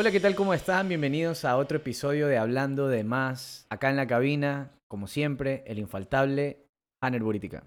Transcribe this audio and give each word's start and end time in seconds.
Hola, 0.00 0.12
¿qué 0.12 0.20
tal? 0.20 0.34
¿Cómo 0.34 0.54
están? 0.54 0.88
Bienvenidos 0.88 1.44
a 1.44 1.58
otro 1.58 1.76
episodio 1.76 2.26
de 2.26 2.38
Hablando 2.38 2.88
de 2.88 3.04
Más. 3.04 3.66
Acá 3.68 3.90
en 3.90 3.96
la 3.96 4.06
cabina, 4.06 4.70
como 4.88 5.06
siempre, 5.06 5.62
el 5.66 5.78
infaltable 5.78 6.64
Hanner 7.02 7.22
Buritica. 7.22 7.64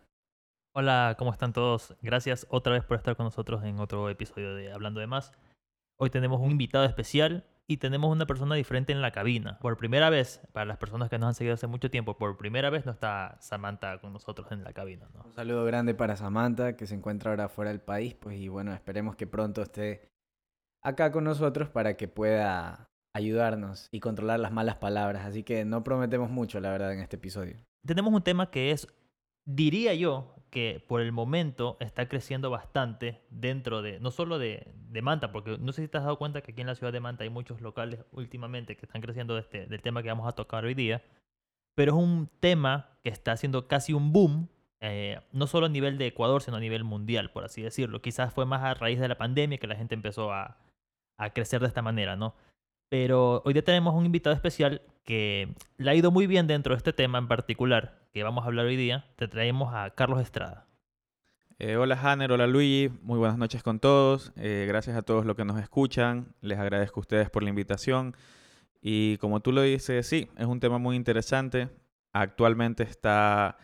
Hola, 0.74 1.16
¿cómo 1.20 1.32
están 1.32 1.54
todos? 1.54 1.96
Gracias 2.02 2.48
otra 2.50 2.74
vez 2.74 2.84
por 2.86 2.98
estar 2.98 3.16
con 3.16 3.26
nosotros 3.26 3.64
en 3.64 3.78
otro 3.78 4.10
episodio 4.10 4.56
de 4.56 4.74
Hablando 4.74 5.00
de 5.00 5.06
Más. 5.06 5.32
Hoy 6.00 6.10
tenemos 6.10 6.42
un 6.42 6.50
invitado 6.50 6.86
especial 6.86 7.46
y 7.68 7.78
tenemos 7.78 8.12
una 8.12 8.26
persona 8.26 8.56
diferente 8.56 8.94
en 8.94 9.04
la 9.04 9.12
cabina. 9.12 9.60
Por 9.60 9.78
primera 9.78 10.10
vez, 10.10 10.42
para 10.54 10.66
las 10.66 10.80
personas 10.80 11.12
que 11.12 11.20
nos 11.20 11.28
han 11.28 11.36
seguido 11.36 11.54
hace 11.54 11.68
mucho 11.68 11.92
tiempo, 11.92 12.18
por 12.18 12.36
primera 12.38 12.72
vez 12.72 12.84
no 12.88 12.94
está 12.94 13.38
Samantha 13.42 14.00
con 14.00 14.12
nosotros 14.12 14.52
en 14.52 14.64
la 14.64 14.74
cabina. 14.74 15.08
¿no? 15.14 15.22
Un 15.24 15.34
saludo 15.34 15.66
grande 15.66 15.94
para 15.94 16.16
Samantha, 16.16 16.76
que 16.78 16.88
se 16.88 16.96
encuentra 16.96 17.30
ahora 17.30 17.48
fuera 17.48 17.70
del 17.70 17.82
país, 17.82 18.16
pues 18.16 18.40
y 18.40 18.48
bueno, 18.48 18.74
esperemos 18.74 19.16
que 19.16 19.28
pronto 19.28 19.62
esté 19.62 20.13
acá 20.84 21.12
con 21.12 21.24
nosotros 21.24 21.70
para 21.70 21.96
que 21.96 22.08
pueda 22.08 22.90
ayudarnos 23.14 23.88
y 23.92 24.00
controlar 24.00 24.40
las 24.40 24.52
malas 24.52 24.76
palabras. 24.76 25.26
Así 25.26 25.44
que 25.44 25.66
no 25.66 25.84
prometemos 25.84 26.30
mucho, 26.30 26.60
la 26.60 26.72
verdad, 26.72 26.94
en 26.94 27.00
este 27.00 27.16
episodio. 27.16 27.58
Tenemos 27.86 28.14
un 28.14 28.22
tema 28.22 28.50
que 28.50 28.72
es, 28.72 28.88
diría 29.46 29.94
yo, 29.94 30.36
que 30.50 30.84
por 30.88 31.02
el 31.02 31.12
momento 31.12 31.78
está 31.80 32.08
creciendo 32.08 32.50
bastante 32.50 33.22
dentro 33.30 33.82
de, 33.82 34.00
no 34.00 34.12
solo 34.12 34.38
de, 34.38 34.72
de, 34.90 35.02
Manta, 35.02 35.32
porque 35.32 35.58
no 35.58 35.72
sé 35.72 35.82
si 35.82 35.88
te 35.88 35.98
has 35.98 36.04
dado 36.04 36.20
cuenta 36.20 36.42
que 36.42 36.52
aquí 36.52 36.62
en 36.62 36.68
la 36.68 36.76
ciudad 36.76 36.94
de 36.94 37.00
Manta 37.00 37.24
hay 37.24 37.32
muchos 37.32 37.60
locales 37.60 38.06
últimamente 38.12 38.78
que 38.78 38.86
están 38.86 39.02
creciendo 39.02 39.34
de 39.34 39.42
este, 39.42 39.66
del 39.66 39.82
tema 39.82 40.04
que 40.04 40.10
vamos 40.10 40.28
a 40.28 40.34
tocar 40.34 40.64
hoy 40.64 40.76
día, 40.76 41.04
pero 41.76 41.94
es 41.94 41.98
un 41.98 42.30
tema 42.40 43.00
que 43.04 43.10
está 43.10 43.32
haciendo 43.32 43.68
casi 43.68 43.94
un 43.94 44.14
boom, 44.14 44.48
eh, 44.80 45.20
no 45.32 45.48
solo 45.48 45.66
a 45.66 45.70
nivel 45.70 45.98
de 45.98 46.08
Ecuador, 46.08 46.44
sino 46.44 46.58
a 46.58 46.60
nivel 46.60 46.84
mundial, 46.84 47.32
por 47.32 47.46
así 47.46 47.64
decirlo. 47.64 48.02
Quizás 48.02 48.32
fue 48.32 48.46
más 48.46 48.62
a 48.62 48.76
raíz 48.76 49.00
de 49.00 49.08
la 49.08 49.18
pandemia 49.18 49.58
que 49.58 49.66
la 49.66 49.76
gente 49.76 49.96
empezó 49.96 50.32
a, 50.32 50.63
a 51.18 51.32
crecer 51.32 51.62
de 51.62 51.68
esta 51.68 51.82
manera, 51.82 52.16
¿no? 52.16 52.36
Pero 52.90 53.42
hoy 53.46 53.54
día 53.54 53.64
tenemos 53.64 53.96
un 53.96 54.06
invitado 54.06 54.36
especial 54.36 54.82
que 55.04 55.54
le 55.78 55.92
ha 55.92 55.96
ido 55.96 56.12
muy 56.12 56.28
bien 56.28 56.48
dentro 56.48 56.74
de 56.74 56.78
este 56.78 56.94
tema 56.94 57.18
en 57.18 57.28
particular, 57.28 58.00
que 58.14 58.24
vamos 58.24 58.44
a 58.44 58.48
hablar 58.48 58.66
hoy 58.66 58.76
día. 58.76 59.06
Te 59.16 59.28
traemos 59.28 59.74
a 59.74 59.90
Carlos 59.92 60.22
Estrada. 60.22 60.68
Eh, 61.60 61.78
hola 61.78 62.00
Hanner, 62.02 62.32
hola 62.32 62.48
Luigi, 62.48 62.90
muy 63.02 63.18
buenas 63.20 63.38
noches 63.38 63.64
con 63.64 63.80
todos. 63.80 64.34
Eh, 64.36 64.66
gracias 64.68 64.98
a 64.98 65.02
todos 65.02 65.26
los 65.26 65.36
que 65.36 65.46
nos 65.46 65.60
escuchan. 65.60 66.36
Les 66.42 66.60
agradezco 66.60 67.00
a 67.00 67.02
ustedes 67.02 67.30
por 67.30 67.44
la 67.44 67.50
invitación. 67.50 68.16
Y 68.82 69.18
como 69.18 69.40
tú 69.40 69.52
lo 69.52 69.62
dices, 69.62 70.06
sí, 70.06 70.30
es 70.38 70.46
un 70.46 70.60
tema 70.60 70.78
muy 70.78 70.96
interesante. 70.96 71.70
Actualmente 72.12 72.84
está 72.84 73.58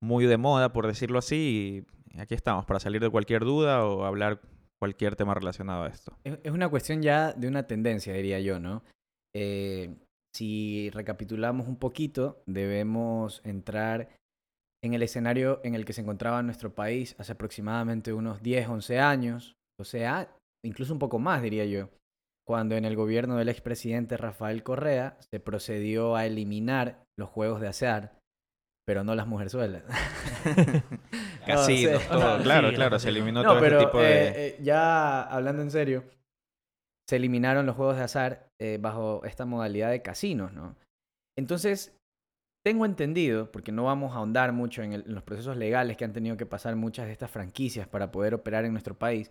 muy 0.00 0.26
de 0.26 0.38
moda, 0.38 0.72
por 0.72 0.86
decirlo 0.86 1.18
así. 1.18 1.84
Y 2.14 2.20
aquí 2.20 2.34
estamos 2.34 2.64
para 2.64 2.80
salir 2.80 3.00
de 3.00 3.10
cualquier 3.10 3.44
duda 3.44 3.84
o 3.84 4.04
hablar 4.04 4.40
cualquier 4.82 5.14
tema 5.14 5.32
relacionado 5.32 5.84
a 5.84 5.88
esto. 5.90 6.18
Es 6.24 6.50
una 6.50 6.68
cuestión 6.68 7.02
ya 7.02 7.32
de 7.34 7.46
una 7.46 7.68
tendencia, 7.68 8.12
diría 8.14 8.40
yo, 8.40 8.58
¿no? 8.58 8.82
Eh, 9.32 9.94
si 10.34 10.90
recapitulamos 10.90 11.68
un 11.68 11.76
poquito, 11.76 12.42
debemos 12.46 13.42
entrar 13.44 14.08
en 14.82 14.94
el 14.94 15.04
escenario 15.04 15.60
en 15.62 15.76
el 15.76 15.84
que 15.84 15.92
se 15.92 16.00
encontraba 16.00 16.42
nuestro 16.42 16.74
país 16.74 17.14
hace 17.20 17.30
aproximadamente 17.30 18.12
unos 18.12 18.42
10, 18.42 18.70
11 18.70 18.98
años, 18.98 19.54
o 19.78 19.84
sea, 19.84 20.36
incluso 20.64 20.92
un 20.92 20.98
poco 20.98 21.20
más, 21.20 21.42
diría 21.42 21.64
yo, 21.64 21.88
cuando 22.44 22.74
en 22.74 22.84
el 22.84 22.96
gobierno 22.96 23.36
del 23.36 23.50
expresidente 23.50 24.16
Rafael 24.16 24.64
Correa 24.64 25.16
se 25.30 25.38
procedió 25.38 26.16
a 26.16 26.26
eliminar 26.26 27.04
los 27.16 27.28
juegos 27.30 27.60
de 27.60 27.68
azar, 27.68 28.18
pero 28.84 29.04
no 29.04 29.14
las 29.14 29.28
mujerzuelas. 29.28 29.84
Casinos, 31.46 32.06
todo. 32.08 32.42
Claro, 32.42 32.72
claro, 32.72 32.98
se 32.98 33.08
eliminó 33.08 33.42
todo 33.42 33.60
pero, 33.60 33.78
este 33.78 33.86
tipo 33.86 33.98
de... 34.00 34.28
Eh, 34.28 34.32
eh, 34.36 34.58
ya 34.62 35.22
hablando 35.22 35.62
en 35.62 35.70
serio, 35.70 36.04
se 37.08 37.16
eliminaron 37.16 37.66
los 37.66 37.76
juegos 37.76 37.96
de 37.96 38.02
azar 38.02 38.48
eh, 38.60 38.78
bajo 38.80 39.24
esta 39.24 39.44
modalidad 39.44 39.90
de 39.90 40.02
casinos, 40.02 40.52
¿no? 40.52 40.76
Entonces, 41.36 41.96
tengo 42.64 42.84
entendido, 42.84 43.50
porque 43.50 43.72
no 43.72 43.84
vamos 43.84 44.12
a 44.12 44.16
ahondar 44.16 44.52
mucho 44.52 44.82
en, 44.82 44.92
el, 44.92 45.04
en, 45.06 45.14
los 45.14 45.24
procesos 45.24 45.56
legales 45.56 45.96
que 45.96 46.04
han 46.04 46.12
tenido 46.12 46.36
que 46.36 46.46
pasar 46.46 46.76
muchas 46.76 47.06
de 47.06 47.12
estas 47.12 47.30
franquicias 47.30 47.88
para 47.88 48.12
poder 48.12 48.34
operar 48.34 48.64
en 48.64 48.72
nuestro 48.72 48.98
país, 48.98 49.30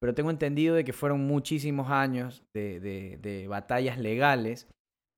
pero 0.00 0.14
tengo 0.14 0.30
entendido 0.30 0.74
de 0.74 0.84
que 0.84 0.92
fueron 0.92 1.20
muchísimos 1.26 1.90
años 1.90 2.42
de, 2.54 2.80
de, 2.80 3.18
de 3.18 3.46
batallas 3.46 3.98
legales 3.98 4.66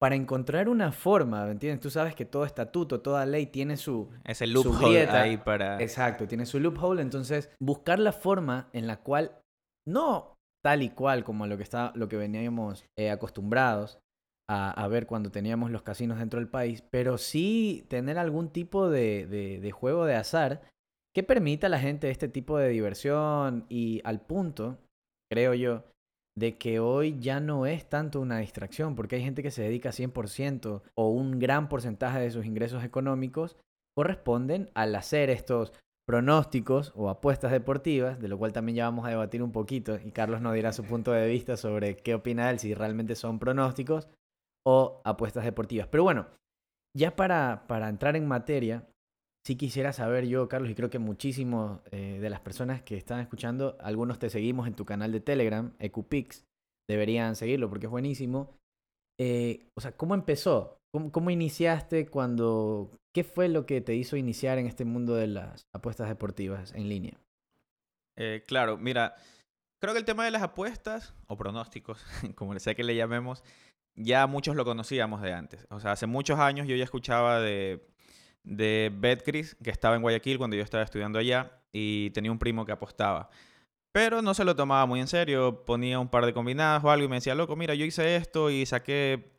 para 0.00 0.16
encontrar 0.16 0.68
una 0.68 0.92
forma, 0.92 1.44
¿me 1.44 1.52
entiendes? 1.52 1.80
Tú 1.80 1.90
sabes 1.90 2.14
que 2.14 2.24
todo 2.24 2.44
estatuto, 2.44 3.00
toda 3.00 3.24
ley 3.26 3.46
tiene 3.46 3.76
su... 3.76 4.10
Es 4.24 4.42
el 4.42 4.52
loophole 4.52 5.08
ahí 5.08 5.36
para... 5.36 5.80
Exacto, 5.80 6.26
tiene 6.26 6.46
su 6.46 6.60
loophole, 6.60 7.00
entonces 7.00 7.50
buscar 7.60 7.98
la 7.98 8.12
forma 8.12 8.68
en 8.72 8.86
la 8.86 8.98
cual, 8.98 9.40
no 9.86 10.34
tal 10.64 10.82
y 10.82 10.90
cual 10.90 11.24
como 11.24 11.46
lo 11.46 11.56
que, 11.56 11.62
está, 11.62 11.92
lo 11.94 12.08
que 12.08 12.16
veníamos 12.16 12.86
eh, 12.98 13.10
acostumbrados 13.10 13.98
a, 14.48 14.70
a, 14.70 14.88
ver 14.88 15.06
cuando 15.06 15.30
teníamos 15.30 15.70
los 15.70 15.82
casinos 15.82 16.18
dentro 16.18 16.40
del 16.40 16.48
país, 16.48 16.82
pero 16.90 17.18
sí 17.18 17.86
tener 17.88 18.18
algún 18.18 18.50
tipo 18.50 18.90
de, 18.90 19.26
de, 19.26 19.60
de 19.60 19.72
juego 19.72 20.04
de 20.04 20.16
azar 20.16 20.62
que 21.14 21.22
permita 21.22 21.68
a 21.68 21.70
la 21.70 21.78
gente 21.78 22.10
este 22.10 22.28
tipo 22.28 22.58
de 22.58 22.68
diversión 22.68 23.66
y 23.68 24.00
al 24.04 24.20
punto, 24.20 24.78
creo 25.30 25.54
yo, 25.54 25.84
de 26.36 26.58
que 26.58 26.80
hoy 26.80 27.18
ya 27.20 27.40
no 27.40 27.66
es 27.66 27.88
tanto 27.88 28.20
una 28.20 28.38
distracción, 28.38 28.96
porque 28.96 29.16
hay 29.16 29.22
gente 29.22 29.42
que 29.42 29.50
se 29.50 29.62
dedica 29.62 29.90
100% 29.90 30.82
o 30.94 31.08
un 31.08 31.38
gran 31.38 31.68
porcentaje 31.68 32.20
de 32.20 32.30
sus 32.30 32.44
ingresos 32.44 32.84
económicos 32.84 33.56
corresponden 33.96 34.70
al 34.74 34.94
hacer 34.96 35.30
estos 35.30 35.72
pronósticos 36.06 36.92
o 36.96 37.08
apuestas 37.08 37.52
deportivas, 37.52 38.20
de 38.20 38.28
lo 38.28 38.36
cual 38.38 38.52
también 38.52 38.76
ya 38.76 38.84
vamos 38.84 39.06
a 39.06 39.10
debatir 39.10 39.42
un 39.42 39.52
poquito 39.52 39.98
y 40.04 40.10
Carlos 40.10 40.40
nos 40.40 40.54
dirá 40.54 40.72
su 40.72 40.84
punto 40.84 41.12
de 41.12 41.28
vista 41.28 41.56
sobre 41.56 41.96
qué 41.96 42.14
opina 42.14 42.50
él, 42.50 42.58
si 42.58 42.74
realmente 42.74 43.14
son 43.14 43.38
pronósticos 43.38 44.08
o 44.66 45.00
apuestas 45.04 45.44
deportivas. 45.44 45.88
Pero 45.88 46.02
bueno, 46.02 46.26
ya 46.96 47.16
para, 47.16 47.64
para 47.68 47.88
entrar 47.88 48.16
en 48.16 48.26
materia, 48.26 48.86
sí 49.44 49.56
quisiera 49.56 49.92
saber 49.92 50.26
yo, 50.26 50.48
Carlos, 50.48 50.70
y 50.70 50.74
creo 50.74 50.90
que 50.90 50.98
muchísimos 50.98 51.80
eh, 51.90 52.18
de 52.20 52.30
las 52.30 52.40
personas 52.40 52.82
que 52.82 52.96
están 52.96 53.20
escuchando, 53.20 53.76
algunos 53.80 54.18
te 54.18 54.30
seguimos 54.30 54.66
en 54.66 54.74
tu 54.74 54.84
canal 54.84 55.12
de 55.12 55.20
Telegram, 55.20 55.72
EcuPix, 55.78 56.44
deberían 56.88 57.36
seguirlo 57.36 57.68
porque 57.68 57.86
es 57.86 57.90
buenísimo. 57.90 58.56
Eh, 59.18 59.68
o 59.74 59.80
sea, 59.80 59.96
¿cómo 59.96 60.14
empezó? 60.14 60.78
¿Cómo, 60.92 61.12
¿Cómo, 61.12 61.30
iniciaste 61.30 62.06
cuando... 62.06 62.90
¿Qué 63.14 63.22
fue 63.22 63.48
lo 63.48 63.64
que 63.64 63.80
te 63.80 63.94
hizo 63.94 64.16
iniciar 64.16 64.58
en 64.58 64.66
este 64.66 64.84
mundo 64.84 65.14
de 65.14 65.28
las 65.28 65.68
apuestas 65.72 66.08
deportivas 66.08 66.72
en 66.74 66.88
línea? 66.88 67.20
Eh, 68.16 68.42
claro, 68.46 68.76
mira, 68.76 69.14
creo 69.80 69.92
que 69.92 70.00
el 70.00 70.04
tema 70.04 70.24
de 70.24 70.32
las 70.32 70.42
apuestas 70.42 71.14
o 71.28 71.36
pronósticos, 71.36 72.04
como 72.34 72.58
sea 72.58 72.74
que 72.74 72.82
le 72.82 72.96
llamemos, 72.96 73.44
ya 73.94 74.26
muchos 74.26 74.56
lo 74.56 74.64
conocíamos 74.64 75.22
de 75.22 75.32
antes. 75.32 75.66
O 75.70 75.78
sea, 75.78 75.92
hace 75.92 76.06
muchos 76.06 76.40
años 76.40 76.66
yo 76.66 76.74
ya 76.74 76.84
escuchaba 76.84 77.40
de 77.40 77.86
de 78.44 78.92
Betcris, 78.94 79.56
que 79.62 79.70
estaba 79.70 79.96
en 79.96 80.02
Guayaquil 80.02 80.38
cuando 80.38 80.56
yo 80.56 80.62
estaba 80.62 80.84
estudiando 80.84 81.18
allá, 81.18 81.60
y 81.72 82.10
tenía 82.10 82.30
un 82.30 82.38
primo 82.38 82.64
que 82.64 82.72
apostaba. 82.72 83.30
Pero 83.92 84.22
no 84.22 84.34
se 84.34 84.44
lo 84.44 84.56
tomaba 84.56 84.86
muy 84.86 85.00
en 85.00 85.06
serio, 85.08 85.64
ponía 85.64 85.98
un 85.98 86.08
par 86.08 86.26
de 86.26 86.34
combinadas 86.34 86.82
o 86.84 86.90
algo 86.90 87.04
y 87.04 87.08
me 87.08 87.16
decía, 87.16 87.34
loco, 87.34 87.56
mira, 87.56 87.74
yo 87.74 87.84
hice 87.84 88.16
esto 88.16 88.50
y 88.50 88.66
saqué 88.66 89.32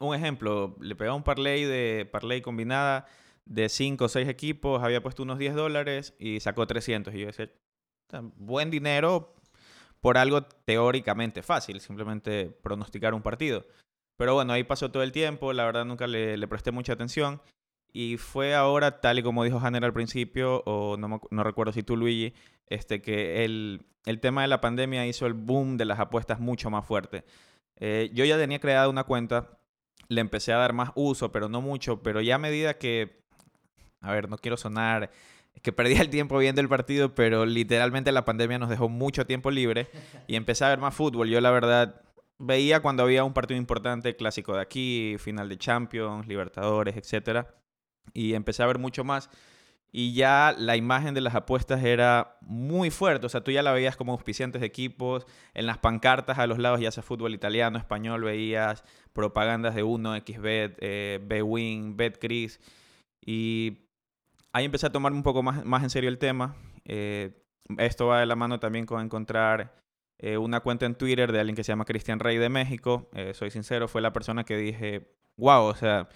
un 0.00 0.14
ejemplo, 0.14 0.76
le 0.80 0.94
pegaba 0.94 1.16
un 1.16 1.22
parlay 1.22 1.64
de 1.64 2.08
parlay 2.10 2.42
combinada 2.42 3.06
de 3.46 3.68
5 3.68 4.04
o 4.04 4.08
6 4.08 4.28
equipos, 4.28 4.82
había 4.82 5.02
puesto 5.02 5.22
unos 5.22 5.38
10 5.38 5.54
dólares 5.54 6.14
y 6.18 6.40
sacó 6.40 6.66
300. 6.66 7.14
Y 7.14 7.20
yo 7.20 7.26
decía, 7.26 7.50
buen 8.36 8.70
dinero 8.70 9.34
por 10.00 10.18
algo 10.18 10.42
teóricamente 10.42 11.42
fácil, 11.42 11.80
simplemente 11.80 12.50
pronosticar 12.62 13.14
un 13.14 13.22
partido. 13.22 13.64
Pero 14.16 14.34
bueno, 14.34 14.52
ahí 14.52 14.64
pasó 14.64 14.90
todo 14.90 15.02
el 15.02 15.12
tiempo, 15.12 15.52
la 15.52 15.64
verdad 15.64 15.84
nunca 15.84 16.06
le, 16.06 16.36
le 16.36 16.48
presté 16.48 16.72
mucha 16.72 16.92
atención. 16.92 17.40
Y 17.96 18.16
fue 18.16 18.56
ahora, 18.56 19.00
tal 19.00 19.20
y 19.20 19.22
como 19.22 19.44
dijo 19.44 19.60
Hanner 19.60 19.84
al 19.84 19.92
principio, 19.92 20.64
o 20.66 20.96
no, 20.96 21.20
no 21.30 21.44
recuerdo 21.44 21.72
si 21.72 21.84
tú, 21.84 21.96
Luigi, 21.96 22.34
este, 22.66 23.00
que 23.00 23.44
el, 23.44 23.86
el, 24.04 24.18
tema 24.18 24.42
de 24.42 24.48
la 24.48 24.60
pandemia 24.60 25.06
hizo 25.06 25.26
el 25.26 25.32
boom 25.32 25.76
de 25.76 25.84
las 25.84 26.00
apuestas 26.00 26.40
mucho 26.40 26.70
más 26.70 26.84
fuerte. 26.84 27.24
Eh, 27.76 28.10
yo 28.12 28.24
ya 28.24 28.36
tenía 28.36 28.58
creada 28.58 28.88
una 28.88 29.04
cuenta, 29.04 29.60
le 30.08 30.20
empecé 30.20 30.52
a 30.52 30.56
dar 30.56 30.72
más 30.72 30.90
uso, 30.96 31.30
pero 31.30 31.48
no 31.48 31.60
mucho, 31.60 32.02
pero 32.02 32.20
ya 32.20 32.34
a 32.34 32.38
medida 32.38 32.78
que, 32.78 33.22
a 34.00 34.10
ver, 34.10 34.28
no 34.28 34.38
quiero 34.38 34.56
sonar 34.56 35.12
que 35.62 35.72
perdía 35.72 36.00
el 36.00 36.10
tiempo 36.10 36.36
viendo 36.38 36.60
el 36.60 36.68
partido, 36.68 37.14
pero 37.14 37.46
literalmente 37.46 38.10
la 38.10 38.24
pandemia 38.24 38.58
nos 38.58 38.70
dejó 38.70 38.88
mucho 38.88 39.24
tiempo 39.24 39.52
libre 39.52 39.86
y 40.26 40.34
empecé 40.34 40.64
a 40.64 40.70
ver 40.70 40.80
más 40.80 40.96
fútbol. 40.96 41.28
Yo 41.28 41.40
la 41.40 41.52
verdad 41.52 42.02
veía 42.38 42.82
cuando 42.82 43.04
había 43.04 43.22
un 43.22 43.34
partido 43.34 43.56
importante, 43.56 44.16
clásico 44.16 44.56
de 44.56 44.62
aquí, 44.62 45.14
final 45.20 45.48
de 45.48 45.58
Champions, 45.58 46.26
Libertadores, 46.26 46.96
etcétera 46.96 47.54
y 48.12 48.34
empecé 48.34 48.62
a 48.62 48.66
ver 48.66 48.78
mucho 48.78 49.04
más. 49.04 49.30
Y 49.92 50.12
ya 50.12 50.54
la 50.58 50.76
imagen 50.76 51.14
de 51.14 51.20
las 51.20 51.36
apuestas 51.36 51.84
era 51.84 52.36
muy 52.40 52.90
fuerte. 52.90 53.26
O 53.26 53.28
sea, 53.28 53.44
tú 53.44 53.52
ya 53.52 53.62
la 53.62 53.72
veías 53.72 53.96
como 53.96 54.12
auspiciantes 54.12 54.60
de 54.60 54.66
equipos. 54.66 55.24
En 55.54 55.66
las 55.66 55.78
pancartas 55.78 56.38
a 56.38 56.48
los 56.48 56.58
lados, 56.58 56.80
ya 56.80 56.90
sea 56.90 57.04
fútbol 57.04 57.32
italiano, 57.32 57.78
español, 57.78 58.24
veías 58.24 58.82
propagandas 59.12 59.76
de 59.76 59.84
1, 59.84 60.16
XBet, 60.16 60.76
eh, 60.80 61.20
BWin, 61.24 61.96
BetCris. 61.96 62.60
Y 63.24 63.84
ahí 64.52 64.64
empecé 64.64 64.86
a 64.86 64.92
tomar 64.92 65.12
un 65.12 65.22
poco 65.22 65.44
más, 65.44 65.64
más 65.64 65.84
en 65.84 65.90
serio 65.90 66.10
el 66.10 66.18
tema. 66.18 66.56
Eh, 66.84 67.30
esto 67.78 68.06
va 68.08 68.20
de 68.20 68.26
la 68.26 68.36
mano 68.36 68.60
también 68.60 68.86
con 68.86 69.00
encontrar 69.00 69.74
eh, 70.18 70.38
una 70.38 70.60
cuenta 70.60 70.86
en 70.86 70.94
Twitter 70.94 71.32
de 71.32 71.40
alguien 71.40 71.56
que 71.56 71.64
se 71.64 71.72
llama 71.72 71.84
Cristian 71.84 72.20
Rey 72.20 72.38
de 72.38 72.48
México. 72.48 73.10
Eh, 73.14 73.32
soy 73.34 73.50
sincero, 73.50 73.88
fue 73.88 74.00
la 74.00 74.12
persona 74.12 74.44
que 74.44 74.56
dije, 74.56 75.12
wow, 75.36 75.64
o 75.64 75.74
sea, 75.74 76.08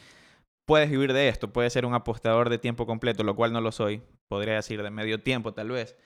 puedes 0.68 0.88
vivir 0.90 1.12
de 1.12 1.28
esto, 1.28 1.52
puedes 1.52 1.72
ser 1.72 1.84
un 1.86 1.94
apostador 1.94 2.48
de 2.50 2.58
tiempo 2.58 2.86
completo, 2.86 3.24
lo 3.24 3.34
cual 3.34 3.52
no 3.52 3.60
lo 3.60 3.72
soy. 3.72 4.02
Podría 4.28 4.54
decir 4.54 4.80
de 4.82 4.90
medio 4.90 5.20
tiempo 5.20 5.52
tal 5.52 5.70
vez. 5.70 5.96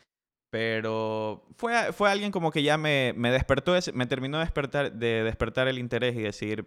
Pero 0.50 1.44
fue, 1.56 1.92
fue 1.92 2.10
alguien 2.10 2.30
como 2.30 2.50
que 2.50 2.62
ya 2.62 2.76
me, 2.76 3.14
me 3.16 3.30
despertó, 3.30 3.74
ese- 3.74 3.92
me 3.92 4.06
terminó 4.06 4.38
de 4.38 4.44
despertar, 4.44 4.92
de 4.92 5.24
despertar 5.24 5.66
el 5.68 5.78
interés 5.78 6.14
y 6.14 6.20
decir, 6.22 6.66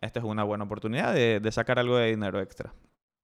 esta 0.00 0.18
es 0.20 0.24
una 0.24 0.42
buena 0.44 0.64
oportunidad 0.64 1.14
de, 1.14 1.40
de 1.40 1.52
sacar 1.52 1.78
algo 1.78 1.96
de 1.96 2.10
dinero 2.10 2.40
extra. 2.40 2.74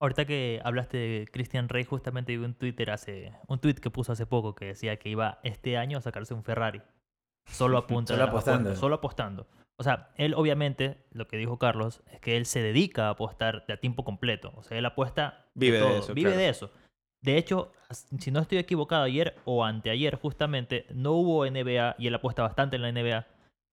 Ahorita 0.01 0.25
que 0.25 0.61
hablaste 0.63 0.97
de 0.97 1.27
Christian 1.27 1.69
Rey, 1.69 1.85
justamente 1.85 2.37
vi 2.37 2.45
un 2.45 2.55
Twitter 2.55 2.91
hace, 2.91 3.33
un 3.49 3.59
tweet 3.59 3.75
que 3.77 3.91
puso 3.91 4.13
hace 4.13 4.27
poco 4.27 4.55
que 4.55 4.67
decía 4.67 4.97
que 4.99 5.09
iba 5.09 5.41
este 5.43 5.77
año 5.77 5.99
a 5.99 6.03
sacarse 6.03 6.35
un 6.35 6.45
Ferrari. 6.45 6.83
Solo 7.47 7.77
a 7.79 7.87
punta 7.87 8.15
Solo 8.15 8.19
de 8.19 8.25
las 8.27 8.29
apostando. 8.33 8.61
apuestas, 8.61 8.79
Solo 8.81 8.95
apostando. 8.97 9.47
O 9.79 9.83
sea, 9.83 10.11
él 10.17 10.35
obviamente, 10.35 10.97
lo 11.11 11.29
que 11.29 11.37
dijo 11.37 11.59
Carlos, 11.59 12.03
es 12.11 12.21
que 12.21 12.37
él 12.37 12.47
se 12.47 12.63
dedica 12.63 13.07
a 13.07 13.11
apostar 13.11 13.67
de 13.67 13.75
a 13.75 13.77
tiempo 13.77 14.05
completo. 14.05 14.53
O 14.57 14.63
sea, 14.63 14.79
él 14.79 14.87
apuesta 14.87 15.47
Vive 15.55 15.79
de 15.79 15.85
todo, 15.85 15.99
eso, 15.99 16.15
Vive 16.15 16.31
claro. 16.31 16.43
de 16.43 16.49
eso. 16.49 16.71
De 17.23 17.37
hecho, 17.37 17.73
si 18.19 18.31
no 18.31 18.41
estoy 18.41 18.59
equivocado, 18.59 19.03
ayer 19.03 19.37
o 19.45 19.65
anteayer 19.65 20.17
justamente 20.17 20.87
no 20.95 21.13
hubo 21.13 21.45
NBA 21.45 21.97
y 21.99 22.07
él 22.07 22.15
apuesta 22.15 22.43
bastante 22.43 22.77
en 22.77 22.83
la 22.83 22.93
NBA. 22.93 23.27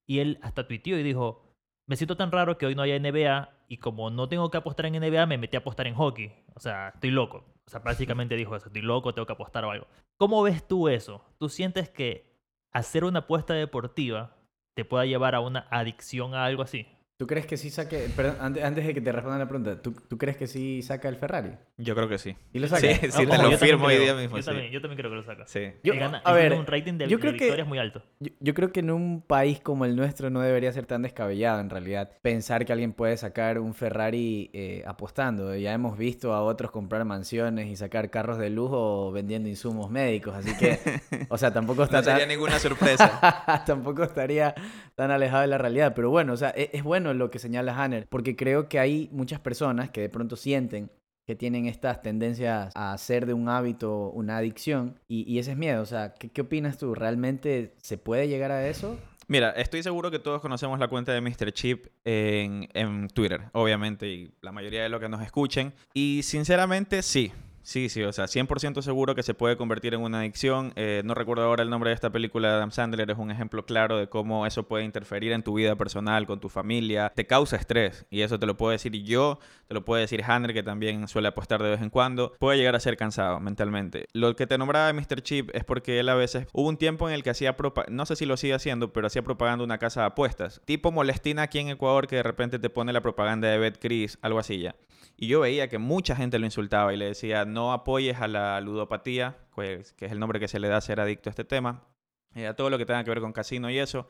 Y 0.06 0.20
él 0.20 0.40
hasta 0.42 0.68
tuiteó 0.68 0.98
y 0.98 1.04
dijo, 1.04 1.56
me 1.88 1.96
siento 1.96 2.18
tan 2.18 2.32
raro 2.32 2.58
que 2.58 2.66
hoy 2.66 2.76
no 2.76 2.82
haya 2.82 3.00
NBA 3.00 3.50
y 3.68 3.78
como 3.78 4.10
no 4.10 4.28
tengo 4.28 4.52
que 4.52 4.58
apostar 4.58 4.86
en 4.88 5.00
NBA, 5.00 5.26
me 5.26 5.38
metí 5.38 5.56
a 5.56 5.60
apostar 5.60 5.88
en 5.88 5.96
hockey. 5.96 6.34
O 6.56 6.60
sea, 6.60 6.90
estoy 6.90 7.12
loco. 7.12 7.46
O 7.66 7.70
sea, 7.70 7.82
prácticamente 7.82 8.36
dijo 8.36 8.56
eso, 8.56 8.68
estoy 8.68 8.82
loco, 8.82 9.14
tengo 9.14 9.26
que 9.26 9.34
apostar 9.34 9.64
o 9.64 9.72
algo. 9.72 9.88
¿Cómo 10.18 10.44
ves 10.44 10.68
tú 10.68 10.90
eso? 10.90 11.24
¿Tú 11.40 11.48
sientes 11.48 11.90
que 11.90 12.34
hacer 12.74 13.06
una 13.06 13.20
apuesta 13.20 13.54
deportiva 13.54 14.36
te 14.74 14.86
pueda 14.86 15.06
llevar 15.06 15.36
a 15.36 15.40
una 15.40 15.68
adicción 15.72 16.36
a 16.36 16.46
algo 16.46 16.64
así? 16.64 16.88
¿Tú 17.15 17.27
crees 17.27 17.45
que 17.45 17.57
sí 17.57 17.69
saque, 17.69 18.10
perdón, 18.15 18.38
antes, 18.42 18.63
antes 18.63 18.86
de 18.88 18.94
que 18.94 19.00
te 19.00 19.12
responda 19.12 19.38
la 19.38 19.48
pregunta, 19.48 19.80
¿tú, 19.80 19.92
tú 20.10 20.18
crees 20.18 20.36
que 20.36 20.48
sí 20.48 20.81
saca 20.81 21.07
el 21.07 21.15
Ferrari? 21.15 21.51
Yo 21.77 21.94
creo 21.95 22.10
que 22.10 22.18
sí. 22.18 22.36
¿Y 22.51 22.57
lo 22.60 22.68
saca? 22.68 22.81
Sí, 22.81 22.88
Ah, 22.88 22.95
sí, 23.01 23.07
te 23.07 23.12
yo 23.12 23.24
lo 23.25 23.30
también 23.38 23.60
firmo 23.60 23.86
hoy 23.86 23.98
día 23.98 24.15
mismo. 24.15 24.36
Yo, 24.36 24.42
sí. 24.42 24.48
también, 24.50 24.71
yo 24.71 24.81
también 24.81 24.98
creo 24.98 25.12
que 25.12 25.18
lo 25.18 25.24
saca. 25.24 25.45
Sí. 25.45 25.74
Yo- 25.83 25.94
gana- 25.94 26.21
a 26.25 26.33
ver, 26.33 26.54
un 26.54 26.65
rating 26.65 26.94
de, 26.98 27.07
yo 27.07 27.18
de 27.18 27.21
creo 27.21 27.33
que- 27.33 27.39
victorias 27.45 27.68
muy 27.68 27.77
alto. 27.77 28.01
Yo, 28.19 28.31
yo 28.39 28.54
creo 28.56 28.71
que 28.71 28.80
en 28.80 28.89
un 28.89 29.21
país 29.21 29.60
como 29.62 29.86
el 29.86 29.95
nuestro 29.95 30.31
no 30.31 30.42
debería 30.42 30.74
ser 30.74 30.88
tan 30.88 31.04
descabellado 31.04 31.60
en 31.62 31.69
realidad 31.69 32.10
pensar 32.24 32.65
que 32.65 32.74
alguien 32.74 32.94
puede 32.94 33.16
sacar 33.16 33.59
un 33.59 33.75
Ferrari 33.75 34.50
eh, 34.54 34.83
apostando. 34.88 35.56
Ya 35.56 35.71
hemos 35.71 35.98
visto 36.00 36.33
a 36.33 36.42
otros 36.42 36.71
comprar 36.71 37.06
mansiones 37.06 37.68
y 37.68 37.75
sacar 37.75 38.09
carros 38.09 38.39
de 38.39 38.50
lujo 38.50 39.12
vendiendo 39.12 39.48
insumos 39.48 39.92
médicos, 39.92 40.36
así 40.36 40.57
que, 40.57 40.80
o 41.30 41.38
sea, 41.38 41.54
tampoco 41.54 41.83
está 41.83 41.98
No 41.98 42.04
sería 42.06 42.19
tan- 42.21 42.30
ninguna 42.30 42.57
sorpresa. 42.57 43.63
tampoco 43.68 44.04
estaría 44.04 44.56
tan 44.95 45.12
alejado 45.12 45.42
de 45.44 45.48
la 45.48 45.59
realidad. 45.59 45.94
Pero 45.95 46.09
bueno, 46.09 46.33
o 46.33 46.38
sea, 46.38 46.51
e- 46.56 46.71
es, 46.74 46.81
bueno 46.83 47.03
lo 47.12 47.30
que 47.32 47.40
señala 47.40 47.76
Hanner, 47.76 48.08
porque 48.08 48.36
creo 48.36 48.70
que 48.70 48.80
hay 48.80 49.10
muchas 49.12 49.40
personas 49.40 49.90
que 49.90 50.02
de 50.02 50.10
pronto 50.10 50.36
sienten 50.36 50.90
que 51.26 51.36
tienen 51.36 51.68
estas 51.68 52.02
tendencias 52.02 52.72
a 52.76 52.94
hacer 52.94 53.26
de 53.26 53.34
un 53.34 53.48
hábito 53.48 54.10
una 54.10 54.38
adicción 54.38 55.00
y, 55.08 55.24
y 55.32 55.40
ese 55.40 55.52
es 55.52 55.58
miedo. 55.58 55.82
O 55.82 55.86
sea, 55.86 56.14
¿qué, 56.14 56.30
qué 56.30 56.42
opinas 56.42 56.78
tú? 56.78 56.94
¿Realmente 56.96 57.76
se 57.82 57.98
puede 57.98 58.28
llegar 58.28 58.52
a 58.52 58.68
eso? 58.68 59.00
Mira, 59.28 59.52
estoy 59.52 59.82
seguro 59.84 60.12
que 60.12 60.20
todos 60.20 60.42
conocemos 60.42 60.80
la 60.80 60.90
cuenta 60.90 61.14
de 61.14 61.22
Mr. 61.22 61.54
Chip 61.54 61.88
en, 62.04 62.68
en 62.74 63.08
Twitter, 63.08 63.42
obviamente, 63.54 64.08
y 64.08 64.34
la 64.42 64.52
mayoría 64.52 64.84
de 64.84 64.90
los 64.90 65.00
que 65.00 65.08
nos 65.08 65.22
escuchen. 65.22 65.74
Y 65.94 66.22
sinceramente, 66.24 67.02
sí. 67.02 67.32
Sí, 67.63 67.88
sí, 67.88 68.04
o 68.04 68.12
sea, 68.12 68.25
100% 68.25 68.81
seguro 68.81 69.15
que 69.15 69.24
se 69.24 69.33
puede 69.33 69.56
convertir 69.56 69.94
en 69.94 70.01
una 70.01 70.19
adicción. 70.19 70.74
Eh, 70.75 71.01
no 71.06 71.13
recuerdo 71.13 71.45
ahora 71.45 71.63
el 71.63 71.69
nombre 71.69 71.92
de 71.92 71.95
esta 71.95 72.10
película 72.10 72.50
de 72.50 72.56
Adam 72.56 72.71
Sandler, 72.71 73.10
es 73.10 73.18
un 73.18 73.31
ejemplo 73.31 73.65
claro 73.65 73.98
de 73.98 74.07
cómo 74.07 74.45
eso 74.45 74.63
puede 74.63 74.83
interferir 74.83 75.31
en 75.31 75.44
tu 75.44 75.54
vida 75.54 75.77
personal, 75.77 76.27
con 76.27 76.42
tu 76.42 76.50
familia. 76.50 77.13
Te 77.15 77.25
causa 77.25 77.56
estrés, 77.56 78.06
y 78.10 78.19
eso 78.19 78.38
te 78.38 78.45
lo 78.45 78.57
puedo 78.57 78.74
decir 78.74 78.92
yo, 79.04 79.39
te 79.69 79.74
lo 79.74 79.86
puede 79.86 80.01
decir 80.01 80.25
Hanner, 80.27 80.54
que 80.54 80.62
también 80.62 81.07
suele 81.07 81.30
apostar 81.30 81.63
de 81.63 81.69
vez 81.69 81.81
en 81.81 81.89
cuando. 81.89 82.33
Puede 82.38 82.57
llegar 82.57 82.75
a 82.75 82.81
ser 82.81 82.98
cansado 82.98 83.39
mentalmente. 83.39 84.07
Lo 84.12 84.36
que 84.36 84.45
te 84.45 84.57
nombraba 84.57 84.92
Mr. 84.92 85.21
Chip 85.21 85.50
es 85.54 85.63
porque 85.63 86.01
él 86.01 86.09
a 86.09 86.16
veces... 86.16 86.48
Hubo 86.51 86.68
un 86.68 86.75
tiempo 86.75 87.07
en 87.07 87.16
el 87.16 87.24
que 87.24 87.30
hacía 87.30 87.56
no 87.88 88.06
sé 88.06 88.18
si 88.18 88.25
lo 88.25 88.36
sigue 88.36 88.56
haciendo, 88.56 88.92
pero 88.92 89.07
hacía 89.07 89.21
propaganda 89.21 89.63
una 89.63 89.77
casa 89.77 90.01
de 90.01 90.07
apuestas. 90.07 90.62
Tipo 90.66 90.92
Molestina 90.92 91.44
aquí 91.44 91.59
en 91.59 91.69
Ecuador 91.69 92.07
que 92.07 92.18
de 92.18 92.24
repente 92.24 92.59
te 92.59 92.69
pone 92.69 92.92
la 92.92 93.00
propaganda 93.00 93.48
de 93.48 93.57
BetCris, 93.57 94.18
algo 94.21 94.39
así 94.39 94.59
ya. 94.59 94.75
Y 95.24 95.28
yo 95.28 95.40
veía 95.40 95.70
que 95.70 95.78
mucha 95.78 96.18
gente 96.18 96.38
lo 96.38 96.46
insultaba 96.46 96.94
y 96.94 96.98
le 96.98 97.06
decía, 97.06 97.46
no 97.46 97.72
apoyes 97.72 98.20
a 98.20 98.28
la 98.28 98.60
ludopatía, 98.60 99.38
pues, 99.56 99.94
que 99.94 100.08
es 100.08 100.12
el 100.12 100.20
nombre 100.20 100.38
que 100.38 100.50
se 100.50 100.60
le 100.60 100.68
da 100.68 100.75
a 100.75 100.81
ser 100.81 101.00
adicto 101.00 101.30
a 101.30 101.31
este 101.31 101.46
tema, 101.46 101.88
eh, 102.36 102.46
a 102.46 102.58
todo 102.58 102.70
lo 102.70 102.78
que 102.78 102.86
tenga 102.86 103.06
que 103.06 103.10
ver 103.10 103.22
con 103.22 103.31
casino 103.31 103.72
y 103.72 103.80
eso. 103.80 104.10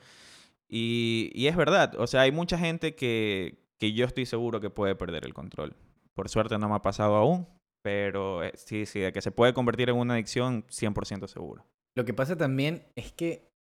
Y, 0.68 1.46
es 1.46 1.56
verdad, 1.56 1.94
o 2.00 2.08
sea, 2.08 2.22
hay 2.22 2.32
mucha 2.32 2.58
gente 2.58 2.96
que, 2.96 3.64
que 3.78 3.94
yo 3.94 4.08
estoy 4.08 4.26
seguro 4.26 4.60
que 4.60 4.72
puede 4.72 4.96
perder 4.96 5.24
el 5.24 5.36
control. 5.36 5.76
Por 6.16 6.30
suerte 6.30 6.58
no 6.58 6.68
me 6.68 6.74
ha 6.74 6.82
pasado 6.82 7.16
aún, 7.16 7.48
pero 7.84 8.44
eh, 8.44 8.52
sí, 8.56 8.88
sí, 8.88 9.00
de 9.02 9.14
que 9.14 9.22
se 9.22 9.30
puede 9.30 9.54
convertir 9.54 9.92
en 9.92 9.98
una 9.98 10.16
adicción, 10.16 10.66
100% 10.66 11.28
seguro. 11.28 11.64
Lo 11.94 12.06
que 12.06 12.16
pasa 12.16 12.36
también 12.38 12.88
es 12.96 13.14
que 13.14 13.53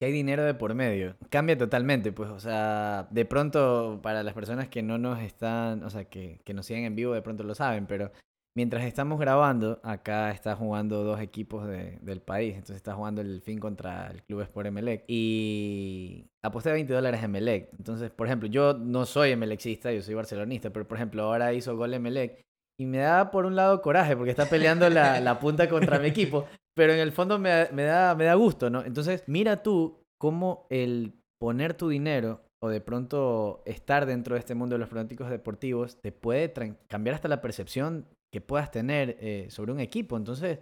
si 0.00 0.06
hay 0.06 0.12
dinero 0.12 0.42
de 0.44 0.54
por 0.54 0.74
medio, 0.74 1.14
cambia 1.28 1.58
totalmente, 1.58 2.10
pues, 2.10 2.30
o 2.30 2.40
sea, 2.40 3.06
de 3.10 3.24
pronto 3.26 4.00
para 4.02 4.22
las 4.22 4.32
personas 4.34 4.68
que 4.68 4.82
no 4.82 4.96
nos 4.98 5.20
están, 5.20 5.82
o 5.84 5.90
sea, 5.90 6.06
que, 6.06 6.40
que 6.44 6.54
nos 6.54 6.64
siguen 6.66 6.84
en 6.84 6.96
vivo, 6.96 7.12
de 7.12 7.20
pronto 7.22 7.42
lo 7.44 7.54
saben, 7.54 7.86
pero 7.86 8.10
mientras 8.56 8.84
estamos 8.84 9.20
grabando, 9.20 9.78
acá 9.84 10.30
está 10.30 10.56
jugando 10.56 11.04
dos 11.04 11.20
equipos 11.20 11.66
de- 11.68 11.98
del 12.00 12.22
país, 12.22 12.54
entonces 12.54 12.76
está 12.76 12.94
jugando 12.94 13.20
el 13.20 13.42
fin 13.42 13.58
contra 13.60 14.06
el 14.10 14.22
Club 14.22 14.40
Sport 14.40 14.68
Emelec 14.68 15.04
y 15.06 16.26
aposté 16.42 16.72
20 16.72 16.92
dólares 16.94 17.20
a 17.20 17.26
Emelec, 17.26 17.68
entonces, 17.78 18.10
por 18.10 18.26
ejemplo, 18.26 18.48
yo 18.48 18.74
no 18.78 19.04
soy 19.04 19.32
emelexista, 19.32 19.92
yo 19.92 20.00
soy 20.02 20.14
barcelonista, 20.14 20.70
pero 20.70 20.88
por 20.88 20.96
ejemplo, 20.96 21.24
ahora 21.24 21.52
hizo 21.52 21.76
gol 21.76 21.92
Emelec 21.92 22.40
y 22.80 22.86
me 22.86 22.98
da 22.98 23.30
por 23.30 23.44
un 23.44 23.54
lado 23.54 23.82
coraje 23.82 24.16
porque 24.16 24.30
está 24.30 24.46
peleando 24.46 24.88
la, 24.88 25.20
la 25.20 25.38
punta 25.38 25.68
contra 25.68 25.98
mi 25.98 26.08
equipo, 26.08 26.46
pero 26.76 26.92
en 26.92 26.98
el 27.00 27.12
fondo 27.12 27.38
me, 27.38 27.68
me 27.72 27.82
da, 27.84 28.14
me 28.14 28.24
da 28.24 28.34
gusto, 28.34 28.70
¿no? 28.70 28.82
Entonces, 28.84 29.24
mira 29.26 29.62
tú 29.62 30.00
cómo 30.20 30.66
el 30.70 31.14
poner 31.40 31.74
tu 31.74 31.88
dinero 31.88 32.42
o 32.62 32.68
de 32.68 32.80
pronto 32.80 33.62
estar 33.64 34.04
dentro 34.06 34.34
de 34.34 34.40
este 34.40 34.54
mundo 34.54 34.74
de 34.74 34.80
los 34.80 34.88
pronósticos 34.88 35.30
deportivos 35.30 35.96
te 36.00 36.12
puede 36.12 36.52
cambiar 36.88 37.14
hasta 37.14 37.28
la 37.28 37.40
percepción 37.40 38.06
que 38.32 38.40
puedas 38.42 38.70
tener 38.70 39.16
eh, 39.20 39.46
sobre 39.50 39.72
un 39.72 39.80
equipo. 39.80 40.16
Entonces, 40.16 40.58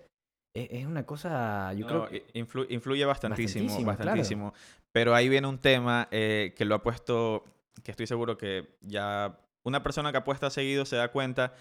es, 0.56 0.68
es 0.70 0.86
una 0.86 1.04
cosa, 1.04 1.72
yo 1.74 1.86
creo 1.86 1.98
No, 2.04 2.08
influ- 2.34 2.66
influye 2.70 3.04
bastantísimo, 3.04 3.64
Bastantísimo, 3.64 3.96
claro. 3.96 4.06
bastantísimo. 4.06 4.54
Pero 4.94 5.14
ahí 5.14 5.28
viene 5.28 5.48
un 5.48 5.58
tema 5.58 6.08
eh, 6.12 6.54
que 6.56 6.64
lo 6.64 6.76
ha 6.76 6.82
puesto, 6.82 7.44
que 7.82 7.90
estoy 7.90 8.06
seguro 8.06 8.38
que 8.38 8.76
ya 8.80 9.38
una 9.66 9.82
persona 9.82 10.12
que 10.12 10.18
apuesta 10.18 10.48
seguido 10.50 10.84
se 10.86 10.96
da 10.96 11.08
cuenta, 11.10 11.52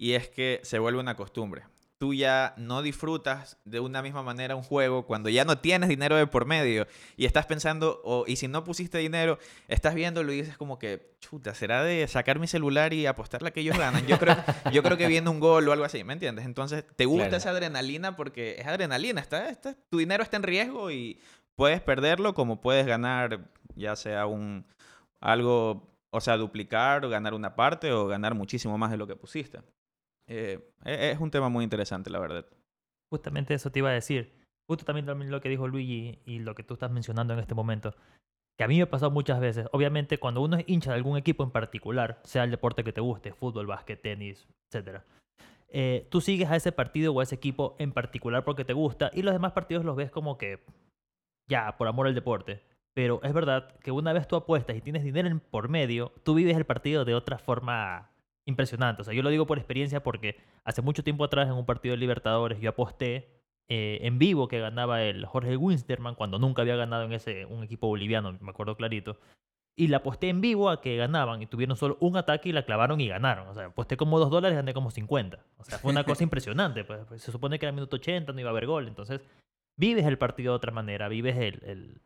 y 0.00 0.12
es 0.12 0.28
que 0.30 0.60
se 0.62 0.78
vuelve 0.78 1.00
una 1.00 1.16
costumbre. 1.16 1.64
Tú 2.00 2.14
ya 2.14 2.54
no 2.56 2.80
disfrutas 2.80 3.58
de 3.66 3.78
una 3.78 4.00
misma 4.00 4.22
manera 4.22 4.56
un 4.56 4.62
juego 4.62 5.04
cuando 5.04 5.28
ya 5.28 5.44
no 5.44 5.58
tienes 5.58 5.90
dinero 5.90 6.16
de 6.16 6.26
por 6.26 6.46
medio 6.46 6.86
y 7.18 7.26
estás 7.26 7.44
pensando, 7.44 8.00
o, 8.04 8.24
y 8.26 8.36
si 8.36 8.48
no 8.48 8.64
pusiste 8.64 8.96
dinero, 8.96 9.38
estás 9.68 9.94
viéndolo 9.94 10.32
y 10.32 10.36
dices 10.40 10.56
como 10.56 10.78
que, 10.78 11.14
chuta, 11.20 11.52
¿será 11.54 11.84
de 11.84 12.08
sacar 12.08 12.38
mi 12.38 12.46
celular 12.46 12.94
y 12.94 13.04
apostar 13.04 13.42
la 13.42 13.50
que 13.50 13.60
ellos 13.60 13.76
ganan? 13.76 14.06
Yo 14.06 14.18
creo, 14.18 14.34
yo 14.72 14.82
creo 14.82 14.96
que 14.96 15.08
viene 15.08 15.28
un 15.28 15.40
gol 15.40 15.68
o 15.68 15.72
algo 15.72 15.84
así, 15.84 16.02
¿me 16.02 16.14
entiendes? 16.14 16.46
Entonces, 16.46 16.86
te 16.96 17.04
gusta 17.04 17.24
Claro. 17.24 17.36
esa 17.36 17.50
adrenalina 17.50 18.16
porque 18.16 18.56
es 18.58 18.66
adrenalina, 18.66 19.20
está, 19.20 19.50
está- 19.50 19.76
tu 19.90 19.98
dinero 19.98 20.22
está 20.22 20.38
en 20.38 20.44
riesgo 20.44 20.90
y 20.90 21.20
puedes 21.54 21.82
perderlo 21.82 22.32
como 22.32 22.62
puedes 22.62 22.86
ganar, 22.86 23.40
ya 23.74 23.94
sea 23.94 24.24
un 24.24 24.64
algo, 25.20 25.86
o 26.08 26.20
sea, 26.22 26.38
duplicar 26.38 27.04
o 27.04 27.10
ganar 27.10 27.34
una 27.34 27.54
parte 27.56 27.92
o 27.92 28.06
ganar 28.06 28.34
muchísimo 28.34 28.78
más 28.78 28.90
de 28.90 28.96
lo 28.96 29.06
que 29.06 29.16
pusiste. 29.16 29.60
Eh, 30.30 30.60
e- 30.84 31.10
es 31.10 31.18
un 31.18 31.30
tema 31.30 31.48
muy 31.48 31.64
interesante, 31.64 32.08
la 32.08 32.20
verdad. 32.20 32.46
Justamente 33.10 33.52
eso 33.54 33.70
te 33.72 33.80
iba 33.80 33.90
a 33.90 33.94
decir. 33.94 34.32
Justo 34.68 34.84
también, 34.84 35.30
lo 35.30 35.40
que 35.40 35.48
dijo 35.48 35.66
Luigi 35.66 36.20
y 36.24 36.38
lo 36.38 36.54
que 36.54 36.62
tú 36.62 36.74
estás 36.74 36.92
mencionando 36.92 37.34
en 37.34 37.40
este 37.40 37.54
momento. 37.54 37.94
Que 38.56 38.62
a 38.64 38.68
mí 38.68 38.76
me 38.76 38.82
ha 38.82 38.90
pasado 38.90 39.10
muchas 39.10 39.40
veces. 39.40 39.66
Obviamente, 39.72 40.18
cuando 40.18 40.40
uno 40.40 40.56
es 40.56 40.64
hincha 40.68 40.92
de 40.92 40.96
algún 40.96 41.16
equipo 41.16 41.42
en 41.42 41.50
particular, 41.50 42.20
sea 42.22 42.44
el 42.44 42.52
deporte 42.52 42.84
que 42.84 42.92
te 42.92 43.00
guste, 43.00 43.32
fútbol, 43.32 43.66
básquet, 43.66 44.00
tenis, 44.00 44.46
etc. 44.72 45.02
eh, 45.68 46.06
tú 46.10 46.20
sigues 46.20 46.48
a 46.48 46.56
ese 46.56 46.70
partido 46.70 47.12
o 47.12 47.20
a 47.20 47.24
ese 47.24 47.34
equipo 47.34 47.74
en 47.78 47.92
particular 47.92 48.44
porque 48.44 48.64
te 48.64 48.72
gusta 48.72 49.10
y 49.12 49.22
los 49.22 49.32
demás 49.32 49.52
partidos 49.52 49.84
los 49.84 49.96
ves 49.96 50.10
como 50.10 50.38
que 50.38 50.64
ya, 51.48 51.76
por 51.76 51.88
amor 51.88 52.06
al 52.06 52.14
deporte. 52.14 52.62
Pero 52.94 53.20
es 53.24 53.32
verdad 53.32 53.76
que 53.80 53.90
una 53.90 54.12
vez 54.12 54.28
tú 54.28 54.36
apuestas 54.36 54.76
y 54.76 54.80
tienes 54.80 55.02
dinero 55.02 55.40
por 55.50 55.68
medio, 55.68 56.12
tú 56.24 56.34
vives 56.34 56.56
el 56.56 56.66
partido 56.66 57.04
de 57.04 57.14
otra 57.14 57.38
forma 57.38 58.09
impresionante. 58.50 59.02
O 59.02 59.04
sea, 59.04 59.14
yo 59.14 59.22
lo 59.22 59.30
digo 59.30 59.46
por 59.46 59.56
experiencia 59.58 60.02
porque 60.02 60.36
hace 60.64 60.82
mucho 60.82 61.02
tiempo 61.02 61.24
atrás 61.24 61.48
en 61.48 61.54
un 61.54 61.64
partido 61.66 61.92
de 61.94 61.98
Libertadores 61.98 62.60
yo 62.60 62.70
aposté 62.70 63.28
eh, 63.68 63.98
en 64.02 64.18
vivo 64.18 64.48
que 64.48 64.58
ganaba 64.60 65.02
el 65.02 65.24
Jorge 65.26 65.56
Winsterman 65.56 66.14
cuando 66.16 66.38
nunca 66.38 66.62
había 66.62 66.76
ganado 66.76 67.04
en 67.04 67.12
ese 67.12 67.44
un 67.46 67.62
equipo 67.64 67.86
boliviano, 67.86 68.36
me 68.40 68.50
acuerdo 68.50 68.76
clarito. 68.76 69.16
Y 69.76 69.86
la 69.86 69.98
aposté 69.98 70.28
en 70.28 70.40
vivo 70.40 70.68
a 70.68 70.80
que 70.82 70.96
ganaban 70.96 71.40
y 71.40 71.46
tuvieron 71.46 71.76
solo 71.76 71.96
un 72.00 72.16
ataque 72.16 72.48
y 72.50 72.52
la 72.52 72.64
clavaron 72.64 73.00
y 73.00 73.08
ganaron. 73.08 73.48
O 73.48 73.54
sea, 73.54 73.66
aposté 73.66 73.96
como 73.96 74.18
2 74.18 74.28
dólares 74.28 74.54
y 74.54 74.56
gané 74.56 74.74
como 74.74 74.90
50. 74.90 75.38
O 75.56 75.64
sea, 75.64 75.78
fue 75.78 75.90
una 75.92 76.04
cosa 76.04 76.22
impresionante. 76.24 76.84
Pues, 76.84 77.00
pues, 77.08 77.22
se 77.22 77.32
supone 77.32 77.58
que 77.58 77.64
era 77.66 77.72
minuto 77.72 77.96
80, 77.96 78.32
no 78.32 78.40
iba 78.40 78.50
a 78.50 78.52
haber 78.52 78.66
gol. 78.66 78.88
Entonces, 78.88 79.22
vives 79.78 80.04
el 80.04 80.18
partido 80.18 80.52
de 80.52 80.56
otra 80.56 80.72
manera, 80.72 81.08
vives 81.08 81.36
el, 81.36 81.62
el, 81.64 82.00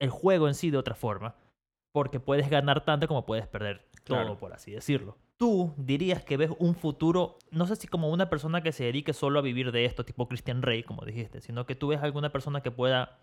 el 0.00 0.10
juego 0.10 0.48
en 0.48 0.54
sí 0.54 0.70
de 0.70 0.78
otra 0.78 0.94
forma. 0.96 1.36
Porque 1.92 2.18
puedes 2.18 2.50
ganar 2.50 2.84
tanto 2.84 3.06
como 3.06 3.24
puedes 3.24 3.46
perder 3.46 3.86
todo, 4.04 4.16
Claro. 4.18 4.38
por 4.38 4.52
así 4.52 4.72
decirlo. 4.72 5.16
Tú 5.38 5.74
dirías 5.76 6.24
que 6.24 6.36
ves 6.36 6.50
un 6.58 6.74
futuro, 6.74 7.38
no 7.50 7.66
sé 7.66 7.76
si 7.76 7.88
como 7.88 8.10
una 8.10 8.30
persona 8.30 8.62
que 8.62 8.72
se 8.72 8.84
dedique 8.84 9.12
solo 9.12 9.38
a 9.38 9.42
vivir 9.42 9.70
de 9.70 9.84
esto, 9.84 10.04
tipo 10.04 10.28
Christian 10.28 10.62
Rey, 10.62 10.82
como 10.82 11.04
dijiste, 11.04 11.40
sino 11.40 11.66
que 11.66 11.74
tú 11.74 11.88
ves 11.88 12.02
alguna 12.02 12.32
persona 12.32 12.62
que 12.62 12.70
pueda 12.70 13.18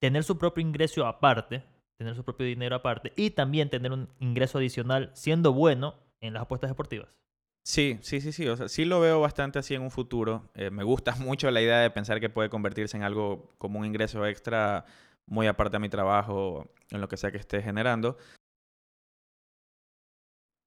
tener 0.00 0.24
su 0.24 0.38
propio 0.38 0.62
ingreso 0.62 1.06
aparte, 1.06 1.62
tener 1.98 2.14
su 2.14 2.24
propio 2.24 2.46
dinero 2.46 2.76
aparte, 2.76 3.12
y 3.14 3.30
también 3.30 3.68
tener 3.68 3.92
un 3.92 4.08
ingreso 4.20 4.56
adicional 4.56 5.10
siendo 5.12 5.52
bueno 5.52 5.96
en 6.22 6.32
las 6.32 6.42
apuestas 6.42 6.70
deportivas. 6.70 7.08
Sí, 7.62 7.98
sí, 8.00 8.20
sí, 8.20 8.32
sí. 8.32 8.48
O 8.48 8.56
sea, 8.56 8.68
sí 8.68 8.84
lo 8.84 9.00
veo 9.00 9.20
bastante 9.20 9.58
así 9.58 9.74
en 9.74 9.82
un 9.82 9.90
futuro. 9.90 10.50
Eh, 10.54 10.70
me 10.70 10.82
gusta 10.82 11.14
mucho 11.16 11.50
la 11.50 11.60
idea 11.60 11.78
de 11.78 11.90
pensar 11.90 12.20
que 12.20 12.30
puede 12.30 12.48
convertirse 12.48 12.96
en 12.96 13.02
algo 13.02 13.52
como 13.58 13.78
un 13.78 13.86
ingreso 13.86 14.26
extra 14.26 14.86
muy 15.26 15.46
aparte 15.46 15.76
a 15.76 15.80
mi 15.80 15.88
trabajo, 15.88 16.72
en 16.90 17.00
lo 17.00 17.08
que 17.08 17.16
sea 17.16 17.30
que 17.30 17.38
esté 17.38 17.62
generando. 17.62 18.16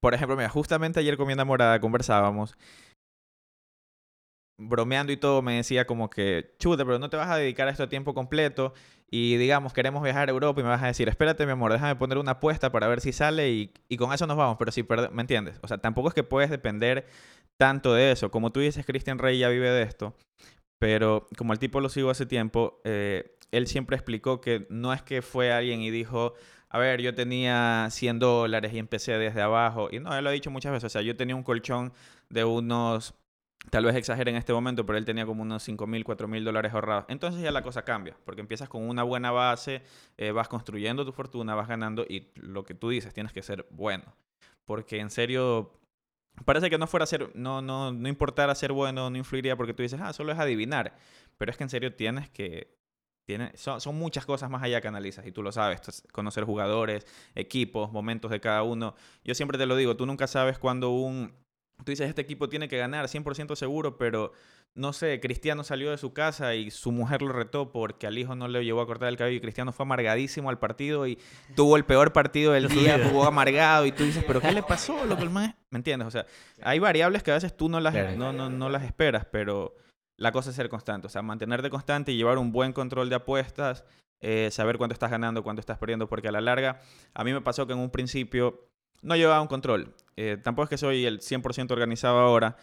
Por 0.04 0.12
ejemplo, 0.12 0.36
mira, 0.36 0.50
justamente 0.50 1.00
ayer 1.00 1.16
con 1.16 1.26
mi 1.26 1.32
enamorada 1.32 1.80
conversábamos, 1.80 2.58
bromeando 4.60 5.14
y 5.14 5.16
todo, 5.16 5.40
me 5.40 5.54
decía 5.54 5.86
como 5.86 6.10
que, 6.10 6.54
chute, 6.58 6.84
pero 6.84 6.98
no 6.98 7.08
te 7.08 7.16
vas 7.16 7.30
a 7.30 7.38
dedicar 7.38 7.68
a 7.68 7.70
esto 7.70 7.84
a 7.84 7.88
tiempo 7.88 8.12
completo 8.12 8.74
y 9.10 9.38
digamos, 9.38 9.72
queremos 9.72 10.02
viajar 10.02 10.28
a 10.28 10.32
Europa 10.32 10.60
y 10.60 10.62
me 10.62 10.68
vas 10.68 10.82
a 10.82 10.88
decir, 10.88 11.08
espérate, 11.08 11.46
mi 11.46 11.52
amor, 11.52 11.72
déjame 11.72 11.96
poner 11.96 12.18
una 12.18 12.32
apuesta 12.32 12.70
para 12.70 12.86
ver 12.86 13.00
si 13.00 13.12
sale 13.14 13.50
y, 13.50 13.72
y 13.88 13.96
con 13.96 14.12
eso 14.12 14.26
nos 14.26 14.36
vamos, 14.36 14.58
pero 14.58 14.72
si 14.72 14.84
¿me 15.10 15.22
entiendes? 15.22 15.58
O 15.62 15.68
sea, 15.68 15.78
tampoco 15.78 16.08
es 16.08 16.14
que 16.14 16.22
puedes 16.22 16.50
depender 16.50 17.06
tanto 17.58 17.94
de 17.94 18.12
eso. 18.12 18.30
Como 18.30 18.52
tú 18.52 18.60
dices, 18.60 18.84
Christian 18.84 19.18
Rey 19.18 19.38
ya 19.38 19.48
vive 19.48 19.70
de 19.70 19.84
esto, 19.84 20.14
pero 20.78 21.28
como 21.38 21.54
el 21.54 21.58
tipo 21.58 21.80
lo 21.80 21.88
sigo 21.88 22.10
hace 22.10 22.26
tiempo, 22.26 22.82
eh, 22.84 23.38
él 23.52 23.68
siempre 23.68 23.96
explicó 23.96 24.42
que 24.42 24.66
no 24.68 24.92
es 24.92 25.00
que 25.00 25.22
fue 25.22 25.50
alguien 25.50 25.80
y 25.80 25.90
dijo, 25.90 26.34
a 26.74 26.78
ver, 26.78 27.00
yo 27.00 27.14
tenía 27.14 27.86
100 27.88 28.18
dólares 28.18 28.72
y 28.72 28.80
empecé 28.80 29.16
desde 29.16 29.40
abajo. 29.40 29.90
Y 29.92 30.00
no, 30.00 30.12
él 30.12 30.24
lo 30.24 30.30
ha 30.30 30.32
dicho 30.32 30.50
muchas 30.50 30.72
veces. 30.72 30.86
O 30.86 30.88
sea, 30.88 31.02
yo 31.02 31.16
tenía 31.16 31.36
un 31.36 31.44
colchón 31.44 31.92
de 32.30 32.42
unos, 32.42 33.14
tal 33.70 33.84
vez 33.84 33.94
exagere 33.94 34.32
en 34.32 34.36
este 34.36 34.52
momento, 34.52 34.84
pero 34.84 34.98
él 34.98 35.04
tenía 35.04 35.24
como 35.24 35.42
unos 35.42 35.62
5 35.62 35.86
mil, 35.86 36.02
4 36.02 36.26
mil 36.26 36.42
dólares 36.42 36.74
ahorrados. 36.74 37.04
Entonces 37.06 37.42
ya 37.42 37.52
la 37.52 37.62
cosa 37.62 37.84
cambia, 37.84 38.16
porque 38.24 38.40
empiezas 38.40 38.68
con 38.68 38.82
una 38.88 39.04
buena 39.04 39.30
base, 39.30 39.82
eh, 40.16 40.32
vas 40.32 40.48
construyendo 40.48 41.04
tu 41.04 41.12
fortuna, 41.12 41.54
vas 41.54 41.68
ganando 41.68 42.04
y 42.08 42.32
lo 42.34 42.64
que 42.64 42.74
tú 42.74 42.88
dices, 42.88 43.14
tienes 43.14 43.32
que 43.32 43.42
ser 43.42 43.68
bueno. 43.70 44.12
Porque 44.64 44.98
en 44.98 45.10
serio, 45.10 45.78
parece 46.44 46.70
que 46.70 46.78
no 46.78 46.88
fuera 46.88 47.04
a 47.04 47.06
ser, 47.06 47.30
no, 47.36 47.62
no, 47.62 47.92
no 47.92 48.08
importara 48.08 48.52
ser 48.56 48.72
bueno, 48.72 49.10
no 49.10 49.16
influiría 49.16 49.54
porque 49.54 49.74
tú 49.74 49.84
dices, 49.84 50.00
ah, 50.02 50.12
solo 50.12 50.32
es 50.32 50.40
adivinar. 50.40 50.96
Pero 51.38 51.52
es 51.52 51.56
que 51.56 51.62
en 51.62 51.70
serio 51.70 51.94
tienes 51.94 52.30
que, 52.30 52.74
tiene, 53.24 53.52
son, 53.56 53.80
son 53.80 53.96
muchas 53.96 54.26
cosas 54.26 54.50
más 54.50 54.62
allá 54.62 54.80
que 54.80 54.88
analizas 54.88 55.26
y 55.26 55.32
tú 55.32 55.42
lo 55.42 55.52
sabes, 55.52 55.80
conocer 56.12 56.44
jugadores, 56.44 57.06
equipos, 57.34 57.90
momentos 57.92 58.30
de 58.30 58.40
cada 58.40 58.62
uno. 58.62 58.94
Yo 59.24 59.34
siempre 59.34 59.58
te 59.58 59.66
lo 59.66 59.76
digo, 59.76 59.96
tú 59.96 60.06
nunca 60.06 60.26
sabes 60.26 60.58
cuando 60.58 60.90
un... 60.90 61.32
Tú 61.84 61.90
dices, 61.90 62.08
este 62.08 62.22
equipo 62.22 62.48
tiene 62.48 62.68
que 62.68 62.78
ganar 62.78 63.06
100% 63.06 63.56
seguro, 63.56 63.98
pero 63.98 64.32
no 64.74 64.92
sé, 64.92 65.20
Cristiano 65.20 65.64
salió 65.64 65.90
de 65.90 65.98
su 65.98 66.12
casa 66.12 66.54
y 66.54 66.70
su 66.70 66.92
mujer 66.92 67.22
lo 67.22 67.32
retó 67.32 67.72
porque 67.72 68.06
al 68.06 68.16
hijo 68.16 68.34
no 68.34 68.46
le 68.46 68.64
llevó 68.64 68.80
a 68.80 68.86
cortar 68.86 69.08
el 69.08 69.16
cabello 69.16 69.36
y 69.36 69.40
Cristiano 69.40 69.72
fue 69.72 69.84
amargadísimo 69.84 70.50
al 70.50 70.58
partido 70.58 71.06
y 71.06 71.18
tuvo 71.56 71.76
el 71.76 71.84
peor 71.84 72.12
partido 72.12 72.52
del 72.52 72.68
día, 72.68 73.00
jugó 73.08 73.24
amargado 73.24 73.86
y 73.86 73.92
tú 73.92 74.04
dices, 74.04 74.24
pero 74.24 74.40
¿qué 74.40 74.52
le 74.52 74.62
pasó? 74.62 75.04
Lo 75.04 75.16
que 75.16 75.22
el 75.22 75.30
mae-?" 75.30 75.54
¿Me 75.70 75.78
entiendes? 75.78 76.08
O 76.08 76.10
sea, 76.10 76.26
hay 76.62 76.78
variables 76.78 77.22
que 77.22 77.32
a 77.32 77.34
veces 77.34 77.56
tú 77.56 77.68
no 77.68 77.80
las, 77.80 78.16
no, 78.16 78.32
no, 78.32 78.50
no 78.50 78.68
las 78.68 78.84
esperas, 78.84 79.26
pero 79.30 79.74
la 80.16 80.32
cosa 80.32 80.50
es 80.50 80.56
ser 80.56 80.68
constante. 80.68 81.06
O 81.06 81.10
sea, 81.10 81.22
mantenerte 81.22 81.70
constante 81.70 82.12
y 82.12 82.16
llevar 82.16 82.38
un 82.38 82.52
buen 82.52 82.72
control 82.72 83.08
de 83.08 83.16
apuestas, 83.16 83.84
eh, 84.20 84.48
saber 84.50 84.78
cuánto 84.78 84.92
estás 84.92 85.10
ganando, 85.10 85.42
cuánto 85.42 85.60
estás 85.60 85.78
perdiendo, 85.78 86.08
porque 86.08 86.28
a 86.28 86.32
la 86.32 86.40
larga, 86.40 86.80
a 87.14 87.24
mí 87.24 87.32
me 87.32 87.40
pasó 87.40 87.66
que 87.66 87.72
en 87.72 87.78
un 87.78 87.90
principio 87.90 88.68
no 89.02 89.16
llevaba 89.16 89.40
un 89.40 89.48
control. 89.48 89.94
Eh, 90.16 90.38
tampoco 90.42 90.64
es 90.64 90.70
que 90.70 90.78
soy 90.78 91.04
el 91.04 91.20
100% 91.20 91.72
organizado 91.72 92.18
ahora, 92.18 92.56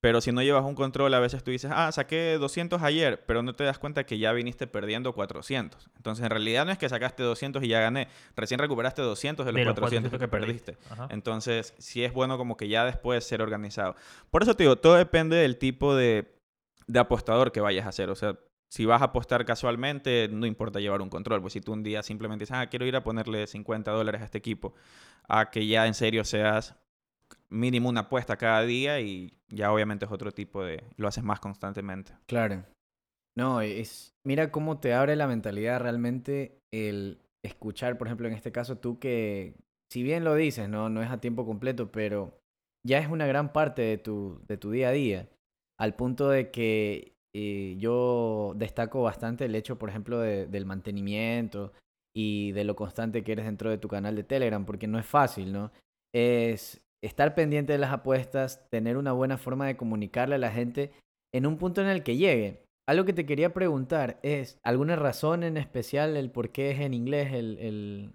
pero 0.00 0.20
si 0.20 0.30
no 0.30 0.42
llevas 0.42 0.64
un 0.64 0.76
control, 0.76 1.12
a 1.14 1.18
veces 1.18 1.42
tú 1.42 1.50
dices, 1.50 1.72
ah, 1.74 1.90
saqué 1.90 2.38
200 2.38 2.82
ayer, 2.82 3.24
pero 3.26 3.42
no 3.42 3.56
te 3.56 3.64
das 3.64 3.80
cuenta 3.80 4.04
que 4.04 4.16
ya 4.18 4.32
viniste 4.32 4.68
perdiendo 4.68 5.12
400. 5.12 5.90
Entonces, 5.96 6.22
en 6.22 6.30
realidad 6.30 6.64
no 6.66 6.70
es 6.70 6.78
que 6.78 6.88
sacaste 6.88 7.24
200 7.24 7.64
y 7.64 7.68
ya 7.68 7.80
gané. 7.80 8.06
Recién 8.36 8.60
recuperaste 8.60 9.02
200 9.02 9.44
de 9.44 9.52
los, 9.52 9.58
De 9.58 9.64
los 9.64 9.74
400, 9.74 10.12
que, 10.12 10.28
400 10.28 10.30
perdiste. 10.30 10.92
Ajá. 10.92 11.08
Entonces, 11.10 11.74
sí 11.78 12.04
es 12.04 12.12
bueno 12.12 12.38
como 12.38 12.56
que 12.56 12.68
ya 12.68 12.84
después 12.84 13.24
ser 13.24 13.42
organizado. 13.42 13.96
Por 14.30 14.44
eso 14.44 14.54
te 14.54 14.62
digo, 14.62 14.76
todo 14.76 14.94
depende 14.94 15.34
del 15.34 15.58
tipo 15.58 15.96
de, 15.96 16.37
de 16.88 16.98
apostador 16.98 17.52
que 17.52 17.60
vayas 17.60 17.86
a 17.86 17.90
hacer. 17.90 18.10
O 18.10 18.16
sea, 18.16 18.38
si 18.68 18.84
vas 18.84 19.00
a 19.00 19.06
apostar 19.06 19.44
casualmente, 19.44 20.28
no 20.28 20.46
importa 20.46 20.80
llevar 20.80 21.00
un 21.00 21.10
control. 21.10 21.40
Pues 21.40 21.52
si 21.52 21.60
tú 21.60 21.72
un 21.72 21.82
día 21.82 22.02
simplemente 22.02 22.42
dices, 22.42 22.56
ah, 22.56 22.66
quiero 22.66 22.86
ir 22.86 22.96
a 22.96 23.04
ponerle 23.04 23.46
50 23.46 23.90
dólares 23.90 24.22
a 24.22 24.24
este 24.24 24.38
equipo, 24.38 24.74
a 25.28 25.50
que 25.50 25.66
ya 25.66 25.86
en 25.86 25.94
serio 25.94 26.24
seas 26.24 26.74
mínimo 27.50 27.88
una 27.88 28.00
apuesta 28.00 28.36
cada 28.36 28.62
día 28.62 29.00
y 29.00 29.34
ya 29.48 29.72
obviamente 29.72 30.04
es 30.04 30.12
otro 30.12 30.32
tipo 30.32 30.64
de... 30.64 30.82
lo 30.96 31.08
haces 31.08 31.24
más 31.24 31.40
constantemente. 31.40 32.12
Claro. 32.26 32.64
No, 33.36 33.60
es. 33.60 34.14
Mira 34.24 34.50
cómo 34.50 34.80
te 34.80 34.94
abre 34.94 35.14
la 35.14 35.28
mentalidad 35.28 35.80
realmente 35.80 36.58
el 36.72 37.20
escuchar, 37.42 37.96
por 37.96 38.08
ejemplo, 38.08 38.26
en 38.26 38.34
este 38.34 38.52
caso 38.52 38.78
tú 38.78 38.98
que, 38.98 39.54
si 39.90 40.02
bien 40.02 40.24
lo 40.24 40.34
dices, 40.34 40.68
no, 40.68 40.88
no 40.88 41.02
es 41.02 41.10
a 41.10 41.20
tiempo 41.20 41.46
completo, 41.46 41.92
pero 41.92 42.38
ya 42.84 42.98
es 42.98 43.08
una 43.08 43.26
gran 43.26 43.52
parte 43.52 43.82
de 43.82 43.98
tu, 43.98 44.40
de 44.48 44.56
tu 44.56 44.70
día 44.70 44.88
a 44.88 44.92
día. 44.92 45.28
Al 45.80 45.94
punto 45.94 46.28
de 46.28 46.50
que 46.50 47.12
eh, 47.36 47.76
yo 47.78 48.52
destaco 48.56 49.02
bastante 49.02 49.44
el 49.44 49.54
hecho, 49.54 49.78
por 49.78 49.88
ejemplo, 49.90 50.18
de- 50.18 50.46
del 50.46 50.64
mantenimiento 50.66 51.72
y 52.16 52.52
de 52.52 52.64
lo 52.64 52.74
constante 52.74 53.22
que 53.22 53.32
eres 53.32 53.44
dentro 53.44 53.70
de 53.70 53.78
tu 53.78 53.86
canal 53.88 54.16
de 54.16 54.24
Telegram, 54.24 54.64
porque 54.64 54.86
no 54.88 54.98
es 54.98 55.06
fácil, 55.06 55.52
¿no? 55.52 55.70
Es 56.14 56.80
estar 57.04 57.34
pendiente 57.34 57.72
de 57.72 57.78
las 57.78 57.92
apuestas, 57.92 58.66
tener 58.70 58.96
una 58.96 59.12
buena 59.12 59.36
forma 59.38 59.66
de 59.66 59.76
comunicarle 59.76 60.34
a 60.34 60.38
la 60.38 60.50
gente 60.50 60.90
en 61.32 61.46
un 61.46 61.58
punto 61.58 61.80
en 61.80 61.86
el 61.88 62.02
que 62.02 62.16
llegue. 62.16 62.62
Algo 62.88 63.04
que 63.04 63.12
te 63.12 63.26
quería 63.26 63.52
preguntar 63.52 64.18
es, 64.22 64.58
¿alguna 64.64 64.96
razón 64.96 65.44
en 65.44 65.58
especial 65.58 66.16
el 66.16 66.30
por 66.30 66.50
qué 66.50 66.70
es 66.70 66.80
en 66.80 66.94
inglés 66.94 67.34
el, 67.34 67.58
el, 67.58 68.10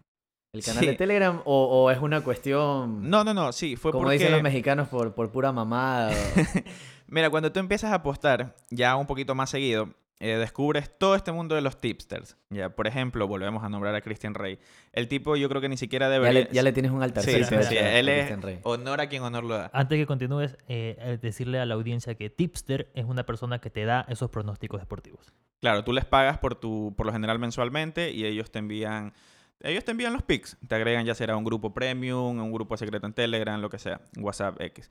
el 0.55 0.63
canal 0.63 0.85
de. 0.87 0.95
Telegram? 0.95 1.41
O, 1.45 1.65
o 1.83 1.91
es 1.91 1.99
una 1.99 2.21
cuestión, 2.23 3.07
No, 3.09 3.23
no, 3.23 3.33
no, 3.35 3.51
sí, 3.53 3.75
fue 3.75 3.91
como 3.91 4.05
porque... 4.05 4.17
dicen 4.17 4.31
los 4.33 4.41
mexicanos, 4.41 4.89
por, 4.89 5.13
por 5.13 5.31
pura 5.31 5.51
mamada? 5.51 6.11
o- 6.11 6.13
Mira, 7.13 7.29
cuando 7.29 7.51
tú 7.51 7.59
empiezas 7.59 7.91
a 7.91 7.95
apostar 7.95 8.55
ya 8.71 8.95
un 8.95 9.05
poquito 9.05 9.35
más 9.35 9.51
seguido, 9.51 9.93
eh, 10.19 10.35
descubres 10.37 10.89
todo 10.97 11.13
este 11.13 11.31
mundo 11.31 11.53
de 11.53 11.61
los 11.61 11.77
tipsters. 11.77 12.37
Ya, 12.49 12.69
por 12.69 12.87
ejemplo, 12.87 13.27
volvemos 13.27 13.63
a 13.63 13.69
nombrar 13.69 13.93
a 13.93 14.01
Christian 14.01 14.33
Rey. 14.33 14.57
El 14.93 15.07
tipo 15.07 15.35
yo 15.35 15.47
creo 15.47 15.61
que 15.61 15.69
ni 15.69 15.77
siquiera 15.77 16.07
ya, 16.07 16.13
debería... 16.13 16.41
le, 16.45 16.49
ya 16.51 16.63
le 16.63 16.71
tienes 16.71 16.91
un 16.91 17.03
altar. 17.03 17.23
Sí, 17.23 17.43
sí, 17.43 17.55
sí, 17.69 17.77
él 17.77 18.09
es 18.09 18.33
honor 18.63 18.99
a 18.99 19.09
quien 19.09 19.21
honor 19.21 19.43
lo 19.43 19.55
da. 19.55 19.69
Antes 19.73 19.99
que 19.99 20.07
continúes, 20.07 20.57
eh, 20.67 20.97
eh, 20.97 21.19
decirle 21.21 21.59
a 21.59 21.67
la 21.67 21.75
audiencia 21.75 22.15
que 22.15 22.31
Tipster 22.31 22.89
es 22.95 23.05
una 23.05 23.27
persona 23.27 23.59
que 23.59 23.69
te 23.69 23.85
da 23.85 24.07
esos 24.09 24.31
pronósticos 24.31 24.79
deportivos. 24.79 25.31
Claro, 25.61 25.83
tú 25.83 25.93
les 25.93 26.05
pagas 26.05 26.39
por 26.39 26.55
tu, 26.55 26.95
por 26.97 27.05
lo 27.05 27.11
general 27.11 27.37
mensualmente 27.37 28.09
y 28.09 28.25
ellos 28.25 28.49
te 28.49 28.57
envían, 28.57 29.13
ellos 29.59 29.85
te 29.85 29.91
envían 29.91 30.13
los 30.13 30.23
pics, 30.23 30.57
te 30.67 30.73
agregan 30.73 31.05
ya 31.05 31.13
será 31.13 31.37
un 31.37 31.43
grupo 31.43 31.75
premium, 31.75 32.39
un 32.39 32.51
grupo 32.51 32.75
secreto 32.75 33.05
en 33.05 33.13
Telegram, 33.13 33.61
lo 33.61 33.69
que 33.69 33.77
sea, 33.77 34.01
WhatsApp 34.17 34.59
X. 34.59 34.89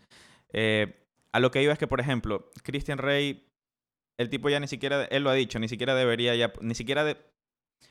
Eh, 0.53 1.03
a 1.33 1.41
lo 1.41 1.51
que 1.51 1.63
iba 1.63 1.73
es 1.73 1.79
que, 1.79 1.87
por 1.87 2.01
ejemplo, 2.01 2.51
Christian 2.63 2.99
Rey, 2.99 3.49
el 4.19 4.29
tipo 4.29 4.49
ya 4.49 4.61
ni 4.61 4.69
siquiera, 4.69 5.05
él 5.05 5.25
lo 5.25 5.31
ha 5.31 5.35
dicho, 5.35 5.59
ni 5.59 5.69
siquiera 5.69 5.95
debería 5.95 6.35
ya, 6.37 6.53
ni 6.61 6.75
siquiera 6.75 7.05
de, 7.05 7.17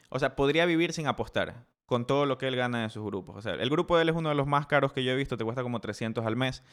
o 0.10 0.20
sea, 0.20 0.36
podría 0.36 0.66
vivir 0.66 0.94
sin 0.94 1.08
apostar 1.08 1.66
con 1.86 2.06
todo 2.06 2.26
lo 2.26 2.38
que 2.38 2.48
él 2.48 2.56
gana 2.56 2.84
de 2.84 2.90
sus 2.90 3.04
grupos. 3.04 3.36
O 3.36 3.42
sea, 3.42 3.54
el 3.54 3.70
grupo 3.70 3.98
de 3.98 4.04
él 4.04 4.10
es 4.10 4.16
uno 4.16 4.30
de 4.30 4.36
los 4.36 4.48
más 4.48 4.68
caros 4.68 4.94
que 4.94 5.04
yo 5.04 5.12
he 5.12 5.16
visto, 5.16 5.38
te 5.38 5.44
cuesta 5.44 5.64
como 5.64 5.82
300 5.82 6.26
al 6.26 6.36
mes. 6.36 6.64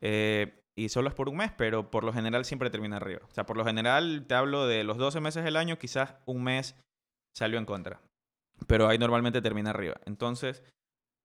Eh, 0.00 0.62
y 0.76 0.88
solo 0.88 1.08
es 1.08 1.14
por 1.14 1.28
un 1.28 1.36
mes, 1.36 1.52
pero 1.56 1.90
por 1.90 2.04
lo 2.04 2.12
general 2.12 2.44
siempre 2.44 2.70
termina 2.70 2.96
arriba. 2.96 3.20
O 3.28 3.34
sea, 3.34 3.44
por 3.44 3.56
lo 3.56 3.64
general 3.64 4.24
te 4.26 4.34
hablo 4.34 4.66
de 4.66 4.84
los 4.84 4.98
12 4.98 5.20
meses 5.20 5.44
del 5.44 5.56
año, 5.56 5.78
quizás 5.78 6.14
un 6.26 6.44
mes 6.44 6.76
salió 7.34 7.58
en 7.58 7.66
contra. 7.66 8.00
Pero 8.66 8.88
ahí 8.88 8.98
normalmente 8.98 9.42
termina 9.42 9.70
arriba. 9.70 9.96
Entonces, 10.06 10.62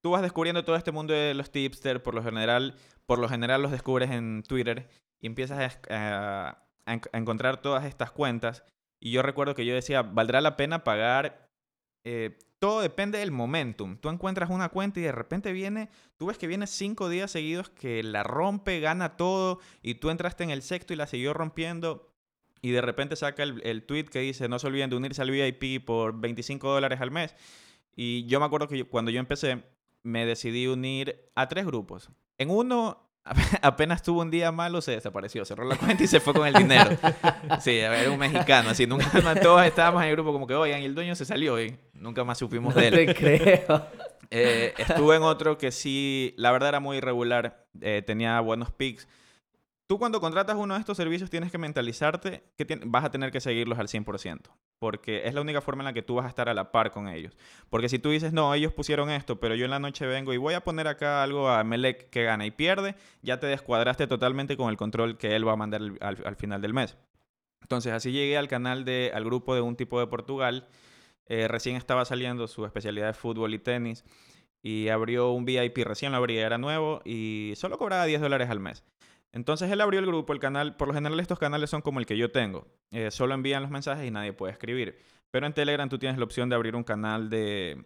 tú 0.01 0.11
vas 0.11 0.21
descubriendo 0.21 0.63
todo 0.65 0.75
este 0.75 0.91
mundo 0.91 1.13
de 1.13 1.33
los 1.33 1.51
tipsters, 1.51 2.01
por 2.01 2.13
lo 2.13 2.23
general, 2.23 2.75
por 3.05 3.19
lo 3.19 3.27
general 3.29 3.61
los 3.61 3.71
descubres 3.71 4.11
en 4.11 4.43
Twitter 4.43 4.89
y 5.19 5.27
empiezas 5.27 5.79
a, 5.89 6.57
a- 6.85 6.99
a 7.11 7.17
encontrar 7.17 7.61
todas 7.61 7.83
estas 7.85 8.11
cuentas. 8.11 8.63
Y 8.99 9.11
yo 9.11 9.21
recuerdo 9.21 9.53
que 9.55 9.65
yo 9.65 9.73
decía, 9.75 10.01
¿valdrá 10.01 10.39
la 10.41 10.55
pena 10.57 10.83
pagar? 10.83 11.49
Eh, 12.05 12.37
todo 12.59 12.81
depende 12.81 13.19
del 13.19 13.31
momentum. 13.31 13.97
Tú 13.97 14.09
encuentras 14.09 14.49
una 14.49 14.69
cuenta 14.69 14.99
y 14.99 15.03
de 15.03 15.11
repente 15.11 15.51
viene, 15.51 15.89
tú 16.17 16.27
ves 16.27 16.37
que 16.37 16.47
viene 16.47 16.65
cinco 16.65 17.09
días 17.09 17.29
seguidos 17.29 17.69
que 17.69 18.01
la 18.03 18.23
rompe, 18.23 18.79
gana 18.79 19.17
todo 19.17 19.59
y 19.83 19.95
tú 19.95 20.09
entraste 20.09 20.43
en 20.43 20.49
el 20.49 20.61
sexto 20.61 20.93
y 20.93 20.95
la 20.95 21.05
siguió 21.07 21.33
rompiendo 21.33 22.09
y 22.61 22.71
de 22.71 22.81
repente 22.81 23.15
saca 23.15 23.43
el, 23.43 23.61
el 23.63 23.83
tweet 23.83 24.05
que 24.05 24.19
dice 24.19 24.47
no 24.49 24.57
se 24.57 24.65
olviden 24.67 24.89
de 24.89 24.95
unirse 24.95 25.21
al 25.21 25.29
VIP 25.29 25.85
por 25.85 26.19
25 26.19 26.67
dólares 26.71 27.01
al 27.01 27.11
mes. 27.11 27.35
Y 27.95 28.25
yo 28.27 28.39
me 28.39 28.45
acuerdo 28.47 28.67
que 28.67 28.77
yo- 28.79 28.89
cuando 28.89 29.11
yo 29.11 29.19
empecé 29.19 29.63
me 30.07 30.25
decidí 30.25 30.67
unir 30.67 31.29
a 31.35 31.47
tres 31.47 31.65
grupos. 31.65 32.09
En 32.37 32.49
uno 32.49 33.09
apenas 33.61 34.01
tuvo 34.03 34.21
un 34.21 34.31
día 34.31 34.51
malo, 34.51 34.81
se 34.81 34.91
desapareció, 34.91 35.43
cerró 35.43 35.65
la 35.65 35.75
cuenta 35.75 36.03
y 36.03 36.07
se 36.07 36.19
fue 36.19 36.33
con 36.33 36.47
el 36.47 36.53
dinero. 36.53 36.91
Sí, 37.59 37.77
era 37.77 38.09
un 38.11 38.19
mexicano, 38.19 38.69
así, 38.69 38.85
nunca 38.85 39.09
todos 39.41 39.65
estábamos 39.65 40.01
en 40.03 40.09
el 40.09 40.15
grupo 40.15 40.31
como 40.31 40.47
que, 40.47 40.53
oigan, 40.53 40.81
y 40.81 40.85
el 40.85 40.95
dueño 40.95 41.15
se 41.15 41.25
salió 41.25 41.61
y 41.61 41.77
nunca 41.93 42.23
más 42.23 42.37
supimos 42.37 42.75
No 42.75 42.81
de 42.81 42.87
él. 42.87 43.05
te 43.07 43.15
creo. 43.15 43.85
Eh, 44.29 44.73
estuve 44.77 45.15
en 45.15 45.23
otro 45.23 45.57
que 45.57 45.71
sí, 45.71 46.33
la 46.37 46.51
verdad 46.51 46.69
era 46.69 46.79
muy 46.79 46.97
irregular, 46.97 47.65
eh, 47.81 48.03
tenía 48.05 48.39
buenos 48.41 48.71
picks. 48.71 49.07
Tú 49.87 49.97
cuando 49.97 50.19
contratas 50.19 50.57
uno 50.57 50.73
de 50.73 50.81
estos 50.81 50.97
servicios 50.97 51.29
tienes 51.29 51.49
que 51.49 51.57
mentalizarte 51.57 52.43
que 52.57 52.79
vas 52.85 53.05
a 53.05 53.09
tener 53.09 53.31
que 53.31 53.39
seguirlos 53.39 53.79
al 53.79 53.87
100%, 53.87 54.41
porque 54.79 55.25
es 55.25 55.33
la 55.33 55.39
única 55.39 55.61
forma 55.61 55.81
en 55.81 55.85
la 55.85 55.93
que 55.93 56.01
tú 56.01 56.15
vas 56.15 56.25
a 56.25 56.29
estar 56.29 56.49
a 56.49 56.53
la 56.53 56.73
par 56.73 56.91
con 56.91 57.07
ellos. 57.07 57.37
Porque 57.69 57.87
si 57.87 57.97
tú 57.97 58.09
dices, 58.09 58.33
no, 58.33 58.53
ellos 58.53 58.73
pusieron 58.73 59.09
esto, 59.09 59.39
pero 59.39 59.55
yo 59.55 59.63
en 59.63 59.71
la 59.71 59.79
noche 59.79 60.05
vengo 60.05 60.33
y 60.33 60.37
voy 60.37 60.55
a 60.55 60.61
poner 60.61 60.89
acá 60.89 61.23
algo 61.23 61.47
a 61.47 61.63
Melec 61.63 62.09
que 62.09 62.23
gana 62.23 62.45
y 62.45 62.51
pierde, 62.51 62.95
ya 63.21 63.39
te 63.39 63.47
descuadraste 63.47 64.07
totalmente 64.07 64.57
con 64.57 64.69
el 64.69 64.75
control 64.75 65.17
que 65.17 65.37
él 65.37 65.47
va 65.47 65.53
a 65.53 65.55
mandar 65.55 65.81
al 66.01 66.35
final 66.35 66.61
del 66.61 66.73
mes. 66.73 66.97
Entonces 67.61 67.93
así 67.93 68.11
llegué 68.11 68.37
al 68.37 68.49
canal 68.49 68.83
de, 68.83 69.11
al 69.13 69.23
grupo 69.23 69.55
de 69.55 69.61
un 69.61 69.77
tipo 69.77 70.01
de 70.01 70.07
Portugal. 70.07 70.67
Eh, 71.27 71.47
recién 71.47 71.77
estaba 71.77 72.03
saliendo 72.03 72.47
su 72.47 72.65
especialidad 72.65 73.07
de 73.07 73.13
fútbol 73.13 73.53
y 73.53 73.59
tenis 73.59 74.03
y 74.61 74.89
abrió 74.89 75.31
un 75.31 75.45
VIP, 75.45 75.77
recién 75.79 76.11
lo 76.11 76.17
abría, 76.17 76.45
era 76.45 76.57
nuevo 76.57 77.01
y 77.05 77.53
solo 77.55 77.77
cobraba 77.77 78.05
10 78.05 78.19
dólares 78.21 78.49
al 78.49 78.59
mes. 78.59 78.83
Entonces 79.33 79.69
él 79.71 79.81
abrió 79.81 79.99
el 79.99 80.05
grupo, 80.05 80.33
el 80.33 80.39
canal, 80.39 80.75
por 80.75 80.87
lo 80.87 80.93
general 80.93 81.19
estos 81.19 81.39
canales 81.39 81.69
son 81.69 81.81
como 81.81 81.99
el 81.99 82.05
que 82.05 82.17
yo 82.17 82.31
tengo, 82.31 82.67
eh, 82.91 83.11
solo 83.11 83.33
envían 83.33 83.61
los 83.61 83.71
mensajes 83.71 84.05
y 84.05 84.11
nadie 84.11 84.33
puede 84.33 84.53
escribir. 84.53 84.97
Pero 85.31 85.45
en 85.45 85.53
Telegram 85.53 85.89
tú 85.89 85.99
tienes 85.99 86.17
la 86.17 86.23
opción 86.23 86.49
de 86.49 86.55
abrir 86.55 86.75
un 86.75 86.83
canal 86.83 87.29
de... 87.29 87.85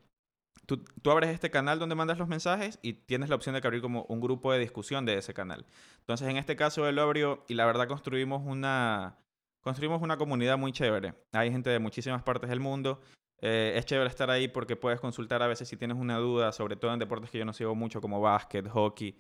Tú, 0.68 0.84
abres 1.10 1.32
este 1.32 1.50
canal 1.50 1.80
donde 1.80 1.96
mandas 1.96 2.20
los 2.20 2.28
mensajes 2.28 2.80
y 2.82 2.94
tienes 2.94 3.30
la 3.30 3.36
opción 3.36 3.54
de 3.54 3.62
abrir 3.66 3.82
como 3.82 4.04
un 4.04 4.22
grupo 4.22 4.54
de 4.54 4.60
discusión 4.60 5.06
de 5.06 5.18
ese 5.18 5.34
canal. 5.34 5.66
Entonces 6.00 6.30
en 6.30 6.38
este 6.38 6.56
caso 6.56 6.88
él 6.88 6.96
lo 6.96 7.02
abrió 7.02 7.44
y 7.48 7.56
la 7.56 7.66
verdad 7.66 7.88
construimos 7.88 8.44
una, 8.46 9.18
construimos 9.62 10.02
una 10.02 10.18
comunidad 10.18 10.58
muy 10.58 10.72
chévere. 10.72 11.16
Hay 11.34 11.52
gente 11.52 11.72
de 11.72 11.80
muchísimas 11.80 12.22
partes 12.24 12.50
del 12.50 12.60
mundo. 12.60 13.02
Eh, 13.42 13.74
es 13.76 13.86
chévere 13.86 14.10
estar 14.10 14.30
ahí 14.30 14.48
porque 14.48 14.76
puedes 14.76 15.00
consultar 15.00 15.42
a 15.42 15.48
veces 15.48 15.68
si 15.68 15.76
tienes 15.76 15.98
una 15.98 16.18
duda, 16.18 16.52
sobre 16.52 16.76
todo 16.76 16.94
en 16.94 17.00
deportes 17.00 17.32
que 17.32 17.40
yo 17.40 17.46
no 17.46 17.54
sigo 17.54 17.74
mucho 17.74 18.00
como 18.00 18.22
básquet, 18.22 18.68
hockey. 18.70 19.18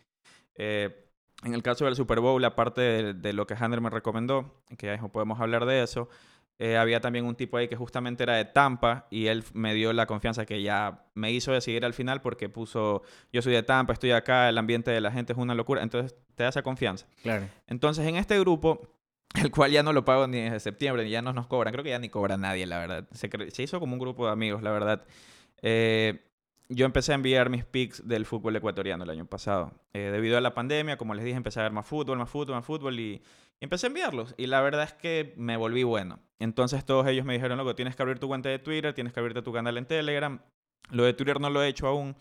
Eh, 0.56 1.11
en 1.44 1.54
el 1.54 1.64
caso 1.64 1.86
del 1.86 1.96
Super 1.96 2.20
Bowl, 2.20 2.44
aparte 2.46 2.82
de, 2.82 3.14
de 3.14 3.34
lo 3.34 3.48
que 3.48 3.56
Hander 3.56 3.82
me 3.82 3.90
recomendó, 3.90 4.64
que 4.78 4.88
ya 4.88 4.98
podemos 5.08 5.40
hablar 5.40 5.66
de 5.66 5.84
eso, 5.84 6.10
eh, 6.64 6.78
había 6.78 7.02
también 7.02 7.26
un 7.26 7.34
tipo 7.34 7.58
ahí 7.58 7.68
que 7.68 7.76
justamente 7.76 8.22
era 8.22 8.36
de 8.36 8.46
Tampa 8.46 9.08
y 9.10 9.26
él 9.26 9.44
me 9.54 9.74
dio 9.74 9.94
la 9.94 10.06
confianza 10.06 10.46
que 10.46 10.62
ya 10.62 11.06
me 11.16 11.32
hizo 11.32 11.52
decidir 11.52 11.84
al 11.86 11.96
final 11.96 12.22
porque 12.22 12.50
puso, 12.50 13.02
yo 13.34 13.42
soy 13.42 13.54
de 13.54 13.64
Tampa, 13.64 13.94
estoy 13.94 14.12
acá, 14.12 14.48
el 14.48 14.60
ambiente 14.60 14.92
de 14.92 15.02
la 15.02 15.12
gente 15.12 15.34
es 15.34 15.40
una 15.40 15.56
locura, 15.56 15.82
entonces 15.82 16.16
te 16.36 16.44
da 16.44 16.50
esa 16.50 16.62
confianza. 16.62 17.08
Claro. 17.24 17.48
Entonces, 17.66 18.06
en 18.06 18.16
este 18.16 18.40
grupo, 18.40 18.94
el 19.42 19.50
cual 19.50 19.72
ya 19.72 19.82
no 19.82 19.92
lo 19.92 20.06
pago 20.06 20.28
ni 20.28 20.40
desde 20.40 20.60
septiembre, 20.60 21.10
ya 21.10 21.24
no 21.24 21.34
nos 21.34 21.48
cobran, 21.48 21.74
creo 21.74 21.84
que 21.84 21.90
ya 21.90 21.98
ni 21.98 22.10
cobra 22.10 22.38
nadie, 22.38 22.68
la 22.68 22.78
verdad. 22.78 23.08
Se, 23.12 23.28
se 23.50 23.64
hizo 23.64 23.80
como 23.80 23.94
un 23.94 24.00
grupo 24.00 24.28
de 24.28 24.32
amigos, 24.32 24.62
la 24.62 24.70
verdad. 24.70 25.04
Eh, 25.64 26.31
yo 26.74 26.86
empecé 26.86 27.12
a 27.12 27.16
enviar 27.16 27.50
mis 27.50 27.66
pics 27.66 28.08
del 28.08 28.26
fútbol 28.26 28.56
ecuatoriano 28.56 29.04
el 29.04 29.10
año 29.10 29.26
pasado. 29.26 29.74
Eh, 29.94 30.10
debido 30.12 30.38
a 30.38 30.42
la 30.42 30.54
pandemia, 30.54 30.98
como 30.98 31.14
les 31.14 31.26
dije, 31.26 31.36
empecé 31.36 31.60
a 31.60 31.64
ver 31.64 31.74
más 31.74 31.86
fútbol, 31.86 32.18
más 32.18 32.30
fútbol, 32.30 32.56
más 32.56 32.66
fútbol 32.66 32.98
y, 33.00 33.22
empecé 33.60 33.88
a 33.88 33.90
enviarlos. 33.90 34.34
Y 34.38 34.48
la 34.48 34.62
verdad 34.62 34.84
es 34.84 34.94
que 34.94 35.34
me 35.38 35.58
volví 35.58 35.84
bueno. 35.84 36.20
Entonces 36.40 36.86
todos 36.86 37.06
ellos 37.08 37.26
me 37.26 37.34
dijeron, 37.34 37.58
loco, 37.58 37.76
tienes 37.76 37.96
que 37.96 38.02
abrir 38.02 38.20
tu 38.20 38.28
cuenta 38.28 38.50
de 38.50 38.58
Twitter, 38.58 38.94
tienes 38.94 39.14
que 39.14 39.20
abrirte 39.20 39.42
tu 39.42 39.52
canal 39.52 39.78
en 39.78 39.86
Telegram. 39.86 40.40
Lo 40.90 41.04
de 41.04 41.14
Twitter 41.14 41.40
no 41.40 41.50
lo 41.50 41.62
he 41.62 41.68
hecho 41.68 41.88
aún. 41.88 42.16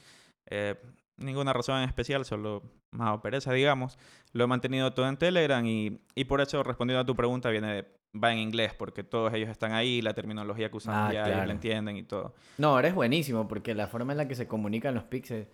Eh, 0.50 0.74
ninguna 1.16 1.52
razón 1.52 1.78
en 1.78 1.88
especial, 1.88 2.24
solo 2.24 2.62
más 2.90 3.20
pereza, 3.20 3.52
digamos. 3.52 3.98
Lo 4.32 4.44
he 4.44 4.46
mantenido 4.48 4.92
todo 4.92 5.08
en 5.08 5.16
Telegram 5.16 5.64
y, 5.64 6.00
y 6.14 6.24
por 6.24 6.40
eso, 6.40 6.62
respondiendo 6.64 7.00
a 7.00 7.06
tu 7.06 7.14
pregunta, 7.14 7.50
viene 7.50 7.74
de- 7.74 7.99
va 8.12 8.32
en 8.32 8.38
inglés, 8.38 8.74
porque 8.74 9.04
todos 9.04 9.32
ellos 9.34 9.48
están 9.48 9.72
ahí, 9.72 10.02
la 10.02 10.14
terminología 10.14 10.70
que 10.70 10.76
usamos 10.76 11.10
Ah, 11.10 11.12
ya 11.12 11.24
claro. 11.24 11.46
la 11.46 11.52
entienden 11.52 11.96
y 11.96 12.02
todo. 12.02 12.34
No, 12.58 12.78
eres 12.78 12.94
buenísimo 12.94 13.46
porque 13.46 13.74
la 13.74 13.86
forma 13.86 14.12
en 14.12 14.18
la 14.18 14.26
que 14.28 14.34
se 14.34 14.46
comunican 14.48 14.94
los 14.94 15.04
pixels, 15.04 15.46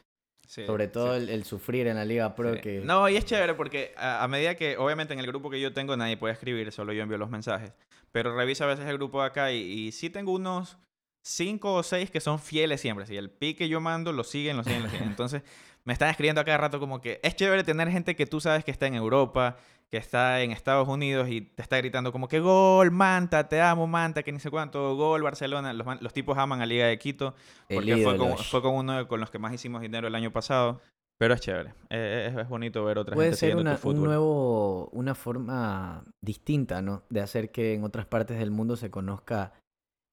Sí, 0.47 0.65
sobre 0.65 0.87
todo 0.87 1.17
sí. 1.17 1.25
el, 1.25 1.29
el 1.31 1.45
sufrir 1.45 1.89
en 1.89 1.97
la 1.97 2.05
Liga 2.05 2.35
Pro, 2.37 2.55
Sí. 2.55 2.61
que 2.61 2.81
No, 2.81 3.09
y 3.09 3.17
es 3.17 3.25
chévere 3.25 3.55
porque 3.55 3.93
a, 3.97 4.23
a 4.23 4.29
medida 4.29 4.55
que, 4.55 4.77
obviamente 4.77 5.13
en 5.13 5.19
el 5.19 5.27
grupo 5.27 5.51
que 5.51 5.61
yo 5.61 5.73
tengo 5.73 5.97
nadie 5.97 6.17
puede 6.17 6.35
escribir, 6.35 6.71
solo 6.71 6.93
yo 6.93 7.03
envío 7.03 7.19
los 7.19 7.31
mensajes. 7.31 7.73
Pero 8.13 8.35
revisa 8.37 8.63
a 8.65 8.69
veces 8.69 8.87
el 8.87 8.97
grupo 8.97 9.21
de 9.21 9.27
acá 9.27 9.51
y, 9.53 9.59
y 9.61 9.93
sí 9.93 10.09
tengo 10.09 10.33
unos 10.33 10.79
cinco 11.23 11.75
o 11.75 11.83
seis 11.83 12.11
que 12.13 12.21
son 12.21 12.39
fieles 12.39 12.81
siempre. 12.81 13.05
Si 13.07 13.17
el 13.17 13.29
pick 13.29 13.59
que 13.59 13.69
yo 13.69 13.81
mando 13.81 14.13
lo 14.13 14.23
siguen, 14.23 14.57
lo 14.57 14.63
siguen, 14.63 14.85
lo 14.85 14.89
siguen. 14.89 15.09
Entonces 15.09 15.43
me 15.85 15.93
están 15.93 16.09
escribiendo 16.11 16.41
a 16.41 16.45
cada 16.45 16.59
rato 16.59 16.79
como 16.79 17.01
que 17.01 17.19
es 17.25 17.35
chévere 17.35 17.65
tener 17.65 17.91
gente 17.91 18.15
que 18.15 18.27
tú 18.27 18.41
sabes 18.41 18.65
que 18.65 18.71
está 18.71 18.87
en 18.87 18.95
Europa, 18.95 19.57
que 19.93 19.99
está 19.99 20.43
en 20.43 20.51
Estados 20.51 20.89
Unidos 20.89 21.29
y 21.29 21.43
te 21.43 21.63
está 21.63 21.77
gritando 21.79 22.11
como 22.13 22.27
que 22.29 22.41
gol, 22.41 22.91
Manta, 22.91 23.49
te 23.49 23.61
amo, 23.61 23.87
Manta, 23.87 24.23
que 24.23 24.33
ni 24.33 24.41
sé 24.41 24.51
cuánto, 24.51 24.97
gol, 24.97 25.23
Barcelona. 25.23 25.73
Los, 25.73 25.87
los 26.03 26.13
tipos 26.13 26.37
aman 26.39 26.61
a 26.61 26.67
Liga 26.67 26.87
de 26.87 26.99
Quito. 26.99 27.35
Porque 27.69 27.93
fue 28.03 28.17
con, 28.17 28.27
ídolo. 28.29 28.37
fue 28.43 28.63
con 28.63 28.75
uno 28.75 28.99
de- 28.99 29.07
con 29.07 29.21
los 29.21 29.31
que 29.31 29.39
más 29.39 29.53
hicimos 29.55 29.81
dinero 29.83 30.09
el 30.09 30.15
año 30.15 30.33
pasado. 30.33 30.81
Pero 31.19 31.33
es 31.35 31.41
chévere. 31.41 31.73
Eh, 31.89 32.29
es, 32.31 32.37
es 32.37 32.49
bonito 32.49 32.85
ver 32.85 32.99
otra 32.99 33.15
Puede 33.15 33.29
gente 33.29 33.39
ser 33.41 33.57
una, 33.57 33.77
tu 33.77 33.89
un 33.91 34.03
nuevo, 34.05 34.89
una 34.93 35.15
forma 35.15 36.05
distinta, 36.23 36.83
¿no? 36.83 37.05
De 37.09 37.21
hacer 37.21 37.51
que 37.53 37.73
en 37.75 37.85
otras 37.85 38.05
partes 38.07 38.39
del 38.39 38.51
mundo 38.51 38.77
se 38.77 38.91
conozca 38.91 39.53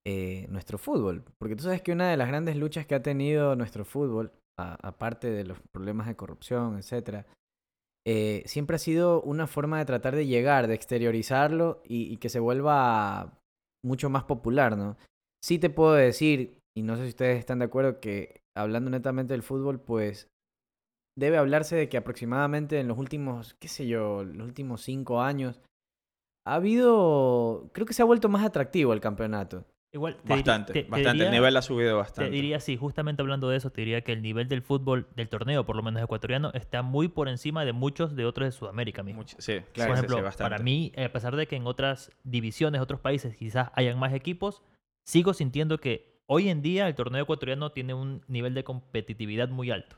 eh, 0.05 0.45
nuestro 0.49 0.77
fútbol. 0.77 1.25
Porque 1.39 1.55
tú 1.55 1.63
sabes 1.63 1.81
que 1.81 1.91
una 1.91 2.09
de 2.09 2.15
las 2.17 2.27
grandes 2.27 2.55
luchas 2.55 2.85
que 2.85 2.95
ha 2.95 3.01
tenido 3.03 3.55
nuestro 3.55 3.83
fútbol, 3.85 4.31
aparte 4.57 5.29
de 5.31 5.43
los 5.43 5.57
problemas 5.73 6.07
de 6.07 6.15
corrupción, 6.15 6.77
etcétera, 6.77 7.25
eh, 8.05 8.43
siempre 8.45 8.75
ha 8.75 8.79
sido 8.79 9.21
una 9.21 9.47
forma 9.47 9.79
de 9.79 9.85
tratar 9.85 10.15
de 10.15 10.27
llegar, 10.27 10.67
de 10.67 10.73
exteriorizarlo 10.73 11.81
y, 11.85 12.13
y 12.13 12.17
que 12.17 12.29
se 12.29 12.39
vuelva 12.39 13.39
mucho 13.83 14.09
más 14.09 14.23
popular, 14.23 14.77
¿no? 14.77 14.97
Sí 15.43 15.59
te 15.59 15.69
puedo 15.69 15.93
decir, 15.93 16.59
y 16.75 16.83
no 16.83 16.95
sé 16.95 17.03
si 17.03 17.09
ustedes 17.09 17.39
están 17.39 17.59
de 17.59 17.65
acuerdo, 17.65 17.99
que 17.99 18.41
hablando 18.57 18.89
netamente 18.89 19.33
del 19.33 19.43
fútbol, 19.43 19.79
pues 19.79 20.27
debe 21.17 21.37
hablarse 21.37 21.75
de 21.75 21.89
que 21.89 21.97
aproximadamente 21.97 22.79
en 22.79 22.87
los 22.87 22.97
últimos, 22.97 23.55
qué 23.55 23.67
sé 23.67 23.87
yo, 23.87 24.23
los 24.23 24.47
últimos 24.47 24.81
cinco 24.81 25.21
años, 25.21 25.61
ha 26.45 26.55
habido, 26.55 27.69
creo 27.73 27.85
que 27.85 27.93
se 27.93 28.01
ha 28.01 28.05
vuelto 28.05 28.29
más 28.29 28.43
atractivo 28.43 28.93
el 28.93 29.01
campeonato. 29.01 29.65
Igual, 29.93 30.15
te 30.15 30.33
Bastante, 30.33 30.73
te- 30.73 30.83
te 30.83 30.89
bastante. 30.89 31.11
diría- 31.11 31.25
el 31.27 31.31
nivel 31.31 31.55
ha 31.55 31.61
subido 31.61 31.91
Te 31.91 31.97
bastante. 31.97 32.31
diría, 32.31 32.59
sí, 32.59 32.75
justamente 32.77 33.21
hablando 33.21 33.47
de 33.49 33.57
eso, 33.57 33.69
te 33.69 33.81
diría 33.81 34.01
que 34.01 34.11
el 34.11 34.23
nivel 34.23 34.47
del 34.47 34.63
fútbol, 34.63 35.07
del 35.15 35.29
torneo, 35.29 35.65
por 35.67 35.75
lo 35.75 35.83
menos 35.83 36.01
ecuatoriano, 36.01 36.51
está 36.55 36.81
muy 36.81 37.07
por 37.09 37.29
encima 37.29 37.63
de 37.63 37.73
muchos 37.73 38.15
de 38.15 38.25
otros 38.25 38.47
de 38.47 38.51
Sudamérica 38.51 39.03
mismo. 39.03 39.21
Mucho- 39.21 39.35
sí, 39.39 39.59
Claro. 39.59 39.63
sí, 39.63 39.75
por 39.75 39.85
sí, 39.85 39.91
ejemplo, 39.93 40.17
sí, 40.17 40.23
bastante. 40.23 40.49
para 40.49 40.63
mí, 40.63 40.91
a 40.97 41.09
pesar 41.11 41.35
de 41.35 41.47
que 41.47 41.55
en 41.57 41.67
otras 41.67 42.11
divisiones, 42.23 42.81
otros 42.81 43.01
países 43.01 43.35
quizás 43.37 43.69
hayan 43.75 43.99
más 43.99 44.13
equipos, 44.13 44.63
sigo 45.05 45.35
sintiendo 45.35 45.77
que 45.77 46.19
hoy 46.25 46.49
en 46.49 46.63
día 46.63 46.87
el 46.87 46.95
torneo 46.95 47.21
ecuatoriano 47.21 47.71
tiene 47.71 47.93
un 47.93 48.23
nivel 48.27 48.55
de 48.55 48.63
competitividad 48.63 49.49
muy 49.49 49.69
alto. 49.69 49.97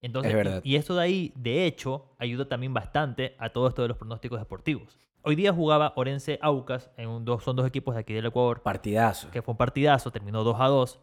Entonces, 0.00 0.30
Es 0.30 0.36
verdad. 0.36 0.62
y 0.64 0.76
esto 0.76 0.94
de 0.96 1.02
ahí, 1.02 1.32
de 1.36 1.66
hecho, 1.66 2.14
ayuda 2.18 2.48
también 2.48 2.72
bastante 2.72 3.34
a 3.38 3.50
todo 3.50 3.68
esto 3.68 3.82
de 3.82 3.88
los 3.88 3.98
pronósticos 3.98 4.38
deportivos. 4.38 4.98
Hoy 5.22 5.36
día 5.36 5.52
jugaba 5.52 5.92
Orense 5.96 6.38
Aucas, 6.42 6.90
en 6.96 7.08
un 7.08 7.24
dos, 7.24 7.42
son 7.44 7.56
dos 7.56 7.66
equipos 7.66 7.94
de 7.94 8.00
aquí 8.00 8.14
del 8.14 8.26
Ecuador, 8.26 8.62
Partidazo. 8.62 9.30
que 9.30 9.42
fue 9.42 9.52
un 9.52 9.58
partidazo, 9.58 10.10
terminó 10.10 10.42
2 10.44 10.56
a 10.58 10.66
2. 10.68 11.00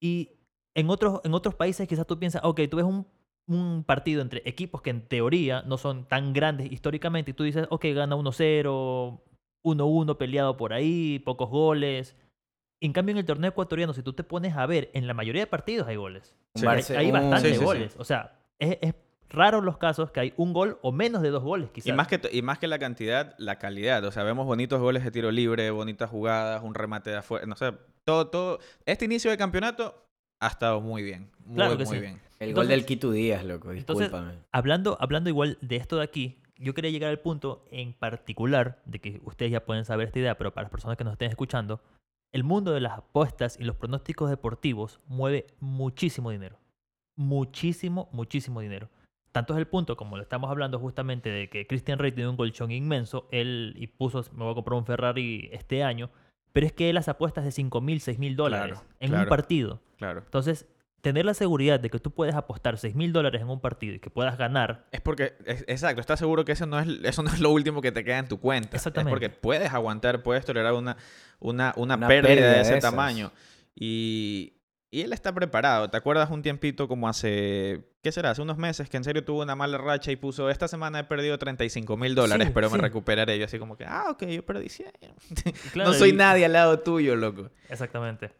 Y 0.00 0.30
en 0.74 0.88
otros, 0.88 1.20
en 1.24 1.34
otros 1.34 1.54
países 1.54 1.86
quizás 1.86 2.06
tú 2.06 2.18
piensas, 2.18 2.42
ok, 2.44 2.60
tú 2.70 2.78
ves 2.78 2.86
un, 2.86 3.06
un 3.46 3.84
partido 3.84 4.22
entre 4.22 4.42
equipos 4.46 4.80
que 4.80 4.90
en 4.90 5.02
teoría 5.06 5.62
no 5.62 5.76
son 5.76 6.06
tan 6.06 6.32
grandes 6.32 6.72
históricamente 6.72 7.32
y 7.32 7.34
tú 7.34 7.44
dices, 7.44 7.66
ok, 7.70 7.84
gana 7.94 8.16
1-0, 8.16 9.20
1-1 9.64 10.16
peleado 10.16 10.56
por 10.56 10.72
ahí, 10.72 11.18
pocos 11.18 11.50
goles. 11.50 12.16
En 12.82 12.94
cambio, 12.94 13.12
en 13.12 13.18
el 13.18 13.26
torneo 13.26 13.50
ecuatoriano, 13.50 13.92
si 13.92 14.02
tú 14.02 14.14
te 14.14 14.24
pones 14.24 14.56
a 14.56 14.64
ver, 14.64 14.90
en 14.94 15.06
la 15.06 15.12
mayoría 15.12 15.42
de 15.42 15.46
partidos 15.46 15.86
hay 15.86 15.96
goles. 15.96 16.34
Sí. 16.54 16.66
Hay, 16.66 16.82
hay 16.96 17.10
bastantes 17.10 17.42
Sí, 17.42 17.54
sí, 17.54 17.58
sí. 17.58 17.64
goles. 17.64 17.94
O 17.98 18.04
sea, 18.04 18.38
es, 18.58 18.78
es 18.80 18.94
raro 19.30 19.60
los 19.62 19.78
casos 19.78 20.10
que 20.10 20.20
hay 20.20 20.34
un 20.36 20.52
gol 20.52 20.78
o 20.82 20.92
menos 20.92 21.22
de 21.22 21.30
dos 21.30 21.42
goles, 21.42 21.70
quizás. 21.70 21.86
Y 21.88 21.92
más, 21.92 22.08
que, 22.08 22.20
y 22.32 22.42
más 22.42 22.58
que 22.58 22.66
la 22.68 22.78
cantidad, 22.78 23.34
la 23.38 23.58
calidad. 23.58 24.04
O 24.04 24.12
sea, 24.12 24.22
vemos 24.24 24.46
bonitos 24.46 24.80
goles 24.80 25.02
de 25.04 25.10
tiro 25.10 25.30
libre, 25.30 25.70
bonitas 25.70 26.10
jugadas, 26.10 26.62
un 26.62 26.74
remate 26.74 27.10
de 27.10 27.16
afuera. 27.16 27.46
No 27.46 27.56
sé, 27.56 27.72
todo, 28.04 28.28
todo. 28.28 28.58
Este 28.84 29.04
inicio 29.06 29.30
de 29.30 29.38
campeonato 29.38 29.94
ha 30.40 30.48
estado 30.48 30.80
muy 30.80 31.02
bien. 31.02 31.30
Muy, 31.44 31.56
Claro 31.56 31.78
que 31.78 31.84
muy 31.84 31.94
sí. 31.96 32.00
bien. 32.00 32.20
El 32.38 32.50
Entonces- 32.50 32.54
gol 32.54 32.68
del 32.68 32.84
Quito 32.86 33.10
Díaz, 33.12 33.44
loco, 33.44 33.72
Entonces, 33.72 34.08
discúlpame. 34.10 34.38
Hablando, 34.52 34.96
hablando 35.00 35.28
igual 35.30 35.58
de 35.60 35.76
esto 35.76 35.96
de 35.98 36.04
aquí, 36.04 36.42
yo 36.56 36.74
quería 36.74 36.90
llegar 36.90 37.10
al 37.10 37.20
punto 37.20 37.64
en 37.70 37.92
particular 37.94 38.82
de 38.84 38.98
que 39.00 39.20
ustedes 39.24 39.50
ya 39.52 39.64
pueden 39.64 39.84
saber 39.84 40.06
esta 40.08 40.18
idea, 40.18 40.36
pero 40.38 40.52
para 40.52 40.64
las 40.64 40.70
personas 40.70 40.96
que 40.96 41.04
nos 41.04 41.12
estén 41.12 41.30
escuchando, 41.30 41.80
el 42.32 42.44
mundo 42.44 42.72
de 42.72 42.80
las 42.80 42.98
apuestas 42.98 43.58
y 43.58 43.64
los 43.64 43.76
pronósticos 43.76 44.30
deportivos 44.30 45.00
mueve 45.06 45.46
muchísimo 45.60 46.30
dinero. 46.30 46.58
Muchísimo, 47.16 48.08
muchísimo 48.12 48.60
dinero. 48.60 48.88
Tanto 49.32 49.52
es 49.54 49.58
el 49.58 49.66
punto, 49.66 49.96
como 49.96 50.16
le 50.16 50.22
estamos 50.24 50.50
hablando 50.50 50.78
justamente, 50.78 51.30
de 51.30 51.48
que 51.48 51.66
Christian 51.66 51.98
Rey 51.98 52.10
tiene 52.12 52.28
un 52.30 52.36
colchón 52.36 52.70
inmenso, 52.72 53.28
él 53.30 53.74
y 53.76 53.86
puso, 53.86 54.24
me 54.32 54.42
voy 54.44 54.52
a 54.52 54.54
comprar 54.54 54.76
un 54.78 54.84
Ferrari 54.86 55.48
este 55.52 55.84
año, 55.84 56.10
pero 56.52 56.66
es 56.66 56.72
que 56.72 56.88
él 56.88 56.96
las 56.96 57.08
apuestas 57.08 57.44
de 57.44 57.52
5 57.52 57.80
mil, 57.80 58.00
6 58.00 58.18
mil 58.18 58.34
dólares 58.34 58.78
Claro, 58.80 58.94
en 58.98 59.14
un 59.14 59.26
partido. 59.26 59.80
Claro. 59.98 60.20
Entonces, 60.24 60.66
tener 61.00 61.24
la 61.24 61.32
seguridad 61.34 61.78
de 61.78 61.88
que 61.90 61.98
tú 62.00 62.10
puedes 62.10 62.34
apostar 62.34 62.76
6 62.76 62.94
mil 62.96 63.12
dólares 63.12 63.40
en 63.40 63.48
un 63.48 63.60
partido 63.60 63.94
y 63.94 64.00
que 64.00 64.10
puedas 64.10 64.36
ganar, 64.36 64.86
Es 64.90 65.00
porque, 65.00 65.34
es- 65.46 65.64
exacto, 65.68 66.00
estás 66.00 66.18
seguro 66.18 66.44
que 66.44 66.52
eso 66.52 66.66
no, 66.66 66.80
es, 66.80 66.88
eso 67.04 67.22
no 67.22 67.30
es 67.30 67.38
lo 67.40 67.50
último 67.50 67.80
que 67.80 67.92
te 67.92 68.02
queda 68.02 68.18
en 68.18 68.26
tu 68.28 68.40
cuenta. 68.40 68.76
Exactamente. 68.76 69.10
Es 69.26 69.30
porque 69.30 69.30
puedes 69.30 69.72
aguantar, 69.72 70.22
puedes 70.24 70.44
tolerar 70.44 70.72
una, 70.74 70.96
una, 71.38 71.72
una, 71.76 71.94
Una 71.96 72.08
pérdida, 72.08 72.28
pérdida 72.28 72.48
de 72.50 72.54
de 72.56 72.60
ese 72.62 72.78
esas. 72.78 72.90
tamaño. 72.90 73.30
Y, 73.76 74.54
y 74.90 75.02
él 75.02 75.12
está 75.12 75.32
preparado. 75.32 75.88
¿Te 75.88 75.96
acuerdas 75.96 76.30
un 76.30 76.42
tiempito 76.42 76.88
como 76.88 77.08
hace, 77.08 77.84
qué 78.02 78.10
será? 78.12 78.30
Hace 78.30 78.42
unos 78.42 78.58
meses 78.58 78.88
que 78.88 78.96
en 78.96 79.04
serio 79.04 79.24
tuvo 79.24 79.42
una 79.42 79.54
mala 79.54 79.78
racha 79.78 80.10
y 80.10 80.16
puso, 80.16 80.50
esta 80.50 80.66
semana 80.68 81.00
he 81.00 81.04
perdido 81.04 81.38
35 81.38 81.96
mil 81.96 82.14
dólares, 82.14 82.48
Sí, 82.48 82.52
pero 82.54 82.70
me 82.70 82.78
recuperaré. 82.78 83.38
Yo 83.38 83.44
así 83.44 83.58
como 83.58 83.76
que, 83.76 83.84
ah, 83.84 84.06
ok, 84.10 84.24
yo 84.24 84.44
perdí 84.44 84.68
100. 84.68 84.90
claro, 85.72 85.90
no 85.90 85.94
soy 85.96 86.10
y- 86.10 86.14
nadie 86.14 86.44
al 86.44 86.52
lado 86.52 86.80
tuyo, 86.80 87.14
loco. 87.16 87.50
Exactamente. 87.68 88.30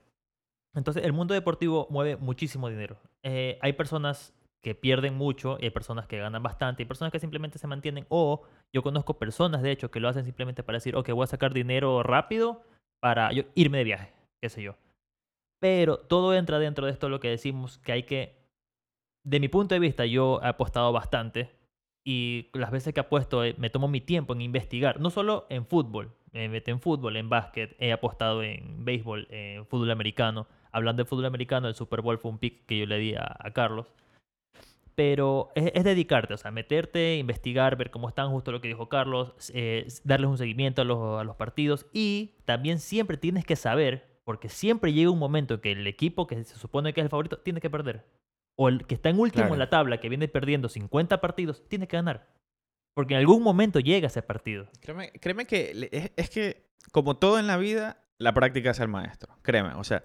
Entonces, 0.74 1.04
el 1.04 1.12
mundo 1.12 1.34
deportivo 1.34 1.86
mueve 1.90 2.16
muchísimo 2.16 2.68
dinero. 2.68 2.96
Eh, 3.22 3.58
hay 3.60 3.72
personas 3.72 4.32
que 4.62 4.74
pierden 4.74 5.14
mucho 5.14 5.56
y 5.58 5.64
hay 5.64 5.70
personas 5.70 6.06
que 6.06 6.18
ganan 6.18 6.42
bastante. 6.42 6.82
Hay 6.82 6.86
personas 6.86 7.10
que 7.12 7.18
simplemente 7.18 7.58
se 7.58 7.66
mantienen. 7.66 8.06
O 8.08 8.42
yo 8.72 8.82
conozco 8.82 9.18
personas, 9.18 9.62
de 9.62 9.70
hecho, 9.72 9.90
que 9.90 10.00
lo 10.00 10.08
hacen 10.08 10.24
simplemente 10.24 10.62
para 10.62 10.76
decir, 10.76 10.94
ok, 10.96 11.10
voy 11.10 11.24
a 11.24 11.26
sacar 11.28 11.54
dinero 11.54 12.02
rápido 12.02 12.62
para 13.00 13.32
yo 13.32 13.44
irme 13.54 13.78
de 13.78 13.84
viaje, 13.84 14.12
qué 14.40 14.48
sé 14.48 14.62
yo. 14.62 14.76
Pero 15.60 15.98
todo 15.98 16.34
entra 16.34 16.58
dentro 16.58 16.86
de 16.86 16.92
esto 16.92 17.08
lo 17.08 17.20
que 17.20 17.28
decimos 17.28 17.78
que 17.78 17.92
hay 17.92 18.02
que, 18.02 18.36
de 19.22 19.40
mi 19.40 19.48
punto 19.48 19.74
de 19.74 19.78
vista, 19.78 20.06
yo 20.06 20.40
he 20.42 20.48
apostado 20.48 20.92
bastante 20.92 21.50
y 22.04 22.48
las 22.54 22.70
veces 22.70 22.94
que 22.94 23.00
apuesto 23.00 23.44
eh, 23.44 23.54
me 23.58 23.70
tomo 23.70 23.86
mi 23.86 24.00
tiempo 24.00 24.32
en 24.32 24.40
investigar, 24.40 25.00
no 25.00 25.10
solo 25.10 25.46
en 25.50 25.66
fútbol, 25.66 26.14
me 26.32 26.48
meto 26.48 26.70
en 26.70 26.80
fútbol, 26.80 27.16
en 27.16 27.28
básquet, 27.28 27.76
he 27.78 27.92
apostado 27.92 28.42
en 28.42 28.84
béisbol, 28.84 29.26
en 29.30 29.66
fútbol 29.66 29.90
americano. 29.90 30.46
Hablando 30.72 31.02
de 31.02 31.08
fútbol 31.08 31.26
americano, 31.26 31.68
el 31.68 31.74
Super 31.74 32.00
Bowl 32.02 32.18
fue 32.18 32.30
un 32.30 32.38
pick 32.38 32.66
que 32.66 32.78
yo 32.78 32.86
le 32.86 32.98
di 32.98 33.14
a, 33.14 33.36
a 33.38 33.50
Carlos. 33.52 33.92
Pero 34.94 35.50
es, 35.54 35.72
es 35.74 35.84
dedicarte, 35.84 36.34
o 36.34 36.36
sea, 36.36 36.50
meterte, 36.50 37.16
investigar, 37.16 37.76
ver 37.76 37.90
cómo 37.90 38.08
están, 38.08 38.30
justo 38.30 38.52
lo 38.52 38.60
que 38.60 38.68
dijo 38.68 38.88
Carlos, 38.88 39.34
eh, 39.54 39.86
darles 40.04 40.30
un 40.30 40.38
seguimiento 40.38 40.82
a 40.82 40.84
los, 40.84 41.20
a 41.20 41.24
los 41.24 41.36
partidos 41.36 41.86
y 41.92 42.34
también 42.44 42.78
siempre 42.78 43.16
tienes 43.16 43.44
que 43.44 43.56
saber, 43.56 44.09
porque 44.30 44.48
siempre 44.48 44.92
llega 44.92 45.10
un 45.10 45.18
momento 45.18 45.54
en 45.54 45.60
que 45.60 45.72
el 45.72 45.84
equipo 45.88 46.28
que 46.28 46.44
se 46.44 46.54
supone 46.54 46.92
que 46.92 47.00
es 47.00 47.04
el 47.04 47.10
favorito 47.10 47.40
tiene 47.40 47.60
que 47.60 47.68
perder. 47.68 48.06
O 48.54 48.68
el 48.68 48.86
que 48.86 48.94
está 48.94 49.08
en 49.08 49.18
último 49.18 49.42
Claro. 49.42 49.54
en 49.54 49.58
la 49.58 49.70
tabla, 49.70 49.98
que 49.98 50.08
viene 50.08 50.28
perdiendo 50.28 50.68
50 50.68 51.20
partidos, 51.20 51.64
tiene 51.66 51.88
que 51.88 51.96
ganar. 51.96 52.28
Porque 52.94 53.14
en 53.14 53.18
algún 53.18 53.42
momento 53.42 53.80
llega 53.80 54.06
ese 54.06 54.22
partido. 54.22 54.68
Créeme, 54.82 55.10
créeme 55.14 55.46
que 55.46 56.12
es 56.14 56.30
que, 56.30 56.64
como 56.92 57.16
todo 57.16 57.40
en 57.40 57.48
la 57.48 57.56
vida, 57.56 58.04
la 58.18 58.32
práctica 58.32 58.70
es 58.70 58.78
el 58.78 58.86
maestro. 58.86 59.36
Créeme, 59.42 59.74
o 59.74 59.82
sea, 59.82 60.04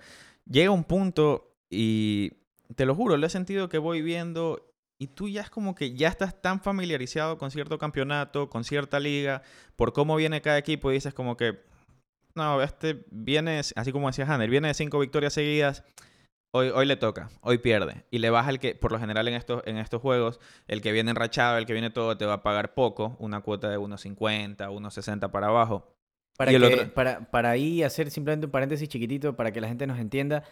llega 0.50 0.72
un 0.72 0.86
punto 0.86 1.56
y 1.70 2.32
te 2.76 2.88
lo 2.88 2.96
juro, 2.96 3.18
lo 3.18 3.28
he 3.28 3.30
sentido 3.30 3.70
que 3.70 3.78
voy 3.78 4.02
viendo 4.02 4.74
y 4.98 5.06
tú 5.06 5.30
ya 5.30 5.42
es 5.42 5.52
como 5.52 5.76
que 5.76 5.94
ya 5.94 6.08
estás 6.08 6.42
tan 6.42 6.62
familiarizado 6.62 7.38
con 7.38 7.52
cierto 7.52 7.78
campeonato, 7.78 8.50
con 8.50 8.64
cierta 8.64 9.00
liga, 9.00 9.44
por 9.76 9.94
cómo 9.94 10.16
viene 10.16 10.42
cada 10.42 10.58
equipo 10.58 10.90
y 10.90 10.96
dices 10.96 11.14
como 11.14 11.38
que, 11.38 11.60
no, 12.36 12.62
este 12.62 13.06
viene, 13.12 13.60
así 13.76 13.92
como 13.92 14.08
decía 14.08 14.26
Hanner, 14.28 14.50
viene 14.50 14.68
de 14.70 14.74
cinco 14.74 15.00
victorias 15.00 15.34
seguidas. 15.34 15.84
Hoy, 16.54 16.70
hoy 16.70 16.86
le 16.86 16.96
toca, 16.96 17.30
hoy 17.42 17.58
pierde. 17.58 18.06
Y 18.12 18.20
le 18.20 18.30
baja 18.30 18.50
el 18.50 18.60
que, 18.60 18.76
por 18.76 18.92
lo 18.94 19.00
general 19.00 19.28
en 19.28 19.34
estos, 19.34 19.62
en 19.66 19.78
estos 19.78 20.02
juegos, 20.02 20.40
el 20.68 20.82
que 20.82 20.94
viene 20.94 21.12
enrachado, 21.12 21.58
el 21.58 21.66
que 21.66 21.74
viene 21.74 21.90
todo, 21.90 22.18
te 22.18 22.26
va 22.26 22.34
a 22.36 22.44
pagar 22.44 22.74
poco, 22.74 23.18
una 23.20 23.42
cuota 23.42 23.70
de 23.70 23.78
1.50, 23.78 24.70
1.60 24.70 25.32
para 25.32 25.48
abajo. 25.48 25.92
Para, 26.38 26.52
que- 26.52 26.58
otro- 26.66 26.94
para, 26.94 27.30
para 27.32 27.50
ahí 27.50 27.84
hacer 27.84 28.10
simplemente 28.10 28.46
un 28.46 28.52
paréntesis 28.54 28.88
chiquitito 28.88 29.36
para 29.36 29.52
que 29.52 29.60
la 29.60 29.68
gente 29.68 29.86
nos 29.88 30.00
entienda, 30.00 30.44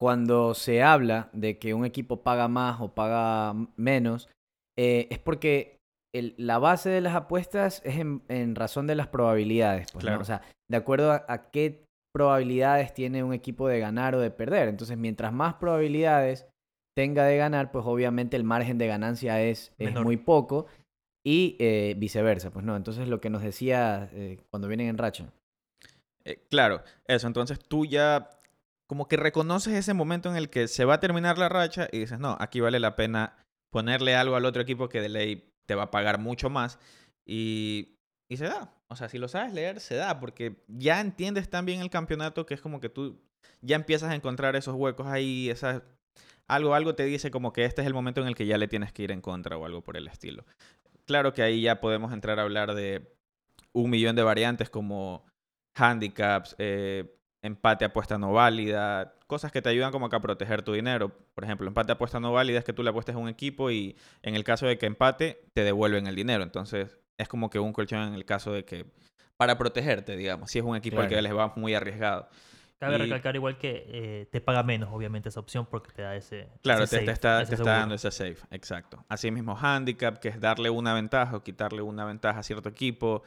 cuando 0.00 0.54
se 0.54 0.82
habla 0.82 1.30
de 1.32 1.58
que 1.58 1.74
un 1.74 1.84
equipo 1.84 2.22
paga 2.24 2.48
más 2.48 2.80
o 2.80 2.92
paga 2.94 3.54
menos, 3.76 4.28
eh, 4.76 5.06
es 5.10 5.18
porque 5.20 5.76
el- 6.14 6.34
la 6.36 6.58
base 6.58 6.90
de 6.90 7.00
las 7.00 7.14
apuestas 7.14 7.80
es 7.84 7.96
en, 7.98 8.22
en 8.28 8.54
razón 8.54 8.86
de 8.86 8.94
las 8.94 9.08
probabilidades. 9.08 9.90
Pues. 9.92 10.04
O 10.06 10.24
sea, 10.24 10.42
de 10.70 10.76
acuerdo 10.76 11.12
a, 11.12 11.24
a 11.28 11.50
qué 11.50 11.84
probabilidades 12.14 12.92
tiene 12.92 13.24
un 13.24 13.32
equipo 13.32 13.68
de 13.68 13.80
ganar 13.80 14.14
o 14.14 14.20
de 14.20 14.30
perder. 14.30 14.68
Entonces, 14.68 14.98
mientras 14.98 15.32
más 15.32 15.54
probabilidades 15.54 16.46
tenga 16.94 17.24
de 17.24 17.38
ganar, 17.38 17.72
pues 17.72 17.84
obviamente 17.86 18.36
el 18.36 18.44
margen 18.44 18.76
de 18.76 18.86
ganancia 18.86 19.40
es, 19.42 19.72
es 19.78 19.94
muy 19.94 20.18
poco 20.18 20.66
y 21.26 21.56
eh, 21.58 21.94
viceversa, 21.96 22.50
pues 22.50 22.64
no. 22.66 22.76
Entonces, 22.76 23.08
lo 23.08 23.20
que 23.20 23.30
nos 23.30 23.42
decía 23.42 24.10
eh, 24.12 24.40
cuando 24.50 24.68
vienen 24.68 24.88
en 24.88 24.98
racha. 24.98 25.32
Eh, 26.24 26.44
claro, 26.50 26.82
eso. 27.06 27.26
Entonces 27.26 27.58
tú 27.58 27.86
ya 27.86 28.28
como 28.88 29.08
que 29.08 29.16
reconoces 29.16 29.72
ese 29.72 29.94
momento 29.94 30.28
en 30.28 30.36
el 30.36 30.50
que 30.50 30.68
se 30.68 30.84
va 30.84 30.94
a 30.94 31.00
terminar 31.00 31.38
la 31.38 31.48
racha 31.48 31.88
y 31.90 32.00
dices, 32.00 32.18
no, 32.18 32.36
aquí 32.38 32.60
vale 32.60 32.78
la 32.78 32.94
pena 32.94 33.38
ponerle 33.72 34.14
algo 34.14 34.36
al 34.36 34.44
otro 34.44 34.60
equipo 34.60 34.90
que 34.90 35.00
de 35.00 35.08
ley 35.08 35.48
te 35.66 35.74
va 35.74 35.84
a 35.84 35.90
pagar 35.90 36.18
mucho 36.18 36.50
más. 36.50 36.78
Y, 37.24 37.98
y 38.28 38.36
se 38.36 38.44
da. 38.44 38.74
O 38.88 38.96
sea, 38.96 39.08
si 39.08 39.18
lo 39.18 39.28
sabes 39.28 39.52
leer, 39.52 39.80
se 39.80 39.94
da, 39.94 40.20
porque 40.20 40.62
ya 40.68 41.00
entiendes 41.00 41.48
tan 41.48 41.64
bien 41.64 41.80
el 41.80 41.90
campeonato 41.90 42.46
que 42.46 42.54
es 42.54 42.60
como 42.60 42.80
que 42.80 42.88
tú 42.88 43.20
ya 43.60 43.76
empiezas 43.76 44.10
a 44.10 44.14
encontrar 44.14 44.56
esos 44.56 44.74
huecos 44.74 45.06
ahí. 45.06 45.52
Algo, 46.48 46.74
algo 46.74 46.94
te 46.94 47.04
dice 47.04 47.30
como 47.30 47.52
que 47.52 47.64
este 47.64 47.80
es 47.80 47.86
el 47.86 47.94
momento 47.94 48.20
en 48.20 48.26
el 48.26 48.34
que 48.34 48.46
ya 48.46 48.58
le 48.58 48.68
tienes 48.68 48.92
que 48.92 49.04
ir 49.04 49.12
en 49.12 49.20
contra 49.20 49.56
o 49.56 49.64
algo 49.64 49.82
por 49.82 49.96
el 49.96 50.08
estilo. 50.08 50.44
Claro 51.06 51.32
que 51.32 51.42
ahí 51.42 51.62
ya 51.62 51.80
podemos 51.80 52.12
entrar 52.12 52.38
a 52.38 52.42
hablar 52.42 52.74
de 52.74 53.16
un 53.72 53.90
millón 53.90 54.16
de 54.16 54.22
variantes 54.22 54.68
como 54.68 55.24
handicaps, 55.74 56.54
eh, 56.58 57.16
empate 57.42 57.84
apuesta 57.84 58.18
no 58.18 58.32
válida, 58.32 59.14
cosas 59.26 59.50
que 59.52 59.60
te 59.60 59.68
ayudan 59.68 59.90
como 59.92 60.08
que 60.08 60.16
a 60.16 60.20
proteger 60.20 60.62
tu 60.62 60.72
dinero. 60.72 61.10
Por 61.34 61.44
ejemplo, 61.44 61.66
empate 61.66 61.92
apuesta 61.92 62.20
no 62.20 62.32
válida 62.32 62.58
es 62.60 62.64
que 62.64 62.72
tú 62.72 62.82
le 62.82 62.90
apuestes 62.90 63.14
a 63.14 63.18
un 63.18 63.28
equipo 63.28 63.70
y 63.70 63.96
en 64.22 64.34
el 64.36 64.44
caso 64.44 64.66
de 64.66 64.78
que 64.78 64.86
empate, 64.86 65.44
te 65.52 65.64
devuelven 65.64 66.06
el 66.06 66.14
dinero. 66.14 66.42
Entonces, 66.44 66.98
es 67.18 67.28
como 67.28 67.50
que 67.50 67.58
un 67.58 67.72
colchón 67.72 68.08
en 68.08 68.14
el 68.14 68.24
caso 68.24 68.52
de 68.52 68.64
que, 68.64 68.86
para 69.36 69.58
protegerte, 69.58 70.16
digamos, 70.16 70.50
si 70.50 70.60
es 70.60 70.64
un 70.64 70.76
equipo 70.76 71.00
al 71.00 71.08
que 71.08 71.20
les 71.20 71.36
va 71.36 71.52
muy 71.56 71.74
arriesgado. 71.74 72.28
Cabe 72.78 72.96
Y- 72.96 72.98
recalcar 73.02 73.36
igual 73.36 73.58
que 73.58 73.84
eh, 73.86 74.26
te 74.32 74.40
paga 74.40 74.64
menos, 74.64 74.88
obviamente, 74.92 75.28
esa 75.28 75.38
opción 75.38 75.66
porque 75.66 75.92
te 75.92 76.02
da 76.02 76.16
ese. 76.16 76.48
Claro, 76.62 76.82
ese 76.82 76.96
te, 76.96 77.00
te 77.00 77.06
safe, 77.06 77.12
está, 77.12 77.42
ese 77.42 77.50
te 77.50 77.54
está 77.54 77.70
dando 77.78 77.94
ese 77.94 78.10
safe, 78.10 78.38
exacto. 78.50 79.04
Asimismo, 79.08 79.56
handicap, 79.56 80.18
que 80.18 80.28
es 80.28 80.40
darle 80.40 80.68
una 80.68 80.92
ventaja 80.92 81.36
o 81.36 81.44
quitarle 81.44 81.80
una 81.82 82.04
ventaja 82.04 82.40
a 82.40 82.42
cierto 82.42 82.68
equipo. 82.68 83.22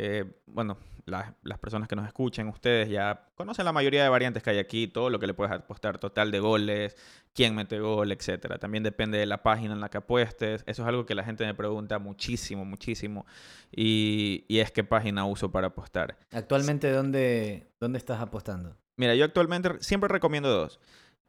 Eh, 0.00 0.24
bueno, 0.46 0.78
las, 1.06 1.32
las 1.42 1.58
personas 1.58 1.88
que 1.88 1.96
nos 1.96 2.06
escuchen, 2.06 2.46
ustedes 2.48 2.88
ya 2.88 3.26
conocen 3.34 3.64
la 3.64 3.72
mayoría 3.72 4.02
de 4.04 4.08
variantes 4.08 4.42
que 4.42 4.50
hay 4.50 4.58
aquí, 4.58 4.86
todo 4.86 5.10
lo 5.10 5.18
que 5.18 5.26
le 5.26 5.34
puedes 5.34 5.52
apostar, 5.52 5.98
total 5.98 6.30
de 6.30 6.38
goles, 6.38 6.96
quién 7.34 7.54
mete 7.56 7.80
gol, 7.80 8.12
etcétera. 8.12 8.58
También 8.58 8.84
depende 8.84 9.18
de 9.18 9.26
la 9.26 9.42
página 9.42 9.72
en 9.74 9.80
la 9.80 9.88
que 9.88 9.98
apuestes. 9.98 10.62
Eso 10.66 10.82
es 10.82 10.88
algo 10.88 11.04
que 11.04 11.14
la 11.16 11.24
gente 11.24 11.44
me 11.44 11.54
pregunta 11.54 11.98
muchísimo, 11.98 12.64
muchísimo. 12.64 13.26
Y, 13.74 14.44
y 14.48 14.60
es 14.60 14.70
qué 14.70 14.84
página 14.84 15.24
uso 15.26 15.50
para 15.50 15.68
apostar. 15.68 16.16
Actualmente, 16.30 16.90
¿dónde, 16.92 17.66
dónde 17.80 17.98
estás 17.98 18.20
apostando? 18.20 18.76
Mira, 18.96 19.14
yo 19.14 19.24
actualmente 19.24 19.70
re- 19.70 19.82
siempre 19.82 20.08
recomiendo 20.08 20.48
dos. 20.50 20.78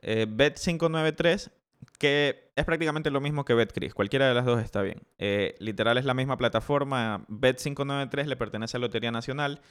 Eh, 0.02 0.28
Bet593, 0.30 1.52
que 1.98 2.52
es 2.56 2.66
prácticamente 2.66 3.12
lo 3.12 3.22
mismo 3.22 3.46
que 3.46 3.54
BetCris. 3.54 3.94
Cualquiera 3.94 4.28
de 4.28 4.34
las 4.34 4.46
dos 4.46 4.62
está 4.62 4.82
bien. 4.82 5.02
Eh, 5.18 5.56
literal 5.60 5.98
es 5.98 6.06
la 6.06 6.14
misma 6.14 6.38
plataforma. 6.38 7.26
Bet593 7.30 8.26
le 8.26 8.36
pertenece 8.36 8.78
a 8.78 8.80
Lotería 8.80 9.12
Nacional. 9.12 9.62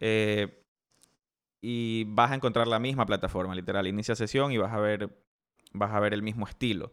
eh, 0.00 0.58
y 1.62 2.04
vas 2.08 2.32
a 2.32 2.34
encontrar 2.34 2.66
la 2.66 2.80
misma 2.80 3.06
plataforma, 3.06 3.54
literal. 3.54 3.86
Inicia 3.86 4.16
sesión 4.16 4.50
y 4.50 4.58
vas 4.58 4.72
a 4.72 4.80
ver, 4.80 5.10
vas 5.72 5.92
a 5.92 6.00
ver 6.00 6.12
el 6.12 6.22
mismo 6.22 6.46
estilo. 6.46 6.90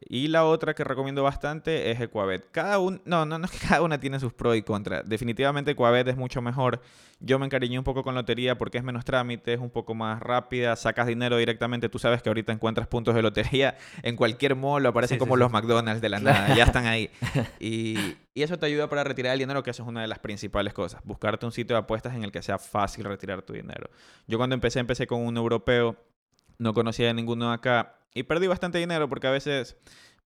Y 0.00 0.26
la 0.28 0.44
otra 0.44 0.74
que 0.74 0.82
recomiendo 0.84 1.22
bastante 1.22 1.90
es 1.90 2.00
Equabet. 2.00 2.50
Cada 2.50 2.78
un, 2.78 3.00
no, 3.04 3.24
no, 3.24 3.38
no 3.38 3.44
es 3.46 3.50
que 3.52 3.58
cada 3.68 3.80
una 3.82 3.98
tiene 4.00 4.18
sus 4.18 4.32
pros 4.32 4.56
y 4.56 4.62
contras. 4.62 5.08
Definitivamente 5.08 5.70
Equabet 5.70 6.06
es 6.08 6.16
mucho 6.16 6.42
mejor. 6.42 6.80
Yo 7.20 7.38
me 7.38 7.46
encariñé 7.46 7.78
un 7.78 7.84
poco 7.84 8.02
con 8.02 8.14
lotería 8.14 8.58
porque 8.58 8.78
es 8.78 8.84
menos 8.84 9.04
trámite, 9.04 9.54
es 9.54 9.60
un 9.60 9.70
poco 9.70 9.94
más 9.94 10.20
rápida, 10.20 10.74
sacas 10.76 11.06
dinero 11.06 11.36
directamente. 11.36 11.88
Tú 11.88 11.98
sabes 12.00 12.22
que 12.22 12.28
ahorita 12.28 12.52
encuentras 12.52 12.88
puntos 12.88 13.14
de 13.14 13.22
lotería 13.22 13.76
en 14.02 14.16
cualquier 14.16 14.56
mall, 14.56 14.84
aparecen 14.84 15.14
Sí, 15.16 15.18
como 15.20 15.36
sí. 15.36 15.40
los 15.40 15.52
McDonald's 15.52 16.02
de 16.02 16.08
la 16.08 16.18
nada, 16.18 16.54
ya 16.54 16.64
están 16.64 16.86
ahí. 16.86 17.08
Y, 17.60 18.16
y 18.34 18.42
eso 18.42 18.58
te 18.58 18.66
ayuda 18.66 18.88
para 18.88 19.04
retirar 19.04 19.32
el 19.32 19.38
dinero, 19.38 19.62
que 19.62 19.70
eso 19.70 19.84
es 19.84 19.88
una 19.88 20.02
de 20.02 20.08
las 20.08 20.18
principales 20.18 20.74
cosas. 20.74 21.00
Buscarte 21.04 21.46
un 21.46 21.52
sitio 21.52 21.76
de 21.76 21.80
apuestas 21.82 22.14
en 22.14 22.24
el 22.24 22.32
que 22.32 22.42
sea 22.42 22.58
fácil 22.58 23.04
retirar 23.04 23.42
tu 23.42 23.52
dinero. 23.52 23.88
Yo 24.26 24.38
cuando 24.38 24.54
empecé, 24.54 24.80
empecé 24.80 25.06
con 25.06 25.20
un 25.24 25.36
europeo, 25.36 25.96
no 26.58 26.74
conocía 26.74 27.08
de 27.08 27.14
ninguno 27.14 27.52
acá 27.52 27.98
y 28.14 28.22
perdí 28.22 28.46
bastante 28.46 28.78
dinero 28.78 29.08
porque 29.08 29.26
a 29.26 29.32
veces 29.32 29.76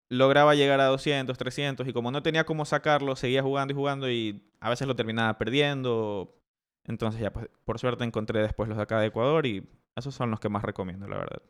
lograba 0.09 0.55
llegar 0.55 0.81
a 0.81 0.87
200, 0.87 1.37
300 1.37 1.89
y 1.89 1.93
como 1.93 2.11
no 2.11 2.23
tenía 2.23 2.45
cómo 2.45 2.65
sacarlo, 2.65 3.17
seguía 3.17 3.43
jugando 3.43 3.73
y 3.73 3.77
jugando 3.77 4.11
y 4.11 4.43
a 4.61 4.71
veces 4.71 4.87
lo 4.87 4.95
terminaba 4.95 5.39
perdiendo. 5.39 6.37
Entonces 6.85 7.21
ya, 7.21 7.33
pues, 7.33 7.49
por 7.65 7.79
suerte 7.79 8.05
encontré 8.05 8.41
después 8.41 8.69
los 8.69 8.77
de 8.77 8.83
acá 8.83 9.01
de 9.01 9.07
Ecuador 9.07 9.47
y 9.47 9.69
esos 9.97 10.15
son 10.15 10.31
los 10.31 10.41
que 10.41 10.49
más 10.49 10.63
recomiendo, 10.63 11.09
la 11.09 11.19
verdad. 11.19 11.43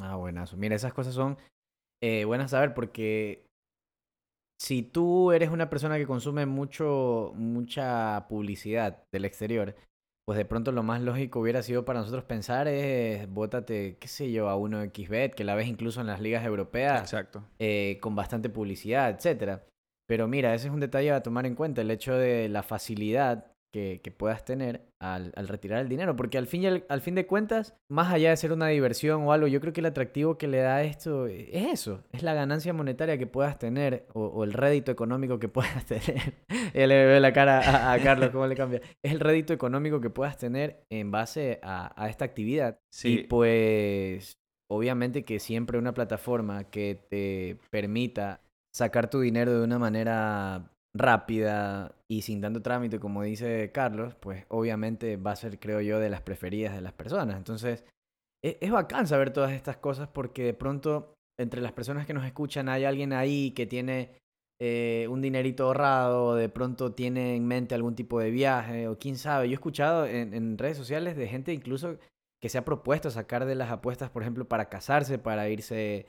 Ah, 0.00 0.16
buenazo. 0.16 0.56
Mira, 0.56 0.74
esas 0.74 0.92
cosas 0.92 1.14
son 1.14 1.38
eh, 2.02 2.24
buenas 2.24 2.46
a 2.46 2.56
saber 2.56 2.74
porque 2.74 3.46
si 4.58 4.82
tú 4.82 5.32
eres 5.32 5.50
una 5.50 5.70
persona 5.70 5.96
que 5.96 6.06
consume 6.06 6.46
mucho, 6.46 7.32
mucha 7.34 8.26
publicidad 8.28 9.04
del 9.12 9.24
exterior, 9.24 9.74
pues 10.26 10.36
de 10.36 10.44
pronto 10.44 10.72
lo 10.72 10.82
más 10.82 11.00
lógico 11.00 11.38
hubiera 11.38 11.62
sido 11.62 11.84
para 11.84 12.00
nosotros 12.00 12.24
pensar 12.24 12.66
es, 12.66 13.32
bótate, 13.32 13.96
qué 14.00 14.08
sé 14.08 14.32
yo, 14.32 14.48
a 14.48 14.56
uno 14.56 14.82
XBet, 14.82 15.34
que 15.34 15.44
la 15.44 15.54
ves 15.54 15.68
incluso 15.68 16.00
en 16.00 16.08
las 16.08 16.20
ligas 16.20 16.44
europeas, 16.44 17.00
Exacto. 17.00 17.44
eh, 17.60 17.98
con 18.02 18.16
bastante 18.16 18.50
publicidad, 18.50 19.08
etcétera. 19.10 19.64
Pero 20.08 20.26
mira, 20.26 20.52
ese 20.52 20.66
es 20.66 20.74
un 20.74 20.80
detalle 20.80 21.12
a 21.12 21.22
tomar 21.22 21.46
en 21.46 21.54
cuenta, 21.54 21.80
el 21.80 21.92
hecho 21.92 22.14
de 22.14 22.48
la 22.48 22.64
facilidad 22.64 23.52
que, 23.72 24.00
que 24.02 24.10
puedas 24.10 24.44
tener 24.44 24.86
al, 25.00 25.32
al 25.36 25.48
retirar 25.48 25.80
el 25.80 25.88
dinero, 25.88 26.16
porque 26.16 26.38
al 26.38 26.46
fin, 26.46 26.62
y 26.62 26.66
al, 26.66 26.84
al 26.88 27.00
fin 27.02 27.14
de 27.14 27.26
cuentas, 27.26 27.74
más 27.90 28.12
allá 28.12 28.30
de 28.30 28.36
ser 28.36 28.52
una 28.52 28.68
diversión 28.68 29.22
o 29.24 29.32
algo, 29.32 29.46
yo 29.46 29.60
creo 29.60 29.72
que 29.72 29.80
el 29.80 29.86
atractivo 29.86 30.38
que 30.38 30.48
le 30.48 30.58
da 30.58 30.82
esto 30.82 31.26
es 31.26 31.48
eso, 31.52 32.02
es 32.12 32.22
la 32.22 32.32
ganancia 32.34 32.72
monetaria 32.72 33.18
que 33.18 33.26
puedas 33.26 33.58
tener 33.58 34.06
o, 34.14 34.26
o 34.26 34.44
el 34.44 34.52
rédito 34.54 34.90
económico 34.92 35.38
que 35.38 35.48
puedas 35.50 35.84
tener. 35.84 36.34
Ya 36.74 36.86
le 36.86 37.06
veo 37.06 37.20
la 37.20 37.32
cara 37.32 37.60
a, 37.60 37.92
a 37.92 37.98
Carlos, 38.02 38.30
cómo 38.30 38.46
le 38.46 38.54
cambia. 38.54 38.80
Es 39.02 39.12
el 39.12 39.20
rédito 39.20 39.52
económico 39.52 40.00
que 40.00 40.10
puedas 40.10 40.36
tener 40.38 40.84
en 40.90 41.10
base 41.10 41.60
a, 41.62 41.92
a 42.02 42.08
esta 42.08 42.24
actividad. 42.24 42.78
Y 42.78 42.96
Sí. 42.96 43.26
pues, 43.28 44.38
obviamente 44.70 45.24
que 45.24 45.38
siempre 45.38 45.78
una 45.78 45.94
plataforma 45.94 46.64
que 46.70 46.98
te 47.10 47.58
permita 47.70 48.40
sacar 48.74 49.08
tu 49.10 49.20
dinero 49.20 49.56
de 49.58 49.64
una 49.64 49.78
manera 49.78 50.70
rápida 50.98 51.94
y 52.08 52.22
sin 52.22 52.40
tanto 52.40 52.62
trámite, 52.62 52.98
como 53.00 53.22
dice 53.22 53.70
Carlos, 53.72 54.14
pues 54.16 54.44
obviamente 54.48 55.16
va 55.16 55.32
a 55.32 55.36
ser, 55.36 55.58
creo 55.58 55.80
yo, 55.80 55.98
de 55.98 56.10
las 56.10 56.22
preferidas 56.22 56.74
de 56.74 56.80
las 56.80 56.92
personas. 56.92 57.36
Entonces, 57.36 57.84
e- 58.44 58.58
es, 58.60 58.70
bacán 58.70 59.06
saber 59.06 59.32
todas 59.32 59.52
estas 59.52 59.76
cosas 59.76 60.08
porque 60.08 60.44
de 60.44 60.54
pronto 60.54 61.14
entre 61.38 61.60
las 61.60 61.72
personas 61.72 62.06
que 62.06 62.14
nos 62.14 62.24
escuchan 62.24 62.68
hay 62.68 62.84
alguien 62.84 63.12
ahí 63.12 63.50
que 63.52 63.66
tiene 63.66 64.16
eh, 64.60 65.06
un 65.10 65.20
dinerito 65.20 65.64
ahorrado, 65.64 66.34
de 66.34 66.48
pronto 66.48 66.92
tiene 66.94 67.36
en 67.36 67.46
mente 67.46 67.74
algún 67.74 67.94
tipo 67.94 68.20
de 68.20 68.30
viaje, 68.30 68.88
o 68.88 68.98
quién 68.98 69.16
sabe. 69.16 69.48
Yo 69.48 69.52
he 69.52 69.54
escuchado 69.54 70.06
en, 70.06 70.56
redes 70.58 70.78
sociales 70.78 71.16
de 71.16 71.28
gente 71.28 71.52
incluso 71.52 71.98
que 72.40 72.48
se 72.48 72.58
ha 72.58 72.64
propuesto 72.64 73.10
sacar 73.10 73.44
de 73.44 73.54
las 73.54 73.70
apuestas, 73.70 74.10
por 74.10 74.22
ejemplo, 74.22 74.48
para 74.48 74.68
casarse, 74.68 75.18
para 75.18 75.48
irse 75.50 76.06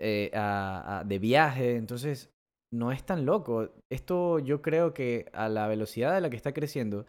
eh, 0.00 0.30
a- 0.34 1.04
de 1.06 1.18
viaje. 1.18 1.76
Entonces, 1.76 2.30
no 2.72 2.92
es 2.92 3.04
tan 3.04 3.24
loco. 3.26 3.70
Esto 3.90 4.38
yo 4.38 4.62
creo 4.62 4.94
que 4.94 5.26
a 5.32 5.48
la 5.48 5.66
velocidad 5.68 6.16
a 6.16 6.20
la 6.20 6.30
que 6.30 6.36
está 6.36 6.52
creciendo, 6.52 7.06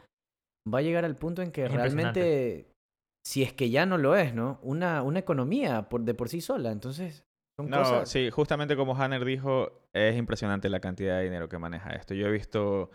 va 0.71 0.79
a 0.79 0.81
llegar 0.83 1.05
al 1.05 1.15
punto 1.15 1.41
en 1.41 1.51
que 1.51 1.65
Es 1.65 1.71
realmente, 1.71 2.67
si 3.25 3.43
es 3.43 3.53
que 3.53 3.69
ya 3.69 3.85
no 3.85 3.97
lo 3.97 4.15
es, 4.15 4.33
¿no? 4.33 4.59
Una, 4.61 5.01
una 5.03 5.19
economía 5.19 5.89
por, 5.89 6.01
de 6.01 6.13
por 6.13 6.29
sí 6.29 6.41
sola. 6.41 6.71
Entonces, 6.71 7.23
son 7.57 7.69
No, 7.69 7.79
cosas... 7.79 8.09
sí, 8.09 8.29
justamente 8.29 8.75
como 8.75 8.95
Hanner 8.95 9.25
dijo, 9.25 9.83
es 9.93 10.15
impresionante 10.17 10.69
la 10.69 10.79
cantidad 10.79 11.17
de 11.17 11.23
dinero 11.25 11.49
que 11.49 11.57
maneja 11.57 11.91
esto. 11.91 12.13
Yo 12.13 12.27
he 12.27 12.31
visto, 12.31 12.89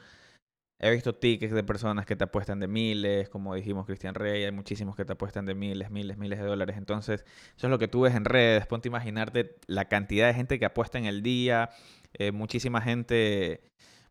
he 0.81 0.91
visto 0.91 1.15
tickets 1.15 1.53
de 1.53 1.65
personas 1.65 2.07
que 2.07 2.17
te 2.17 2.25
apuestan 2.25 2.61
de 2.61 2.69
miles, 2.69 3.29
como 3.29 3.55
dijimos 3.55 3.87
Cristian 3.87 4.15
Rey, 4.15 4.45
hay 4.45 4.53
muchísimos 4.53 4.97
que 4.97 5.05
te 5.05 5.13
apuestan 5.13 5.45
de 5.45 5.55
miles, 5.55 5.91
miles, 5.91 6.17
miles 6.17 6.39
de 6.39 6.47
dólares. 6.47 6.77
Entonces, 6.79 7.25
eso 7.57 7.67
es 7.67 7.71
lo 7.71 7.79
que 7.79 7.89
tú 7.89 8.03
ves 8.03 8.15
en 8.15 8.25
redes. 8.25 8.67
Ponte 8.67 8.89
a 8.89 8.91
imaginarte 8.91 9.57
la 9.67 9.89
cantidad 9.89 10.29
de 10.29 10.35
gente 10.35 10.59
que 10.59 10.65
apuesta 10.65 10.99
en 10.99 11.05
el 11.07 11.23
día, 11.23 11.71
eh, 12.15 12.33
muchísima 12.33 12.81
gente. 12.81 13.61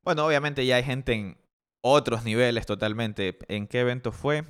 Bueno, 0.03 0.25
obviamente 0.25 0.65
ya 0.65 0.75
hay 0.77 0.83
gente 0.83 1.13
en 1.13 1.37
otros 1.81 2.23
niveles 2.23 2.65
totalmente. 2.65 3.37
¿En 3.47 3.67
qué 3.67 3.81
evento 3.81 4.11
fue? 4.11 4.43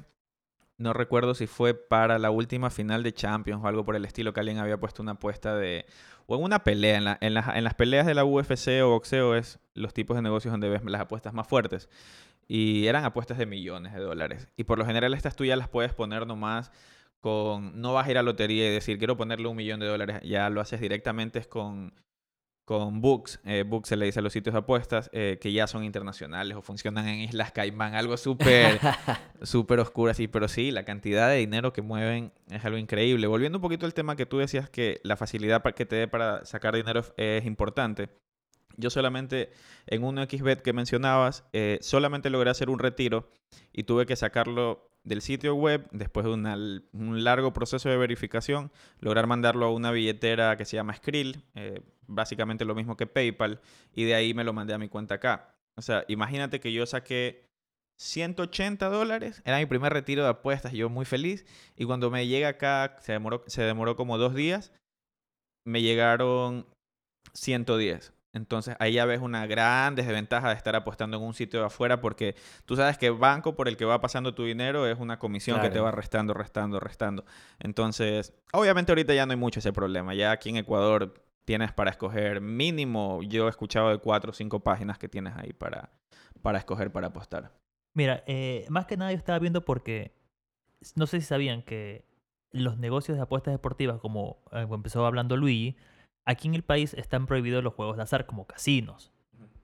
No 0.78 0.92
recuerdo 0.94 1.36
si 1.36 1.46
fue 1.48 1.74
para 1.76 2.18
la 2.20 2.32
última 2.32 2.70
final 2.70 3.04
de 3.04 3.14
Champions 3.14 3.64
o 3.64 3.68
algo 3.68 3.86
por 3.86 3.96
el 3.96 4.06
estilo 4.06 4.34
que 4.34 4.40
alguien 4.40 4.58
había 4.58 4.80
puesto 4.80 5.02
una 5.04 5.14
apuesta 5.14 5.56
de... 5.56 5.86
O 6.26 6.36
en 6.36 6.44
una 6.44 6.64
pelea, 6.64 6.98
en, 6.98 7.04
la- 7.04 7.18
en 7.22 7.34
las, 7.64 7.74
peleas 7.76 8.06
de 8.06 8.14
la 8.16 8.26
UFC 8.26 8.82
o 8.84 8.90
boxeo 8.90 9.36
es 9.36 9.60
los 9.76 9.94
tipos 9.94 10.16
de 10.16 10.22
negocios 10.24 10.52
donde 10.52 10.70
ves 10.70 10.84
las 10.84 11.02
apuestas 11.02 11.34
más 11.34 11.48
fuertes. 11.48 11.90
Y 12.48 12.88
eran 12.88 13.06
apuestas 13.06 13.38
de 13.38 13.46
millones 13.46 13.94
de 13.94 14.00
dólares. 14.00 14.48
Y 14.58 14.64
por 14.64 14.78
lo 14.80 14.86
general 14.86 15.14
estas 15.14 15.36
tú 15.36 15.46
ya 15.46 15.56
las 15.56 15.70
puedes 15.70 15.94
poner 15.94 16.26
nomás 16.28 16.72
con... 17.20 17.80
No 17.80 17.94
vas 17.94 18.08
a 18.08 18.12
ir 18.12 18.18
a 18.18 18.24
lotería 18.24 18.68
y 18.68 18.72
decir, 18.74 18.98
quiero 18.98 19.16
ponerle 19.16 19.48
un 19.48 19.56
millón 19.56 19.80
de 19.80 19.86
dólares. 19.88 20.22
Ya 20.24 20.50
lo 20.50 20.60
haces 20.60 20.82
directamente 20.82 21.42
con, 21.46 21.94
con 22.66 23.02
books. 23.02 23.40
Eh, 23.46 23.64
books 23.64 23.90
se 23.90 23.96
le 23.96 24.06
dice 24.06 24.20
a 24.20 24.22
los 24.22 24.34
sitios 24.34 24.54
de 24.54 24.60
apuestas 24.60 25.10
eh, 25.14 25.38
que 25.42 25.52
ya 25.52 25.68
son 25.68 25.84
internacionales 25.84 26.56
o 26.56 26.62
funcionan 26.62 27.08
en 27.08 27.20
Islas 27.20 27.52
Caimán. 27.52 27.96
Algo 27.96 28.18
súper 28.18 28.80
súper 29.42 29.80
oscuro 29.80 30.12
así, 30.12 30.28
pero 30.28 30.48
sí, 30.48 30.72
la 30.72 30.86
cantidad 30.86 31.30
de 31.30 31.38
dinero 31.38 31.74
que 31.74 31.82
mueven 31.82 32.32
es 32.50 32.64
algo 32.64 32.78
increíble. 32.78 33.28
Volviendo 33.28 33.58
un 33.58 33.62
poquito 33.62 33.86
al 33.86 33.94
tema 33.94 34.16
que 34.16 34.26
tú 34.26 34.38
decías 34.38 34.70
que 34.70 35.02
la 35.04 35.18
facilidad 35.18 35.64
que 35.64 35.86
te 35.86 35.96
dé 35.96 36.08
para 36.08 36.46
sacar 36.46 36.76
dinero 36.76 37.04
es, 37.18 37.46
importante. 37.46 38.10
Yo 38.78 38.90
solamente 38.90 39.52
en 39.86 40.04
un 40.04 40.18
XBet 40.18 40.62
que 40.62 40.74
mencionabas, 40.74 41.44
eh, 41.54 41.78
solamente 41.82 42.30
logré 42.30 42.50
hacer 42.50 42.70
un 42.70 42.80
retiro 42.80 43.30
y 43.72 43.84
tuve 43.84 44.06
que 44.06 44.16
sacarlo 44.16 44.90
del 45.04 45.22
sitio 45.22 45.54
web 45.56 45.88
después 45.92 46.26
de 46.26 46.32
una 46.32 46.56
un 46.56 47.24
largo 47.24 47.54
proceso 47.54 47.90
de 47.90 47.98
verificación, 47.98 48.72
lograr 49.00 49.28
mandarlo 49.28 49.66
a 49.66 49.72
una 49.72 49.92
billetera 49.92 50.56
que 50.58 50.66
se 50.66 50.78
llama 50.78 50.96
Skrill, 50.96 51.44
eh, 51.56 51.82
básicamente 52.08 52.66
lo 52.66 52.76
mismo 52.76 52.98
que 52.98 53.08
PayPal, 53.08 53.62
y 53.94 54.04
de 54.06 54.16
ahí 54.16 54.34
me 54.34 54.44
lo 54.44 54.54
mandé 54.54 54.74
a 54.74 54.78
mi 54.78 54.90
cuenta 54.90 55.16
acá. 55.16 55.56
O 55.76 55.82
sea, 55.82 56.06
imagínate 56.08 56.60
que 56.60 56.72
yo 56.72 56.86
saqué 56.86 57.46
180 57.98 58.90
dólares. 58.90 59.42
Era 59.46 59.60
mi 59.60 59.66
primer 59.66 59.94
retiro 59.94 60.24
de 60.24 60.30
apuestas. 60.30 60.74
Yo 60.74 60.90
muy 60.90 61.06
feliz. 61.06 61.46
Y 61.76 61.86
cuando 61.86 62.12
me 62.12 62.28
llega 62.28 62.50
acá, 62.50 62.98
se 63.00 63.14
demoró, 63.14 63.44
se 63.48 63.64
demoró 63.64 63.96
como 63.96 64.18
dos 64.18 64.36
días. 64.36 64.72
Me 65.66 65.82
llegaron 65.82 66.68
110. 67.34 68.14
Entonces 68.34 68.76
ahí 68.80 68.94
ya 68.94 69.06
ves 69.06 69.22
una 69.22 69.46
gran 69.46 69.94
desventaja 69.94 70.50
de 70.50 70.56
estar 70.56 70.76
apostando 70.76 71.18
en 71.18 71.24
un 71.24 71.36
sitio 71.36 71.60
de 71.60 71.68
afuera 71.68 72.02
porque 72.02 72.36
tú 72.66 72.76
sabes 72.76 72.98
que 72.98 73.06
el 73.06 73.14
banco 73.14 73.56
por 73.56 73.68
el 73.68 73.78
que 73.78 73.86
va 73.86 74.02
pasando 74.02 74.34
tu 74.34 74.44
dinero 74.44 74.88
es 74.88 74.98
una 75.00 75.20
comisión 75.20 75.62
que 75.62 75.70
te 75.70 75.80
va 75.80 75.92
restando, 75.92 76.34
restando, 76.34 76.80
restando. 76.80 77.26
Entonces, 77.60 78.34
obviamente 78.52 78.92
ahorita 78.92 79.14
ya 79.14 79.28
no 79.28 79.34
hay 79.34 79.38
mucho 79.38 79.60
ese 79.60 79.72
problema. 79.72 80.16
Ya 80.16 80.32
aquí 80.32 80.50
en 80.50 80.58
Ecuador 80.58 81.14
tienes 81.46 81.72
para 81.72 81.92
escoger 81.92 82.42
mínimo, 82.42 83.22
yo 83.24 83.48
he 83.48 83.50
escuchado 83.50 83.90
de 83.90 83.98
cuatro 83.98 84.32
o 84.32 84.34
cinco 84.34 84.62
páginas 84.62 84.98
que 84.98 85.10
tienes 85.10 85.36
ahí 85.36 85.54
para, 85.54 85.92
para 86.42 86.58
escoger 86.58 86.92
para 86.92 87.08
apostar. 87.08 87.52
Mira, 87.94 88.24
eh, 88.28 88.66
más 88.70 88.86
que 88.86 88.98
nada 88.98 89.12
yo 89.12 89.18
estaba 89.18 89.40
viendo 89.40 89.66
porque 89.66 90.16
no 90.96 91.08
sé 91.08 91.20
si 91.20 91.26
sabían 91.26 91.62
que 91.62 92.06
los 92.52 92.78
negocios 92.78 93.18
de 93.18 93.24
apuestas 93.24 93.54
deportivas, 93.54 94.00
como 94.00 94.44
eh, 94.52 94.68
empezó 94.70 95.06
hablando 95.06 95.38
Luigi, 95.38 95.76
aquí 96.26 96.48
en 96.48 96.56
el 96.56 96.64
país 96.64 96.94
están 96.94 97.26
prohibidos 97.26 97.64
los 97.64 97.74
juegos 97.74 97.98
de 97.98 98.04
azar 98.04 98.26
como 98.26 98.48
casinos. 98.48 99.12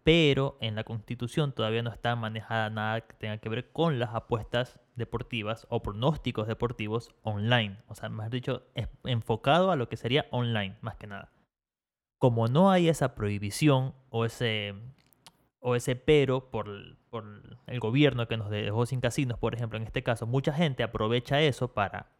Pero 0.04 0.58
en 0.62 0.76
la 0.76 0.86
constitución 0.86 1.52
todavía 1.52 1.84
no 1.84 1.92
está 1.92 2.16
manejada 2.16 2.70
nada 2.70 3.02
que 3.02 3.14
tenga 3.16 3.38
que 3.38 3.50
ver 3.50 3.72
con 3.72 4.00
las 4.00 4.16
apuestas 4.16 4.80
deportivas 4.96 5.68
o 5.70 5.84
pronósticos 5.84 6.48
deportivos 6.48 7.14
online. 7.22 7.78
O 7.88 7.96
sea, 7.96 8.10
más 8.10 8.32
dicho, 8.32 8.64
enfocado 9.04 9.72
a 9.72 9.76
lo 9.76 9.88
que 9.90 9.98
sería 9.98 10.26
online, 10.32 10.78
más 10.82 10.96
que 10.96 11.08
nada. 11.08 11.32
Como 12.20 12.48
no 12.48 12.70
hay 12.70 12.90
esa 12.90 13.16
prohibición 13.16 13.96
o 14.10 14.26
ese, 14.26 14.76
o 15.60 15.76
ese 15.76 15.96
pero 15.96 16.52
por, 16.52 16.68
el- 16.68 16.98
gobierno 17.80 18.28
que 18.28 18.38
nos 18.38 18.50
dejó 18.50 18.86
sin 18.86 19.00
casinos, 19.02 19.40
por 19.40 19.56
ejemplo, 19.56 19.78
en 19.78 19.86
este 19.86 20.04
caso, 20.04 20.28
mucha 20.28 20.54
gente 20.54 20.84
aprovecha 20.84 21.42
eso 21.42 21.74
para, 21.74 22.12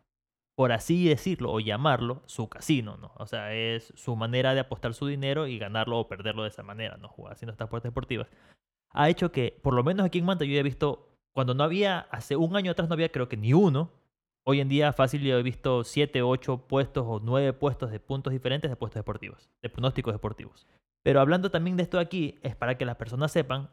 por 0.56 0.72
así 0.72 1.08
decirlo 1.08 1.52
o 1.52 1.60
llamarlo, 1.60 2.24
su 2.28 2.48
casino, 2.50 2.98
¿no? 2.98 3.12
O 3.18 3.26
sea, 3.28 3.54
es 3.54 3.94
su 3.96 4.16
manera 4.16 4.54
de 4.54 4.62
apostar 4.62 4.94
su 4.94 5.06
dinero 5.06 5.48
y 5.48 5.60
ganarlo 5.60 6.00
o 6.00 6.08
perderlo 6.08 6.44
de 6.44 6.50
esa 6.50 6.64
manera, 6.64 6.98
¿no? 6.98 7.10
Jugar 7.10 7.34
haciendo 7.34 7.52
estas 7.52 7.68
apuestas 7.68 7.92
deportivas. 7.92 8.28
Ha 8.92 9.10
hecho 9.10 9.32
que, 9.32 9.60
por 9.62 9.74
lo 9.74 9.84
menos 9.84 10.06
aquí 10.06 10.20
en 10.20 10.26
Manta, 10.26 10.46
yo 10.46 10.58
he 10.58 10.64
visto, 10.64 11.10
cuando 11.34 11.54
no 11.54 11.64
había, 11.64 12.00
hace 12.12 12.36
un 12.38 12.56
año 12.56 12.72
atrás 12.72 12.88
no 12.90 12.94
había 12.94 13.12
creo 13.12 13.28
que 13.30 13.38
ni 13.38 13.54
uno, 13.54 13.92
Hoy 14.46 14.62
en 14.62 14.70
día 14.70 14.94
fácil 14.94 15.22
yo 15.22 15.38
he 15.38 15.44
visto 15.44 15.84
7, 15.84 16.22
8 16.22 16.58
puestos 16.68 17.06
o 17.08 17.20
9 17.20 17.54
puestos 17.54 17.92
de 17.92 18.00
puntos 18.00 18.34
diferentes 18.34 18.70
de 18.70 18.76
puestos 18.76 19.00
deportivos, 19.00 19.50
de 19.62 19.70
pronósticos 19.70 20.14
deportivos. 20.14 20.66
Pero 21.04 21.22
hablando 21.22 21.52
también 21.52 21.78
de 21.78 21.84
esto 21.84 22.00
aquí, 22.00 22.40
es 22.42 22.56
para 22.56 22.78
que 22.78 22.86
las 22.86 22.96
personas 22.96 23.32
sepan 23.32 23.70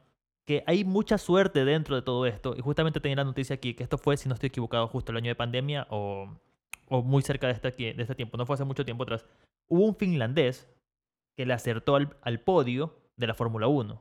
que 0.47 0.63
hay 0.67 0.85
mucha 0.85 1.19
suerte 1.19 1.65
dentro 1.65 1.97
de 1.97 2.03
todo 2.03 2.27
esto. 2.27 2.55
Y 2.57 2.61
justamente 2.61 3.01
tenía 3.01 3.17
la 3.17 3.25
noticia 3.25 3.55
aquí, 3.55 3.75
que 3.75 3.83
esto 3.83 3.99
fue, 3.99 4.17
si 4.17 4.29
no 4.29 4.35
estoy 4.35 4.49
equivocado, 4.49 4.87
justo 4.87 5.11
el 5.13 5.19
año 5.19 5.31
de 5.31 5.35
pandemia 5.35 5.87
o, 5.91 6.29
muy 6.89 7.23
cerca 7.23 7.49
de 7.49 7.55
este, 7.55 7.69
aquí- 7.69 7.93
de 7.93 8.03
este 8.03 8.15
tiempo. 8.15 8.37
No 8.37 8.47
fue 8.47 8.55
hace 8.55 8.65
mucho 8.65 8.85
tiempo 8.85 9.03
atrás. 9.03 9.27
Hubo 9.69 9.85
un 9.85 9.97
finlandés 9.97 10.69
que 11.37 11.47
le 11.47 11.53
acertó 11.53 11.97
al, 11.97 12.17
al 12.23 12.39
podio 12.41 12.95
de 13.17 13.27
la 13.27 13.35
Fórmula 13.35 13.67
1. 13.67 14.01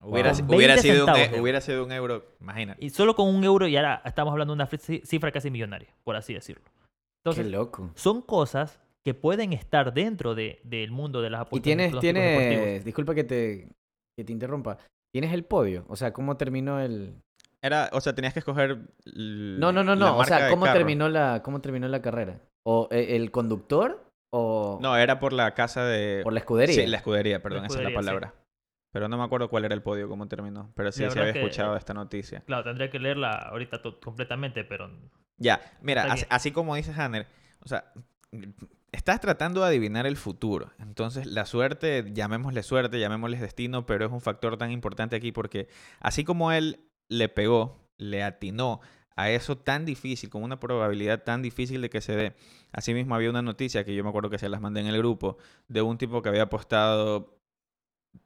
Hubiera, 0.00 0.34
si- 0.34 0.42
20 0.42 0.56
hubiera 0.56 0.76
sido 0.78 1.04
un, 1.06 1.16
e- 1.16 1.24
euro. 1.24 1.42
hubiera 1.42 1.60
sido 1.60 1.84
un 1.84 1.92
euro, 1.92 2.24
imagínate. 2.40 2.84
Y 2.84 2.90
solo 2.90 3.14
con 3.14 3.28
un 3.34 3.42
euro 3.44 3.66
y 3.66 3.76
ahora 3.76 4.02
estamos 4.04 4.32
hablando 4.32 4.54
de 4.54 4.62
una 4.62 4.68
cifra 5.04 5.32
casi 5.32 5.50
millonaria, 5.50 5.88
por 6.04 6.16
así 6.16 6.34
decirlo. 6.34 6.64
Qué 7.34 7.44
loco. 7.44 7.90
son 7.94 8.20
cosas 8.20 8.80
que 9.04 9.14
pueden 9.14 9.52
estar 9.52 9.92
dentro 9.92 10.34
de, 10.34 10.60
del 10.64 10.90
mundo 10.90 11.22
de 11.22 11.30
las 11.30 11.42
apuestas. 11.42 11.58
y 11.58 11.62
tienes, 11.62 11.92
deportivos. 11.92 12.84
disculpa 12.84 13.14
que 13.14 13.24
te, 13.24 13.68
que 14.16 14.24
te 14.24 14.32
interrumpa, 14.32 14.78
tienes 15.12 15.32
el 15.32 15.44
podio, 15.44 15.84
o 15.88 15.96
sea, 15.96 16.12
¿cómo 16.12 16.36
terminó 16.36 16.80
el...? 16.80 17.14
Era, 17.64 17.90
o 17.92 18.00
sea, 18.00 18.12
tenías 18.12 18.32
que 18.32 18.40
escoger. 18.40 18.78
No, 19.14 19.70
no, 19.72 19.84
no, 19.84 19.94
no, 19.94 20.18
o 20.18 20.24
sea, 20.24 20.50
¿cómo 20.50 20.64
terminó, 20.72 21.08
la, 21.08 21.42
¿cómo 21.44 21.60
terminó 21.60 21.86
la 21.86 22.02
carrera? 22.02 22.40
¿O 22.64 22.88
eh, 22.90 23.14
el 23.16 23.30
conductor 23.30 24.04
o 24.34 24.78
No, 24.82 24.96
era 24.96 25.20
por 25.20 25.32
la 25.32 25.54
casa 25.54 25.84
de. 25.84 26.22
por 26.24 26.32
la 26.32 26.40
escudería? 26.40 26.74
Sí, 26.74 26.86
la 26.88 26.96
escudería, 26.96 27.40
perdón, 27.40 27.66
esa 27.66 27.78
es 27.78 27.84
la 27.84 27.90
sí. 27.90 27.94
palabra. 27.94 28.34
Pero 28.92 29.08
no 29.08 29.16
me 29.16 29.22
acuerdo 29.24 29.48
cuál 29.48 29.64
era 29.64 29.74
el 29.74 29.82
podio, 29.82 30.08
cómo 30.08 30.26
terminó. 30.26 30.72
Pero 30.74 30.90
sí, 30.90 31.02
verdad 31.02 31.20
había 31.20 31.32
que- 31.34 31.38
escuchado 31.40 31.76
esta 31.76 31.94
noticia. 31.94 32.40
Claro, 32.46 32.64
tendría 32.64 32.90
que 32.90 32.98
leerla 32.98 33.30
ahorita 33.32 33.80
completamente, 34.02 34.64
pero 34.64 34.90
Ya, 35.38 35.60
mira, 35.82 36.04
así, 36.12 36.26
así 36.30 36.50
como 36.50 36.74
dice 36.74 36.92
Hanner, 36.92 37.26
o 37.64 37.68
sea, 37.68 37.92
estás 38.92 39.20
tratando 39.20 39.62
de 39.62 39.68
adivinar 39.68 40.06
el 40.06 40.16
futuro. 40.16 40.70
Entonces, 40.78 41.26
la 41.26 41.46
suerte, 41.46 42.12
llamémosle 42.12 42.62
suerte, 42.62 43.00
llamémosle 43.00 43.38
destino, 43.38 43.86
pero 43.86 44.06
es 44.06 44.12
un 44.12 44.20
factor 44.20 44.56
tan 44.58 44.70
importante 44.70 45.16
aquí 45.16 45.32
porque 45.32 45.68
así 46.00 46.24
como 46.24 46.52
él 46.52 46.80
le 47.08 47.28
pegó, 47.28 47.80
le 47.96 48.22
atinó 48.22 48.80
a 49.16 49.30
eso 49.30 49.58
tan 49.58 49.84
difícil, 49.84 50.30
con 50.30 50.42
una 50.42 50.60
probabilidad 50.60 51.22
tan 51.24 51.42
difícil 51.42 51.80
de 51.82 51.90
que 51.90 52.00
se 52.00 52.16
dé. 52.16 52.34
Asimismo, 52.72 53.14
había 53.14 53.30
una 53.30 53.42
noticia 53.42 53.84
que 53.84 53.94
yo 53.94 54.04
me 54.04 54.10
acuerdo 54.10 54.30
que 54.30 54.38
se 54.38 54.48
las 54.48 54.60
mandé 54.60 54.80
en 54.80 54.86
el 54.86 54.98
grupo 54.98 55.36
de 55.68 55.82
un 55.82 55.98
tipo 55.98 56.22
que 56.22 56.28
había 56.28 56.44
apostado, 56.44 57.38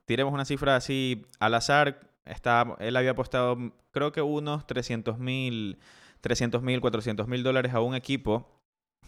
tiremos 0.05 0.33
una 0.33 0.45
cifra 0.45 0.77
así 0.77 1.27
al 1.41 1.55
azar, 1.55 2.01
estaba, 2.25 2.77
él 2.81 2.97
había 2.97 3.13
apostado 3.13 3.73
creo 3.93 4.13
que 4.13 4.21
unos 4.21 4.67
300 4.67 5.19
mil 5.19 5.79
300 6.21 6.61
mil, 6.63 6.81
400 6.81 7.29
mil 7.29 7.43
dólares 7.43 7.73
a 7.73 7.81
un 7.81 7.95
equipo 7.95 8.56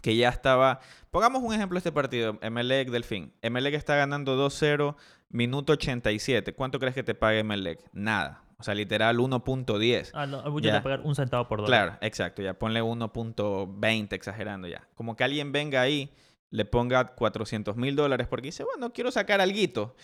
que 0.00 0.16
ya 0.16 0.28
estaba... 0.28 0.80
Pongamos 1.10 1.42
un 1.42 1.54
ejemplo 1.54 1.76
de 1.76 1.78
este 1.80 1.92
partido, 1.92 2.38
Emelec 2.42 2.90
Delfín. 2.90 3.32
Emelec 3.42 3.74
está 3.74 3.96
ganando 3.96 4.36
2-0, 4.36 4.94
minuto 5.30 5.72
87. 5.72 6.52
¿Cuánto 6.54 6.78
crees 6.78 6.94
que 6.94 7.02
te 7.02 7.14
pague 7.14 7.40
Emelec? 7.40 7.80
Nada. 7.92 8.42
O 8.60 8.64
sea, 8.64 8.74
literal 8.74 9.16
1.10. 9.18 10.10
ah, 10.14 10.26
no, 10.26 10.42
voy 10.50 10.68
a 10.68 10.82
pagar 10.82 11.00
un 11.02 11.14
centavo 11.14 11.46
por 11.46 11.60
dólar. 11.62 11.86
Claro, 11.86 11.98
exacto. 12.02 12.42
Ya 12.42 12.54
ponle 12.54 12.82
1.20 12.82 14.12
exagerando 14.12 14.66
ya. 14.68 14.86
Como 14.94 15.14
que 15.16 15.24
alguien 15.24 15.52
venga 15.52 15.80
ahí, 15.80 16.12
le 16.50 16.64
ponga 16.64 17.14
400 17.14 17.76
mil 17.76 17.94
dólares 17.94 18.26
porque 18.26 18.48
dice, 18.48 18.64
bueno, 18.64 18.92
quiero 18.92 19.10
sacar 19.12 19.40
alguito. 19.40 19.94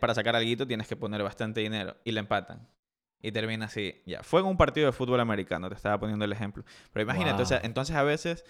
Para 0.00 0.14
sacar 0.14 0.34
alguito 0.36 0.66
tienes 0.66 0.88
que 0.88 0.96
poner 0.96 1.22
bastante 1.22 1.60
dinero. 1.60 1.96
Y 2.04 2.12
le 2.12 2.20
empatan. 2.20 2.66
Y 3.22 3.32
termina 3.32 3.66
así. 3.66 4.02
Ya. 4.06 4.22
Fue 4.22 4.40
en 4.40 4.46
un 4.46 4.56
partido 4.56 4.86
de 4.86 4.92
fútbol 4.92 5.20
americano, 5.20 5.68
te 5.68 5.74
estaba 5.74 5.98
poniendo 6.00 6.24
el 6.24 6.32
ejemplo. 6.32 6.64
Pero 6.92 7.02
imagínate, 7.04 7.42
o 7.42 7.46
sea, 7.46 7.58
Wow. 7.58 7.66
entonces 7.66 7.94
a 7.96 8.02
veces 8.02 8.44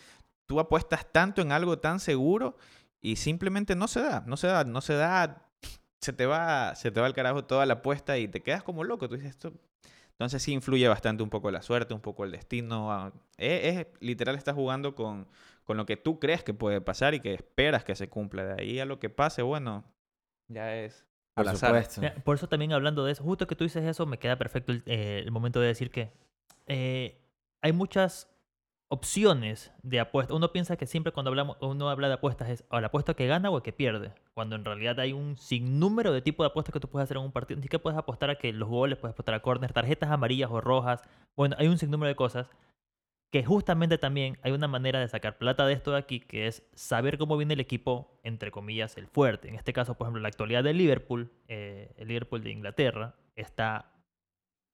tú 0.50 0.58
apuestas 0.58 1.06
tanto 1.12 1.42
en 1.42 1.52
algo 1.52 1.78
tan 1.78 2.00
seguro 2.00 2.56
y 3.00 3.14
simplemente 3.14 3.76
no 3.76 3.86
se 3.86 4.00
da. 4.02 4.24
No 4.26 4.36
se 4.36 4.48
da, 4.48 4.64
no 4.64 4.80
se 4.80 4.94
da. 4.94 5.46
Se 6.00 6.12
te 6.12 6.26
va, 6.26 6.74
se 6.74 6.90
te 6.90 6.98
va 7.00 7.06
al 7.06 7.14
carajo 7.14 7.44
toda 7.44 7.66
la 7.66 7.74
apuesta 7.74 8.18
y 8.18 8.26
te 8.26 8.42
quedas 8.42 8.64
como 8.64 8.82
loco. 8.82 9.08
Tú 9.08 9.14
dices, 9.14 9.30
esto, 9.30 9.52
entonces 10.10 10.42
sí 10.42 10.52
influye 10.52 10.88
bastante 10.88 11.22
un 11.22 11.30
poco 11.30 11.52
la 11.52 11.62
suerte, 11.62 11.94
un 11.94 12.00
poco 12.00 12.24
el 12.24 12.32
destino. 12.32 12.90
ah, 12.90 13.12
Es, 13.38 13.76
es- 13.76 13.86
literal, 14.00 14.34
estás 14.34 14.56
jugando 14.56 14.96
con, 14.96 15.28
con 15.62 15.76
lo 15.76 15.86
que 15.86 15.96
tú 15.96 16.18
crees 16.18 16.42
que 16.42 16.52
puede 16.52 16.80
pasar 16.80 17.14
y 17.14 17.20
que 17.20 17.32
esperas 17.34 17.84
que 17.84 17.94
se 17.94 18.08
cumpla. 18.08 18.44
De 18.44 18.60
ahí 18.60 18.80
a 18.80 18.86
lo 18.86 18.98
que 18.98 19.08
pase, 19.08 19.42
bueno, 19.42 19.84
ya 20.48 20.74
es 20.74 21.04
Por 21.34 21.46
al 21.46 21.54
azar. 21.54 21.70
supuesto. 21.70 22.00
Mira, 22.00 22.14
Por 22.24 22.34
eso 22.34 22.48
también 22.48 22.72
hablando 22.72 23.04
de 23.04 23.12
eso, 23.12 23.22
justo 23.22 23.46
que 23.46 23.54
tú 23.54 23.62
dices 23.62 23.84
eso, 23.84 24.04
me 24.04 24.18
queda 24.18 24.36
perfecto 24.36 24.72
el, 24.72 24.82
eh, 24.86 25.22
el 25.24 25.30
momento 25.30 25.60
de 25.60 25.68
decir 25.68 25.92
que 25.92 26.10
eh, 26.66 27.20
hay 27.62 27.72
muchas 27.72 28.26
opciones 28.90 29.72
de 29.84 30.00
apuestas. 30.00 30.36
Uno 30.36 30.52
piensa 30.52 30.76
que 30.76 30.84
siempre 30.84 31.12
cuando 31.12 31.30
hablamos, 31.30 31.56
uno 31.60 31.88
habla 31.88 32.08
de 32.08 32.14
apuestas 32.14 32.50
es 32.50 32.64
o 32.70 32.80
la 32.80 32.88
apuesta 32.88 33.14
que 33.14 33.28
gana 33.28 33.48
o 33.48 33.56
el 33.56 33.62
que 33.62 33.72
pierde. 33.72 34.12
Cuando 34.34 34.56
en 34.56 34.64
realidad 34.64 34.98
hay 34.98 35.12
un 35.12 35.36
sinnúmero 35.36 36.12
de 36.12 36.22
tipos 36.22 36.44
de 36.44 36.48
apuestas 36.48 36.72
que 36.72 36.80
tú 36.80 36.88
puedes 36.88 37.04
hacer 37.04 37.16
en 37.16 37.22
un 37.22 37.30
partido. 37.30 37.56
Ni 37.56 37.62
siquiera 37.62 37.82
puedes 37.82 37.96
apostar 37.96 38.30
a 38.30 38.34
que 38.34 38.52
los 38.52 38.68
goles, 38.68 38.98
puedes 38.98 39.14
apostar 39.14 39.36
a 39.36 39.42
corners, 39.42 39.72
tarjetas 39.72 40.10
amarillas 40.10 40.50
o 40.50 40.60
rojas. 40.60 41.02
Bueno, 41.36 41.54
hay 41.58 41.68
un 41.68 41.78
sinnúmero 41.78 42.08
de 42.08 42.16
cosas 42.16 42.50
que 43.30 43.44
justamente 43.44 43.96
también 43.96 44.38
hay 44.42 44.50
una 44.50 44.66
manera 44.66 44.98
de 44.98 45.06
sacar 45.06 45.38
plata 45.38 45.64
de 45.66 45.74
esto 45.74 45.92
de 45.92 45.98
aquí, 45.98 46.18
que 46.18 46.48
es 46.48 46.64
saber 46.74 47.16
cómo 47.16 47.36
viene 47.36 47.54
el 47.54 47.60
equipo, 47.60 48.18
entre 48.24 48.50
comillas, 48.50 48.96
el 48.96 49.06
fuerte. 49.06 49.48
En 49.48 49.54
este 49.54 49.72
caso, 49.72 49.94
por 49.94 50.06
ejemplo, 50.06 50.20
la 50.20 50.28
actualidad 50.28 50.64
de 50.64 50.74
Liverpool, 50.74 51.30
eh, 51.46 51.94
el 51.96 52.08
Liverpool 52.08 52.42
de 52.42 52.50
Inglaterra, 52.50 53.14
está... 53.36 53.92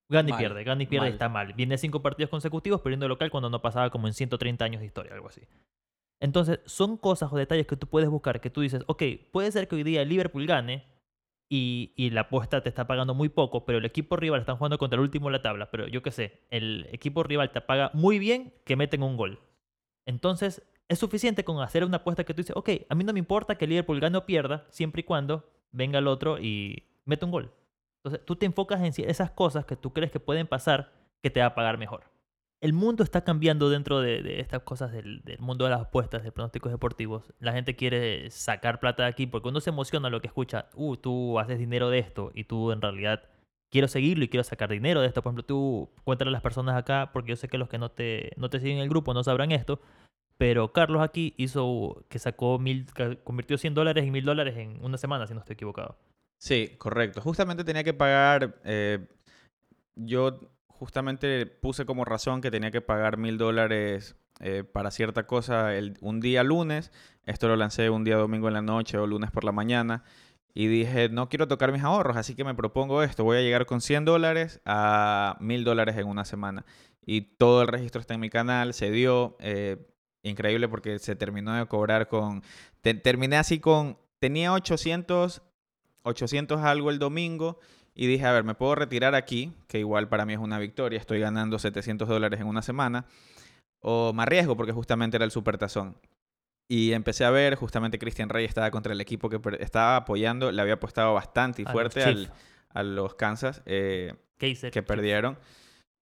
Gana 0.09 0.29
y 0.29 0.33
Mal, 0.33 0.39
pierde, 0.39 0.65
gana 0.65 0.83
y 0.83 0.87
pierde 0.87 1.07
y 1.07 1.11
mal. 1.11 1.13
está 1.15 1.29
mal. 1.29 1.53
Viene 1.55 1.79
cinco 1.79 2.01
partidos 2.01 2.31
consecutivos 2.31 2.81
perdiendo 2.81 3.09
local 3.09 3.31
cuando 3.31 3.51
no 3.51 3.61
pasaba 3.61 3.91
como 3.91 4.07
en 4.07 4.15
130 4.15 4.65
años 4.65 4.81
de 4.81 4.87
historia, 4.87 5.13
algo 5.15 5.29
así. 5.29 5.43
Entonces, 6.21 6.61
son 6.65 6.97
cosas 6.97 7.33
o 7.33 7.37
detalles 7.37 7.67
que 7.67 7.77
tú 7.77 7.87
puedes 7.89 8.09
buscar, 8.09 8.41
que 8.41 8.51
tú 8.51 8.61
dices, 8.61 8.83
ok, 8.87 9.03
puede 9.33 9.51
ser 9.53 9.69
que 9.69 9.77
hoy 9.77 9.83
día 9.83 10.03
el 10.03 10.09
Liverpool 10.09 10.47
gane 10.47 10.85
y, 11.49 11.93
y 11.97 12.11
la 12.11 12.23
apuesta 12.23 12.63
te 12.63 12.69
está 12.69 12.87
pagando 12.87 13.15
muy 13.15 13.29
poco, 13.29 13.67
pero 13.67 13.79
el 13.79 13.85
equipo 13.85 14.17
rival 14.17 14.41
están 14.41 14.57
jugando 14.57 14.79
contra 14.79 14.97
el 14.97 15.03
último 15.03 15.27
de 15.29 15.33
la 15.33 15.43
tabla, 15.43 15.71
pero 15.71 15.87
yo 15.89 16.03
qué 16.03 16.11
sé, 16.11 16.41
el 16.51 16.89
equipo 16.91 17.23
rival 17.23 17.53
te 17.53 17.61
paga 17.61 17.91
muy 17.93 18.19
bien 18.19 18.55
que 18.65 18.77
meten 18.77 19.03
un 19.03 19.17
gol. 19.17 19.41
Entonces, 20.07 20.63
es 20.89 20.99
suficiente 20.99 21.45
con 21.45 21.61
hacer 21.61 21.85
una 21.85 21.99
apuesta 21.99 22.25
que 22.25 22.33
tú 22.33 22.43
dices, 22.43 22.57
ok, 22.57 22.71
a 22.89 22.95
mí 22.95 23.05
no 23.05 23.13
me 23.13 23.19
importa 23.19 23.59
que 23.59 23.65
el 23.65 23.71
Liverpool 23.71 24.01
gane 24.01 24.17
o 24.17 24.27
pierda, 24.27 24.67
siempre 24.71 25.01
y 25.01 25.05
cuando 25.05 25.45
venga 25.73 25.99
el 25.99 26.07
otro 26.07 26.39
y 26.39 26.85
mete 27.05 27.25
un 27.25 27.33
gol. 27.33 27.53
Entonces, 28.07 28.25
tú 28.25 28.37
te 28.37 28.47
enfocas 28.47 28.81
en 28.81 29.09
esas 29.09 29.33
cosas 29.33 29.65
que 29.65 29.75
tú 29.75 29.93
crees 29.93 30.13
que 30.13 30.21
pueden 30.21 30.47
pasar 30.47 30.93
que 31.23 31.31
te 31.31 31.41
va 31.41 31.47
a 31.47 31.55
pagar 31.57 31.77
mejor. 31.77 32.05
El 32.61 32.73
mundo 32.73 33.03
está 33.03 33.25
cambiando 33.25 33.69
dentro 33.69 34.01
de, 34.01 34.41
estas 34.41 34.63
cosas 34.63 34.93
del, 34.93 35.23
mundo 35.41 35.65
de 35.65 35.73
las 35.73 35.81
apuestas, 35.83 36.23
de 36.23 36.31
pronósticos 36.31 36.71
deportivos. 36.71 37.35
La 37.41 37.53
gente 37.53 37.75
quiere 37.75 38.31
sacar 38.31 38.79
plata 38.79 39.03
de 39.03 39.09
aquí 39.09 39.27
porque 39.27 39.49
uno 39.49 39.61
se 39.61 39.71
emociona 39.71 40.09
lo 40.09 40.21
que 40.21 40.29
escucha. 40.29 40.69
Uh, 40.75 40.97
tú 40.97 41.39
haces 41.41 41.59
dinero 41.59 41.91
de 41.91 41.99
esto 41.99 42.31
y 42.33 42.45
tú 42.45 42.71
en 42.71 42.81
realidad 42.81 43.25
quiero 43.71 43.89
seguirlo 43.89 44.25
y 44.25 44.29
quiero 44.29 44.45
sacar 44.45 44.71
dinero 44.71 45.01
de 45.01 45.09
esto. 45.09 45.21
Por 45.21 45.31
ejemplo, 45.31 45.45
tú 45.45 45.91
cuéntale 46.05 46.29
a 46.29 46.33
las 46.33 46.43
personas 46.43 46.77
acá, 46.77 47.11
porque 47.13 47.31
yo 47.31 47.37
sé 47.37 47.49
que 47.49 47.59
los 47.59 47.69
que 47.69 47.79
no 47.79 47.91
te, 47.91 48.33
no 48.37 48.49
te 48.49 48.61
siguen 48.61 48.77
en 48.77 48.85
el 48.85 48.89
grupo 48.89 49.15
no 49.15 49.25
sabrán 49.25 49.51
esto. 49.51 49.81
Pero 50.39 50.73
Carlos 50.73 51.03
aquí 51.03 51.35
hizo 51.39 52.05
que 52.09 52.19
sacó 52.19 52.59
mil, 52.59 52.87
convirtió 53.25 53.59
100 53.59 53.75
dólares 53.75 54.05
en 54.05 54.13
mil 54.13 54.25
dólares 54.25 54.57
en 54.57 54.83
una 54.85 54.97
semana, 54.97 55.27
si 55.27 55.35
no 55.35 55.41
estoy 55.41 55.55
equivocado. 55.55 55.97
Sí, 56.39 56.75
correcto. 56.79 57.21
Justamente 57.21 57.65
tenía 57.65 57.85
que 57.85 57.95
pagar, 57.95 58.61
eh, 58.65 59.07
yo 59.97 60.41
justamente 60.69 61.47
puse 61.47 61.87
como 61.87 62.05
razón 62.05 62.41
que 62.43 62.51
tenía 62.51 62.71
que 62.71 62.81
pagar 62.83 63.17
mil 63.19 63.39
dólares 63.39 64.17
eh, 64.41 64.65
para 64.65 64.91
cierta 64.91 65.27
cosa 65.27 65.75
el- 65.77 65.97
un 66.03 66.21
día 66.21 66.45
lunes. 66.45 66.93
Esto 67.25 67.49
lo 67.49 67.57
lancé 67.57 67.91
un 67.91 68.05
día 68.05 68.17
domingo 68.17 68.49
en 68.49 68.55
la 68.55 68.63
noche 68.63 68.99
o 68.99 69.07
lunes 69.07 69.31
por 69.31 69.45
la 69.45 69.53
mañana. 69.53 70.05
Y 70.55 70.69
dije, 70.69 71.09
no 71.11 71.29
quiero 71.31 71.49
tocar 71.49 71.73
mis 71.73 71.83
ahorros, 71.83 72.17
así 72.17 72.35
que 72.35 72.45
me 72.45 72.55
propongo 72.55 73.03
esto. 73.03 73.25
Voy 73.25 73.39
a 73.39 73.43
llegar 73.43 73.67
con 73.67 73.81
100 73.81 74.05
dólares 74.05 74.61
a 74.67 75.37
mil 75.41 75.65
dólares 75.65 75.97
en 75.99 76.07
una 76.09 76.25
semana. 76.27 76.67
Y 77.07 77.23
todo 77.23 77.63
el 77.63 77.69
registro 77.69 78.01
está 78.01 78.15
en 78.15 78.21
mi 78.21 78.31
canal, 78.31 78.75
se 78.75 78.91
dio. 78.91 79.37
eh, 79.41 79.79
increíble 80.23 80.69
porque 80.69 80.99
se 80.99 81.15
terminó 81.17 81.55
de 81.55 81.67
cobrar 81.67 82.09
con... 82.09 82.43
te- 82.83 82.95
terminé 82.95 83.37
así 83.37 83.61
con... 83.61 83.99
Tenía 84.19 84.53
800 84.53 85.43
800 86.07 86.61
algo 86.63 86.91
el 86.91 86.99
domingo 86.99 87.59
y 87.95 88.07
dije, 88.07 88.25
a 88.27 88.33
ver, 88.33 88.45
me 88.45 88.55
puedo 88.55 88.75
retirar 88.75 89.15
aquí, 89.15 89.53
que 89.69 89.79
igual 89.79 90.09
para 90.09 90.25
mí 90.27 90.33
es 90.35 90.39
una 90.39 90.59
victoria, 90.59 90.99
estoy 90.99 91.19
ganando 91.21 91.59
700 91.59 92.09
dólares 92.09 92.41
en 92.41 92.47
una 92.47 92.63
semana, 92.63 93.07
o 93.81 94.13
me 94.13 94.23
arriesgo 94.23 94.57
porque 94.57 94.73
justamente 94.73 95.17
era 95.17 95.25
el 95.25 95.31
supertazón. 95.31 95.97
Y 96.69 96.93
empecé 96.93 97.25
a 97.25 97.31
ver, 97.31 97.55
justamente 97.55 97.99
Christian 97.99 98.29
Rey 98.29 98.45
estaba 98.45 98.71
contra 98.71 98.93
el 98.93 99.01
equipo 99.01 99.29
que 99.31 99.41
estaba 99.61 99.97
apoyando, 99.97 100.51
le 100.53 100.61
había 100.61 100.75
apostado 100.75 101.15
bastante 101.15 101.63
y 101.63 101.65
A 101.65 101.73
fuerte 101.73 102.01
al- 102.03 102.33
a 102.71 102.83
los 102.83 103.15
Kansas, 103.15 103.63
eh, 103.67 104.13
que 104.73 104.83
perdieron. 104.83 105.39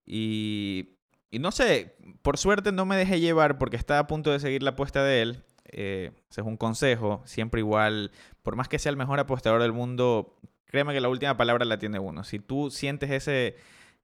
Y, 0.07 0.97
y 1.31 1.39
no 1.39 1.53
sé, 1.53 1.97
por 2.23 2.39
suerte 2.39 2.73
no 2.73 2.85
me 2.87 2.97
dejé 2.97 3.21
llevar 3.21 3.59
porque 3.59 3.77
estaba 3.77 4.01
a 4.01 4.07
punto 4.07 4.31
de 4.33 4.41
seguir 4.41 4.63
la 4.63 4.71
apuesta 4.71 5.03
de 5.05 5.23
él. 5.23 5.45
Eh, 5.77 6.13
ese 6.31 6.41
es 6.41 6.47
un 6.47 6.57
consejo, 6.57 7.23
siempre 7.25 7.61
igual, 7.61 8.11
por 8.43 8.57
más 8.57 8.69
que 8.69 8.79
sea 8.79 8.91
el 8.91 8.97
mejor 8.97 9.19
apostador 9.19 9.61
del 9.61 9.73
mundo, 9.73 10.37
créeme 10.67 10.93
que 10.93 11.01
la 11.01 11.09
última 11.09 11.37
palabra 11.37 11.65
la 11.65 11.79
tiene 11.79 11.99
uno. 11.99 12.25
Si 12.25 12.39
tú 12.39 12.71
sientes 12.71 13.11
ese, 13.11 13.57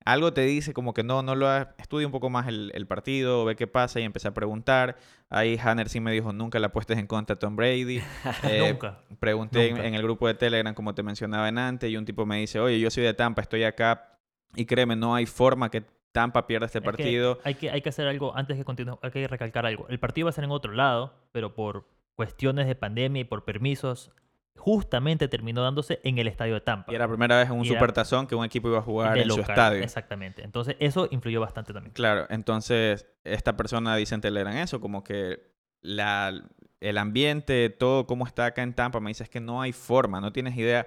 algo 0.04 0.32
te 0.32 0.42
dice 0.42 0.72
como 0.72 0.94
que 0.94 1.02
no, 1.02 1.22
no 1.22 1.34
lo 1.34 1.48
ha, 1.48 1.74
estudia 1.78 2.06
un 2.06 2.12
poco 2.12 2.30
más 2.30 2.48
el, 2.48 2.72
el 2.74 2.86
partido, 2.86 3.44
ve 3.44 3.56
qué 3.56 3.66
pasa 3.66 4.00
y 4.00 4.04
empecé 4.04 4.28
a 4.28 4.34
preguntar. 4.34 4.96
Ahí 5.28 5.58
Hanner 5.62 5.88
sí 5.88 6.00
me 6.00 6.12
dijo, 6.12 6.32
nunca 6.32 6.58
le 6.58 6.66
apuestes 6.66 6.98
en 6.98 7.06
contra 7.06 7.34
a 7.34 7.38
Tom 7.38 7.56
Brady. 7.56 8.02
Eh, 8.44 8.70
Nunca. 8.70 9.00
Pregunté 9.18 9.68
en, 9.68 9.76
en 9.78 9.94
el 9.94 10.02
grupo 10.02 10.26
de 10.26 10.34
Telegram, 10.34 10.74
como 10.74 10.94
te 10.94 11.02
mencionaba 11.02 11.48
en 11.48 11.58
antes, 11.58 11.90
y 11.90 11.96
un 11.96 12.04
tipo 12.04 12.26
me 12.26 12.38
dice, 12.38 12.58
oye, 12.58 12.80
yo 12.80 12.90
soy 12.90 13.04
de 13.04 13.14
Tampa, 13.14 13.42
estoy 13.42 13.64
acá, 13.64 14.18
y 14.54 14.64
créeme, 14.66 14.96
no 14.96 15.14
hay 15.14 15.26
forma 15.26 15.70
que 15.70 15.84
Tampa 16.12 16.46
pierda 16.46 16.66
este 16.66 16.80
que 16.80 16.84
partido. 16.84 17.38
hay, 17.44 17.54
que, 17.54 17.70
hay 17.70 17.82
que 17.82 17.88
hacer 17.88 18.08
algo, 18.08 18.36
antes 18.36 18.56
que 18.56 18.64
continúe, 18.64 18.98
hay 19.02 19.10
que 19.10 19.28
recalcar 19.28 19.66
algo. 19.66 19.86
El 19.88 19.98
partido 19.98 20.26
va 20.26 20.30
a 20.30 20.32
ser 20.32 20.44
en 20.44 20.50
otro 20.50 20.72
lado, 20.72 21.14
pero 21.32 21.54
por 21.54 21.86
cuestiones 22.14 22.66
de 22.66 22.74
pandemia 22.74 23.20
y 23.20 23.24
por 23.24 23.44
permisos, 23.44 24.12
justamente 24.56 25.28
terminó 25.28 25.62
dándose 25.62 26.00
en 26.04 26.18
el 26.18 26.28
estadio 26.28 26.54
de 26.54 26.60
Tampa. 26.60 26.92
Y 26.92 26.94
era 26.94 27.04
la 27.04 27.08
primera 27.08 27.38
vez 27.38 27.48
en 27.48 27.56
un 27.56 27.64
supertazón 27.64 28.26
que 28.26 28.34
un 28.34 28.44
equipo 28.44 28.68
iba 28.68 28.78
a 28.78 28.82
jugar 28.82 29.16
en 29.16 29.30
su 29.30 29.40
estadio. 29.40 29.82
Exactamente. 29.82 30.42
Entonces, 30.42 30.76
eso 30.80 31.08
influyó 31.10 31.40
bastante 31.40 31.72
también. 31.72 31.94
Claro, 31.94 32.26
entonces 32.28 33.06
esta 33.24 33.56
persona 33.56 33.96
dice 33.96 34.14
en 34.14 34.48
eso, 34.48 34.80
como 34.80 35.02
que 35.02 35.40
la, 35.80 36.44
el 36.80 36.96
ambiente, 36.96 37.68
todo 37.68 38.06
como 38.06 38.26
está 38.26 38.46
acá 38.46 38.62
en 38.62 38.72
Tampa, 38.72 39.00
me 39.00 39.10
dice 39.10 39.24
es 39.24 39.28
que 39.28 39.40
no 39.40 39.60
hay 39.60 39.72
forma, 39.72 40.20
no 40.20 40.32
tienes 40.32 40.56
idea. 40.56 40.86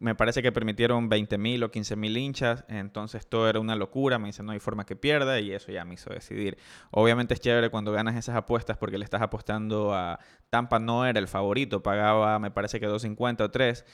Me 0.00 0.14
parece 0.14 0.42
que 0.42 0.50
permitieron 0.50 1.08
20 1.08 1.38
mil 1.38 1.62
o 1.62 1.70
15 1.70 1.94
mil 1.96 2.16
hinchas, 2.16 2.64
entonces 2.68 3.26
todo 3.26 3.48
era 3.48 3.60
una 3.60 3.76
locura. 3.76 4.18
Me 4.18 4.26
dice 4.26 4.42
no 4.42 4.52
hay 4.52 4.58
forma 4.58 4.84
que 4.84 4.96
pierda 4.96 5.38
y 5.40 5.52
eso 5.52 5.70
ya 5.70 5.84
me 5.84 5.94
hizo 5.94 6.10
decidir. 6.10 6.58
Obviamente 6.90 7.34
es 7.34 7.40
chévere 7.40 7.70
cuando 7.70 7.92
ganas 7.92 8.16
esas 8.16 8.34
apuestas 8.34 8.76
porque 8.76 8.98
le 8.98 9.04
estás 9.04 9.22
apostando 9.22 9.94
a 9.94 10.18
Tampa, 10.50 10.80
no 10.80 11.06
era 11.06 11.20
el 11.20 11.28
favorito, 11.28 11.82
pagaba 11.82 12.38
me 12.40 12.50
parece 12.50 12.80
que 12.80 12.88
2.50 12.88 13.42
o 13.42 13.50
3, 13.50 13.84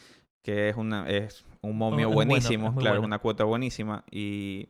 que 0.42 0.70
es, 0.70 0.76
una, 0.76 1.08
es 1.08 1.44
un 1.60 1.76
momio 1.76 2.08
es 2.08 2.14
bueno, 2.14 2.30
buenísimo, 2.30 2.68
es 2.68 2.74
claro, 2.74 2.96
es 2.96 3.00
bueno. 3.00 3.06
una 3.06 3.18
cuota 3.18 3.44
buenísima 3.44 4.04
y 4.10 4.68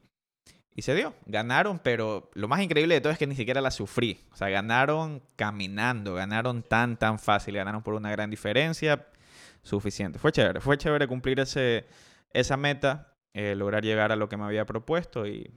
y 0.77 0.83
se 0.83 0.95
dio, 0.95 1.15
ganaron, 1.27 1.79
pero 1.79 2.31
lo 2.35 2.49
más 2.49 2.61
increíble 2.61 2.95
de 2.95 3.01
todo 3.01 3.13
es 3.13 3.19
que 3.19 3.29
ni 3.29 3.37
siquiera 3.37 3.61
la 3.61 3.71
sufrí. 3.71 4.25
O 4.33 4.37
sea, 4.37 4.49
ganaron 4.49 5.23
caminando, 5.37 6.15
ganaron 6.15 6.63
tan, 6.63 6.97
tan 6.97 7.21
fácil, 7.21 7.55
ganaron 7.55 7.83
por 7.83 7.95
una 7.95 8.11
gran 8.11 8.29
diferencia, 8.29 9.07
suficiente. 9.63 10.19
Fue 10.19 10.33
chévere, 10.33 10.61
fue 10.61 10.77
chévere 10.77 11.07
cumplir 11.07 11.39
ese, 11.39 11.87
esa 12.33 12.57
meta, 12.57 13.15
eh, 13.35 13.55
lograr 13.55 13.85
llegar 13.85 14.11
a 14.11 14.17
lo 14.17 14.29
que 14.29 14.37
me 14.37 14.45
había 14.45 14.67
propuesto 14.67 15.27
y 15.29 15.49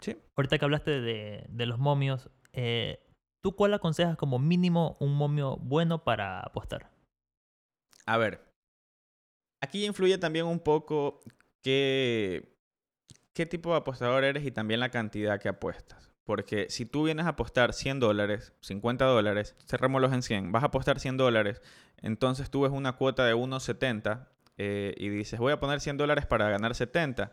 sí. 0.00 0.16
Ahorita 0.36 0.58
que 0.58 0.64
hablaste 0.64 1.00
de, 1.02 1.44
de 1.50 1.66
los 1.66 1.78
momios, 1.78 2.30
eh, 2.54 3.00
¿tú 3.42 3.54
cuál 3.54 3.74
aconsejas 3.74 4.16
como 4.16 4.38
mínimo 4.38 4.96
un 4.98 5.14
momio 5.14 5.58
bueno 5.58 6.04
para 6.04 6.40
apostar? 6.40 6.90
A 8.06 8.16
ver, 8.16 8.40
aquí 9.62 9.84
influye 9.84 10.16
también 10.16 10.46
un 10.46 10.60
poco 10.60 11.20
qué, 11.62 12.57
qué 13.38 13.46
tipo 13.46 13.70
de 13.70 13.76
apostador 13.76 14.24
eres 14.24 14.44
y 14.44 14.50
también 14.50 14.80
la 14.80 14.88
cantidad 14.88 15.40
que 15.40 15.48
apuestas. 15.48 16.10
Porque 16.24 16.66
si 16.70 16.86
tú 16.86 17.04
vienes 17.04 17.24
a 17.24 17.30
apostar 17.30 17.72
100 17.72 18.00
dólares, 18.00 18.52
50 18.62 19.04
dólares, 19.04 19.54
cerrémoslos 19.64 20.12
en 20.12 20.22
100, 20.22 20.50
vas 20.50 20.64
a 20.64 20.66
apostar 20.66 20.98
100 20.98 21.18
dólares, 21.18 21.62
entonces 22.02 22.50
tú 22.50 22.62
ves 22.62 22.72
una 22.72 22.94
cuota 22.94 23.24
de 23.24 23.36
1.70 23.36 24.26
eh, 24.56 24.92
y 24.98 25.08
dices, 25.08 25.38
voy 25.38 25.52
a 25.52 25.60
poner 25.60 25.80
100 25.80 25.98
dólares 25.98 26.26
para 26.26 26.50
ganar 26.50 26.74
70. 26.74 27.32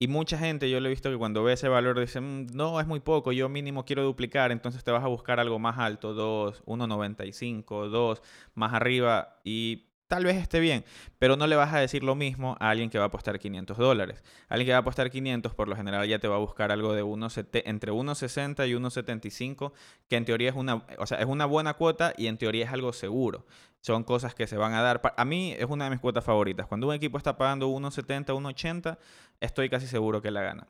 Y 0.00 0.08
mucha 0.08 0.36
gente, 0.36 0.68
yo 0.68 0.80
lo 0.80 0.88
he 0.88 0.90
visto 0.90 1.12
que 1.12 1.16
cuando 1.16 1.44
ve 1.44 1.52
ese 1.52 1.68
valor 1.68 2.00
dicen, 2.00 2.46
"Mm, 2.46 2.46
no, 2.52 2.80
es 2.80 2.88
muy 2.88 2.98
poco, 2.98 3.30
yo 3.30 3.48
mínimo 3.48 3.84
quiero 3.84 4.02
duplicar, 4.02 4.50
entonces 4.50 4.82
te 4.82 4.90
vas 4.90 5.04
a 5.04 5.08
buscar 5.08 5.38
algo 5.38 5.60
más 5.60 5.78
alto, 5.78 6.12
2, 6.12 6.64
1.95, 6.66 7.88
2, 7.88 8.20
más 8.54 8.74
arriba 8.74 9.38
y 9.44 9.89
tal 10.10 10.24
vez 10.24 10.36
esté 10.38 10.58
bien, 10.58 10.84
pero 11.20 11.36
no 11.36 11.46
le 11.46 11.54
vas 11.54 11.72
a 11.72 11.78
decir 11.78 12.02
lo 12.02 12.16
mismo 12.16 12.56
a 12.58 12.70
alguien 12.70 12.90
que 12.90 12.98
va 12.98 13.04
a 13.04 13.06
apostar 13.06 13.38
500 13.38 13.78
dólares. 13.78 14.24
Alguien 14.48 14.66
que 14.66 14.72
va 14.72 14.78
a 14.78 14.80
apostar 14.80 15.08
500 15.08 15.54
por 15.54 15.68
lo 15.68 15.76
general 15.76 16.04
ya 16.08 16.18
te 16.18 16.26
va 16.26 16.34
a 16.34 16.40
buscar 16.40 16.72
algo 16.72 16.94
de 16.94 17.04
1.70 17.04 17.62
entre 17.64 17.92
1.60 17.92 18.68
y 18.68 18.72
1.75, 18.72 19.72
que 20.08 20.16
en 20.16 20.24
teoría 20.24 20.50
es 20.50 20.56
una, 20.56 20.84
o 20.98 21.06
sea, 21.06 21.18
es 21.18 21.26
una 21.26 21.46
buena 21.46 21.74
cuota 21.74 22.12
y 22.18 22.26
en 22.26 22.38
teoría 22.38 22.64
es 22.64 22.72
algo 22.72 22.92
seguro. 22.92 23.46
Son 23.82 24.02
cosas 24.02 24.34
que 24.34 24.48
se 24.48 24.56
van 24.56 24.74
a 24.74 24.82
dar. 24.82 25.00
A 25.16 25.24
mí 25.24 25.54
es 25.56 25.66
una 25.66 25.84
de 25.84 25.90
mis 25.90 26.00
cuotas 26.00 26.24
favoritas. 26.24 26.66
Cuando 26.66 26.88
un 26.88 26.94
equipo 26.94 27.16
está 27.16 27.38
pagando 27.38 27.68
1.70, 27.68 28.34
1.80, 28.34 28.98
estoy 29.38 29.70
casi 29.70 29.86
seguro 29.86 30.20
que 30.20 30.32
la 30.32 30.42
gana. 30.42 30.66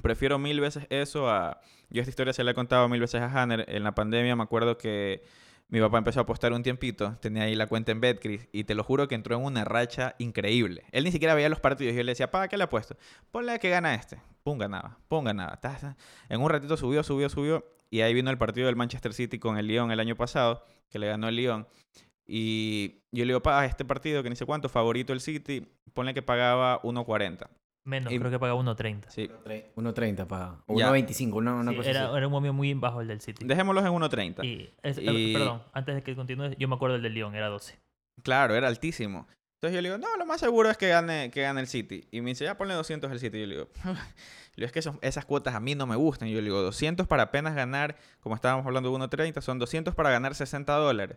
Prefiero 0.00 0.38
mil 0.38 0.60
veces 0.60 0.86
eso 0.88 1.28
a... 1.28 1.60
Yo 1.90 2.00
esta 2.00 2.08
historia 2.08 2.32
se 2.32 2.42
la 2.42 2.52
he 2.52 2.54
contado 2.54 2.88
mil 2.88 3.00
veces 3.00 3.20
a 3.20 3.26
Hanner. 3.26 3.66
En 3.68 3.84
la 3.84 3.94
pandemia 3.94 4.34
me 4.34 4.44
acuerdo 4.44 4.78
que 4.78 5.24
mi 5.70 5.80
papá 5.80 5.98
empezó 5.98 6.20
a 6.20 6.22
apostar 6.22 6.52
un 6.54 6.62
tiempito. 6.62 7.16
Tenía 7.20 7.42
ahí 7.42 7.54
la 7.54 7.66
cuenta 7.66 7.92
en 7.92 8.00
Betcris. 8.00 8.48
Y 8.52 8.64
te 8.64 8.74
lo 8.74 8.82
juro 8.82 9.06
que 9.06 9.14
entró 9.14 9.36
en 9.36 9.44
una 9.44 9.64
racha 9.64 10.14
increíble. 10.18 10.84
Él 10.92 11.04
ni 11.04 11.12
siquiera 11.12 11.34
veía 11.34 11.50
los 11.50 11.60
partidos. 11.60 11.94
Yo 11.94 12.02
le 12.02 12.12
decía, 12.12 12.30
pa, 12.30 12.48
¿qué 12.48 12.56
le 12.56 12.64
apuesto? 12.64 12.96
Ponle 13.30 13.52
a 13.52 13.58
que 13.58 13.68
gana 13.68 13.94
este. 13.94 14.18
Pum, 14.42 14.56
ganaba. 14.58 14.98
Pum, 15.08 15.24
ganaba. 15.24 15.58
En 16.30 16.40
un 16.40 16.48
ratito 16.48 16.76
subió, 16.78 17.02
subió, 17.02 17.28
subió. 17.28 17.66
Y 17.90 18.00
ahí 18.00 18.14
vino 18.14 18.30
el 18.30 18.38
partido 18.38 18.66
del 18.66 18.76
Manchester 18.76 19.12
City 19.12 19.38
con 19.38 19.58
el 19.58 19.66
Lyon 19.66 19.90
el 19.90 20.00
año 20.00 20.16
pasado. 20.16 20.64
Que 20.88 20.98
le 20.98 21.06
ganó 21.06 21.28
el 21.28 21.36
Lyon. 21.36 21.68
Y 22.26 23.02
yo 23.12 23.24
le 23.24 23.32
digo, 23.32 23.42
pa, 23.42 23.66
este 23.66 23.84
partido 23.84 24.22
que 24.22 24.30
ni 24.30 24.36
sé 24.36 24.46
cuánto, 24.46 24.70
favorito 24.70 25.12
el 25.12 25.20
City. 25.20 25.66
Ponle 25.92 26.14
que 26.14 26.22
pagaba 26.22 26.80
1.40. 26.80 27.46
Menos, 27.88 28.12
Y- 28.12 28.18
creo 28.18 28.30
que 28.30 28.38
paga 28.38 28.54
1.30. 28.54 29.08
Sí. 29.08 29.30
1.30 29.74 30.26
paga. 30.26 30.62
O 30.66 30.78
Ya. 30.78 30.90
1.25, 30.90 31.32
una, 31.38 31.54
una 31.54 31.70
Sí, 31.70 31.76
cosa 31.78 31.90
era, 31.90 32.04
así. 32.08 32.16
era 32.18 32.26
un 32.26 32.32
momio 32.32 32.52
muy 32.52 32.74
bajo 32.74 33.00
el 33.00 33.08
del 33.08 33.22
City. 33.22 33.46
Dejémoslos 33.46 33.82
en 33.84 33.92
1.30. 33.92 34.44
Y, 34.44 34.70
es- 34.82 34.98
eh, 34.98 35.04
Y- 35.10 35.32
Perdón, 35.32 35.62
antes 35.72 35.94
de 35.94 36.02
que 36.02 36.14
continúes, 36.14 36.54
yo 36.58 36.68
me 36.68 36.74
acuerdo 36.74 36.94
del 36.94 37.02
de 37.02 37.10
León, 37.10 37.34
era 37.34 37.48
12. 37.48 37.78
Claro, 38.22 38.54
era 38.54 38.68
altísimo. 38.68 39.26
Entonces 39.56 39.74
yo 39.74 39.80
le 39.80 39.88
digo, 39.88 39.98
no, 39.98 40.16
lo 40.18 40.26
más 40.26 40.38
seguro 40.38 40.68
es 40.70 40.76
que 40.76 40.88
gane, 40.88 41.30
que 41.30 41.40
gane 41.42 41.60
el 41.62 41.66
City. 41.66 42.06
Y 42.12 42.20
me 42.20 42.30
dice, 42.30 42.44
ya 42.44 42.58
ponle 42.58 42.74
200 42.74 43.10
el 43.10 43.18
City. 43.20 43.38
Y 43.38 43.40
yo 43.40 43.46
le 43.46 43.54
digo, 43.56 43.68
es 44.56 44.70
que 44.72 44.80
esos- 44.80 44.96
esas 45.00 45.24
cuotas 45.24 45.54
a 45.54 45.60
mí 45.60 45.74
no 45.74 45.86
me 45.86 45.96
gustan. 45.96 46.28
Y 46.28 46.32
yo 46.32 46.38
le 46.40 46.44
digo, 46.44 46.60
200 46.60 47.06
para 47.06 47.22
apenas 47.24 47.54
ganar, 47.54 47.96
como 48.20 48.34
estábamos 48.34 48.66
hablando 48.66 48.90
de 48.90 48.94
1.30, 48.96 49.40
son 49.40 49.58
200 49.58 49.94
para 49.94 50.10
ganar 50.10 50.34
60 50.34 50.74
dólares. 50.74 51.16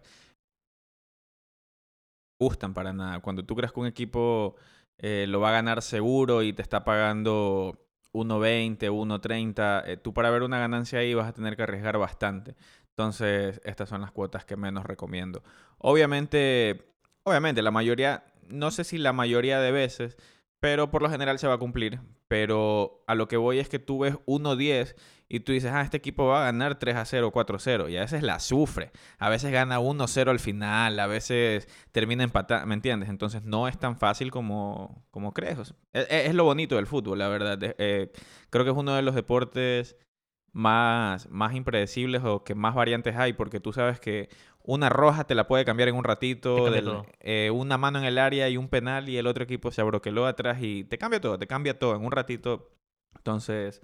Gustan 2.40 2.74
para 2.74 2.94
nada. 2.94 3.20
Cuando 3.20 3.44
tú 3.46 3.56
crees 3.56 3.72
que 3.72 3.80
un 3.80 3.88
equipo 3.88 4.56
eh, 5.02 5.26
lo 5.28 5.39
va 5.39 5.49
a 5.49 5.54
ganar 5.54 5.82
seguro 5.82 6.43
y 6.43 6.54
te 6.54 6.62
está 6.62 6.84
pagando 6.84 7.88
1.20, 8.14 8.78
1.30, 8.91 9.84
eh, 9.88 9.97
tú 9.97 10.14
para 10.14 10.30
ver 10.30 10.43
una 10.43 10.60
ganancia 10.60 10.99
ahí 10.99 11.16
vas 11.16 11.28
a 11.28 11.34
tener 11.34 11.56
que 11.58 11.64
arriesgar 11.64 11.97
bastante. 11.97 12.56
Entonces, 12.89 13.60
estas 13.64 13.89
son 13.89 14.02
las 14.02 14.12
cuotas 14.12 14.45
que 14.45 14.56
menos 14.56 14.86
recomiendo. 14.86 15.43
Obviamente, 15.80 16.93
obviamente, 17.24 17.64
la 17.64 17.72
mayoría, 17.72 18.26
no 18.47 18.70
sé 18.70 18.84
si 18.84 18.99
la 18.99 19.12
mayoría 19.12 19.60
de 19.60 19.72
veces, 19.72 20.18
pero 20.62 20.91
por 20.91 21.01
lo 21.01 21.09
general 21.09 21.39
se 21.39 21.47
va 21.47 21.55
a 21.55 21.57
cumplir. 21.57 21.99
Pero 22.28 23.03
a 23.07 23.16
lo 23.16 23.28
que 23.28 23.36
voy 23.36 23.59
es 23.59 23.68
que 23.68 23.80
tú 23.80 23.99
ves 23.99 24.16
1-10 24.28 24.95
y 25.28 25.39
tú 25.41 25.53
dices, 25.53 25.72
ah, 25.74 25.82
este 25.82 25.97
equipo 25.97 26.28
va 26.28 26.43
a 26.43 26.45
ganar 26.45 26.78
3 26.78 26.95
a 26.97 27.05
0, 27.05 27.32
4 27.32 27.55
a 27.55 27.59
0. 27.59 27.89
Y 27.89 27.97
a 27.97 28.01
veces 28.01 28.22
la 28.22 28.39
sufre. 28.39 28.91
A 29.18 29.30
veces 29.30 29.51
gana 29.51 29.80
1 29.80 30.07
0 30.07 30.30
al 30.30 30.39
final, 30.39 30.99
a 30.99 31.07
veces 31.07 31.68
termina 31.91 32.24
empatando, 32.24 32.68
¿me 32.68 32.76
entiendes? 32.76 33.09
Entonces 33.09 33.43
no 33.43 33.68
es 33.68 33.80
tan 33.80 33.97
fácil 33.97 34.30
como, 34.30 35.03
como 35.09 35.34
crees. 35.34 35.57
O 35.57 35.66
sea, 35.66 35.76
es, 35.93 36.36
lo 36.36 36.43
bonito 36.43 36.76
del 36.76 36.86
fútbol, 36.86 37.18
la 37.18 37.28
verdad. 37.28 37.57
Eh, 37.62 38.12
creo 38.51 38.64
que 38.64 38.72
es 38.72 38.78
uno 38.78 38.93
de 38.95 39.01
los 39.01 39.16
deportes 39.16 39.97
más, 40.53 41.28
más 41.30 41.55
impredecibles 41.55 42.24
o 42.24 42.43
que 42.43 42.53
más 42.53 42.76
variantes 42.76 43.16
hay, 43.16 43.34
porque 43.34 43.59
tú 43.59 43.74
sabes 43.74 43.99
que 43.99 44.30
una 44.64 44.89
roja 44.89 45.26
te 45.26 45.36
la 45.36 45.47
puede 45.47 45.66
cambiar 45.66 45.89
en 45.89 45.95
un 45.95 46.03
ratito, 46.03 46.72
del- 46.72 47.01
eh, 47.20 47.49
una 47.51 47.78
mano 47.78 47.99
en 47.99 48.05
el 48.05 48.18
área 48.18 48.49
y 48.49 48.57
un 48.57 48.70
penal 48.70 49.09
y 49.09 49.18
el 49.18 49.28
otro 49.28 49.43
equipo 49.43 49.72
se 49.72 49.82
abroqueló 49.82 50.26
atrás 50.28 50.59
y 50.62 50.84
te 50.84 50.97
cambia 50.97 51.20
todo, 51.22 51.38
te 51.39 51.47
cambia 51.47 51.78
todo 51.80 51.95
en 51.95 52.05
un 52.05 52.12
ratito. 52.12 52.72
Entonces, 53.16 53.82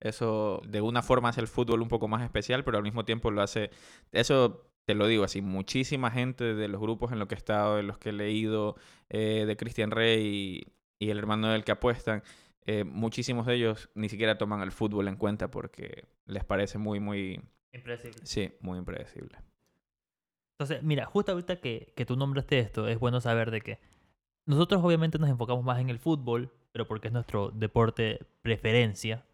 eso 0.00 0.62
de 0.66 0.80
una 0.80 1.02
forma 1.02 1.28
hace 1.30 1.40
el 1.40 1.48
fútbol 1.48 1.82
un 1.82 1.88
poco 1.88 2.08
más 2.08 2.22
especial, 2.22 2.64
pero 2.64 2.78
al 2.78 2.84
mismo 2.84 3.04
tiempo 3.04 3.30
lo 3.30 3.42
hace, 3.42 3.70
eso 4.12 4.66
te 4.86 4.94
lo 4.94 5.06
digo 5.06 5.24
así, 5.24 5.42
muchísima 5.42 6.10
gente 6.10 6.54
de 6.54 6.68
los 6.68 6.80
grupos 6.80 7.12
en 7.12 7.18
los 7.18 7.28
que 7.28 7.34
he 7.34 7.38
estado, 7.38 7.76
de 7.76 7.82
los 7.82 7.98
que 7.98 8.08
he 8.10 8.12
leído, 8.12 8.76
eh, 9.10 9.44
de 9.46 9.56
Cristian 9.56 9.90
Rey 9.90 10.64
y, 10.98 11.06
y 11.06 11.10
el 11.10 11.18
hermano 11.18 11.48
del 11.48 11.64
que 11.64 11.72
apuestan, 11.72 12.22
eh, 12.66 12.84
muchísimos 12.84 13.46
de 13.46 13.54
ellos 13.54 13.90
ni 13.94 14.08
siquiera 14.08 14.38
toman 14.38 14.62
el 14.62 14.72
fútbol 14.72 15.08
en 15.08 15.16
cuenta 15.16 15.50
porque 15.50 16.06
les 16.26 16.44
parece 16.44 16.78
muy, 16.78 16.98
muy, 17.00 17.40
Impredecible. 17.72 18.20
sí, 18.24 18.52
muy 18.60 18.78
impredecible. 18.78 19.38
Entonces, 20.60 20.82
mira, 20.82 21.06
justo 21.06 21.32
ahorita 21.32 21.56
que, 21.56 21.94
que 21.96 22.04
tú 22.04 22.16
nombraste 22.16 22.58
esto, 22.58 22.86
es 22.86 22.98
bueno 22.98 23.18
saber 23.22 23.50
de 23.50 23.62
que 23.62 23.78
nosotros 24.44 24.82
obviamente 24.84 25.18
nos 25.18 25.30
enfocamos 25.30 25.64
más 25.64 25.80
en 25.80 25.88
el 25.88 25.98
fútbol, 25.98 26.52
pero 26.72 26.86
porque 26.86 27.08
es 27.08 27.14
nuestro 27.14 27.50
deporte 27.50 28.26
preferencia. 28.42 29.24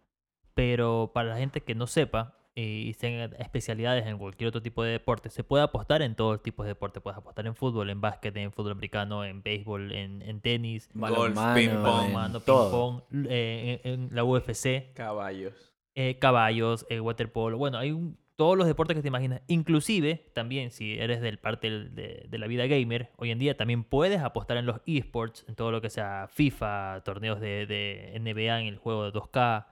Pero 0.55 1.11
para 1.13 1.31
la 1.31 1.37
gente 1.39 1.63
que 1.63 1.75
no 1.75 1.89
sepa 1.89 2.39
y 2.55 2.95
tenga 2.95 3.25
especialidades 3.41 4.07
en 4.07 4.19
cualquier 4.19 4.47
otro 4.51 4.63
tipo 4.63 4.85
de 4.85 4.93
deporte, 4.93 5.29
se 5.29 5.43
puede 5.43 5.65
apostar 5.65 6.01
en 6.01 6.15
todo 6.15 6.39
tipo 6.39 6.63
de 6.63 6.69
deporte. 6.69 7.01
Puedes 7.01 7.19
apostar 7.19 7.45
en 7.49 7.57
fútbol, 7.57 7.91
en 7.91 8.01
básquet, 8.01 8.37
en 8.37 8.53
fútbol 8.53 8.71
americano, 8.73 9.25
en 9.25 9.43
béisbol, 9.43 9.91
en, 9.93 10.23
en 10.23 10.41
tenis, 10.41 10.89
Balonmano, 10.95 11.55
ping-pong, 11.55 12.43
ping-pong, 12.45 13.03
eh, 13.29 13.81
en, 13.83 14.05
en 14.05 14.15
la 14.15 14.23
UFC, 14.23 14.93
Caballos. 14.95 15.75
eh, 15.97 16.19
caballos, 16.21 16.87
el 16.89 17.01
waterpolo. 17.01 17.59
Bueno, 17.59 17.79
hay 17.79 17.91
un- 17.91 18.17
todos 18.37 18.57
los 18.57 18.67
deportes 18.67 18.95
que 18.97 19.03
te 19.03 19.09
imaginas. 19.09 19.43
Inclusive, 19.49 20.31
también, 20.35 20.71
si 20.71 20.99
eres 20.99 21.21
del 21.21 21.39
parte 21.39 21.71
de, 21.71 22.27
de 22.29 22.39
la 22.39 22.47
vida 22.47 22.67
gamer, 22.67 23.11
hoy 23.17 23.31
en 23.31 23.39
día 23.39 23.57
también 23.57 23.83
puedes 23.83 24.21
apostar 24.21 24.57
en 24.59 24.67
los 24.67 24.81
esports, 24.87 25.45
en 25.49 25.55
todo 25.55 25.71
lo 25.73 25.81
que 25.81 25.91
sea 25.91 26.29
FIFA, 26.29 27.03
torneos 27.05 27.41
de, 27.41 27.67
de 27.67 28.17
NBA 28.21 28.61
en 28.61 28.67
el 28.67 28.77
juego 28.77 29.05
de 29.11 29.13
2K. 29.19 29.67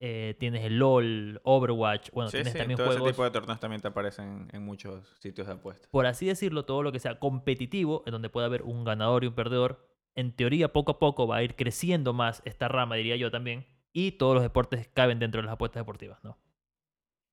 eh, 0.00 0.34
tienes 0.40 0.64
el 0.64 0.78
LOL, 0.78 1.40
Overwatch. 1.44 2.10
Bueno, 2.12 2.30
sí, 2.30 2.38
tienes 2.38 2.52
sí, 2.54 2.58
también 2.58 2.78
todo 2.78 2.86
ese 2.88 2.98
juegos, 2.98 3.12
tipo 3.12 3.24
de 3.24 3.30
torneos 3.30 3.60
también 3.60 3.80
te 3.82 3.88
aparecen 3.88 4.48
en 4.52 4.64
muchos 4.64 5.06
sitios 5.20 5.46
de 5.46 5.52
apuestas. 5.52 5.88
por 5.90 6.06
así 6.06 6.26
decirlo, 6.26 6.64
todo 6.64 6.82
lo 6.82 6.90
que 6.90 6.98
sea 7.00 7.18
competitivo, 7.18 8.02
en 8.06 8.12
donde 8.12 8.30
puede 8.30 8.46
haber 8.46 8.62
un 8.62 8.84
ganador 8.84 9.24
y 9.24 9.26
un 9.28 9.34
perdedor. 9.34 9.86
En 10.16 10.32
teoría, 10.32 10.72
poco 10.72 10.92
a 10.92 10.98
poco 10.98 11.26
va 11.28 11.36
a 11.36 11.42
ir 11.42 11.54
creciendo 11.54 12.12
más 12.12 12.42
esta 12.44 12.66
rama, 12.66 12.96
diría 12.96 13.16
yo 13.16 13.30
también. 13.30 13.66
Y 13.92 14.12
todos 14.12 14.34
los 14.34 14.42
deportes 14.42 14.88
caben 14.88 15.18
dentro 15.18 15.40
de 15.40 15.44
las 15.46 15.52
apuestas 15.52 15.80
deportivas, 15.82 16.22
¿no? 16.24 16.36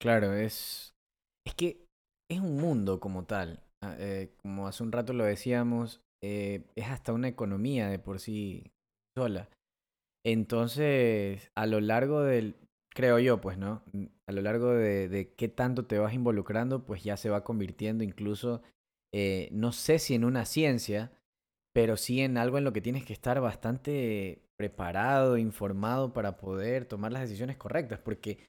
Claro, 0.00 0.32
es. 0.34 0.94
Es 1.46 1.54
que 1.54 1.84
es 2.30 2.40
un 2.40 2.56
mundo 2.56 3.00
como 3.00 3.24
tal. 3.24 3.62
Ah, 3.82 3.96
eh, 3.98 4.32
como 4.42 4.66
hace 4.68 4.82
un 4.82 4.92
rato 4.92 5.12
lo 5.12 5.24
decíamos, 5.24 6.02
eh, 6.22 6.64
es 6.76 6.86
hasta 6.88 7.12
una 7.12 7.28
economía 7.28 7.88
de 7.88 7.98
por 7.98 8.20
sí 8.20 8.72
sola. 9.16 9.48
Entonces, 10.24 11.50
a 11.56 11.66
lo 11.66 11.80
largo 11.80 12.22
del. 12.22 12.56
creo 12.94 13.18
yo, 13.18 13.40
pues, 13.40 13.58
¿no? 13.58 13.82
Mm, 13.92 14.06
A 14.28 14.32
lo 14.32 14.42
largo 14.42 14.72
de, 14.72 15.08
de 15.08 15.34
qué 15.34 15.48
tanto 15.48 15.86
te 15.86 15.98
vas 15.98 16.14
involucrando, 16.14 16.84
pues 16.86 17.04
ya 17.04 17.16
se 17.16 17.30
va 17.30 17.44
convirtiendo 17.44 18.04
incluso, 18.04 18.62
eh, 19.14 19.48
no 19.52 19.72
sé 19.72 19.98
si 19.98 20.14
en 20.14 20.24
una 20.24 20.44
ciencia, 20.46 21.12
pero 21.72 21.96
sí 21.96 22.20
en 22.20 22.38
algo 22.38 22.58
en 22.58 22.64
lo 22.64 22.72
que 22.72 22.80
tienes 22.80 23.04
que 23.04 23.12
estar 23.12 23.40
bastante 23.40 24.42
preparado, 24.56 25.38
informado 25.38 26.12
para 26.12 26.36
poder 26.36 26.84
tomar 26.86 27.12
las 27.12 27.22
decisiones 27.22 27.56
correctas, 27.56 28.00
porque 28.00 28.48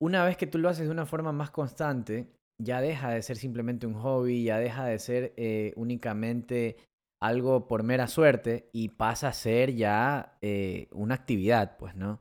una 0.00 0.24
vez 0.24 0.36
que 0.36 0.46
tú 0.46 0.58
lo 0.58 0.68
haces 0.68 0.86
de 0.86 0.92
una 0.92 1.06
forma 1.06 1.32
más 1.32 1.50
constante, 1.50 2.28
ya 2.60 2.80
deja 2.80 3.10
de 3.10 3.22
ser 3.22 3.36
simplemente 3.36 3.86
un 3.86 3.94
hobby, 3.94 4.44
ya 4.44 4.58
deja 4.58 4.84
de 4.86 4.98
ser 4.98 5.32
eh, 5.36 5.72
únicamente 5.76 6.76
algo 7.22 7.68
por 7.68 7.82
mera 7.82 8.06
suerte 8.06 8.70
y 8.72 8.90
pasa 8.90 9.28
a 9.28 9.32
ser 9.32 9.74
ya 9.74 10.38
eh, 10.40 10.88
una 10.92 11.14
actividad, 11.14 11.76
pues, 11.76 11.94
¿no? 11.94 12.20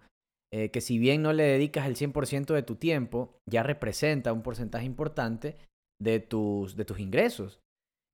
Eh, 0.51 0.71
que 0.71 0.81
si 0.81 0.97
bien 0.97 1.21
no 1.21 1.31
le 1.31 1.43
dedicas 1.43 1.85
el 1.85 1.95
100% 1.95 2.53
de 2.53 2.63
tu 2.63 2.75
tiempo, 2.75 3.37
ya 3.49 3.63
representa 3.63 4.33
un 4.33 4.41
porcentaje 4.41 4.85
importante 4.85 5.57
de 6.01 6.19
tus, 6.19 6.75
de 6.75 6.85
tus 6.85 6.99
ingresos. 6.99 7.59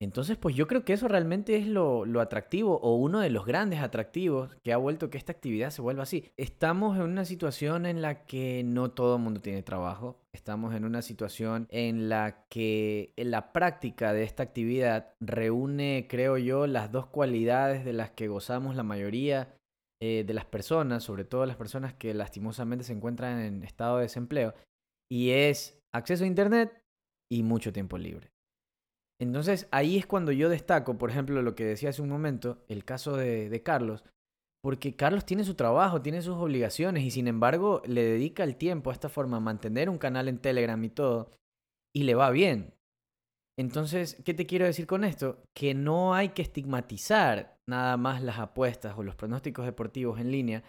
Entonces, 0.02 0.38
pues 0.38 0.56
yo 0.56 0.68
creo 0.68 0.84
que 0.84 0.92
eso 0.92 1.08
realmente 1.08 1.56
es 1.56 1.68
lo, 1.68 2.04
atractivo 2.20 2.80
o 2.82 2.96
uno 2.96 3.22
de 3.22 3.30
los 3.30 3.46
grandes 3.46 3.80
atractivos 3.80 4.54
que 4.62 4.74
ha 4.74 4.78
vuelto 4.78 5.10
que 5.10 5.18
esta 5.18 5.32
actividad 5.32 5.70
se 5.70 5.82
vuelva 5.82 6.04
así. 6.04 6.32
Estamos 6.36 6.98
en 6.98 7.04
una 7.04 7.24
situación 7.24 7.86
en 7.86 8.02
la 8.02 8.26
que 8.26 8.64
no 8.66 8.92
todo 8.92 9.16
el 9.16 9.22
mundo 9.22 9.40
tiene 9.40 9.64
trabajo. 9.64 10.20
Estamos 10.34 10.76
en 10.76 10.84
una 10.84 11.02
situación 11.02 11.68
en 11.70 12.10
la 12.10 12.46
que 12.50 13.14
la 13.16 13.54
práctica 13.54 14.12
de 14.12 14.24
esta 14.24 14.44
actividad 14.44 15.14
reúne, 15.22 16.08
creo 16.10 16.38
yo, 16.38 16.68
las 16.68 16.92
dos 16.92 17.06
cualidades 17.06 17.86
de 17.86 17.94
las 17.94 18.12
que 18.12 18.28
gozamos 18.28 18.76
la 18.76 18.84
mayoría 18.84 19.56
eh, 20.02 20.26
de 20.28 20.34
las 20.34 20.46
personas, 20.46 21.04
sobre 21.04 21.24
todo 21.24 21.46
las 21.46 21.56
personas 21.56 21.94
que 21.94 22.14
lastimosamente 22.14 22.84
se 22.84 22.92
encuentran 22.92 23.40
en 23.40 23.64
estado 23.64 23.98
de 23.98 24.04
desempleo, 24.04 24.54
y 25.10 25.30
es 25.30 25.82
acceso 25.94 26.26
a 26.26 26.28
Internet 26.28 26.84
y 27.32 27.44
mucho 27.44 27.72
tiempo 27.72 27.98
libre. 27.98 28.35
Entonces 29.20 29.68
ahí 29.72 29.98
es 29.98 30.06
cuando 30.06 30.32
yo 30.32 30.50
destaco, 30.50 30.98
por 30.98 31.10
ejemplo, 31.10 31.42
lo 31.42 31.56
que 31.56 31.66
decía 31.66 31.90
hace 31.90 32.02
un 32.02 32.10
momento, 32.10 32.64
el 32.68 32.84
caso 32.84 33.16
de, 33.16 33.62
Carlos, 33.64 34.04
porque 34.62 34.96
Carlos 34.96 35.26
tiene 35.26 35.44
su 35.44 35.56
trabajo, 35.56 36.02
tiene 36.02 36.22
sus 36.22 36.36
obligaciones 36.36 37.04
y 37.04 37.12
sin 37.12 37.28
embargo 37.28 37.82
le 37.86 38.04
dedica 38.04 38.44
el 38.44 38.58
tiempo 38.58 38.90
a 38.90 38.94
esta 38.94 39.10
forma 39.10 39.40
mantener 39.40 39.90
un 39.90 39.98
canal 39.98 40.28
en 40.28 40.40
Telegram 40.40 40.84
y 40.84 40.90
todo, 40.90 41.32
y 41.96 42.04
le 42.04 42.16
va 42.16 42.30
bien. 42.32 42.74
Entonces, 43.58 44.22
¿qué 44.26 44.34
te 44.34 44.46
quiero 44.46 44.66
decir 44.66 44.86
con 44.86 45.06
esto? 45.06 45.42
Que 45.54 45.74
no 45.74 46.14
hay 46.14 46.30
que 46.30 46.42
estigmatizar 46.42 47.58
nada 47.68 47.96
más 47.96 48.22
las 48.22 48.40
apuestas 48.40 48.98
o 48.98 49.04
los 49.04 49.16
pronósticos 49.16 49.66
deportivos 49.66 50.20
en 50.20 50.30
línea, 50.30 50.64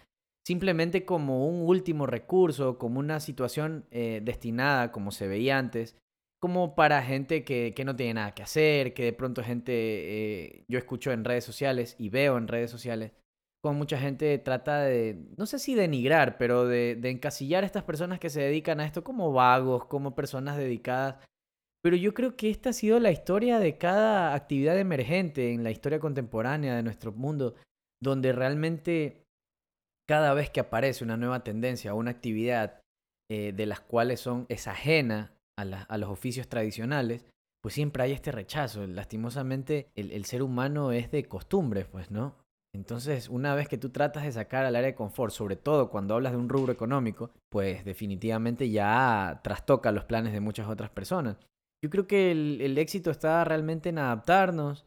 simplemente 0.45 1.03
como 1.03 1.45
un 1.45 1.67
último 1.67 2.05
recurso, 2.05 2.77
como 2.77 2.99
una 2.99 3.19
situación 3.19 3.85
eh, 3.91 4.21
destinada, 4.23 4.93
como 4.93 5.11
se 5.11 5.27
veía 5.27 5.57
antes, 5.57 5.97
como 6.39 6.75
para 6.75 7.01
gente 7.03 7.43
que, 7.43 7.73
que 7.75 7.85
no 7.85 7.95
tiene 7.95 8.15
nada 8.15 8.33
que 8.33 8.43
hacer, 8.43 8.93
que 8.93 9.05
de 9.05 9.13
pronto 9.13 9.43
gente, 9.43 9.73
eh, 9.73 10.65
yo 10.67 10.77
escucho 10.77 11.11
en 11.11 11.25
redes 11.25 11.43
sociales 11.43 11.95
y 11.97 12.09
veo 12.09 12.37
en 12.37 12.47
redes 12.47 12.69
sociales, 12.69 13.11
como 13.61 13.79
mucha 13.79 13.97
gente 13.97 14.37
trata 14.37 14.81
de, 14.81 15.25
no 15.35 15.45
sé 15.47 15.57
si 15.59 15.73
denigrar, 15.73 16.37
pero 16.37 16.65
de, 16.67 16.95
de 16.95 17.09
encasillar 17.09 17.63
a 17.63 17.65
estas 17.65 17.83
personas 17.83 18.19
que 18.19 18.29
se 18.29 18.41
dedican 18.41 18.79
a 18.79 18.85
esto 18.85 19.03
como 19.03 19.31
vagos, 19.33 19.85
como 19.85 20.15
personas 20.15 20.57
dedicadas. 20.57 21.17
Pero 21.83 21.95
yo 21.95 22.13
creo 22.13 22.35
que 22.35 22.49
esta 22.49 22.69
ha 22.69 22.73
sido 22.73 22.99
la 22.99 23.11
historia 23.11 23.59
de 23.59 23.77
cada 23.77 24.35
actividad 24.35 24.77
emergente 24.77 25.53
en 25.53 25.63
la 25.63 25.71
historia 25.71 25.99
contemporánea 25.99 26.75
de 26.75 26.83
nuestro 26.83 27.11
mundo, 27.13 27.55
donde 28.01 28.31
realmente 28.31 29.23
cada 30.07 30.33
vez 30.33 30.49
que 30.49 30.59
aparece 30.59 31.03
una 31.03 31.17
nueva 31.17 31.43
tendencia 31.43 31.93
o 31.93 31.97
una 31.97 32.11
actividad 32.11 32.79
eh, 33.29 33.53
de 33.53 33.65
las 33.65 33.81
cuales 33.81 34.19
son, 34.19 34.45
es 34.49 34.67
ajena 34.67 35.36
a, 35.57 35.97
los 35.97 36.09
oficios 36.09 36.47
tradicionales, 36.47 37.25
pues 37.61 37.73
siempre 37.73 38.03
hay 38.03 38.11
este 38.11 38.31
rechazo. 38.31 38.85
Lastimosamente, 38.87 39.89
el, 39.95 40.25
ser 40.25 40.43
humano 40.43 40.91
es 40.91 41.11
de 41.11 41.25
costumbres, 41.25 41.85
pues, 41.87 42.11
¿no? 42.11 42.35
Entonces, 42.73 43.29
una 43.29 43.55
vez 43.55 43.67
que 43.67 43.77
tú 43.77 43.89
tratas 43.89 44.23
de 44.23 44.31
sacar 44.31 44.65
al 44.65 44.75
área 44.75 44.89
de 44.89 44.95
confort, 44.95 45.33
sobre 45.33 45.55
todo 45.55 45.89
cuando 45.89 46.13
hablas 46.13 46.33
de 46.33 46.37
un 46.37 46.49
rubro 46.49 46.71
económico, 46.71 47.31
pues 47.49 47.83
definitivamente 47.83 48.69
ya 48.69 49.41
trastoca 49.43 49.91
los 49.91 50.05
planes 50.05 50.33
de 50.33 50.41
muchas 50.41 50.67
otras 50.67 50.91
personas. 50.91 51.37
Yo 51.83 51.89
creo 51.89 52.07
que 52.07 52.31
el 52.31 52.77
éxito 52.77 53.09
está 53.09 53.43
realmente 53.43 53.89
en 53.89 53.99
adaptarnos. 53.99 54.86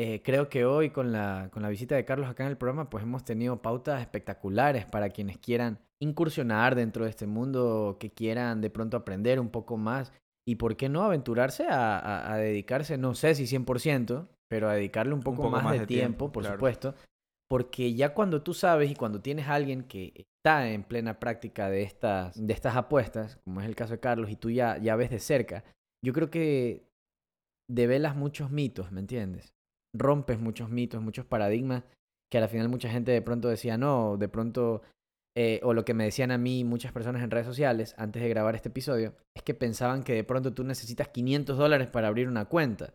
Eh, 0.00 0.22
creo 0.22 0.48
que 0.48 0.64
hoy 0.64 0.90
con 0.90 1.10
la, 1.10 1.48
con 1.52 1.60
la 1.60 1.68
visita 1.68 1.96
de 1.96 2.04
Carlos 2.04 2.28
acá 2.28 2.44
en 2.44 2.50
el 2.50 2.56
programa, 2.56 2.88
pues 2.88 3.02
hemos 3.02 3.24
tenido 3.24 3.60
pautas 3.60 4.00
espectaculares 4.00 4.86
para 4.86 5.10
quienes 5.10 5.38
quieran 5.38 5.80
incursionar 6.00 6.76
dentro 6.76 7.02
de 7.02 7.10
este 7.10 7.26
mundo, 7.26 7.96
que 7.98 8.10
quieran 8.12 8.60
de 8.60 8.70
pronto 8.70 8.96
aprender 8.96 9.40
un 9.40 9.48
poco 9.48 9.76
más 9.76 10.12
y 10.46 10.54
por 10.54 10.76
qué 10.76 10.88
no 10.88 11.02
aventurarse 11.02 11.66
a, 11.66 11.98
a- 11.98 12.32
a 12.32 12.36
dedicarse, 12.36 12.96
no 12.96 13.16
sé 13.16 13.34
si 13.34 13.48
100%, 13.48 14.28
pero 14.48 14.68
a 14.68 14.74
dedicarle 14.74 15.14
un 15.14 15.20
poco, 15.20 15.38
poco 15.38 15.50
más, 15.50 15.64
más 15.64 15.72
de, 15.72 15.80
de 15.80 15.86
tiempo, 15.88 16.18
tiempo, 16.26 16.32
por 16.32 16.42
claro. 16.44 16.56
supuesto, 16.58 16.94
porque 17.50 17.92
ya 17.94 18.14
cuando 18.14 18.42
tú 18.42 18.54
sabes 18.54 18.92
y 18.92 18.94
cuando 18.94 19.20
tienes 19.20 19.48
a 19.48 19.54
alguien 19.54 19.82
que 19.82 20.12
está 20.16 20.70
en 20.70 20.84
plena 20.84 21.18
práctica 21.18 21.68
de 21.70 21.82
estas, 21.82 22.46
de 22.46 22.52
estas 22.52 22.76
apuestas, 22.76 23.38
como 23.44 23.60
es 23.60 23.66
el 23.66 23.74
caso 23.74 23.94
de 23.94 24.00
Carlos, 24.00 24.30
y 24.30 24.36
tú 24.36 24.48
ya, 24.50 24.78
ya 24.78 24.94
ves 24.94 25.10
de 25.10 25.18
cerca, 25.18 25.64
yo 26.04 26.12
creo 26.12 26.30
que 26.30 26.86
develas 27.68 28.14
muchos 28.14 28.52
mitos, 28.52 28.92
¿me 28.92 29.00
entiendes? 29.00 29.52
Rompes 29.94 30.38
muchos 30.38 30.70
mitos, 30.70 31.02
muchos 31.02 31.24
paradigmas 31.24 31.84
que 32.30 32.38
al 32.38 32.48
final 32.48 32.68
mucha 32.68 32.90
gente 32.90 33.12
de 33.12 33.22
pronto 33.22 33.48
decía 33.48 33.78
no, 33.78 34.16
de 34.16 34.28
pronto, 34.28 34.82
eh, 35.36 35.60
o 35.62 35.72
lo 35.72 35.84
que 35.84 35.94
me 35.94 36.04
decían 36.04 36.30
a 36.30 36.38
mí 36.38 36.64
muchas 36.64 36.92
personas 36.92 37.22
en 37.22 37.30
redes 37.30 37.46
sociales 37.46 37.94
antes 37.98 38.22
de 38.22 38.28
grabar 38.28 38.54
este 38.54 38.68
episodio, 38.68 39.14
es 39.34 39.42
que 39.42 39.54
pensaban 39.54 40.02
que 40.02 40.14
de 40.14 40.24
pronto 40.24 40.52
tú 40.52 40.64
necesitas 40.64 41.08
500 41.08 41.56
dólares 41.56 41.88
para 41.88 42.08
abrir 42.08 42.28
una 42.28 42.46
cuenta. 42.46 42.94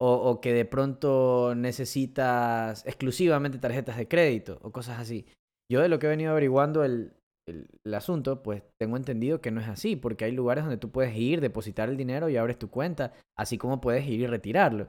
O, 0.00 0.12
o 0.12 0.40
que 0.40 0.52
de 0.52 0.64
pronto 0.64 1.54
necesitas 1.54 2.84
exclusivamente 2.84 3.58
tarjetas 3.58 3.96
de 3.96 4.08
crédito 4.08 4.58
o 4.62 4.72
cosas 4.72 4.98
así. 4.98 5.24
Yo 5.70 5.80
de 5.80 5.88
lo 5.88 6.00
que 6.00 6.06
he 6.06 6.10
venido 6.10 6.32
averiguando 6.32 6.84
el, 6.84 7.12
el, 7.46 7.68
el 7.84 7.94
asunto, 7.94 8.42
pues 8.42 8.64
tengo 8.76 8.96
entendido 8.96 9.40
que 9.40 9.52
no 9.52 9.60
es 9.60 9.68
así, 9.68 9.94
porque 9.94 10.24
hay 10.24 10.32
lugares 10.32 10.64
donde 10.64 10.78
tú 10.78 10.90
puedes 10.90 11.14
ir, 11.16 11.40
depositar 11.40 11.88
el 11.88 11.96
dinero 11.96 12.28
y 12.28 12.36
abres 12.36 12.58
tu 12.58 12.70
cuenta, 12.70 13.12
así 13.38 13.56
como 13.56 13.80
puedes 13.80 14.04
ir 14.06 14.20
y 14.20 14.26
retirarlo. 14.26 14.88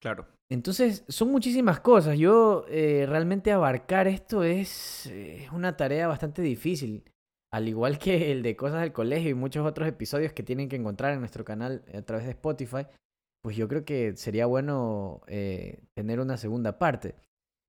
Claro. 0.00 0.26
Entonces, 0.50 1.04
son 1.08 1.30
muchísimas 1.30 1.80
cosas. 1.80 2.18
Yo 2.18 2.64
eh, 2.68 3.04
realmente 3.06 3.52
abarcar 3.52 4.08
esto 4.08 4.44
es, 4.44 5.06
eh, 5.06 5.44
es 5.44 5.52
una 5.52 5.76
tarea 5.76 6.08
bastante 6.08 6.40
difícil. 6.42 7.04
Al 7.52 7.68
igual 7.68 7.98
que 7.98 8.32
el 8.32 8.42
de 8.42 8.56
cosas 8.56 8.80
del 8.80 8.92
colegio 8.92 9.30
y 9.30 9.34
muchos 9.34 9.66
otros 9.66 9.88
episodios 9.88 10.32
que 10.32 10.42
tienen 10.42 10.68
que 10.68 10.76
encontrar 10.76 11.12
en 11.12 11.20
nuestro 11.20 11.44
canal 11.44 11.84
a 11.94 12.02
través 12.02 12.24
de 12.26 12.32
Spotify, 12.32 12.86
pues 13.42 13.56
yo 13.56 13.68
creo 13.68 13.84
que 13.84 14.16
sería 14.16 14.46
bueno 14.46 15.22
eh, 15.26 15.82
tener 15.94 16.20
una 16.20 16.36
segunda 16.36 16.78
parte. 16.78 17.14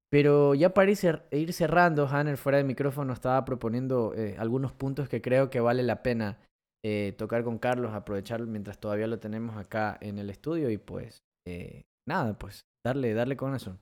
Pero 0.09 0.55
ya 0.55 0.73
para 0.73 0.89
ir, 0.91 0.97
cer- 0.97 1.23
ir 1.31 1.53
cerrando, 1.53 2.07
Hanner 2.07 2.37
fuera 2.37 2.57
del 2.57 2.67
micrófono 2.67 3.13
estaba 3.13 3.45
proponiendo 3.45 4.13
eh, 4.15 4.35
algunos 4.39 4.73
puntos 4.73 5.07
que 5.07 5.21
creo 5.21 5.49
que 5.49 5.59
vale 5.59 5.83
la 5.83 6.01
pena 6.01 6.39
tocar 7.17 7.43
con 7.43 7.57
Carlos, 7.59 7.93
aprovechar 7.93 8.39
mientras 8.47 8.79
todavía 8.79 9.05
lo 9.05 9.19
tenemos 9.19 9.57
acá 9.57 9.97
en 9.99 10.17
el 10.17 10.29
estudio 10.29 10.69
y 10.69 10.77
pues 10.77 11.21
nada, 12.07 12.39
pues 12.39 12.68
darle, 12.83 13.13
darle 13.13 13.37
con 13.37 13.55
eso. 13.55 13.77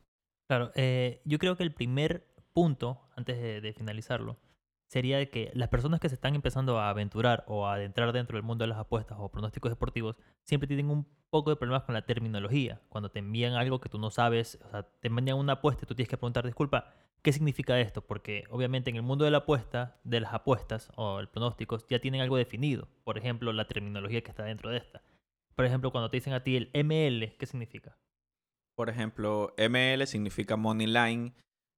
Claro, 0.47 0.71
eh, 0.75 1.21
yo 1.25 1.39
creo 1.39 1.57
que 1.57 1.63
el 1.63 1.73
primer 1.73 2.27
punto, 2.53 3.01
antes 3.15 3.37
de, 3.37 3.73
finalizarlo, 3.73 4.39
sería 4.87 5.29
que 5.29 5.51
las 5.53 5.67
personas 5.67 5.99
que 5.99 6.07
se 6.07 6.15
están 6.15 6.35
empezando 6.35 6.79
a 6.79 6.89
aventurar 6.89 7.43
o 7.47 7.67
a 7.67 7.73
adentrar 7.73 8.13
dentro 8.13 8.37
del 8.37 8.43
mundo 8.43 8.63
de 8.63 8.69
las 8.69 8.79
apuestas 8.79 9.17
o 9.19 9.29
pronósticos 9.29 9.69
deportivos 9.69 10.15
siempre 10.43 10.67
tienen 10.67 10.89
un 10.89 11.05
poco 11.29 11.49
de 11.49 11.57
problemas 11.57 11.83
con 11.83 11.93
la 11.93 12.05
terminología. 12.05 12.81
Cuando 12.87 13.11
te 13.11 13.19
envían 13.19 13.53
algo 13.53 13.81
que 13.81 13.89
tú 13.89 13.99
no 13.99 14.09
sabes, 14.09 14.57
o 14.65 14.69
sea, 14.71 14.83
te 14.83 15.09
envían 15.09 15.37
una 15.37 15.53
apuesta 15.53 15.83
y 15.83 15.87
tú 15.87 15.95
tienes 15.95 16.09
que 16.09 16.17
preguntar, 16.17 16.45
disculpa, 16.45 16.93
¿qué 17.21 17.33
significa 17.33 17.77
esto? 17.79 18.01
Porque 18.01 18.45
obviamente 18.49 18.89
en 18.89 18.95
el 18.95 19.03
mundo 19.03 19.25
de 19.25 19.31
la 19.31 19.39
apuesta, 19.39 19.99
de 20.05 20.21
las 20.21 20.33
apuestas 20.33 20.91
o 20.95 21.19
el 21.19 21.27
pronósticos, 21.27 21.85
ya 21.87 21.99
tienen 21.99 22.21
algo 22.21 22.37
definido. 22.37 22.87
Por 23.03 23.17
ejemplo, 23.17 23.51
la 23.51 23.67
terminología 23.67 24.21
que 24.21 24.31
está 24.31 24.43
dentro 24.43 24.69
de 24.69 24.77
esta. 24.77 25.03
Por 25.55 25.65
ejemplo, 25.65 25.91
cuando 25.91 26.09
te 26.09 26.17
dicen 26.17 26.33
a 26.33 26.43
ti 26.43 26.55
el 26.55 26.71
ML, 26.73 27.35
¿qué 27.37 27.45
significa? 27.45 27.97
Por 28.77 28.91
ejemplo, 28.91 29.55
ML 29.57 30.05
significa 30.05 30.55
Money 30.55 30.85
Line, 30.85 31.33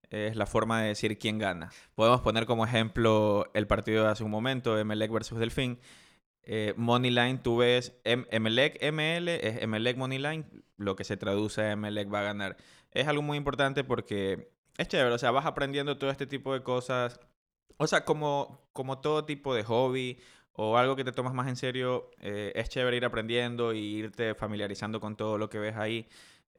es 0.10 0.36
la 0.36 0.46
forma 0.46 0.82
de 0.82 0.90
decir 0.90 1.18
quién 1.18 1.38
gana. 1.40 1.70
Podemos 1.96 2.20
poner 2.20 2.46
como 2.46 2.66
ejemplo 2.66 3.50
el 3.54 3.68
partido 3.68 4.04
de 4.04 4.10
hace 4.10 4.26
un 4.26 4.32
momento, 4.32 4.78
Emelec 4.78 5.10
versus 5.10 5.40
Delfín. 5.40 5.80
Eh, 6.44 6.74
money 6.76 7.10
Line, 7.10 7.38
tú 7.38 7.56
ves 7.56 7.98
em- 8.04 8.26
Emelec, 8.32 8.84
ML, 8.84 9.30
es 9.30 9.62
Emelec 9.62 9.96
Money 9.96 10.18
Line, 10.18 10.46
lo 10.76 10.98
que 10.98 11.06
se 11.06 11.16
traduce 11.16 11.62
a 11.62 11.72
Emelec 11.72 12.14
va 12.14 12.20
a 12.20 12.24
ganar. 12.24 12.58
Es 12.92 13.08
algo 13.08 13.22
muy 13.22 13.38
importante 13.38 13.86
porque 13.86 14.52
es 14.78 14.90
chévere, 14.90 15.16
o 15.16 15.18
sea, 15.18 15.32
vas 15.32 15.46
aprendiendo 15.46 15.98
todo 15.98 16.10
este 16.10 16.28
tipo 16.28 16.54
de 16.54 16.64
cosas. 16.64 17.18
O 17.78 17.88
sea, 17.88 18.04
como, 18.04 18.68
como 18.74 19.00
todo 19.00 19.24
tipo 19.24 19.56
de 19.56 19.64
hobby 19.64 20.20
o 20.52 20.78
algo 20.78 20.98
que 20.98 21.06
te 21.06 21.14
tomas 21.14 21.34
más 21.34 21.48
en 21.48 21.56
serio, 21.56 22.12
eh, 22.20 22.52
es 22.56 22.68
chévere 22.68 22.98
ir 22.98 23.06
aprendiendo 23.06 23.72
y 23.74 23.80
irte 23.80 24.36
familiarizando 24.36 25.00
con 25.00 25.16
todo 25.16 25.38
lo 25.38 25.50
que 25.50 25.60
ves 25.60 25.78
ahí. 25.78 26.10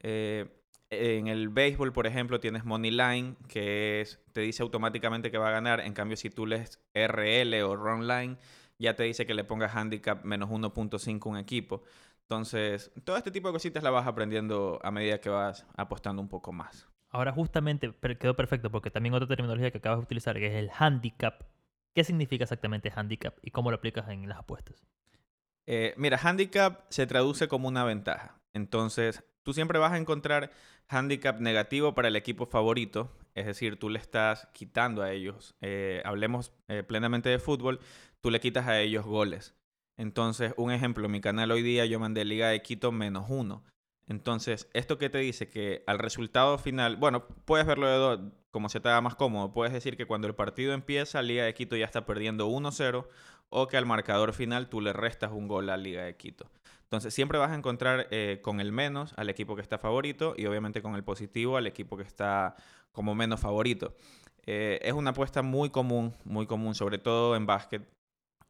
Eh, 0.01 0.47
en 0.89 1.27
el 1.27 1.49
béisbol, 1.49 1.93
por 1.93 2.05
ejemplo, 2.05 2.39
tienes 2.39 2.65
Money 2.65 2.91
Line, 2.91 3.35
que 3.47 4.01
es, 4.01 4.19
te 4.33 4.41
dice 4.41 4.61
automáticamente 4.61 5.31
que 5.31 5.37
va 5.37 5.47
a 5.47 5.51
ganar. 5.51 5.79
En 5.79 5.93
cambio, 5.93 6.17
si 6.17 6.29
tú 6.29 6.45
lees 6.45 6.81
RL 6.93 7.63
o 7.63 7.75
Run 7.77 8.07
Line, 8.07 8.37
ya 8.77 8.95
te 8.95 9.03
dice 9.03 9.25
que 9.25 9.33
le 9.33 9.45
pongas 9.45 9.73
handicap 9.75 10.23
menos 10.25 10.49
1.5 10.49 11.29
un 11.29 11.37
equipo. 11.37 11.83
Entonces, 12.23 12.91
todo 13.03 13.15
este 13.17 13.31
tipo 13.31 13.47
de 13.47 13.53
cositas 13.53 13.83
la 13.83 13.89
vas 13.89 14.07
aprendiendo 14.07 14.79
a 14.83 14.91
medida 14.91 15.19
que 15.19 15.29
vas 15.29 15.65
apostando 15.77 16.21
un 16.21 16.27
poco 16.27 16.51
más. 16.51 16.89
Ahora 17.09 17.31
justamente 17.31 17.93
quedó 18.19 18.35
perfecto 18.35 18.71
porque 18.71 18.89
también 18.89 19.13
otra 19.13 19.27
terminología 19.27 19.71
que 19.71 19.79
acabas 19.79 19.99
de 19.99 20.03
utilizar 20.03 20.37
que 20.37 20.47
es 20.47 20.55
el 20.55 20.71
handicap. 20.77 21.43
¿Qué 21.93 22.03
significa 22.05 22.45
exactamente 22.45 22.91
handicap 22.95 23.35
y 23.41 23.51
cómo 23.51 23.69
lo 23.69 23.77
aplicas 23.77 24.07
en 24.09 24.27
las 24.29 24.39
apuestas? 24.39 24.85
Eh, 25.67 25.93
mira, 25.97 26.17
handicap 26.21 26.85
se 26.89 27.05
traduce 27.05 27.47
como 27.47 27.67
una 27.67 27.83
ventaja. 27.83 28.40
Entonces, 28.53 29.23
tú 29.43 29.53
siempre 29.53 29.79
vas 29.79 29.93
a 29.93 29.97
encontrar 29.97 30.51
handicap 30.87 31.39
negativo 31.39 31.93
para 31.93 32.09
el 32.09 32.15
equipo 32.15 32.45
favorito. 32.45 33.11
Es 33.33 33.45
decir, 33.45 33.79
tú 33.79 33.89
le 33.89 33.99
estás 33.99 34.47
quitando 34.53 35.01
a 35.01 35.11
ellos. 35.11 35.55
eh, 35.61 36.01
hablemos 36.05 36.51
eh, 36.67 36.83
plenamente 36.83 37.29
de 37.29 37.39
fútbol. 37.39 37.79
Tú 38.21 38.29
le 38.29 38.39
quitas 38.39 38.67
a 38.67 38.79
ellos 38.79 39.05
goles. 39.05 39.55
Entonces, 39.97 40.53
un 40.57 40.71
ejemplo, 40.71 41.05
en 41.05 41.11
mi 41.11 41.21
canal 41.21 41.51
hoy 41.51 41.61
día 41.61 41.85
yo 41.85 41.99
mandé 41.99 42.25
Liga 42.25 42.49
de 42.49 42.61
Quito 42.61 42.91
menos 42.91 43.25
uno. 43.29 43.63
Entonces, 44.07 44.67
¿esto 44.73 44.97
qué 44.97 45.09
te 45.09 45.19
dice? 45.19 45.49
Que 45.49 45.83
al 45.87 45.99
resultado 45.99 46.57
final, 46.57 46.97
bueno, 46.97 47.27
puedes 47.45 47.65
verlo 47.65 47.87
de 47.87 47.95
dos, 47.95 48.19
como 48.51 48.67
se 48.67 48.79
te 48.79 48.89
haga 48.89 49.01
más 49.01 49.15
cómodo. 49.15 49.53
Puedes 49.53 49.73
decir 49.73 49.95
que 49.95 50.05
cuando 50.05 50.27
el 50.27 50.35
partido 50.35 50.73
empieza, 50.73 51.21
Liga 51.21 51.45
de 51.45 51.53
Quito 51.53 51.75
ya 51.77 51.85
está 51.85 52.05
perdiendo 52.05 52.49
1-0 52.49 53.07
o 53.49 53.67
que 53.67 53.77
al 53.77 53.85
marcador 53.85 54.33
final 54.33 54.69
tú 54.69 54.81
le 54.81 54.91
restas 54.93 55.31
un 55.31 55.47
gol 55.47 55.69
a 55.69 55.77
Liga 55.77 56.03
de 56.03 56.17
Quito. 56.17 56.49
Entonces, 56.91 57.13
siempre 57.13 57.37
vas 57.39 57.51
a 57.51 57.55
encontrar 57.55 58.09
eh, 58.11 58.39
con 58.41 58.59
el 58.59 58.73
menos 58.73 59.13
al 59.15 59.29
equipo 59.29 59.55
que 59.55 59.61
está 59.61 59.77
favorito 59.77 60.33
y 60.35 60.45
obviamente 60.45 60.81
con 60.81 60.95
el 60.95 61.05
positivo 61.05 61.55
al 61.55 61.65
equipo 61.65 61.95
que 61.95 62.03
está 62.03 62.57
como 62.91 63.15
menos 63.15 63.39
favorito. 63.39 63.95
Eh, 64.45 64.77
es 64.81 64.91
una 64.91 65.11
apuesta 65.11 65.41
muy 65.41 65.69
común, 65.69 66.13
muy 66.25 66.47
común, 66.47 66.75
sobre 66.75 66.97
todo 66.97 67.37
en 67.37 67.45
básquet. 67.45 67.87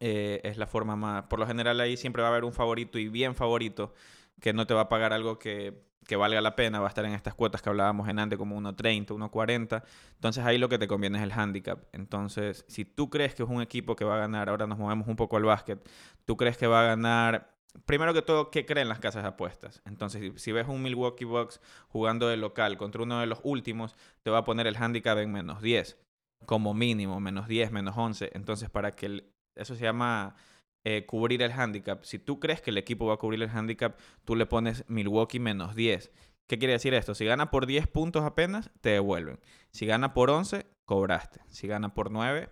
Eh, 0.00 0.40
es 0.42 0.56
la 0.56 0.66
forma 0.66 0.96
más... 0.96 1.26
Por 1.26 1.38
lo 1.38 1.46
general 1.46 1.78
ahí 1.78 1.96
siempre 1.96 2.20
va 2.20 2.30
a 2.30 2.32
haber 2.32 2.42
un 2.42 2.52
favorito 2.52 2.98
y 2.98 3.08
bien 3.08 3.36
favorito 3.36 3.94
que 4.40 4.52
no 4.52 4.66
te 4.66 4.74
va 4.74 4.80
a 4.80 4.88
pagar 4.88 5.12
algo 5.12 5.38
que, 5.38 5.80
que 6.08 6.16
valga 6.16 6.40
la 6.40 6.56
pena, 6.56 6.80
va 6.80 6.86
a 6.86 6.88
estar 6.88 7.04
en 7.04 7.12
estas 7.12 7.34
cuotas 7.34 7.62
que 7.62 7.68
hablábamos 7.68 8.08
en 8.08 8.18
antes 8.18 8.36
como 8.36 8.60
1.30, 8.60 9.06
1.40. 9.06 9.84
Entonces 10.14 10.44
ahí 10.44 10.58
lo 10.58 10.68
que 10.68 10.78
te 10.78 10.88
conviene 10.88 11.18
es 11.18 11.22
el 11.22 11.30
handicap. 11.30 11.78
Entonces, 11.92 12.64
si 12.66 12.84
tú 12.84 13.08
crees 13.08 13.36
que 13.36 13.44
es 13.44 13.48
un 13.48 13.62
equipo 13.62 13.94
que 13.94 14.04
va 14.04 14.16
a 14.16 14.18
ganar, 14.18 14.48
ahora 14.48 14.66
nos 14.66 14.78
movemos 14.78 15.06
un 15.06 15.14
poco 15.14 15.36
al 15.36 15.44
básquet, 15.44 15.78
tú 16.24 16.36
crees 16.36 16.56
que 16.56 16.66
va 16.66 16.80
a 16.80 16.86
ganar, 16.86 17.52
primero 17.84 18.14
que 18.14 18.22
todo, 18.22 18.50
¿qué 18.50 18.66
creen 18.66 18.88
las 18.88 19.00
casas 19.00 19.22
de 19.22 19.30
apuestas? 19.30 19.82
Entonces, 19.84 20.40
si, 20.40 20.52
ves 20.52 20.68
un 20.68 20.82
Milwaukee 20.82 21.24
Bucks 21.24 21.60
jugando 21.88 22.28
de 22.28 22.36
local 22.36 22.76
contra 22.76 23.02
uno 23.02 23.20
de 23.20 23.26
los 23.26 23.40
últimos, 23.42 23.94
te 24.22 24.30
va 24.30 24.38
a 24.38 24.44
poner 24.44 24.66
el 24.66 24.76
handicap 24.76 25.18
en 25.18 25.32
menos 25.32 25.62
10, 25.62 25.98
como 26.46 26.74
mínimo, 26.74 27.20
menos 27.20 27.48
10, 27.48 27.72
menos 27.72 27.96
11. 27.96 28.30
Entonces, 28.34 28.70
para 28.70 28.92
que 28.92 29.24
eso 29.54 29.74
se 29.74 29.82
llama 29.82 30.36
eh, 30.84 31.06
cubrir 31.06 31.42
el 31.42 31.52
handicap. 31.52 32.02
Si 32.04 32.18
tú 32.18 32.40
crees 32.40 32.60
que 32.60 32.70
el 32.70 32.78
equipo 32.78 33.06
va 33.06 33.14
a 33.14 33.18
cubrir 33.18 33.42
el 33.42 33.50
handicap, 33.50 33.98
tú 34.24 34.36
le 34.36 34.46
pones 34.46 34.84
Milwaukee 34.88 35.40
menos 35.40 35.74
10. 35.74 36.10
¿Qué 36.48 36.58
quiere 36.58 36.72
decir 36.74 36.92
esto? 36.94 37.14
Si 37.14 37.24
gana 37.24 37.50
por 37.50 37.66
10 37.66 37.86
puntos 37.86 38.24
apenas, 38.24 38.70
te 38.80 38.90
devuelven. 38.90 39.40
Si 39.70 39.86
gana 39.86 40.12
por 40.12 40.30
11, 40.30 40.66
cobraste. 40.84 41.40
Si 41.48 41.66
gana 41.66 41.94
por 41.94 42.10
9, 42.10 42.50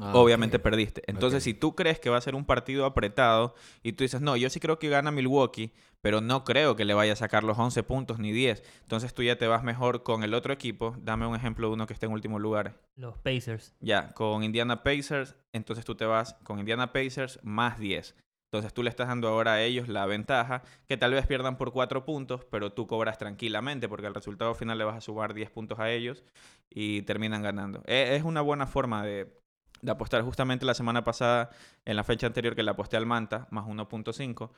Ah, 0.00 0.12
obviamente 0.14 0.58
perdiste. 0.58 1.02
Entonces, 1.06 1.42
si 1.44 1.54
tú 1.54 1.74
crees 1.74 2.00
que 2.00 2.10
va 2.10 2.16
a 2.16 2.20
ser 2.20 2.34
un 2.34 2.44
partido 2.44 2.84
apretado 2.86 3.54
y 3.82 3.92
tú 3.92 4.04
dices, 4.04 4.20
no, 4.20 4.36
yo 4.36 4.48
sí 4.50 4.58
creo 4.60 4.78
que 4.78 4.88
gana 4.88 5.10
Milwaukee, 5.10 5.72
pero 6.00 6.20
no 6.20 6.44
creo 6.44 6.76
que 6.76 6.84
le 6.86 6.94
vaya 6.94 7.12
a 7.12 7.16
sacar 7.16 7.44
los 7.44 7.58
11 7.58 7.82
puntos 7.82 8.18
ni 8.18 8.32
10, 8.32 8.62
entonces 8.82 9.12
tú 9.12 9.22
ya 9.22 9.36
te 9.36 9.46
vas 9.46 9.62
mejor 9.62 10.02
con 10.02 10.22
el 10.22 10.32
otro 10.34 10.52
equipo. 10.52 10.96
Dame 11.00 11.26
un 11.26 11.36
ejemplo 11.36 11.68
de 11.68 11.74
uno 11.74 11.86
que 11.86 11.92
esté 11.92 12.06
en 12.06 12.12
último 12.12 12.38
lugar. 12.38 12.80
Los 12.96 13.18
Pacers. 13.18 13.74
Ya, 13.80 14.12
con 14.14 14.42
Indiana 14.42 14.82
Pacers, 14.82 15.36
entonces 15.52 15.84
tú 15.84 15.94
te 15.94 16.06
vas 16.06 16.34
con 16.44 16.58
Indiana 16.58 16.92
Pacers 16.92 17.38
más 17.42 17.78
10. 17.78 18.16
Entonces 18.52 18.74
tú 18.74 18.82
le 18.82 18.90
estás 18.90 19.06
dando 19.06 19.28
ahora 19.28 19.52
a 19.52 19.62
ellos 19.62 19.86
la 19.88 20.06
ventaja, 20.06 20.62
que 20.88 20.96
tal 20.96 21.12
vez 21.12 21.24
pierdan 21.26 21.56
por 21.56 21.70
4 21.72 22.04
puntos, 22.04 22.44
pero 22.50 22.72
tú 22.72 22.88
cobras 22.88 23.16
tranquilamente 23.16 23.88
porque 23.88 24.08
al 24.08 24.14
resultado 24.14 24.54
final 24.56 24.76
le 24.76 24.82
vas 24.84 24.96
a 24.96 25.00
sumar 25.00 25.34
10 25.34 25.50
puntos 25.50 25.78
a 25.78 25.88
ellos 25.90 26.24
y 26.68 27.02
terminan 27.02 27.42
ganando. 27.42 27.82
E- 27.86 28.16
Es 28.16 28.24
una 28.24 28.40
buena 28.40 28.66
forma 28.66 29.04
de, 29.04 29.39
de 29.82 29.92
apostar. 29.92 30.22
Justamente 30.22 30.66
la 30.66 30.74
semana 30.74 31.04
pasada, 31.04 31.50
en 31.84 31.96
la 31.96 32.04
fecha 32.04 32.26
anterior 32.26 32.54
que 32.54 32.62
le 32.62 32.70
aposté 32.70 32.96
al 32.96 33.06
Manta, 33.06 33.46
más 33.50 33.66
1.5, 33.66 34.50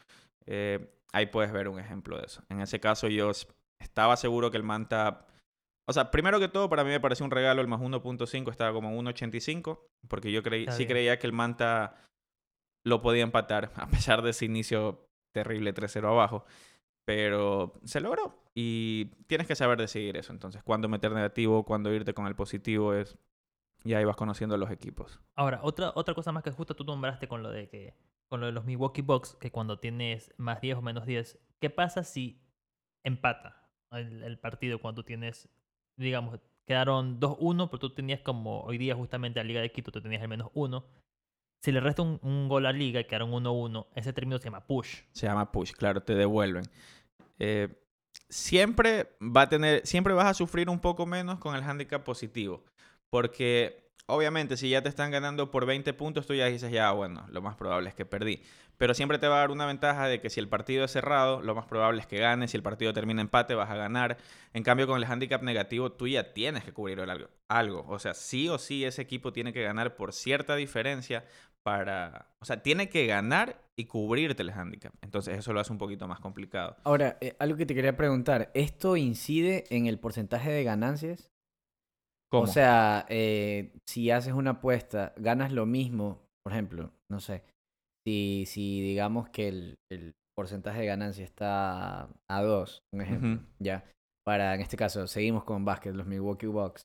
eh, 0.47 0.95
ahí 1.13 1.27
puedes 1.27 1.53
ver 1.53 1.69
un 1.69 1.79
ejemplo 1.79 2.19
de 2.19 2.27
eso. 2.27 2.43
En 2.49 2.61
ese 2.61 2.81
caso 2.81 3.09
yo 3.09 3.31
estaba 3.79 4.17
seguro 4.17 4.51
que 4.51 4.57
el 4.57 4.63
Manta... 4.63 5.27
O 5.87 5.93
sea, 5.93 6.11
primero 6.11 6.39
que 6.39 6.49
todo, 6.49 6.69
para 6.69 6.85
mí 6.85 6.91
me 6.91 7.01
pareció 7.01 7.25
un 7.25 7.33
regalo 7.33 7.61
el 7.61 7.69
más 7.69 7.81
1.5, 7.81 8.51
estaba 8.51 8.73
como 8.73 8.91
1.85, 9.03 9.81
porque 10.09 10.31
yo 10.31 10.43
creí, 10.43 10.67
sí 10.71 10.87
creía 10.87 11.19
que 11.19 11.27
el 11.27 11.33
Manta 11.33 11.97
lo 12.85 13.03
podía 13.03 13.23
empatar, 13.23 13.73
a 13.77 13.89
pesar 13.89 14.23
de 14.23 14.31
ese 14.31 14.45
inicio 14.45 15.09
terrible 15.33 15.75
3-0 15.75 16.07
abajo. 16.07 16.45
Pero 17.05 17.81
se 17.85 18.01
logró 18.01 18.43
y 18.55 19.07
tienes 19.27 19.49
que 19.49 19.57
saber 19.57 19.79
decidir 19.79 20.17
eso. 20.17 20.33
Entonces, 20.33 20.63
cuándo 20.63 20.89
meter 20.89 21.11
negativo, 21.11 21.65
cuándo 21.65 21.93
irte 21.93 22.15
con 22.15 22.27
el 22.27 22.37
positivo 22.37 22.95
es... 22.95 23.19
Y 23.85 23.95
ahí 23.95 24.05
vas 24.05 24.17
conociendo 24.17 24.57
los 24.57 24.71
equipos. 24.71 25.21
Ahora, 25.35 25.61
otra, 25.63 25.93
otra 25.95 26.15
cosa 26.15 26.33
más 26.33 26.43
que 26.43 26.51
justo 26.51 26.75
tú 26.75 26.85
nombraste 26.85 27.29
con 27.29 27.43
lo 27.43 27.51
de 27.51 27.69
que 27.69 27.95
con 28.29 28.41
lo 28.41 28.47
de 28.47 28.53
los 28.53 28.65
Milwaukee 28.65 29.03
Bucks, 29.03 29.35
que 29.35 29.51
cuando 29.51 29.79
tienes 29.79 30.33
más 30.39 30.63
10 30.63 30.79
o 30.79 30.83
menos 30.83 31.05
10, 31.05 31.39
¿qué 31.61 31.69
pasa 31.69 32.03
si 32.03 32.41
empata 33.05 33.69
el, 33.91 34.23
el 34.23 34.39
partido 34.39 34.81
cuando 34.81 35.05
tienes, 35.05 35.51
digamos, 35.99 36.41
quedaron 36.67 37.21
2-1, 37.21 37.69
pero 37.69 37.79
tú 37.79 37.95
tenías 37.95 38.21
como 38.21 38.63
hoy 38.63 38.79
día 38.79 38.95
justamente 38.95 39.41
a 39.41 39.45
Liga 39.45 39.61
de 39.61 39.71
Quito, 39.71 39.93
tú 39.93 40.01
tenías 40.01 40.23
el 40.23 40.29
menos 40.29 40.51
1. 40.55 40.85
Si 41.63 41.73
le 41.73 41.81
resta 41.81 42.03
un, 42.03 42.19
un 42.23 42.49
gol 42.49 42.67
a 42.67 42.73
Liga 42.73 43.01
y 43.01 43.05
quedaron 43.05 43.31
1-1, 43.31 43.87
ese 43.95 44.13
término 44.13 44.39
se 44.39 44.45
llama 44.45 44.67
push. 44.67 45.03
Se 45.13 45.27
llama 45.27 45.53
push, 45.53 45.73
claro, 45.73 46.03
te 46.03 46.15
devuelven. 46.15 46.65
Eh, 47.39 47.69
siempre 48.29 49.17
va 49.21 49.43
a 49.43 49.49
tener, 49.49 49.87
siempre 49.87 50.15
vas 50.15 50.27
a 50.27 50.35
sufrir 50.35 50.69
un 50.69 50.81
poco 50.81 51.07
menos 51.07 51.39
con 51.39 51.55
el 51.55 51.63
handicap 51.63 52.03
positivo. 52.03 52.65
Porque 53.13 53.93
obviamente 54.07 54.57
si 54.57 54.71
ya 54.71 54.81
te 54.81 54.89
están 54.89 55.11
ganando 55.11 55.51
por 55.51 55.67
20 55.67 55.93
puntos, 55.93 56.27
tú 56.27 56.33
ya 56.33 56.47
dices, 56.47 56.73
ya, 56.73 56.91
bueno, 56.93 57.27
lo 57.29 57.43
más 57.43 57.57
probable 57.57 57.91
es 57.91 57.95
que 57.95 58.07
perdí. 58.07 58.43
Pero 58.79 58.95
siempre 58.95 59.19
te 59.19 59.29
va 59.29 59.37
a 59.37 59.39
dar 59.41 59.51
una 59.51 59.67
ventaja 59.67 60.09
de 60.09 60.23
que 60.23 60.31
si 60.31 60.41
el 60.41 60.49
partido 60.49 60.87
es 60.87 60.93
cerrado, 60.93 61.43
lo 61.43 61.55
más 61.55 61.67
probable 61.67 62.01
es 62.01 62.07
que 62.07 62.17
ganes. 62.17 62.53
Si 62.53 62.57
el 62.57 62.63
partido 62.63 62.95
termina 62.95 63.21
empate, 63.21 63.55
vas 63.55 63.69
a 63.69 63.77
ganar. 63.77 64.17
En 64.55 64.63
cambio, 64.63 64.87
con 64.87 64.97
el 64.97 65.05
handicap 65.05 65.43
negativo, 65.43 65.93
tú 65.93 66.09
ya 66.09 66.33
tienes 66.33 66.65
que 66.65 66.73
cubrir 66.73 67.05
algo. 67.49 67.85
O 67.87 67.99
sea, 67.99 68.15
sí 68.15 68.49
o 68.49 68.57
sí 68.57 68.83
ese 68.83 69.03
equipo 69.03 69.31
tiene 69.31 69.53
que 69.53 69.63
ganar 69.63 69.95
por 69.95 70.15
cierta 70.15 70.57
diferencia 70.57 71.27
para... 71.63 72.29
O 72.41 72.47
sea, 72.47 72.63
tiene 72.63 72.89
que 72.89 73.07
ganar 73.07 73.61
y 73.77 73.85
cubrirte 73.85 74.43
el 74.43 74.51
handicap. 74.53 74.95
Entonces 75.03 75.39
eso 75.39 75.53
lo 75.53 75.61
hace 75.61 75.71
un 75.71 75.79
poquito 75.79 76.09
más 76.09 76.19
complicado. 76.19 76.77
Ahora, 76.85 77.19
eh, 77.21 77.37
algo 77.39 77.59
que 77.59 77.67
te 77.67 77.75
quería 77.75 77.95
preguntar, 77.95 78.51
¿esto 78.55 78.97
incide 78.97 79.65
en 79.69 79.87
el 79.87 79.99
porcentaje 79.99 80.51
de 80.51 80.65
ganancias? 80.65 81.32
¿Cómo? 82.33 82.45
O 82.45 82.47
sea, 82.47 83.05
eh, 83.11 83.75
si 83.87 84.11
haces 84.11 84.33
una 84.33 84.53
apuesta, 84.53 85.13
ganas 85.17 85.53
lo 85.53 85.67
mismo, 85.67 86.23
por 86.43 86.55
ejemplo, 86.55 86.91
no 87.11 87.21
sé, 87.21 87.45
si, 88.09 88.45
si 88.47 88.81
digamos 88.81 89.29
que 89.29 89.49
el, 89.49 89.75
el 89.93 90.15
porcentaje 90.35 90.81
de 90.81 90.87
ganancia 90.87 91.25
está 91.25 92.09
a 92.31 92.43
2, 92.43 92.79
un 92.95 93.03
ejemplo, 93.03 93.47
ya, 93.63 93.85
para, 94.27 94.55
en 94.55 94.63
este 94.63 94.79
caso, 94.79 95.07
seguimos 95.07 95.45
con 95.45 95.67
básquet, 95.67 95.95
los 95.95 96.07
Milwaukee 96.07 96.47
Bucks. 96.47 96.83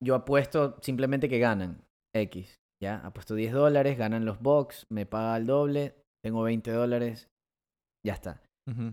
Yo 0.00 0.14
apuesto 0.14 0.78
simplemente 0.82 1.28
que 1.28 1.40
ganan 1.40 1.84
X, 2.14 2.60
ya, 2.80 3.04
apuesto 3.04 3.34
10 3.34 3.52
dólares, 3.52 3.98
ganan 3.98 4.24
los 4.24 4.40
Bucks, 4.40 4.86
me 4.88 5.04
paga 5.04 5.36
el 5.36 5.46
doble, 5.46 5.96
tengo 6.24 6.42
20 6.42 6.70
dólares, 6.70 7.28
ya 8.06 8.12
está. 8.12 8.40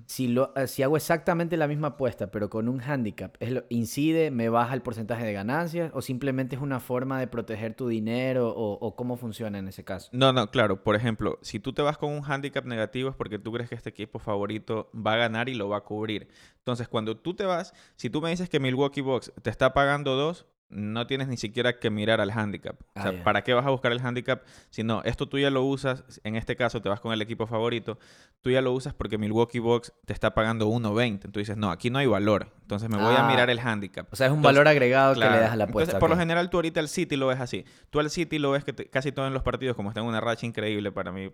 Si, 0.07 0.27
lo, 0.27 0.51
eh, 0.55 0.65
si 0.67 0.81
hago 0.81 0.97
exactamente 0.97 1.55
la 1.55 1.67
misma 1.67 1.89
apuesta, 1.89 2.31
pero 2.31 2.49
con 2.49 2.67
un 2.67 2.81
handicap, 2.81 3.35
¿es 3.39 3.51
lo- 3.51 3.63
¿incide, 3.69 4.31
me 4.31 4.49
baja 4.49 4.73
el 4.73 4.81
porcentaje 4.81 5.23
de 5.25 5.31
ganancias? 5.33 5.91
¿O 5.93 6.01
simplemente 6.01 6.55
es 6.55 6.61
una 6.61 6.79
forma 6.79 7.19
de 7.19 7.27
proteger 7.27 7.75
tu 7.75 7.87
dinero? 7.87 8.49
¿O, 8.49 8.73
o 8.73 8.95
cómo 8.95 9.15
funciona 9.15 9.59
en 9.59 9.67
ese 9.67 9.83
caso? 9.83 10.09
No, 10.11 10.33
no, 10.33 10.49
claro. 10.49 10.83
Por 10.83 10.95
ejemplo, 10.95 11.37
si 11.43 11.59
tú 11.59 11.71
te 11.71 11.83
vas 11.83 11.99
con 11.99 12.11
un 12.11 12.23
handicap 12.25 12.65
negativo 12.65 13.09
es 13.11 13.15
porque 13.15 13.37
tú 13.37 13.51
crees 13.51 13.69
que 13.69 13.75
este 13.75 13.91
equipo 13.91 14.17
favorito 14.17 14.89
va 14.95 15.13
a 15.13 15.17
ganar 15.17 15.49
y 15.49 15.53
lo 15.53 15.69
va 15.69 15.77
a 15.77 15.81
cubrir. 15.81 16.29
Entonces, 16.57 16.87
cuando 16.87 17.17
tú 17.17 17.35
te 17.35 17.45
vas, 17.45 17.73
si 17.95 18.09
tú 18.09 18.21
me 18.21 18.31
dices 18.31 18.49
que 18.49 18.59
Milwaukee 18.59 19.01
Bucks 19.01 19.31
te 19.43 19.51
está 19.51 19.73
pagando 19.73 20.15
dos, 20.15 20.47
no 20.69 21.07
tienes 21.07 21.27
ni 21.27 21.35
siquiera 21.37 21.79
que 21.79 21.89
mirar 21.89 22.21
al 22.21 22.29
handicap. 22.31 22.79
O 22.81 22.85
Ah, 22.95 23.01
sea. 23.11 23.23
¿para 23.23 23.43
qué 23.43 23.53
vas 23.53 23.65
a 23.65 23.71
buscar 23.71 23.91
el 23.91 23.99
handicap? 24.05 24.43
Si 24.69 24.83
no, 24.83 25.01
esto 25.03 25.27
tú 25.27 25.39
ya 25.39 25.49
lo 25.49 25.63
usas, 25.63 26.03
en 26.23 26.35
este 26.35 26.55
caso 26.55 26.79
te 26.81 26.89
vas 26.89 26.99
con 26.99 27.11
el 27.11 27.21
equipo 27.21 27.47
favorito, 27.47 27.97
tú 28.41 28.51
ya 28.51 28.61
lo 28.61 28.71
usas 28.71 28.93
porque 28.93 29.17
Milwaukee 29.17 29.59
Bucks 29.59 29.93
te 30.05 30.13
está 30.13 30.33
pagando 30.35 30.67
1.20. 30.67 31.25
Entonces 31.25 31.33
dices, 31.47 31.57
no, 31.57 31.71
aquí 31.71 31.89
no 31.89 31.97
hay 31.99 32.05
valor. 32.07 32.53
Entonces 32.61 32.87
me 32.89 32.97
voy 32.97 33.15
a 33.15 33.25
Ah. 33.25 33.29
mirar 33.29 33.49
el 33.49 33.59
handicap. 33.59 34.07
O 34.11 34.15
sea, 34.15 34.27
es 34.27 34.31
un 34.31 34.37
Entonces, 34.39 34.57
valor 34.57 34.67
agregado 34.67 35.13
que 35.15 35.19
le 35.21 35.25
das 35.25 35.51
a 35.51 35.55
la 35.55 35.63
Entonces, 35.65 35.69
apuesta. 35.89 35.99
por 35.99 36.09
lo 36.11 36.17
general, 36.17 36.49
tú 36.51 36.57
ahorita 36.57 36.79
el 36.79 36.87
City 36.87 37.15
lo 37.15 37.27
ves 37.27 37.39
así. 37.39 37.65
Tú 37.89 37.99
al 37.99 38.09
City 38.11 38.37
lo 38.37 38.51
ves 38.51 38.63
que 38.63 38.73
te- 38.73 38.87
casi 38.89 39.11
todos 39.11 39.27
en 39.27 39.33
los 39.33 39.41
partidos, 39.43 39.75
como 39.75 39.89
está 39.89 40.01
en 40.01 40.05
una 40.07 40.21
racha 40.21 40.45
increíble 40.45 40.91
para 40.91 41.11
mí, 41.11 41.31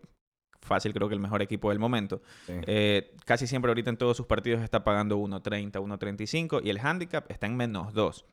fácil 0.61 0.93
creo 0.93 1.07
que 1.09 1.13
el 1.13 1.19
mejor 1.19 1.41
equipo 1.41 1.69
del 1.69 1.79
momento. 1.79 2.21
Sí. 2.47 2.53
Eh, 2.67 3.13
casi 3.25 3.45
siempre 3.47 3.69
ahorita 3.69 3.89
en 3.89 3.97
todos 3.97 4.15
sus 4.17 4.25
partidos 4.25 4.61
está 4.63 4.83
pagando 4.85 5.17
1.30, 5.17 5.79
1.35 5.81 6.61
y 6.63 6.69
el 6.69 6.79
handicap 6.79 7.29
está 7.29 7.45
en 7.47 7.57
menos 7.57 7.93
2. 7.93 8.25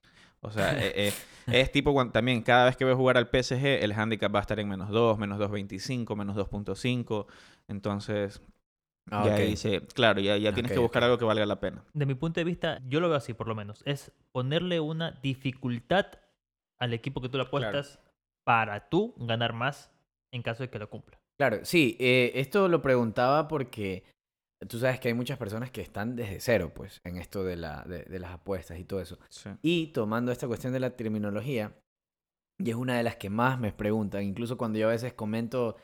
O 0.45 0.51
sea, 0.51 0.77
eh, 0.77 0.93
eh, 0.95 1.13
es 1.47 1.71
tipo 1.71 1.93
cuando, 1.93 2.13
también 2.13 2.43
cada 2.43 2.67
vez 2.67 2.77
que 2.77 2.85
ves 2.85 2.97
jugar 2.97 3.17
al 3.17 3.29
PSG, 3.31 3.83
el 3.83 3.93
handicap 3.93 4.35
va 4.35 4.41
a 4.41 4.43
estar 4.43 4.59
en 4.59 4.69
menos 4.69 4.91
2, 4.91 5.19
menos 5.19 5.39
2.25, 5.39 6.17
menos 6.17 6.37
2.5. 6.37 7.27
Entonces, 7.69 8.43
Ah, 9.11 9.25
ya 9.27 9.35
ok. 9.35 9.41
dice, 9.41 9.81
claro, 9.95 10.21
ya, 10.21 10.37
ya 10.37 10.53
tienes 10.53 10.73
que 10.73 10.79
buscar 10.79 11.03
algo 11.03 11.19
que 11.19 11.25
valga 11.25 11.45
la 11.45 11.59
pena. 11.59 11.85
De 11.93 12.07
mi 12.07 12.15
punto 12.15 12.41
de 12.41 12.45
vista, 12.45 12.81
yo 12.87 13.01
lo 13.01 13.09
veo 13.09 13.17
así 13.17 13.35
por 13.35 13.49
lo 13.49 13.55
menos. 13.55 13.83
Es 13.85 14.13
ponerle 14.33 14.81
una 14.81 15.13
dificultad 15.23 16.07
al 16.79 16.93
equipo 16.93 17.21
que 17.21 17.29
tú 17.29 17.37
le 17.37 17.45
apuestas 17.45 17.99
para 18.45 18.89
tú 18.89 19.15
ganar 19.19 19.53
más 19.53 19.91
en 20.33 20.43
caso 20.43 20.63
de 20.63 20.71
que 20.71 20.79
lo 20.79 20.89
cumpla. 20.89 21.19
Claro, 21.39 21.65
sí, 21.65 21.97
eh, 21.99 22.33
esto 22.37 22.69
lo 22.69 22.83
preguntaba 22.83 23.49
porque 23.49 24.05
tú 24.69 24.79
sabes 24.79 25.01
que 25.01 25.09
hay 25.09 25.15
muchas 25.15 25.39
personas 25.39 25.71
que 25.71 25.81
están 25.81 26.17
desde 26.17 26.41
cero, 26.41 26.73
pues, 26.75 27.01
en 27.05 27.17
esto 27.17 27.45
de, 27.45 27.57
la, 27.57 27.83
de, 27.85 28.05
de 28.05 28.19
las 28.19 28.33
apuestas 28.33 28.79
y 28.79 28.85
todo 28.85 29.01
eso. 29.01 29.19
Sí. 29.29 29.51
Y 29.63 29.87
tomando 29.89 30.33
esta 30.33 30.47
cuestión 30.47 30.73
de 30.73 30.81
la 30.81 30.97
terminología, 30.97 31.77
y 32.59 32.71
es 32.71 32.77
una 32.77 32.97
de 32.97 33.03
las 33.03 33.17
que 33.17 33.31
más 33.31 33.59
me 33.59 33.73
preguntan, 33.73 34.23
incluso 34.23 34.57
cuando 34.57 34.79
yo 34.79 34.89
a 34.89 34.93
veces 34.93 35.13
comento 35.15 35.77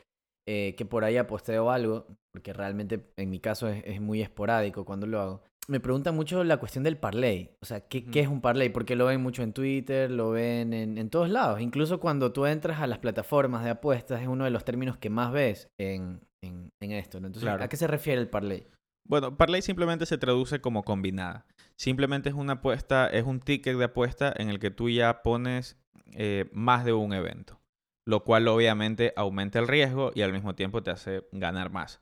eh, 0.47 0.75
que 0.77 0.85
por 0.85 1.03
ahí 1.03 1.17
aposteo 1.17 1.69
algo, 1.69 2.07
porque 2.31 2.53
realmente 2.53 3.11
en 3.17 3.29
mi 3.29 3.39
caso 3.39 3.67
es, 3.67 3.83
es 3.85 4.01
muy 4.01 4.21
esporádico 4.21 4.85
cuando 4.85 5.07
lo 5.07 5.19
hago, 5.19 5.43
me 5.69 5.79
preguntan 5.79 6.15
mucho 6.15 6.43
la 6.43 6.57
cuestión 6.57 6.83
del 6.83 6.97
parlay. 6.97 7.51
O 7.61 7.65
sea, 7.65 7.81
¿qué, 7.87 8.03
qué 8.05 8.21
es 8.21 8.25
Ujú. 8.27 8.35
un 8.35 8.41
parlay? 8.41 8.69
Porque 8.69 8.95
lo 8.95 9.05
ven 9.05 9.21
mucho 9.21 9.43
en 9.43 9.53
Twitter, 9.53 10.09
lo 10.09 10.31
ven 10.31 10.73
en, 10.73 10.97
en 10.97 11.09
todos 11.09 11.29
lados. 11.29 11.61
Incluso 11.61 11.99
cuando 11.99 12.31
tú 12.33 12.45
entras 12.45 12.79
a 12.81 12.87
las 12.87 12.97
plataformas 12.99 13.63
de 13.63 13.69
apuestas, 13.69 14.21
es 14.21 14.27
uno 14.27 14.43
de 14.45 14.49
los 14.49 14.65
términos 14.65 14.97
que 14.97 15.09
más 15.09 15.31
ves 15.31 15.69
en, 15.77 16.21
en, 16.41 16.71
en 16.81 16.91
esto. 16.91 17.19
¿no? 17.19 17.27
Entonces, 17.27 17.47
Claro. 17.47 17.63
¿a 17.63 17.67
qué 17.69 17.77
se 17.77 17.87
refiere 17.87 18.19
el 18.19 18.27
parlay? 18.29 18.67
Bueno, 19.07 19.37
parlay 19.37 19.61
simplemente 19.61 20.05
se 20.05 20.17
traduce 20.17 20.59
como 20.61 20.83
combinada. 20.83 21.45
Simplemente 21.77 22.29
es 22.29 22.35
una 22.35 22.53
apuesta, 22.53 23.07
es 23.07 23.23
un 23.23 23.39
ticket 23.39 23.77
de 23.77 23.85
apuesta 23.85 24.33
en 24.35 24.49
el 24.49 24.59
que 24.59 24.71
tú 24.71 24.89
ya 24.89 25.21
pones 25.23 25.77
eh, 26.13 26.49
más 26.51 26.83
de 26.85 26.93
un 26.93 27.13
evento, 27.13 27.59
lo 28.05 28.23
cual 28.23 28.47
obviamente 28.47 29.13
aumenta 29.15 29.59
el 29.59 29.67
riesgo 29.67 30.11
y 30.13 30.21
al 30.23 30.33
mismo 30.33 30.55
tiempo 30.55 30.83
te 30.83 30.91
hace 30.91 31.23
ganar 31.31 31.71
más. 31.71 32.01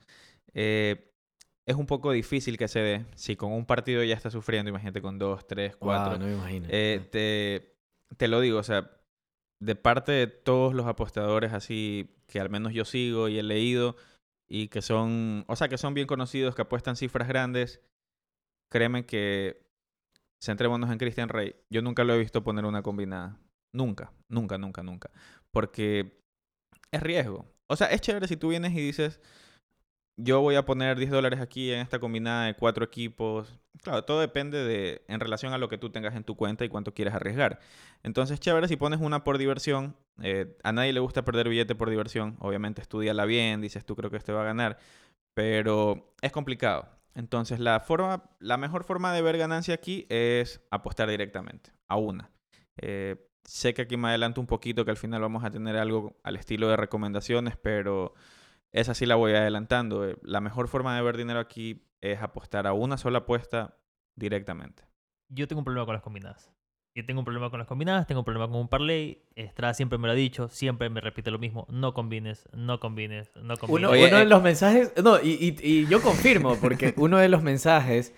Eh, 0.54 1.07
es 1.68 1.76
un 1.76 1.86
poco 1.86 2.12
difícil 2.14 2.58
que 2.58 2.70
se 2.70 2.80
dé. 2.80 3.06
Si 3.16 3.36
con 3.36 3.52
un 3.52 3.66
partido 3.66 4.04
ya 4.04 4.16
está 4.16 4.32
sufriendo, 4.32 4.70
imagínate 4.70 5.02
con 5.02 5.20
dos, 5.20 5.46
tres, 5.46 5.76
cuatro. 5.76 6.12
Wow, 6.12 6.20
no 6.20 6.26
me 6.26 6.34
imagino. 6.34 6.68
Eh, 6.72 7.08
te, 7.12 7.76
te 8.16 8.28
lo 8.30 8.40
digo, 8.40 8.58
o 8.58 8.64
sea, 8.64 8.90
de 9.60 9.76
parte 9.76 10.14
de 10.14 10.28
todos 10.28 10.74
los 10.74 10.86
apostadores 10.86 11.52
así 11.52 12.16
que 12.28 12.40
al 12.40 12.50
menos 12.50 12.74
yo 12.74 12.86
sigo 12.86 13.28
y 13.28 13.38
he 13.38 13.44
leído 13.44 13.98
y 14.48 14.70
que 14.70 14.82
son, 14.82 15.44
o 15.48 15.56
sea, 15.58 15.68
que 15.68 15.78
son 15.78 15.94
bien 15.94 16.08
conocidos, 16.08 16.56
que 16.56 16.62
apuestan 16.62 16.96
cifras 16.96 17.28
grandes, 17.28 17.82
créeme 18.72 19.06
que, 19.06 19.68
centrémonos 20.42 20.90
en 20.90 20.98
Christian 20.98 21.28
Rey, 21.28 21.56
yo 21.70 21.82
nunca 21.82 22.06
lo 22.06 22.14
he 22.14 22.20
visto 22.20 22.44
poner 22.44 22.64
una 22.64 22.82
combinada. 22.82 23.38
Nunca, 23.74 24.14
nunca, 24.30 24.58
nunca, 24.58 24.84
nunca. 24.84 25.12
Porque 25.52 26.24
es 26.92 27.04
riesgo. 27.04 27.46
O 27.68 27.76
sea, 27.76 27.88
es 27.88 28.00
chévere 28.00 28.30
si 28.30 28.38
tú 28.38 28.50
vienes 28.50 28.72
y 28.72 28.80
dices, 28.80 29.20
yo 30.18 30.42
voy 30.42 30.56
a 30.56 30.66
poner 30.66 30.98
10 30.98 31.12
dólares 31.12 31.40
aquí 31.40 31.72
en 31.72 31.80
esta 31.80 32.00
combinada 32.00 32.46
de 32.46 32.56
cuatro 32.56 32.84
equipos. 32.84 33.54
Claro, 33.84 34.04
todo 34.04 34.20
depende 34.20 34.64
de 34.64 35.04
en 35.08 35.20
relación 35.20 35.54
a 35.54 35.60
lo 35.60 35.70
que 35.70 35.78
tú 35.78 35.92
tengas 35.92 36.16
en 36.16 36.24
tu 36.24 36.36
cuenta 36.36 36.66
y 36.66 36.70
cuánto 36.70 36.94
quieres 36.94 37.14
arriesgar. 37.14 37.60
Entonces, 38.04 38.40
chévere 38.40 38.68
si 38.68 38.76
pones 38.76 39.00
una 39.00 39.24
por 39.24 39.38
diversión. 39.38 39.96
eh, 40.22 40.58
a 40.64 40.72
nadie 40.72 40.92
le 40.94 41.00
gusta 41.00 41.24
perder 41.24 41.50
billete 41.50 41.76
por 41.76 41.90
diversión. 41.90 42.36
Obviamente, 42.40 42.82
estudiala 42.82 43.26
bien, 43.26 43.62
dices 43.62 43.86
tú 43.86 43.96
creo 43.96 44.10
que 44.10 44.18
este 44.18 44.32
va 44.34 44.42
a 44.42 44.46
ganar. 44.46 44.80
Pero 45.36 46.14
es 46.22 46.32
complicado. 46.32 46.90
Entonces, 47.14 47.60
la, 47.60 47.80
forma, 47.80 48.24
la 48.40 48.58
mejor 48.58 48.84
forma 48.84 49.14
de 49.14 49.22
ver 49.22 49.38
ganancia 49.38 49.76
aquí 49.76 50.08
es 50.10 50.62
apostar 50.72 51.10
directamente 51.10 51.72
a 51.88 51.98
una. 51.98 52.32
Eh, 52.78 53.18
sé 53.44 53.74
que 53.74 53.84
aquí 53.84 53.98
me 53.98 54.10
adelanto 54.10 54.42
un 54.42 54.48
poquito, 54.48 54.84
que 54.84 54.92
al 54.92 54.98
final 54.98 55.22
vamos 55.22 55.44
a 55.44 55.52
tener 55.52 55.78
algo 55.78 56.16
al 56.24 56.36
estilo 56.36 56.70
de 56.70 56.78
recomendaciones, 56.78 57.56
pero 57.58 58.14
esa 58.72 58.94
sí 58.94 59.06
la 59.06 59.16
voy 59.16 59.34
adelantando. 59.34 60.06
Eh, 60.08 60.18
La 60.22 60.42
mejor 60.42 60.68
forma 60.68 60.96
de 60.96 61.02
ver 61.02 61.18
dinero 61.18 61.40
aquí 61.40 61.88
es 62.02 62.22
apostar 62.22 62.68
a 62.68 62.74
una 62.74 62.98
sola 62.98 63.20
apuesta 63.20 63.78
directamente. 64.16 64.84
Yo 65.30 65.48
tengo 65.48 65.60
un 65.60 65.66
problema 65.66 65.86
con 65.86 65.94
las 65.94 66.04
combinadas. 66.04 66.52
Yo 66.96 67.06
tengo 67.06 67.20
un 67.22 67.26
problema 67.26 67.52
con 67.52 67.60
las 67.60 67.68
combinadas, 67.68 68.08
tengo 68.08 68.22
un 68.22 68.26
problema 68.26 68.48
con 68.48 68.60
un 68.60 68.70
parlay. 68.70 69.24
Estrada 69.36 69.76
siempre 69.76 70.00
me 70.00 70.08
lo 70.08 70.14
ha 70.14 70.16
dicho, 70.16 70.48
siempre 70.48 70.90
me 70.90 71.00
repite 71.00 71.30
lo 71.30 71.38
mismo. 71.38 71.68
No 71.70 71.94
combines, 71.94 72.50
no 72.54 72.80
combines, 72.80 73.32
no 73.36 73.56
combines. 73.58 73.70
Uno, 73.84 73.90
Oye, 73.92 74.08
uno 74.08 74.18
de 74.18 74.24
eh, 74.24 74.26
los 74.26 74.42
mensajes, 74.42 74.94
no, 75.04 75.20
y, 75.22 75.34
y- 75.34 75.58
y 75.62 75.88
yo 75.88 76.02
confirmo, 76.02 76.56
porque 76.60 76.96
uno 76.98 77.18
de 77.20 77.30
los 77.30 77.44
mensajes 77.44 78.16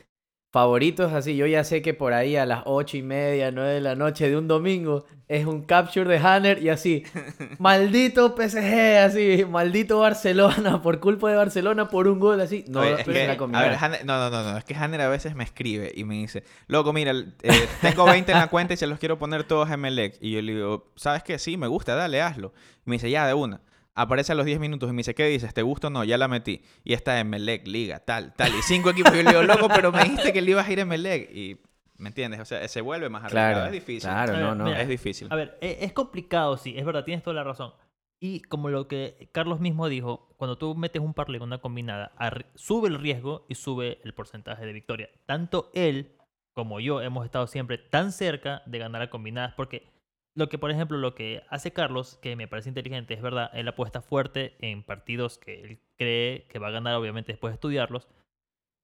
favoritos, 0.51 1.13
así, 1.13 1.35
yo 1.35 1.45
ya 1.45 1.63
sé 1.63 1.81
que 1.81 1.93
por 1.93 2.13
ahí 2.13 2.35
a 2.35 2.45
las 2.45 2.63
ocho 2.65 2.97
y 2.97 3.03
media, 3.03 3.51
nueve 3.51 3.73
de 3.73 3.81
la 3.81 3.95
noche 3.95 4.29
de 4.29 4.35
un 4.35 4.47
domingo, 4.47 5.05
es 5.27 5.45
un 5.45 5.61
capture 5.63 6.09
de 6.09 6.17
Hanner 6.17 6.61
y 6.63 6.69
así, 6.69 7.03
maldito 7.59 8.35
PSG, 8.35 8.97
así, 9.05 9.45
maldito 9.47 9.99
Barcelona, 9.99 10.81
por 10.81 10.99
culpa 10.99 11.29
de 11.29 11.35
Barcelona, 11.35 11.87
por 11.89 12.07
un 12.07 12.19
gol, 12.19 12.41
así, 12.41 12.65
no, 12.67 12.79
Oye, 12.81 12.93
es 12.99 13.03
que, 13.07 13.27
la 13.27 13.33
a 13.33 13.61
ver, 13.61 13.77
Hanner- 13.77 14.03
no, 14.05 14.17
no, 14.17 14.29
no, 14.31 14.51
no, 14.51 14.57
es 14.57 14.63
que 14.63 14.73
Hanner 14.73 15.01
a 15.01 15.09
veces 15.09 15.35
me 15.35 15.43
escribe 15.43 15.91
y 15.93 16.03
me 16.03 16.15
dice, 16.15 16.43
loco, 16.67 16.93
mira, 16.93 17.11
eh, 17.11 17.67
tengo 17.81 18.05
20 18.05 18.31
en 18.31 18.37
la 18.39 18.47
cuenta 18.47 18.73
y 18.73 18.77
se 18.77 18.87
los 18.87 18.97
quiero 18.97 19.19
poner 19.19 19.43
todos 19.43 19.69
a 19.69 19.77
Melec. 19.77 20.17
Y 20.19 20.31
yo 20.31 20.41
le 20.41 20.55
digo, 20.55 20.91
¿sabes 20.95 21.21
qué? 21.23 21.37
Sí, 21.37 21.57
me 21.57 21.67
gusta, 21.67 21.93
dale, 21.95 22.21
hazlo. 22.21 22.53
Y 22.85 22.89
me 22.89 22.95
dice, 22.95 23.09
ya, 23.11 23.27
de 23.27 23.33
una. 23.35 23.61
Aparece 24.01 24.31
a 24.31 24.35
los 24.35 24.45
10 24.45 24.59
minutos 24.59 24.89
y 24.89 24.93
me 24.93 24.97
dice, 24.99 25.13
¿qué 25.15 25.25
dices? 25.25 25.53
¿Te 25.53 25.61
gusta 25.61 25.87
o 25.87 25.89
no? 25.89 26.03
Ya 26.03 26.17
la 26.17 26.27
metí. 26.27 26.61
Y 26.83 26.93
está 26.93 27.19
en 27.19 27.29
Melec, 27.29 27.67
Liga, 27.67 27.99
tal, 27.99 28.33
tal. 28.35 28.51
Y 28.55 28.61
cinco 28.61 28.91
equipos. 28.91 29.13
Y 29.13 29.17
yo 29.17 29.23
le 29.23 29.29
digo, 29.31 29.43
loco, 29.43 29.67
pero 29.67 29.91
me 29.91 30.03
dijiste 30.03 30.31
que 30.33 30.41
le 30.41 30.51
ibas 30.51 30.67
a 30.67 30.71
ir 30.71 30.79
en 30.79 30.87
Melec. 30.87 31.29
Y, 31.35 31.59
¿me 31.97 32.07
entiendes? 32.09 32.39
O 32.39 32.45
sea, 32.45 32.65
se 32.67 32.81
vuelve 32.81 33.09
más 33.09 33.23
arriesgado. 33.25 33.53
Claro, 33.53 33.65
es 33.67 33.71
difícil. 33.73 34.09
claro, 34.09 34.33
A 34.33 34.35
ver, 34.37 34.45
no, 34.45 34.55
no. 34.55 34.63
mira, 34.65 34.81
Es 34.81 34.87
difícil. 34.87 35.27
A 35.31 35.35
ver, 35.35 35.57
e- 35.61 35.79
es 35.81 35.91
complicado, 35.93 36.55
sí, 36.57 36.75
es 36.77 36.85
verdad, 36.85 37.03
tienes 37.03 37.23
toda 37.23 37.33
la 37.35 37.43
razón. 37.43 37.73
Y 38.21 38.41
como 38.41 38.69
lo 38.69 38.87
que 38.87 39.29
Carlos 39.33 39.59
mismo 39.59 39.87
dijo, 39.89 40.33
cuando 40.37 40.57
tú 40.57 40.75
metes 40.75 41.01
un 41.01 41.13
parlay 41.13 41.39
con 41.39 41.47
una 41.49 41.59
combinada, 41.59 42.13
sube 42.55 42.87
el 42.89 42.99
riesgo 42.99 43.45
y 43.49 43.55
sube 43.55 43.99
el 44.03 44.13
porcentaje 44.13 44.65
de 44.65 44.73
victoria. 44.73 45.09
Tanto 45.25 45.71
él 45.73 46.15
como 46.53 46.79
yo 46.81 47.01
hemos 47.01 47.23
estado 47.25 47.47
siempre 47.47 47.77
tan 47.77 48.11
cerca 48.11 48.61
de 48.65 48.77
ganar 48.79 49.01
a 49.01 49.09
combinadas, 49.09 49.53
porque 49.55 49.88
lo 50.35 50.47
que, 50.49 50.57
por 50.57 50.71
ejemplo, 50.71 50.97
lo 50.97 51.15
que 51.15 51.43
hace 51.49 51.73
Carlos, 51.73 52.17
que 52.21 52.35
me 52.35 52.47
parece 52.47 52.69
inteligente, 52.69 53.13
es 53.13 53.21
verdad, 53.21 53.49
él 53.53 53.67
apuesta 53.67 54.01
fuerte 54.01 54.55
en 54.59 54.83
partidos 54.83 55.37
que 55.37 55.61
él 55.61 55.79
cree 55.97 56.45
que 56.47 56.59
va 56.59 56.67
a 56.67 56.71
ganar, 56.71 56.95
obviamente, 56.95 57.31
después 57.33 57.51
de 57.51 57.55
estudiarlos. 57.55 58.07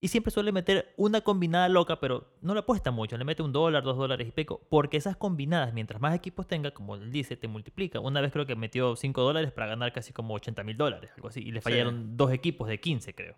Y 0.02 0.10
siempre 0.10 0.30
suele 0.30 0.52
meter 0.52 0.94
una 0.98 1.22
combinada 1.22 1.68
loca, 1.70 2.00
pero 2.00 2.28
no 2.42 2.54
le 2.54 2.60
apuesta 2.60 2.92
mucho. 2.92 3.18
Le 3.18 3.24
mete 3.24 3.42
un 3.42 3.54
dólar, 3.54 3.82
dos 3.84 3.98
dólares 3.98 4.28
y 4.28 4.32
pico. 4.32 4.62
Porque 4.70 4.98
esas 4.98 5.16
combinadas, 5.16 5.74
mientras 5.74 6.00
más 6.02 6.14
equipos 6.14 6.46
tenga, 6.48 6.72
como 6.72 6.96
él 6.96 7.12
dice, 7.12 7.38
te 7.38 7.48
multiplica. 7.48 8.00
Una 8.02 8.22
vez 8.22 8.32
creo 8.32 8.46
que 8.46 8.56
metió 8.56 8.96
5 8.96 9.22
dólares 9.24 9.52
para 9.52 9.68
ganar 9.68 9.94
casi 9.94 10.14
como 10.14 10.34
80 10.36 10.64
mil 10.64 10.78
dólares, 10.78 11.10
algo 11.16 11.30
así. 11.30 11.40
Y 11.42 11.52
le 11.52 11.62
Sí. 11.62 11.64
fallaron 11.64 12.18
dos 12.18 12.32
equipos 12.32 12.68
de 12.68 12.80
15, 12.80 13.16
creo. 13.16 13.36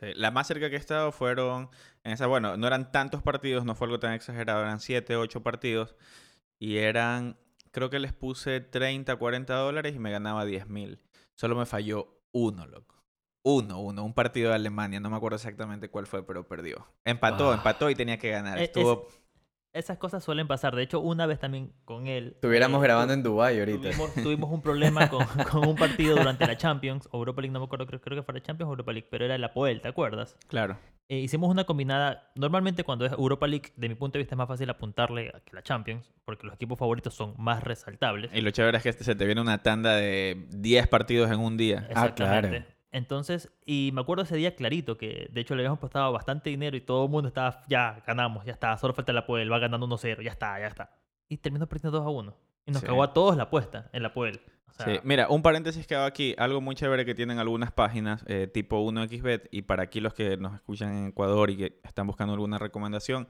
Sí, 0.00 0.06
La 0.14 0.30
más 0.30 0.46
cerca 0.48 0.70
que 0.70 0.76
he 0.76 0.78
estado 0.78 1.12
fueron, 1.12 1.68
en 2.02 2.12
esa, 2.12 2.26
bueno, 2.26 2.56
no 2.56 2.66
eran 2.66 2.90
tantos 2.90 3.22
partidos, 3.22 3.64
no 3.64 3.74
fue 3.74 3.86
algo 3.86 4.00
tan 4.00 4.12
exagerado, 4.14 4.62
eran 4.62 4.80
7, 4.80 5.14
8 5.14 5.42
partidos 5.42 5.94
y 6.58 6.78
eran, 6.78 7.36
creo 7.72 7.90
que 7.90 7.98
les 7.98 8.12
puse 8.12 8.60
30, 8.60 9.16
40 9.16 9.54
dólares 9.54 9.94
y 9.94 9.98
me 9.98 10.10
ganaba 10.10 10.44
10 10.44 10.68
mil. 10.68 11.00
Solo 11.34 11.56
me 11.56 11.66
falló 11.66 12.20
uno, 12.32 12.66
loco. 12.66 12.96
Uno, 13.44 13.80
uno, 13.80 14.04
un 14.04 14.12
partido 14.14 14.50
de 14.50 14.56
Alemania, 14.56 15.00
no 15.00 15.08
me 15.10 15.16
acuerdo 15.16 15.36
exactamente 15.36 15.88
cuál 15.88 16.06
fue, 16.06 16.26
pero 16.26 16.46
perdió. 16.46 16.86
Empató, 17.04 17.52
empató 17.54 17.88
y 17.88 17.94
tenía 17.94 18.18
que 18.18 18.30
ganar. 18.30 18.58
Es- 18.58 18.64
Estuvo, 18.64 19.08
Esas 19.72 19.98
cosas 19.98 20.24
suelen 20.24 20.48
pasar. 20.48 20.74
De 20.74 20.82
hecho, 20.82 21.00
una 21.00 21.26
vez 21.26 21.38
también 21.38 21.72
con 21.84 22.06
él. 22.06 22.32
Estuviéramos 22.34 22.80
eh, 22.80 22.84
grabando 22.84 23.14
en 23.14 23.22
Dubái 23.22 23.58
ahorita. 23.58 23.90
Tuvimos, 23.90 24.14
tuvimos 24.14 24.50
un 24.50 24.62
problema 24.62 25.08
con, 25.08 25.24
con 25.50 25.68
un 25.68 25.76
partido 25.76 26.16
durante 26.16 26.46
la 26.46 26.56
Champions, 26.56 27.08
o 27.12 27.18
Europa 27.18 27.42
League, 27.42 27.52
no 27.52 27.60
me 27.60 27.66
acuerdo, 27.66 27.86
creo, 27.86 28.00
creo 28.00 28.16
que 28.16 28.22
fue 28.22 28.34
la 28.34 28.42
Champions 28.42 28.68
o 28.68 28.72
Europa 28.72 28.92
League, 28.92 29.08
pero 29.10 29.24
era 29.24 29.34
el 29.34 29.44
Apoel, 29.44 29.80
¿te 29.80 29.88
acuerdas? 29.88 30.36
claro. 30.48 30.78
Eh, 31.10 31.20
hicimos 31.20 31.50
una 31.50 31.64
combinada. 31.64 32.30
Normalmente, 32.34 32.84
cuando 32.84 33.06
es 33.06 33.12
Europa 33.12 33.46
League, 33.46 33.72
de 33.76 33.88
mi 33.88 33.94
punto 33.94 34.18
de 34.18 34.18
vista, 34.18 34.34
es 34.34 34.36
más 34.36 34.46
fácil 34.46 34.68
apuntarle 34.68 35.32
que 35.46 35.56
la 35.56 35.62
Champions, 35.62 36.12
porque 36.26 36.46
los 36.46 36.54
equipos 36.54 36.78
favoritos 36.78 37.14
son 37.14 37.34
más 37.38 37.64
resaltables. 37.64 38.30
Y 38.34 38.42
lo 38.42 38.50
chévere 38.50 38.76
es 38.76 38.82
que 38.82 38.92
se 38.92 39.14
te 39.14 39.24
viene 39.24 39.40
una 39.40 39.62
tanda 39.62 39.96
de 39.96 40.46
10 40.50 40.86
partidos 40.88 41.30
en 41.30 41.40
un 41.40 41.56
día. 41.56 41.88
Ah, 41.94 42.14
claro. 42.14 42.50
Entonces, 42.98 43.50
y 43.64 43.90
me 43.94 44.00
acuerdo 44.02 44.24
ese 44.24 44.36
día 44.36 44.54
clarito 44.54 44.98
que 44.98 45.28
de 45.32 45.40
hecho 45.40 45.54
le 45.54 45.62
habíamos 45.62 45.78
apostado 45.78 46.12
bastante 46.12 46.50
dinero 46.50 46.76
y 46.76 46.80
todo 46.80 47.04
el 47.04 47.10
mundo 47.10 47.28
estaba, 47.28 47.62
ya 47.68 48.02
ganamos, 48.06 48.44
ya 48.44 48.52
está, 48.52 48.76
solo 48.76 48.92
falta 48.92 49.12
el 49.12 49.18
Apoel, 49.18 49.50
va 49.50 49.58
ganando 49.58 49.86
1-0, 49.86 50.22
ya 50.22 50.30
está, 50.30 50.58
ya 50.60 50.66
está. 50.66 50.90
Y 51.28 51.38
terminó 51.38 51.66
perdiendo 51.66 52.02
2-1. 52.02 52.34
Y 52.66 52.72
nos 52.72 52.80
Sí. 52.80 52.86
cagó 52.86 53.02
a 53.02 53.12
todos 53.14 53.36
la 53.36 53.44
apuesta 53.44 53.88
en 53.92 54.02
la 54.02 54.08
Apoel. 54.08 54.40
O 54.68 54.72
sea, 54.72 54.84
Sí, 54.86 55.00
mira, 55.04 55.28
un 55.28 55.40
paréntesis 55.42 55.86
que 55.86 55.94
hago 55.94 56.04
aquí, 56.04 56.34
algo 56.36 56.60
muy 56.60 56.74
chévere 56.74 57.04
que 57.06 57.14
tienen 57.14 57.38
algunas 57.38 57.72
páginas, 57.72 58.22
eh, 58.26 58.46
tipo 58.46 58.80
1xbet, 58.80 59.48
y 59.50 59.62
para 59.62 59.84
aquí 59.84 60.00
los 60.00 60.12
que 60.12 60.36
nos 60.36 60.54
escuchan 60.54 60.94
en 60.94 61.06
Ecuador 61.06 61.48
y 61.50 61.56
que 61.56 61.80
están 61.84 62.06
buscando 62.06 62.34
alguna 62.34 62.58
recomendación, 62.58 63.26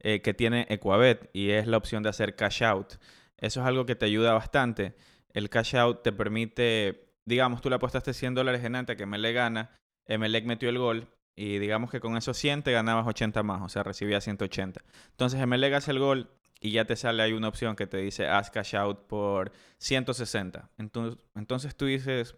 eh, 0.00 0.20
que 0.20 0.34
tiene 0.34 0.66
Equabet, 0.68 1.30
y 1.32 1.50
es 1.50 1.66
la 1.66 1.76
opción 1.78 2.02
de 2.02 2.08
hacer 2.10 2.34
cash 2.36 2.62
out. 2.64 2.94
Eso 3.38 3.60
es 3.60 3.66
algo 3.66 3.86
que 3.86 3.94
te 3.94 4.04
ayuda 4.04 4.32
bastante. 4.34 4.94
El 5.32 5.48
cash 5.48 5.76
out 5.76 6.02
te 6.02 6.12
permite 6.12 7.11
digamos, 7.24 7.60
tú 7.60 7.68
le 7.68 7.76
apostaste 7.76 8.12
100 8.12 8.34
dólares 8.34 8.64
en 8.64 8.76
ante 8.76 8.96
que 8.96 9.04
Emelec 9.04 9.34
gana, 9.34 9.70
Emelec 10.06 10.44
metió 10.44 10.68
el 10.68 10.78
gol 10.78 11.08
y 11.34 11.58
digamos 11.58 11.90
que 11.90 12.00
con 12.00 12.16
esos 12.16 12.36
100 12.36 12.62
te 12.62 12.72
ganabas 12.72 13.06
80 13.06 13.42
más, 13.42 13.62
o 13.62 13.68
sea, 13.68 13.82
recibías 13.82 14.24
180. 14.24 14.82
Entonces 15.10 15.40
Emelec 15.40 15.74
hace 15.74 15.92
el 15.92 15.98
gol 15.98 16.30
y 16.60 16.72
ya 16.72 16.84
te 16.84 16.96
sale 16.96 17.22
ahí 17.22 17.32
una 17.32 17.48
opción 17.48 17.74
que 17.74 17.86
te 17.86 17.96
dice 17.96 18.28
haz 18.28 18.50
cash 18.50 18.76
out 18.76 19.06
por 19.06 19.52
160. 19.78 20.70
Entonces, 20.78 21.18
entonces 21.34 21.76
tú 21.76 21.86
dices, 21.86 22.36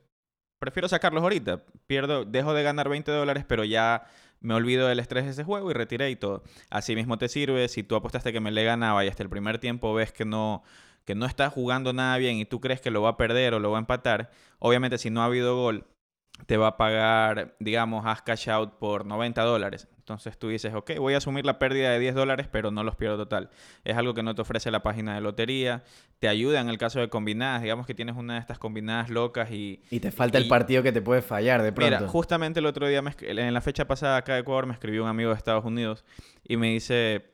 prefiero 0.59 0.89
sacarlos 0.89 1.23
ahorita, 1.23 1.63
pierdo, 1.87 2.25
dejo 2.25 2.55
de 2.55 2.63
ganar 2.63 2.89
20 2.89 3.11
dólares, 3.11 3.45
pero 3.47 3.65
ya 3.65 4.07
me 4.41 4.55
olvido 4.55 4.87
del 4.89 5.01
estrés 5.01 5.25
de 5.25 5.31
ese 5.33 5.45
juego 5.45 5.71
y 5.71 5.75
retiré 5.75 6.11
y 6.11 6.17
todo. 6.17 6.43
Así 6.71 6.95
mismo 6.95 7.19
te 7.19 7.29
sirve, 7.29 7.69
si 7.69 7.83
tú 7.83 7.97
apostaste 7.97 8.33
que 8.33 8.41
me 8.41 8.51
le 8.51 8.65
ganaba 8.65 9.05
y 9.05 9.09
hasta 9.09 9.23
el 9.23 9.31
primer 9.31 9.59
tiempo 9.59 9.93
ves 9.95 10.13
que 10.13 10.25
no, 10.25 10.63
que 11.05 11.15
no 11.15 11.27
está 11.27 11.51
jugando 11.51 11.93
nada 11.93 12.17
bien 12.19 12.37
y 12.37 12.45
tú 12.45 12.61
crees 12.61 12.81
que 12.81 12.91
lo 12.91 13.03
va 13.03 13.11
a 13.11 13.17
perder 13.17 13.55
o 13.55 13.61
lo 13.61 13.71
va 13.71 13.79
a 13.79 13.81
empatar, 13.81 14.31
obviamente 14.59 14.99
si 14.99 15.11
no 15.11 15.23
ha 15.23 15.27
habido 15.27 15.57
gol, 15.57 15.87
te 16.47 16.57
va 16.57 16.69
a 16.69 16.77
pagar, 16.77 17.57
digamos, 17.61 18.05
haz 18.07 18.23
cash 18.23 18.49
out 18.51 18.79
por 18.79 19.07
90 19.07 19.43
dólares. 19.43 19.89
Entonces 19.99 20.37
tú 20.37 20.49
dices, 20.49 20.75
ok, 20.75 20.99
voy 20.99 21.15
a 21.15 21.19
asumir 21.19 21.47
la 21.47 21.59
pérdida 21.59 21.91
de 21.91 21.99
10 21.99 22.15
dólares, 22.15 22.47
pero 22.51 22.71
no 22.71 22.85
los 22.85 22.95
pierdo 22.95 23.17
total. 23.17 23.49
Es 23.85 23.97
algo 23.97 24.13
que 24.13 24.23
no 24.23 24.35
te 24.35 24.43
ofrece 24.43 24.71
la 24.71 24.83
página 24.83 25.15
de 25.15 25.23
lotería. 25.23 25.83
Te 26.19 26.29
ayuda 26.29 26.61
en 26.61 26.69
el 26.69 26.77
caso 26.77 27.01
de 27.01 27.09
combinadas. 27.09 27.63
Digamos 27.63 27.87
que 27.87 27.95
tienes 27.95 28.15
una 28.15 28.35
de 28.35 28.41
estas 28.41 28.59
combinadas 28.59 29.09
locas 29.09 29.51
y... 29.51 29.81
Y 29.91 30.01
te 30.01 30.13
falta 30.13 30.37
el 30.37 30.47
partido 30.47 30.83
que 30.83 30.93
te 30.93 31.01
puede 31.01 31.23
fallar 31.23 31.63
de 31.63 31.73
pronto. 31.73 31.97
Mira, 31.97 32.09
justamente 32.09 32.61
el 32.61 32.67
otro 32.67 32.87
día, 32.87 33.01
me 33.01 33.15
en 33.21 33.55
la 33.55 33.61
fecha 33.63 33.87
pasada 33.87 34.19
acá 34.19 34.35
de 34.35 34.41
Ecuador, 34.41 34.67
me 34.67 34.75
escribió 34.75 35.03
un 35.05 35.09
amigo 35.09 35.31
de 35.31 35.37
Estados 35.37 35.65
Unidos 35.65 36.05
y 36.47 36.59
me 36.59 36.69
dice 36.69 37.34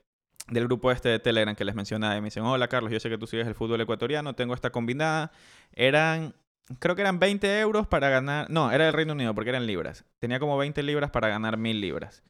del 0.51 0.64
grupo 0.64 0.90
este 0.90 1.09
de 1.09 1.18
Telegram 1.18 1.55
que 1.55 1.64
les 1.64 1.74
mencionaba 1.74 2.16
y 2.16 2.20
me 2.20 2.26
dicen, 2.26 2.42
hola 2.42 2.68
Carlos, 2.68 2.92
yo 2.92 3.01
sé 3.01 3.09
que 3.09 3.18
tú 3.18 3.26
sigues 3.26 3.46
el 3.46 3.55
fútbol 3.55 3.80
ecuatoriano, 3.80 4.34
tengo 4.34 4.55
esta 4.55 4.70
combinada. 4.70 5.32
Eran, 5.72 6.34
creo 6.78 6.94
que 6.94 7.03
eran 7.03 7.18
20 7.18 7.61
euros 7.61 7.86
para 7.86 8.11
ganar, 8.11 8.51
no, 8.51 8.70
era 8.70 8.84
del 8.84 8.92
Reino 8.92 9.12
Unido 9.12 9.34
porque 9.34 9.51
eran 9.51 9.66
libras. 9.66 10.05
Tenía 10.18 10.38
como 10.38 10.59
20 10.59 10.82
libras 10.82 11.11
para 11.11 11.28
ganar 11.28 11.57
1000 11.57 11.80
libras. 11.80 12.22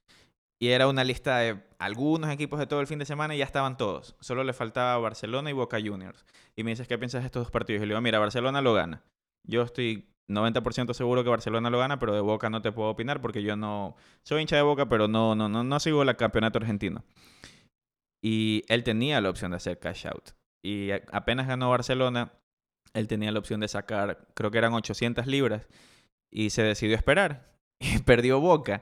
Y 0.62 0.68
era 0.68 0.88
una 0.88 1.04
lista 1.04 1.38
de 1.38 1.58
algunos 1.78 2.30
equipos 2.30 2.58
de 2.58 2.66
todo 2.66 2.80
el 2.80 2.86
fin 2.86 2.98
de 2.98 3.06
semana 3.06 3.34
y 3.34 3.38
ya 3.38 3.46
estaban 3.46 3.78
todos. 3.78 4.14
Solo 4.20 4.44
le 4.44 4.52
faltaba 4.52 4.98
Barcelona 4.98 5.48
y 5.48 5.54
Boca 5.54 5.78
Juniors. 5.82 6.26
Y 6.54 6.64
me 6.64 6.70
dices, 6.70 6.86
¿qué 6.86 6.98
piensas 6.98 7.22
de 7.22 7.26
estos 7.26 7.44
dos 7.44 7.50
partidos? 7.50 7.82
Y 7.82 7.86
le 7.86 7.92
digo, 7.92 8.00
mira, 8.02 8.18
Barcelona 8.18 8.60
lo 8.60 8.74
gana. 8.74 9.02
Yo 9.44 9.62
estoy 9.62 10.06
90% 10.28 10.92
seguro 10.92 11.24
que 11.24 11.30
Barcelona 11.30 11.70
lo 11.70 11.78
gana, 11.78 11.98
pero 11.98 12.14
de 12.14 12.20
Boca 12.20 12.50
no 12.50 12.62
te 12.62 12.72
puedo 12.72 12.90
opinar 12.90 13.20
porque 13.20 13.42
yo 13.42 13.56
no 13.56 13.96
soy 14.22 14.42
hincha 14.42 14.56
de 14.56 14.62
Boca, 14.62 14.86
pero 14.88 15.08
no 15.08 15.34
no 15.34 15.48
no 15.48 15.64
no 15.64 15.80
sigo 15.80 16.02
el 16.02 16.16
campeonato 16.16 16.58
argentino. 16.58 17.04
Y 18.22 18.64
él 18.68 18.84
tenía 18.84 19.20
la 19.20 19.30
opción 19.30 19.52
de 19.52 19.58
hacer 19.58 19.78
cash 19.78 20.06
out. 20.06 20.30
Y 20.62 20.90
apenas 21.12 21.46
ganó 21.46 21.70
Barcelona, 21.70 22.32
él 22.92 23.08
tenía 23.08 23.32
la 23.32 23.38
opción 23.38 23.60
de 23.60 23.68
sacar, 23.68 24.28
creo 24.34 24.50
que 24.50 24.58
eran 24.58 24.74
800 24.74 25.26
libras 25.26 25.68
y 26.30 26.50
se 26.50 26.62
decidió 26.62 26.96
esperar 26.96 27.50
perdió 28.04 28.40
Boca. 28.40 28.80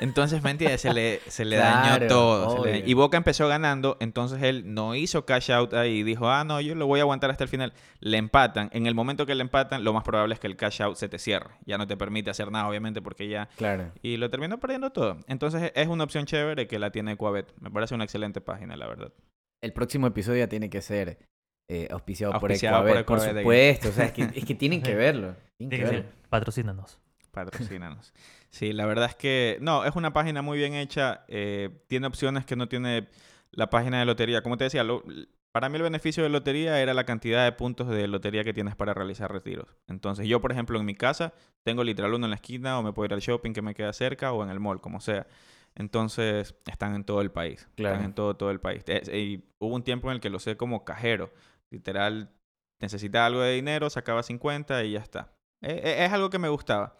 Entonces, 0.00 0.44
¿me 0.44 0.52
entiendes? 0.52 0.80
Se 0.80 0.92
le, 0.94 1.18
se 1.26 1.44
le 1.44 1.56
dañó 1.56 2.06
todo. 2.06 2.64
le- 2.64 2.84
y 2.86 2.94
Boca 2.94 3.16
empezó 3.16 3.48
ganando, 3.48 3.96
entonces 3.98 4.40
él 4.44 4.72
no 4.72 4.94
hizo 4.94 5.24
cash 5.26 5.50
out 5.50 5.74
ahí. 5.74 6.04
Dijo, 6.04 6.28
ah, 6.30 6.44
no, 6.44 6.60
yo 6.60 6.76
lo 6.76 6.86
voy 6.86 7.00
a 7.00 7.02
aguantar 7.02 7.30
hasta 7.30 7.42
el 7.42 7.50
final. 7.50 7.72
Le 7.98 8.16
empatan. 8.16 8.70
En 8.72 8.86
el 8.86 8.94
momento 8.94 9.26
que 9.26 9.34
le 9.34 9.42
empatan, 9.42 9.82
lo 9.82 9.92
más 9.92 10.04
probable 10.04 10.34
es 10.34 10.40
que 10.40 10.46
el 10.46 10.54
cash 10.56 10.82
out 10.82 10.96
se 10.96 11.08
te 11.08 11.18
cierre. 11.18 11.50
Ya 11.66 11.78
no 11.78 11.88
te 11.88 11.96
permite 11.96 12.30
hacer 12.30 12.52
nada, 12.52 12.68
obviamente, 12.68 13.02
porque 13.02 13.28
ya... 13.28 13.48
Claro. 13.56 13.90
Y 14.00 14.18
lo 14.18 14.30
terminó 14.30 14.58
perdiendo 14.58 14.90
todo. 14.90 15.16
Entonces, 15.26 15.72
es 15.74 15.88
una 15.88 16.04
opción 16.04 16.26
chévere 16.26 16.68
que 16.68 16.78
la 16.78 16.92
tiene 16.92 17.16
Coabet. 17.16 17.52
Me 17.60 17.70
parece 17.72 17.96
una 17.96 18.04
excelente 18.04 18.40
página, 18.40 18.76
la 18.76 18.86
verdad. 18.86 19.12
El 19.60 19.72
próximo 19.72 20.06
episodio 20.06 20.38
ya 20.38 20.48
tiene 20.48 20.70
que 20.70 20.80
ser 20.80 21.18
eh, 21.68 21.88
auspiciado, 21.90 22.34
Auspiciado 22.34 22.76
por 22.82 22.90
por 22.90 22.96
Ecuabet, 22.98 23.04
por, 23.04 23.16
Ecuabet, 23.18 23.42
supuesto. 23.42 23.88
O 23.88 23.92
sea, 23.92 24.04
es 24.04 24.12
que, 24.12 24.22
es 24.32 24.44
que 24.44 24.54
tienen 24.54 24.80
que 24.80 24.94
verlo. 24.94 25.34
Tienen 25.58 25.70
Tiene 25.70 25.76
que 25.76 25.76
que 25.78 25.84
verlo. 25.96 26.02
ser, 26.12 26.28
patrocínanos. 26.28 27.00
Patrocínanos. 27.44 28.12
Sí, 28.50 28.72
la 28.72 28.86
verdad 28.86 29.06
es 29.10 29.14
que 29.16 29.58
no, 29.60 29.84
es 29.84 29.94
una 29.96 30.12
página 30.12 30.42
muy 30.42 30.58
bien 30.58 30.74
hecha. 30.74 31.24
eh, 31.28 31.70
tiene 31.88 32.06
opciones 32.06 32.44
que 32.46 32.56
no 32.56 32.68
tiene 32.68 33.08
la 33.50 33.70
página 33.70 33.98
de 34.00 34.04
lotería. 34.06 34.42
Como 34.42 34.56
te 34.56 34.64
decía, 34.64 34.84
lo- 34.84 35.02
para 35.52 35.68
mí 35.68 35.76
el 35.76 35.82
beneficio 35.82 36.22
de 36.22 36.28
lotería 36.28 36.80
era 36.80 36.94
la 36.94 37.04
cantidad 37.04 37.44
de 37.44 37.52
puntos 37.52 37.88
de 37.88 38.06
lotería 38.06 38.44
que 38.44 38.52
tienes 38.52 38.76
para 38.76 38.94
realizar 38.94 39.32
retiros. 39.32 39.74
Entonces 39.86 40.26
yo, 40.28 40.40
por 40.40 40.52
ejemplo, 40.52 40.78
en 40.78 40.84
mi 40.86 40.94
casa 40.94 41.32
tengo 41.64 41.82
literal 41.84 42.14
uno 42.14 42.26
en 42.26 42.30
la 42.30 42.36
esquina 42.36 42.78
o 42.78 42.82
me 42.82 42.92
puedo 42.92 43.06
ir 43.06 43.14
al 43.14 43.20
shopping 43.20 43.52
que 43.52 43.62
me 43.62 43.74
queda 43.74 43.92
cerca 43.92 44.32
o 44.32 44.42
en 44.44 44.50
el 44.50 44.60
mall, 44.60 44.80
como 44.80 45.00
sea. 45.00 45.26
Entonces 45.74 46.54
están 46.66 46.94
en 46.94 47.04
todo 47.04 47.20
el 47.20 47.30
país. 47.30 47.68
Claro. 47.76 47.94
Están 47.94 48.04
en 48.06 48.14
todo, 48.14 48.36
todo 48.36 48.50
el 48.50 48.60
país. 48.60 48.82
Es- 48.86 49.08
Y 49.08 49.44
hubo 49.58 49.74
un 49.74 49.82
tiempo 49.82 50.08
en 50.10 50.16
el 50.16 50.20
que 50.20 50.30
lo 50.30 50.38
sé 50.38 50.56
como 50.56 50.84
cajero. 50.84 51.32
Literal, 51.70 52.30
necesitaba 52.80 53.26
algo 53.26 53.40
de 53.40 53.54
dinero, 53.54 53.88
sacaba 53.90 54.22
50 54.22 54.82
y 54.84 54.92
ya 54.92 55.00
está. 55.00 55.32
E- 55.62 55.72
e- 55.72 56.04
Es 56.04 56.12
algo 56.12 56.30
que 56.30 56.38
me 56.38 56.48
gustaba. 56.48 56.96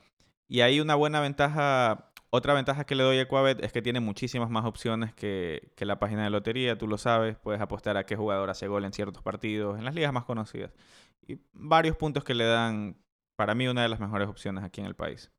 Y 0.49 0.63
hay 0.63 0.81
una 0.81 0.95
buena 0.95 1.21
ventaja, 1.21 2.11
otra 2.31 2.55
ventaja 2.55 2.85
que 2.85 2.95
le 2.95 3.03
doy 3.03 3.19
a 3.19 3.23
Equabet 3.23 3.63
es 3.63 3.73
que 3.73 3.83
tiene 3.83 4.01
muchísimas 4.01 4.49
más 4.51 4.65
opciones 4.65 5.13
que, 5.15 5.73
que 5.77 5.85
la 5.85 5.99
página 5.99 6.25
de 6.25 6.31
lotería, 6.31 6.77
tú 6.79 6.87
lo 6.89 6.97
sabes, 6.99 7.37
puedes 7.37 7.61
apostar 7.61 7.97
a 7.97 8.07
qué 8.07 8.17
jugador 8.17 8.49
hace 8.51 8.67
gol 8.69 8.85
en 8.85 8.93
ciertos 8.93 9.23
partidos, 9.23 9.79
en 9.79 9.85
las 9.85 9.95
ligas 9.95 10.13
más 10.13 10.25
conocidas. 10.25 10.73
Y 11.27 11.39
varios 11.53 11.97
puntos 11.97 12.25
que 12.25 12.35
le 12.35 12.45
dan, 12.47 12.97
para 13.37 13.55
mí, 13.55 13.69
una 13.69 13.83
de 13.83 13.89
las 13.91 14.01
mejores 14.01 14.29
opciones 14.29 14.65
aquí 14.65 14.81
en 14.81 14.87
el 14.87 14.97
país. 14.97 15.31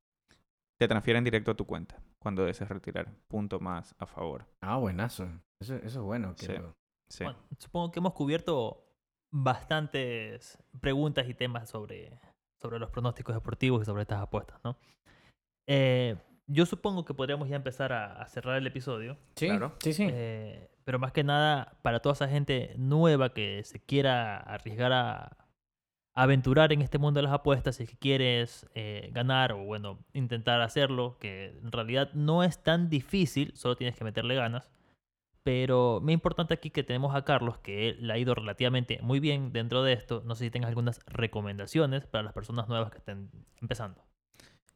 Te 0.78 0.88
transfieren 0.88 1.24
directo 1.24 1.52
a 1.52 1.56
tu 1.56 1.66
cuenta 1.66 2.00
cuando 2.20 2.46
desees 2.46 2.70
retirar. 2.70 3.12
Punto 3.28 3.60
más 3.60 3.96
a 3.98 4.06
favor. 4.06 4.46
Ah, 4.62 4.78
buenazo. 4.78 5.28
Eso, 5.60 5.76
eso 5.76 5.86
es 5.86 5.98
bueno. 5.98 6.36
que 6.36 6.46
Sí. 6.46 6.54
lo- 6.54 6.76
Sí. 7.10 7.24
Bueno, 7.24 7.40
supongo 7.58 7.92
que 7.92 8.00
hemos 8.00 8.14
cubierto 8.14 8.86
bastantes 9.32 10.58
preguntas 10.80 11.28
y 11.28 11.34
temas 11.34 11.68
sobre, 11.70 12.20
sobre 12.62 12.80
los 12.80 12.90
pronósticos 12.90 13.36
deportivos 13.36 13.82
y 13.82 13.86
sobre 13.86 14.04
estas 14.04 14.22
apuestas, 14.22 14.60
¿no? 14.64 14.78
Eh, 15.68 16.16
yo 16.48 16.66
supongo 16.66 17.06
que 17.06 17.14
podríamos 17.14 17.48
ya 17.48 17.56
empezar 17.56 17.94
a, 17.94 18.22
a 18.22 18.28
cerrar 18.28 18.58
el 18.58 18.68
episodio, 18.68 19.18
Sí, 19.36 19.48
Claro. 19.48 19.76
sí, 19.80 19.94
sí. 19.94 20.08
eh, 20.10 20.70
pero 20.84 20.98
más 20.98 21.12
que 21.12 21.24
nada 21.24 21.78
para 21.84 22.00
toda 22.00 22.14
esa 22.14 22.28
gente 22.28 22.74
nueva 22.78 23.34
que 23.34 23.64
se 23.64 23.80
quiera 23.80 24.38
arriesgar 24.38 24.92
a, 24.92 25.38
aventurar 26.16 26.74
en 26.74 26.82
este 26.82 26.98
mundo 26.98 27.20
de 27.20 27.24
las 27.24 27.32
apuestas, 27.34 27.78
si 27.78 27.84
es 27.84 27.90
que 27.90 27.96
quieres 27.98 28.68
eh, 28.74 29.10
ganar 29.14 29.54
o 29.54 29.64
bueno, 29.64 30.00
intentar 30.14 30.60
hacerlo, 30.60 31.18
que 31.20 31.58
en 31.64 31.72
realidad 31.72 32.12
no 32.14 32.44
es 32.44 32.62
tan 32.62 32.90
difícil, 32.90 33.56
solo 33.56 33.78
tienes 33.78 33.96
que 33.96 34.04
meterle 34.04 34.36
ganas. 34.36 34.70
Pero 35.50 36.00
me 36.04 36.14
importante 36.14 36.54
aquí 36.54 36.70
que 36.70 36.84
tenemos 36.84 37.16
a 37.16 37.26
Carlos, 37.26 37.58
que 37.58 37.90
él 37.90 37.98
le 38.06 38.14
ha 38.14 38.20
ido 38.20 38.36
relativamente 38.36 39.00
muy 39.02 39.20
bien 39.20 39.52
dentro 39.52 39.82
de 39.82 39.94
esto. 39.94 40.22
No 40.24 40.36
sé 40.36 40.44
si 40.44 40.52
tengas 40.52 40.68
algunas 40.68 41.00
recomendaciones 41.08 42.06
para 42.06 42.22
las 42.22 42.34
personas 42.34 42.68
nuevas 42.68 42.92
que 42.92 43.00
estén 43.00 43.32
empezando. 43.60 44.06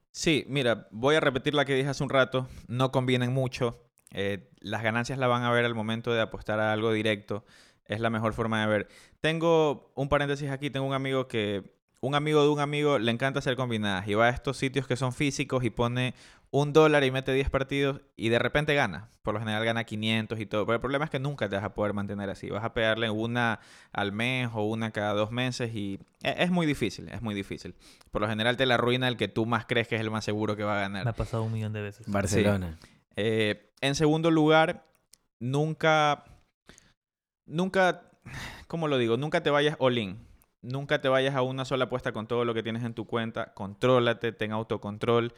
Sí, 0.10 0.46
mira, 0.48 0.88
voy 0.90 1.14
a 1.14 1.20
repetir 1.20 1.54
la 1.54 1.66
que 1.66 1.76
dije 1.76 1.90
hace 1.90 2.02
un 2.02 2.10
rato. 2.10 2.48
No 2.68 2.92
convienen 2.92 3.32
mucho. 3.32 3.84
Eh, 4.14 4.50
las 4.62 4.82
ganancias 4.82 5.20
las 5.20 5.30
van 5.30 5.44
a 5.44 5.52
ver 5.52 5.64
al 5.64 5.76
momento 5.76 6.12
de 6.12 6.22
apostar 6.22 6.60
a 6.60 6.74
algo 6.74 6.92
directo. 6.92 7.46
Es 7.86 8.00
la 8.00 8.10
mejor 8.10 8.34
forma 8.34 8.60
de 8.62 8.66
ver. 8.66 8.88
Tengo 9.22 9.92
un 9.94 10.10
paréntesis 10.10 10.50
aquí. 10.50 10.72
Tengo 10.72 10.88
un 10.88 10.96
amigo 10.96 11.28
que... 11.28 11.72
Un 12.04 12.16
amigo 12.16 12.44
de 12.44 12.50
un 12.50 12.60
amigo 12.60 13.00
le 13.00 13.12
encanta 13.12 13.40
hacer 13.40 13.56
combinadas 13.56 14.06
y 14.10 14.14
va 14.14 14.26
a 14.26 14.30
estos 14.30 14.58
sitios 14.58 14.88
que 14.88 14.98
son 14.98 15.14
físicos 15.14 15.64
y 15.64 15.70
pone 15.70 16.14
un 16.52 16.74
dólar 16.74 17.06
y 17.06 17.12
mete 17.12 17.32
10 17.32 17.50
partidos 17.50 18.02
y 18.18 18.28
de 18.28 18.40
repente 18.40 18.76
gana. 18.76 19.10
Por 19.22 19.34
lo 19.34 19.40
general 19.40 19.64
gana 19.64 19.86
500 19.86 20.38
y 20.42 20.46
todo. 20.46 20.66
Pero 20.66 20.76
el 20.76 20.82
problema 20.82 21.06
es 21.06 21.12
que 21.12 21.20
nunca 21.20 21.48
te 21.48 21.56
vas 21.56 21.64
a 21.64 21.74
poder 21.74 21.94
mantener 21.94 22.30
así. 22.30 22.50
Vas 22.50 22.66
a 22.66 22.74
pegarle 22.74 23.10
una 23.10 23.62
al 23.94 24.12
mes 24.12 24.50
o 24.54 24.64
una 24.64 24.92
cada 24.92 25.14
dos 25.14 25.32
meses 25.32 25.74
y 25.74 25.98
e- 26.22 26.36
es 26.40 26.52
muy 26.52 26.66
difícil, 26.66 27.08
es 27.08 27.22
muy 27.22 27.36
difícil. 27.36 27.74
Por 28.12 28.22
lo 28.22 28.28
general 28.28 28.58
te 28.58 28.66
la 28.66 28.74
arruina 28.76 29.08
el 29.08 29.16
que 29.16 29.30
tú 29.30 29.46
más 29.46 29.66
crees 29.66 29.88
que 29.88 29.96
es 29.96 30.02
el 30.02 30.12
más 30.12 30.26
seguro 30.26 30.58
que 30.58 30.66
va 30.66 30.76
a 30.76 30.82
ganar. 30.82 31.06
Me 31.06 31.12
ha 31.12 31.16
pasado 31.16 31.44
un 31.44 31.54
millón 31.54 31.72
de 31.72 31.84
veces. 31.84 32.06
Barcelona. 32.12 32.78
Eh, 33.16 33.72
en 33.80 33.96
segundo 33.96 34.30
lugar, 34.30 34.86
nunca, 35.40 36.26
nunca, 37.46 38.12
¿cómo 38.68 38.90
lo 38.90 38.98
digo? 38.98 39.16
Nunca 39.16 39.42
te 39.42 39.52
vayas 39.52 39.78
all 39.80 39.98
in. 39.98 40.33
Nunca 40.64 41.02
te 41.02 41.10
vayas 41.10 41.36
a 41.36 41.42
una 41.42 41.66
sola 41.66 41.86
apuesta 41.86 42.14
con 42.14 42.26
todo 42.26 42.46
lo 42.46 42.54
que 42.54 42.64
tienes 42.64 42.84
en 42.84 42.94
tu 42.94 43.06
cuenta. 43.06 43.54
Contrólate, 43.54 44.32
ten 44.32 44.54
autocontrol. 44.54 45.34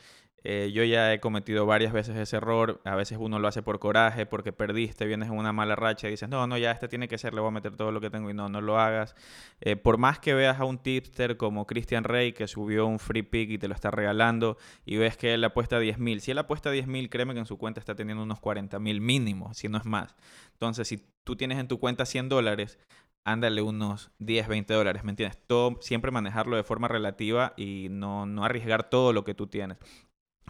Eh, 0.48 0.72
yo 0.72 0.84
ya 0.84 1.12
he 1.12 1.20
cometido 1.20 1.66
varias 1.66 1.92
veces 1.92 2.16
ese 2.16 2.38
error. 2.38 2.80
A 2.86 2.96
veces 2.96 3.18
uno 3.20 3.40
lo 3.40 3.48
hace 3.48 3.64
por 3.64 3.80
coraje, 3.80 4.28
porque 4.28 4.54
perdiste, 4.54 5.08
vienes 5.08 5.30
en 5.30 5.36
una 5.36 5.52
mala 5.52 5.76
racha 5.76 6.08
y 6.08 6.12
dices, 6.12 6.30
no, 6.30 6.46
no, 6.46 6.56
ya 6.60 6.70
este 6.70 6.88
tiene 6.88 7.08
que 7.08 7.18
ser, 7.18 7.34
le 7.34 7.42
voy 7.42 7.48
a 7.48 7.52
meter 7.52 7.76
todo 7.76 7.92
lo 7.92 8.00
que 8.00 8.12
tengo 8.12 8.30
y 8.30 8.36
no, 8.36 8.48
no 8.48 8.62
lo 8.62 8.80
hagas. 8.80 9.16
Eh, 9.62 9.76
por 9.76 9.98
más 9.98 10.20
que 10.20 10.36
veas 10.36 10.60
a 10.60 10.66
un 10.66 10.78
tipster 10.78 11.38
como 11.38 11.66
Christian 11.66 12.04
Rey 12.04 12.32
que 12.34 12.48
subió 12.48 12.86
un 12.86 13.00
free 13.00 13.24
pick 13.24 13.50
y 13.50 13.58
te 13.58 13.68
lo 13.68 13.74
está 13.74 13.90
regalando 13.90 14.58
y 14.86 14.98
ves 14.98 15.18
que 15.18 15.34
él 15.34 15.44
apuesta 15.44 15.80
10 15.80 15.98
mil. 15.98 16.22
Si 16.22 16.30
él 16.30 16.38
apuesta 16.38 16.70
10 16.70 16.86
mil, 16.86 17.10
créeme 17.10 17.34
que 17.34 17.40
en 17.40 17.48
su 17.48 17.58
cuenta 17.58 17.80
está 17.80 17.96
teniendo 17.96 18.22
unos 18.22 18.40
40 18.40 18.78
mil 18.78 19.02
mínimo, 19.02 19.52
si 19.56 19.68
no 19.68 19.80
es 19.80 19.86
más. 19.86 20.16
Entonces, 20.52 20.88
si 20.88 21.04
tú 21.24 21.36
tienes 21.36 21.58
en 21.58 21.68
tu 21.68 21.80
cuenta 21.80 22.06
100 22.06 22.30
dólares, 22.30 22.78
ándale 23.26 23.62
unos 23.62 24.12
10, 24.20 24.48
20 24.48 24.74
dólares, 24.74 25.04
¿me 25.04 25.12
entiendes? 25.12 25.40
Todo, 25.48 25.78
siempre 25.82 26.12
manejarlo 26.12 26.56
de 26.58 26.64
forma 26.64 26.88
relativa 26.88 27.54
y 27.58 27.88
no, 27.92 28.26
no 28.26 28.46
arriesgar 28.46 28.90
todo 28.90 29.14
lo 29.14 29.26
que 29.26 29.34
tú 29.36 29.48
tienes. 29.48 29.78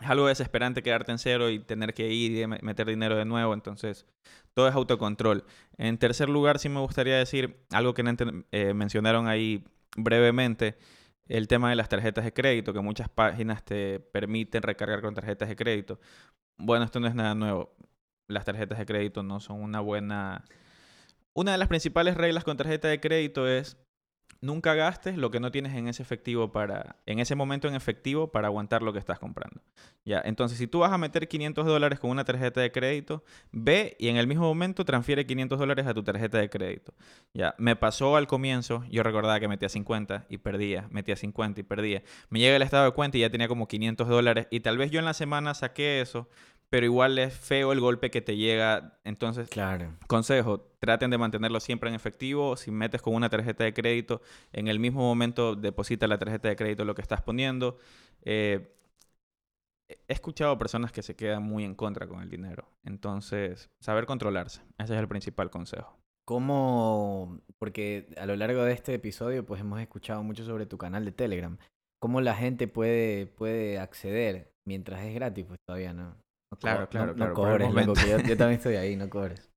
Es 0.01 0.09
algo 0.09 0.27
desesperante 0.27 0.83
quedarte 0.83 1.11
en 1.13 1.19
cero 1.19 1.49
y 1.49 1.59
tener 1.59 1.93
que 1.93 2.09
ir 2.11 2.33
y 2.37 2.47
me- 2.47 2.59
meter 2.61 2.87
dinero 2.87 3.15
de 3.15 3.25
nuevo, 3.25 3.53
entonces 3.53 4.05
todo 4.53 4.67
es 4.67 4.75
autocontrol. 4.75 5.45
En 5.77 5.97
tercer 5.97 6.29
lugar, 6.29 6.59
sí 6.59 6.67
me 6.69 6.81
gustaría 6.81 7.17
decir 7.17 7.57
algo 7.71 7.93
que 7.93 8.03
eh, 8.51 8.73
mencionaron 8.73 9.27
ahí 9.27 9.63
brevemente. 9.97 10.77
el 11.27 11.47
tema 11.47 11.69
de 11.69 11.75
las 11.75 11.89
tarjetas 11.89 12.23
de 12.25 12.33
crédito, 12.33 12.73
que 12.73 12.81
muchas 12.81 13.09
páginas 13.09 13.63
te 13.65 13.99
permiten 13.99 14.61
recargar 14.63 15.01
con 15.01 15.15
tarjetas 15.15 15.49
de 15.49 15.55
crédito. 15.55 15.99
Bueno, 16.57 16.85
esto 16.85 16.99
no 16.99 17.07
es 17.07 17.15
nada 17.15 17.35
nuevo. 17.35 17.75
Las 18.27 18.45
tarjetas 18.45 18.77
de 18.79 18.85
crédito 18.85 19.23
no 19.23 19.39
son 19.39 19.61
una 19.63 19.79
buena... 19.81 20.45
Una 21.37 21.51
de 21.51 21.57
las 21.57 21.67
principales 21.67 22.15
reglas 22.15 22.45
con 22.45 22.55
tarjeta 22.55 22.87
de 22.87 23.01
crédito 23.01 23.45
es 23.45 23.77
nunca 24.39 24.73
gastes 24.73 25.17
lo 25.17 25.31
que 25.31 25.41
no 25.41 25.51
tienes 25.51 25.75
en 25.75 25.89
ese 25.89 26.01
efectivo 26.01 26.53
para, 26.53 26.95
en 27.05 27.19
ese 27.19 27.35
momento 27.35 27.67
en 27.67 27.75
efectivo 27.75 28.31
para 28.31 28.47
aguantar 28.47 28.81
lo 28.81 28.93
que 28.93 28.99
estás 28.99 29.19
comprando. 29.19 29.61
Ya, 30.05 30.21
entonces 30.23 30.57
si 30.57 30.67
tú 30.67 30.79
vas 30.79 30.93
a 30.93 30.97
meter 30.97 31.27
500 31.27 31.65
dólares 31.65 31.99
con 31.99 32.09
una 32.09 32.23
tarjeta 32.23 32.61
de 32.61 32.71
crédito, 32.71 33.25
ve 33.51 33.97
y 33.99 34.07
en 34.07 34.15
el 34.15 34.27
mismo 34.27 34.45
momento 34.45 34.85
transfiere 34.85 35.25
500 35.25 35.59
dólares 35.59 35.87
a 35.87 35.93
tu 35.93 36.03
tarjeta 36.03 36.37
de 36.37 36.49
crédito. 36.49 36.93
Ya, 37.33 37.53
me 37.57 37.75
pasó 37.75 38.15
al 38.15 38.27
comienzo, 38.27 38.85
yo 38.89 39.03
recordaba 39.03 39.37
que 39.41 39.49
metía 39.49 39.67
50 39.67 40.27
y 40.29 40.37
perdía, 40.37 40.87
metía 40.89 41.17
50 41.17 41.59
y 41.59 41.63
perdía. 41.63 42.03
Me 42.29 42.39
llega 42.39 42.55
el 42.55 42.61
estado 42.61 42.85
de 42.85 42.91
cuenta 42.91 43.17
y 43.17 43.21
ya 43.21 43.29
tenía 43.29 43.49
como 43.49 43.67
500 43.67 44.07
dólares 44.07 44.47
y 44.51 44.61
tal 44.61 44.77
vez 44.77 44.89
yo 44.89 44.99
en 44.99 45.05
la 45.05 45.13
semana 45.13 45.53
saqué 45.53 45.99
eso, 45.99 46.29
pero 46.69 46.85
igual 46.85 47.17
es 47.19 47.33
feo 47.33 47.71
el 47.71 47.79
golpe 47.79 48.11
que 48.11 48.21
te 48.21 48.35
llega. 48.37 48.99
Entonces, 49.03 49.49
Claro. 49.49 49.93
consejo, 50.07 50.61
traten 50.79 51.09
de 51.11 51.17
mantenerlo 51.17 51.59
siempre 51.59 51.89
en 51.89 51.95
efectivo. 51.95 52.57
Si 52.57 52.71
metes 52.71 53.01
con 53.01 53.13
una 53.15 53.29
tarjeta 53.29 53.63
de 53.63 53.73
crédito, 53.73 54.21
en 54.51 54.67
el 54.67 54.79
mismo 54.79 55.01
momento 55.01 55.55
deposita 55.55 56.07
la 56.07 56.17
tarjeta 56.17 56.49
de 56.49 56.55
crédito 56.55 56.83
lo 56.85 56.95
que 56.95 57.01
estás 57.01 57.21
poniendo. 57.21 57.77
Eh, 58.23 58.71
he 59.87 60.13
escuchado 60.13 60.57
personas 60.57 60.91
que 60.91 61.03
se 61.03 61.15
quedan 61.15 61.43
muy 61.43 61.63
en 61.63 61.75
contra 61.75 62.07
con 62.07 62.21
el 62.21 62.29
dinero. 62.29 62.67
Entonces, 62.83 63.69
saber 63.79 64.05
controlarse. 64.05 64.61
Ese 64.77 64.93
es 64.95 64.99
el 64.99 65.07
principal 65.07 65.49
consejo. 65.51 65.97
¿Cómo, 66.27 67.39
porque 67.59 68.07
a 68.17 68.25
lo 68.25 68.35
largo 68.35 68.63
de 68.63 68.73
este 68.73 68.95
episodio 68.95 69.45
pues 69.45 69.61
hemos 69.61 69.79
escuchado 69.79 70.23
mucho 70.23 70.43
sobre 70.43 70.65
tu 70.65 70.75
canal 70.79 71.05
de 71.05 71.11
Telegram, 71.11 71.55
cómo 71.99 72.19
la 72.19 72.33
gente 72.33 72.67
puede, 72.67 73.27
puede 73.27 73.77
acceder 73.77 74.51
mientras 74.65 75.03
es 75.03 75.13
gratis? 75.13 75.45
Pues 75.45 75.59
todavía 75.67 75.93
no. 75.93 76.15
No 76.55 76.59
Claro, 76.59 76.79
no- 76.81 76.89
claro, 76.89 77.07
no, 77.07 77.15
claro, 77.15 77.33
cobres, 77.33 77.73
loco, 77.73 77.93
yo, 78.07 78.19
yo 78.19 78.37
también 78.37 78.51
estoy 78.59 78.75
ahí, 78.75 78.95
no 78.95 79.09
cobres. 79.09 79.49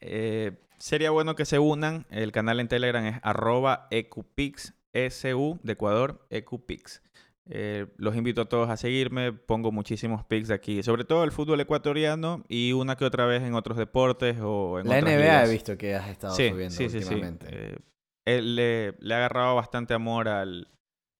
Eh, 0.00 0.52
sería 0.78 1.10
bueno 1.10 1.34
que 1.34 1.44
se 1.44 1.58
unan. 1.58 2.06
El 2.10 2.32
canal 2.32 2.60
en 2.60 2.68
Telegram 2.68 3.04
es 3.04 3.18
arroba 3.22 3.86
ecupix, 3.90 4.74
SU 4.92 5.58
de 5.62 5.72
Ecuador, 5.72 6.26
ecupix. 6.30 7.02
Eh, 7.46 7.86
los 7.98 8.16
invito 8.16 8.40
a 8.42 8.48
todos 8.48 8.70
a 8.70 8.76
seguirme. 8.76 9.32
Pongo 9.32 9.70
muchísimos 9.70 10.24
pics 10.24 10.50
aquí, 10.50 10.82
sobre 10.82 11.04
todo 11.04 11.24
el 11.24 11.32
fútbol 11.32 11.60
ecuatoriano 11.60 12.42
y 12.48 12.72
una 12.72 12.96
que 12.96 13.04
otra 13.04 13.26
vez 13.26 13.42
en 13.42 13.54
otros 13.54 13.76
deportes 13.76 14.38
o 14.40 14.78
en 14.78 14.88
La 14.88 14.96
otras 14.96 15.12
NBA 15.12 15.20
ligas. 15.20 15.48
he 15.48 15.52
visto 15.52 15.76
que 15.76 15.94
has 15.94 16.08
estado 16.08 16.34
sí, 16.34 16.48
subiendo 16.48 16.74
sí, 16.74 16.88
sí, 16.88 17.00
sí. 17.00 17.04
últimamente. 17.04 17.46
Eh, 17.50 17.76
él 18.26 18.56
le, 18.56 18.94
le 19.00 19.14
ha 19.14 19.18
agarrado 19.18 19.54
bastante 19.56 19.92
amor 19.92 20.28
al, 20.28 20.68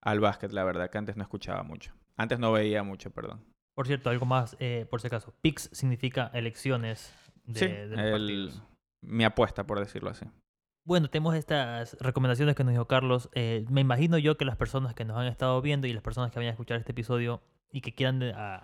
al 0.02 0.20
básquet, 0.20 0.52
la 0.52 0.64
verdad, 0.64 0.88
que 0.90 0.96
antes 0.98 1.16
no 1.16 1.22
escuchaba 1.22 1.62
mucho. 1.62 1.92
Antes 2.16 2.38
no 2.38 2.52
veía 2.52 2.82
mucho, 2.82 3.10
perdón. 3.10 3.44
Por 3.74 3.86
cierto, 3.86 4.10
algo 4.10 4.26
más, 4.26 4.56
eh, 4.60 4.86
por 4.90 5.00
si 5.00 5.08
acaso. 5.08 5.34
PIX 5.40 5.70
significa 5.72 6.30
elecciones 6.34 7.12
de, 7.44 7.58
sí, 7.58 7.66
de 7.66 7.86
los 7.88 7.98
el- 7.98 8.10
partidos. 8.12 8.62
mi 9.02 9.24
apuesta, 9.24 9.66
por 9.66 9.78
decirlo 9.80 10.10
así. 10.10 10.26
Bueno, 10.86 11.08
tenemos 11.08 11.34
estas 11.34 11.96
recomendaciones 12.00 12.54
que 12.54 12.62
nos 12.62 12.72
dijo 12.72 12.86
Carlos. 12.86 13.30
Eh, 13.34 13.64
me 13.70 13.80
imagino 13.80 14.18
yo 14.18 14.36
que 14.36 14.44
las 14.44 14.56
personas 14.56 14.94
que 14.94 15.04
nos 15.04 15.16
han 15.16 15.26
estado 15.26 15.60
viendo 15.62 15.86
y 15.86 15.92
las 15.92 16.02
personas 16.02 16.30
que 16.30 16.38
vayan 16.38 16.50
a 16.50 16.52
escuchar 16.52 16.78
este 16.78 16.92
episodio 16.92 17.42
y 17.72 17.80
que 17.80 17.94
quieran 17.94 18.18
de- 18.18 18.32
a- 18.34 18.56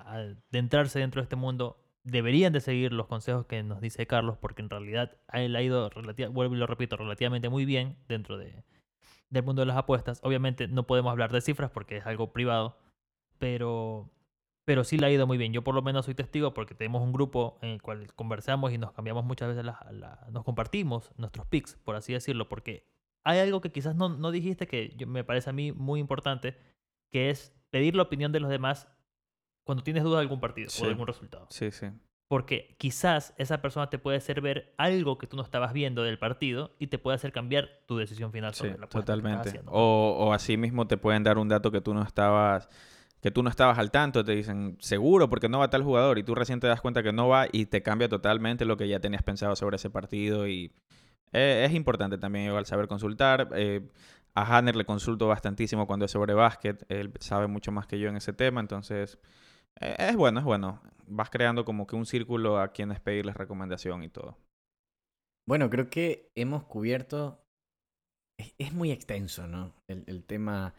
adentrarse 0.53 0.99
dentro 0.99 1.21
de 1.21 1.25
este 1.25 1.37
mundo 1.37 1.83
deberían 2.05 2.53
de 2.53 2.61
seguir 2.61 2.93
los 2.93 3.07
consejos 3.07 3.47
que 3.47 3.63
nos 3.63 3.81
dice 3.81 4.07
Carlos 4.07 4.37
porque 4.39 4.63
en 4.63 4.71
realidad 4.71 5.17
él 5.33 5.57
ha 5.57 5.63
ido, 5.63 5.91
vuelvo 6.31 6.55
y 6.55 6.59
lo 6.59 6.67
repito, 6.67 6.97
relativamente 6.97 7.49
muy 7.49 7.65
bien 7.65 7.97
dentro 8.09 8.39
de, 8.39 8.65
del 9.31 9.43
mundo 9.43 9.61
de 9.63 9.67
las 9.67 9.77
apuestas. 9.79 10.21
Obviamente 10.23 10.69
no 10.69 10.87
podemos 10.87 11.11
hablar 11.11 11.33
de 11.33 11.41
cifras 11.41 11.71
porque 11.71 11.97
es 11.99 12.07
algo 12.07 12.33
privado, 12.33 12.77
pero, 13.39 14.11
pero 14.65 14.85
sí 14.85 14.99
le 14.99 15.07
ha 15.07 15.11
ido 15.11 15.27
muy 15.27 15.39
bien. 15.39 15.53
Yo 15.53 15.63
por 15.65 15.75
lo 15.75 15.83
menos 15.83 16.05
soy 16.05 16.15
testigo 16.15 16.55
porque 16.55 16.75
tenemos 16.75 17.03
un 17.03 17.13
grupo 17.13 17.59
en 17.63 17.71
el 17.71 17.83
cual 17.83 18.13
conversamos 18.15 18.73
y 18.73 18.79
nos 18.79 18.93
cambiamos 18.93 19.25
muchas 19.25 19.49
veces, 19.49 19.65
las- 19.65 19.79
la- 19.93 20.27
nos 20.31 20.45
compartimos 20.45 21.11
nuestros 21.17 21.47
picks, 21.47 21.77
por 21.85 21.97
así 21.97 22.13
decirlo, 22.13 22.49
porque 22.49 22.85
hay 23.25 23.39
algo 23.41 23.61
que 23.61 23.71
quizás 23.73 23.97
no, 23.97 24.09
no 24.09 24.31
dijiste 24.31 24.67
que 24.67 24.95
yo- 24.97 25.07
me 25.07 25.25
parece 25.25 25.51
a 25.51 25.53
mí 25.53 25.73
muy 25.73 26.01
importante, 26.01 26.57
que 27.11 27.31
es 27.31 27.53
pedir 27.71 27.95
la 27.97 28.03
opinión 28.03 28.33
de 28.33 28.41
los 28.41 28.51
demás 28.51 28.89
cuando 29.65 29.83
tienes 29.85 30.03
dudas 30.05 30.19
de 30.19 30.23
algún 30.23 30.41
partido 30.41 30.69
o 30.69 30.71
Sí. 30.71 30.83
de 30.85 30.89
algún 30.91 31.07
resultado. 31.07 31.47
Sí, 31.51 31.71
sí. 31.71 31.87
Porque 32.29 32.77
quizás 32.79 33.35
esa 33.39 33.61
persona 33.61 33.91
te 33.91 33.99
puede 33.99 34.17
hacer 34.19 34.41
ver 34.41 34.73
algo 34.79 35.19
que 35.19 35.27
tú 35.27 35.37
no 35.37 35.43
estabas 35.43 35.73
viendo 35.73 36.05
del 36.05 36.17
partido 36.19 36.77
y 36.79 36.87
te 36.87 36.99
puede 36.99 37.17
hacer 37.17 37.33
cambiar 37.33 37.69
tu 37.87 37.97
decisión 37.97 38.31
final 38.31 38.55
Sí, 38.55 38.59
sobre 38.59 38.79
la 38.79 38.85
apuesta 38.87 38.91
que 38.93 38.99
estás 39.01 39.05
totalmente. 39.17 39.49
haciendo. 39.49 39.73
O, 39.73 40.27
o 40.29 40.33
así 40.33 40.57
mismo 40.57 40.87
te 40.87 40.97
pueden 40.97 41.25
dar 41.25 41.39
un 41.39 41.49
dato 41.49 41.73
que 41.73 41.81
tú 41.81 41.93
no 41.93 42.03
estabas 42.03 42.69
que 43.21 43.31
tú 43.31 43.43
no 43.43 43.51
estabas 43.51 43.79
al 43.79 43.91
tanto, 43.91 44.25
te 44.25 44.33
dicen, 44.33 44.77
seguro, 44.81 45.29
porque 45.29 45.49
no 45.49 45.59
va 45.59 45.71
tal 45.71 45.83
jugador, 45.83 46.19
y 46.19 46.23
tú 46.23 46.35
recién 46.35 46.61
te 46.61 46.67
das 46.67 46.81
cuenta 46.81 47.03
que 47.03 47.13
no 47.13 47.29
va 47.29 47.47
y 47.53 47.67
te 47.67 47.83
cambia 47.83 48.09
totalmente 48.09 48.65
lo 48.65 48.77
que 48.77 48.89
ya 48.89 49.01
tenías 49.01 49.23
pensado 49.23 49.55
sobre 49.57 49.77
ese 49.77 49.91
partido. 49.91 50.49
Y 50.49 50.73
eh, 51.33 51.67
es 51.69 51.75
importante 51.75 52.19
también 52.19 52.47
igual 52.47 52.67
saber 52.67 52.89
consultar. 52.89 53.49
Eh, 53.55 53.87
a 54.35 54.57
Hanner 54.57 54.77
le 54.77 54.85
consulto 54.85 55.27
bastantísimo 55.27 55.87
cuando 55.87 56.07
es 56.07 56.13
sobre 56.13 56.35
básquet, 56.35 56.85
él 56.89 57.13
sabe 57.19 57.47
mucho 57.47 57.73
más 57.73 57.87
que 57.87 57.99
yo 57.99 58.09
en 58.09 58.17
ese 58.17 58.33
tema, 58.33 58.61
entonces 58.61 59.19
eh, 59.81 59.97
es 59.99 60.17
bueno, 60.17 60.39
es 60.39 60.45
bueno. 60.45 60.81
Vas 61.07 61.31
creando 61.31 61.65
como 61.65 61.87
que 61.87 61.97
un 61.97 62.07
círculo 62.07 62.59
a 62.59 62.69
quienes 62.69 63.01
pedirles 63.01 63.37
recomendación 63.37 64.03
y 64.05 64.09
todo. 64.09 64.39
Bueno, 65.47 65.69
creo 65.69 65.91
que 65.91 66.31
hemos 66.37 66.65
cubierto. 66.65 67.43
Es, 68.57 68.73
muy 68.73 68.91
extenso, 68.91 69.47
¿no? 69.47 69.75
El 69.87 70.25
tema 70.25 70.73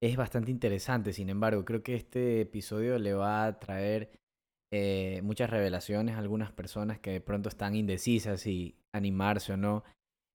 es 0.00 0.16
bastante 0.16 0.50
interesante. 0.50 1.12
Sin 1.12 1.28
embargo, 1.28 1.64
creo 1.64 1.82
que 1.82 1.94
este 1.94 2.40
episodio 2.42 2.98
le 2.98 3.14
va 3.14 3.44
a 3.44 3.58
traer 3.58 4.10
eh, 4.72 5.20
muchas 5.22 5.50
revelaciones 5.50 6.16
a 6.16 6.18
algunas 6.18 6.52
personas 6.52 6.98
que 6.98 7.10
de 7.10 7.20
pronto 7.20 7.48
están 7.48 7.74
indecisas 7.74 8.40
si 8.40 8.76
animarse 8.92 9.54
o 9.54 9.56
no. 9.56 9.84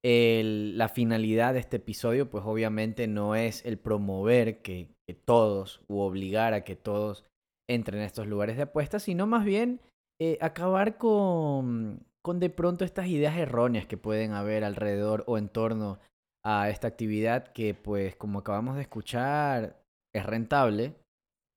La 0.03 0.89
finalidad 0.89 1.53
de 1.53 1.59
este 1.59 1.77
episodio, 1.77 2.29
pues 2.29 2.43
obviamente 2.45 3.07
no 3.07 3.35
es 3.35 3.65
el 3.65 3.77
promover 3.77 4.61
que, 4.61 4.89
que 5.07 5.13
todos 5.13 5.81
u 5.87 5.99
obligar 5.99 6.53
a 6.53 6.65
que 6.65 6.75
todos 6.75 7.25
entren 7.69 8.01
a 8.01 8.05
estos 8.05 8.27
lugares 8.27 8.57
de 8.57 8.63
apuestas, 8.63 9.03
sino 9.03 9.27
más 9.27 9.45
bien 9.45 9.79
eh, 10.19 10.37
acabar 10.41 10.97
con, 10.97 12.05
con 12.21 12.39
de 12.39 12.49
pronto 12.49 12.85
estas 12.85 13.07
ideas 13.07 13.37
erróneas 13.37 13.85
que 13.85 13.97
pueden 13.97 14.31
haber 14.31 14.63
alrededor 14.63 15.23
o 15.27 15.37
en 15.37 15.49
torno 15.49 15.99
a 16.45 16.69
esta 16.69 16.87
actividad 16.87 17.47
que 17.53 17.73
pues 17.73 18.15
como 18.15 18.39
acabamos 18.39 18.75
de 18.75 18.81
escuchar 18.81 19.81
es 20.13 20.25
rentable 20.25 20.95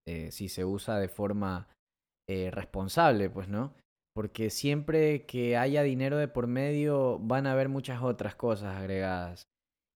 eh, 0.09 0.31
si 0.31 0.49
se 0.49 0.65
usa 0.65 0.99
de 0.99 1.09
forma 1.09 1.69
eh, 2.29 2.51
responsable, 2.51 3.29
pues 3.29 3.49
no. 3.49 3.75
Porque 4.15 4.51
siempre 4.51 5.27
que 5.27 5.57
haya 5.57 5.83
dinero 5.83 6.17
de 6.17 6.29
por 6.29 6.47
medio 6.47 7.19
van 7.19 7.47
a 7.47 7.53
haber 7.53 7.69
muchas 7.69 8.03
otras 8.03 8.35
cosas 8.35 8.77
agregadas. 8.77 9.49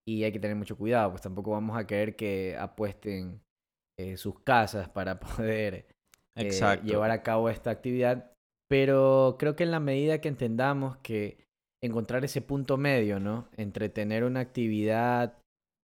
Y 0.06 0.24
hay 0.24 0.32
que 0.32 0.40
tener 0.40 0.56
mucho 0.56 0.76
cuidado, 0.76 1.10
pues 1.10 1.22
tampoco 1.22 1.52
vamos 1.52 1.78
a 1.78 1.86
querer 1.86 2.16
que 2.16 2.56
apuesten 2.58 3.40
eh, 3.98 4.16
sus 4.16 4.40
casas 4.40 4.88
para 4.88 5.20
poder 5.38 5.86
llevar 6.82 7.10
a 7.10 7.22
cabo 7.22 7.48
esta 7.48 7.70
actividad. 7.70 8.32
Pero 8.68 9.36
creo 9.38 9.56
que 9.56 9.64
en 9.64 9.70
la 9.70 9.80
medida 9.80 10.20
que 10.20 10.28
entendamos 10.28 10.96
que 10.98 11.38
encontrar 11.82 12.24
ese 12.24 12.42
punto 12.42 12.76
medio, 12.76 13.20
¿no? 13.20 13.48
Entre 13.56 13.88
tener 13.88 14.24
una 14.24 14.40
actividad 14.40 15.38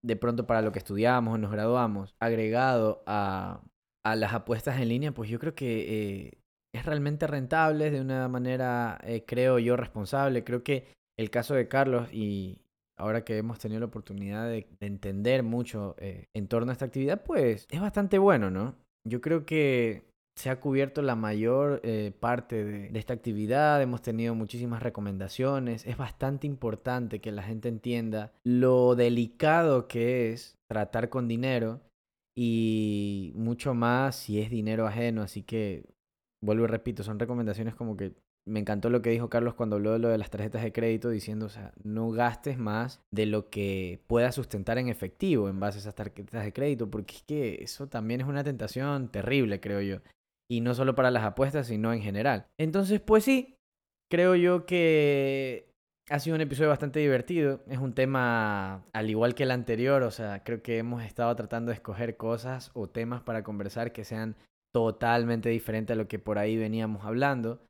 de 0.04 0.16
pronto 0.16 0.46
para 0.46 0.62
lo 0.62 0.72
que 0.72 0.78
estudiamos 0.78 1.34
o 1.34 1.38
nos 1.38 1.50
graduamos, 1.50 2.14
agregado 2.20 3.02
a, 3.06 3.62
a 4.04 4.16
las 4.16 4.32
apuestas 4.34 4.80
en 4.80 4.88
línea, 4.88 5.12
pues 5.12 5.28
yo 5.28 5.38
creo 5.38 5.54
que 5.54 6.26
eh, 6.26 6.38
es 6.74 6.86
realmente 6.86 7.26
rentable 7.26 7.90
de 7.90 8.00
una 8.00 8.28
manera, 8.28 8.98
eh, 9.02 9.24
creo 9.26 9.58
yo, 9.58 9.76
responsable. 9.76 10.44
Creo 10.44 10.62
que 10.62 10.86
el 11.18 11.30
caso 11.30 11.54
de 11.54 11.68
Carlos 11.68 12.12
y 12.12 12.60
ahora 12.98 13.24
que 13.24 13.38
hemos 13.38 13.58
tenido 13.58 13.80
la 13.80 13.86
oportunidad 13.86 14.48
de, 14.48 14.68
de 14.78 14.86
entender 14.86 15.42
mucho 15.42 15.96
eh, 15.98 16.28
en 16.34 16.48
torno 16.48 16.70
a 16.70 16.72
esta 16.72 16.84
actividad, 16.84 17.24
pues 17.24 17.66
es 17.70 17.80
bastante 17.80 18.18
bueno, 18.18 18.50
¿no? 18.50 18.76
Yo 19.04 19.20
creo 19.20 19.44
que 19.46 20.04
se 20.36 20.50
ha 20.50 20.60
cubierto 20.60 21.02
la 21.02 21.16
mayor 21.16 21.80
eh, 21.82 22.12
parte 22.18 22.64
de, 22.64 22.88
de 22.90 22.98
esta 22.98 23.14
actividad, 23.14 23.80
hemos 23.80 24.02
tenido 24.02 24.34
muchísimas 24.34 24.82
recomendaciones, 24.82 25.86
es 25.86 25.96
bastante 25.96 26.46
importante 26.46 27.20
que 27.20 27.32
la 27.32 27.42
gente 27.42 27.68
entienda 27.68 28.32
lo 28.44 28.94
delicado 28.94 29.88
que 29.88 30.32
es 30.32 30.58
tratar 30.68 31.08
con 31.08 31.26
dinero 31.26 31.80
y 32.36 33.32
mucho 33.34 33.74
más 33.74 34.16
si 34.16 34.40
es 34.40 34.50
dinero 34.50 34.86
ajeno, 34.86 35.22
así 35.22 35.42
que 35.42 35.84
vuelvo 36.42 36.64
y 36.64 36.68
repito, 36.68 37.02
son 37.02 37.18
recomendaciones 37.18 37.74
como 37.74 37.96
que 37.96 38.12
me 38.46 38.60
encantó 38.60 38.90
lo 38.90 39.02
que 39.02 39.10
dijo 39.10 39.28
Carlos 39.28 39.54
cuando 39.54 39.76
habló 39.76 39.92
de 39.92 39.98
lo 39.98 40.08
de 40.08 40.18
las 40.18 40.30
tarjetas 40.30 40.62
de 40.62 40.72
crédito, 40.72 41.10
diciendo, 41.10 41.46
o 41.46 41.48
sea, 41.48 41.72
no 41.82 42.10
gastes 42.10 42.58
más 42.58 43.02
de 43.10 43.26
lo 43.26 43.50
que 43.50 44.00
puedas 44.06 44.36
sustentar 44.36 44.78
en 44.78 44.88
efectivo 44.88 45.48
en 45.48 45.58
base 45.58 45.78
a 45.78 45.80
esas 45.80 45.96
tarjetas 45.96 46.44
de 46.44 46.52
crédito, 46.52 46.88
porque 46.88 47.16
es 47.16 47.22
que 47.22 47.54
eso 47.62 47.88
también 47.88 48.20
es 48.20 48.26
una 48.28 48.44
tentación 48.44 49.08
terrible, 49.08 49.60
creo 49.60 49.80
yo. 49.80 49.98
Y 50.50 50.60
no 50.60 50.74
solo 50.74 50.94
para 50.94 51.10
las 51.10 51.24
apuestas, 51.24 51.66
sino 51.66 51.92
en 51.92 52.02
general. 52.02 52.46
Entonces, 52.58 53.00
pues 53.00 53.24
sí, 53.24 53.56
creo 54.10 54.34
yo 54.36 54.66
que 54.66 55.72
ha 56.08 56.18
sido 56.20 56.36
un 56.36 56.42
episodio 56.42 56.70
bastante 56.70 57.00
divertido. 57.00 57.62
Es 57.68 57.78
un 57.78 57.94
tema 57.94 58.84
al 58.92 59.10
igual 59.10 59.34
que 59.34 59.42
el 59.42 59.50
anterior, 59.50 60.02
o 60.02 60.10
sea, 60.10 60.44
creo 60.44 60.62
que 60.62 60.78
hemos 60.78 61.02
estado 61.02 61.34
tratando 61.34 61.70
de 61.70 61.74
escoger 61.74 62.16
cosas 62.16 62.70
o 62.74 62.88
temas 62.88 63.22
para 63.22 63.42
conversar 63.42 63.92
que 63.92 64.04
sean 64.04 64.36
totalmente 64.72 65.48
diferentes 65.48 65.94
a 65.94 65.98
lo 65.98 66.06
que 66.06 66.18
por 66.18 66.38
ahí 66.38 66.56
veníamos 66.56 67.04
hablando. 67.04 67.66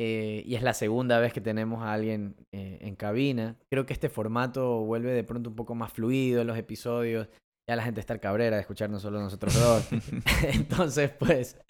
Eh, 0.00 0.42
y 0.46 0.54
es 0.54 0.62
la 0.62 0.74
segunda 0.74 1.20
vez 1.20 1.32
que 1.32 1.40
tenemos 1.40 1.82
a 1.82 1.92
alguien 1.92 2.34
eh, 2.52 2.78
en 2.80 2.96
cabina. 2.96 3.56
Creo 3.70 3.86
que 3.86 3.92
este 3.92 4.08
formato 4.08 4.80
vuelve 4.80 5.12
de 5.12 5.24
pronto 5.24 5.50
un 5.50 5.56
poco 5.56 5.74
más 5.74 5.92
fluido 5.92 6.40
en 6.40 6.46
los 6.46 6.58
episodios. 6.58 7.28
Ya 7.68 7.76
la 7.76 7.84
gente 7.84 8.00
está 8.00 8.18
cabrera 8.18 8.56
de 8.56 8.62
escucharnos 8.62 9.02
solo 9.02 9.20
nosotros 9.20 9.54
dos. 9.54 9.88
Entonces, 10.42 11.10
pues, 11.10 11.60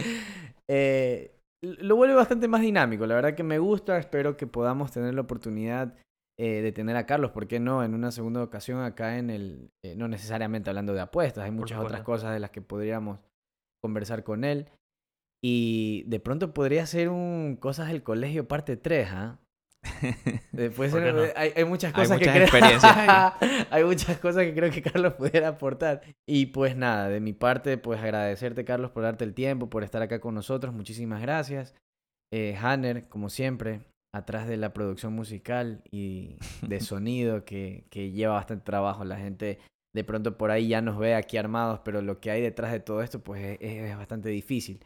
eh, 0.71 1.39
lo 1.63 1.97
vuelve 1.97 2.15
bastante 2.15 2.49
más 2.49 2.63
dinámico. 2.63 3.07
La 3.07 3.15
verdad 3.15 3.35
que 3.35 3.43
me 3.43 3.59
gusta. 3.59 3.99
Espero 3.99 4.37
que 4.37 4.47
podamos 4.47 4.91
tener 4.91 5.15
la 5.15 5.23
oportunidad 5.23 5.95
de 6.39 6.73
tener 6.73 6.97
a 6.97 7.07
Carlos, 7.07 7.31
¿por 7.31 7.47
qué 7.47 7.61
no? 7.61 7.85
En 7.85 7.95
una 7.95 8.11
segunda 8.11 8.43
ocasión 8.43 8.83
acá 8.83 9.17
en 9.17 9.31
el... 9.31 9.71
no 9.97 10.09
necesariamente 10.09 10.71
hablando 10.71 10.93
de 10.93 11.01
apuestas, 11.01 11.45
hay 11.45 11.53
muchas 11.53 11.79
otras 11.79 12.03
cosas 12.03 12.33
de 12.33 12.41
las 12.41 12.51
que 12.51 12.61
podríamos 12.61 13.21
conversar 13.81 14.25
con 14.25 14.43
él. 14.43 14.69
Y 15.45 16.05
de 16.07 16.21
pronto 16.21 16.55
podría 16.55 16.87
ser 16.87 17.09
un 17.09 17.57
Cosas 17.57 17.89
del 17.89 18.03
Colegio 18.03 18.47
parte 18.47 18.77
3, 18.77 19.09
¿ah? 19.11 19.39
Después 20.53 20.95
hay, 21.37 21.65
muchas 21.65 21.93
cosas 21.93 22.19
que 22.19 22.25
creo... 22.25 22.49
hay 23.71 23.85
muchas 23.85 24.19
cosas 24.19 24.45
que 24.45 24.55
creo 24.55 24.71
que 24.71 24.83
Carlos 24.83 25.15
pudiera 25.15 25.49
aportar. 25.49 26.03
Y 26.27 26.47
pues 26.47 26.77
nada, 26.77 27.09
de 27.09 27.21
mi 27.21 27.33
parte, 27.33 27.79
pues 27.79 28.01
agradecerte, 28.01 28.65
Carlos, 28.65 28.91
por 28.91 29.03
darte 29.03 29.25
el 29.25 29.35
tiempo, 29.35 29.71
por 29.71 29.85
estar 29.85 30.03
acá 30.03 30.21
con 30.21 30.35
nosotros. 30.35 30.73
Muchísimas 30.73 31.21
gracias. 31.21 31.75
Eh, 32.33 32.57
Hanner, 32.61 33.09
como 33.09 33.29
siempre, 33.29 33.81
atrás 34.15 34.47
de 34.47 34.57
la 34.57 34.73
producción 34.73 35.13
musical 35.13 35.83
y 35.91 36.37
de 36.63 36.81
sonido 36.81 37.45
que, 37.45 37.85
que 37.91 38.11
lleva 38.11 38.35
bastante 38.35 38.65
trabajo. 38.65 39.05
La 39.05 39.19
gente 39.19 39.59
de 39.95 40.05
pronto 40.05 40.39
por 40.39 40.51
ahí 40.51 40.69
ya 40.69 40.81
nos 40.81 40.99
ve 40.99 41.15
aquí 41.15 41.37
armados, 41.37 41.81
pero 41.85 42.03
lo 42.03 42.21
que 42.21 42.31
hay 42.31 42.41
detrás 42.41 42.73
de 42.73 42.81
todo 42.81 43.03
esto, 43.03 43.23
pues 43.23 43.59
es 43.61 43.97
bastante 43.97 44.29
difícil. 44.29 44.85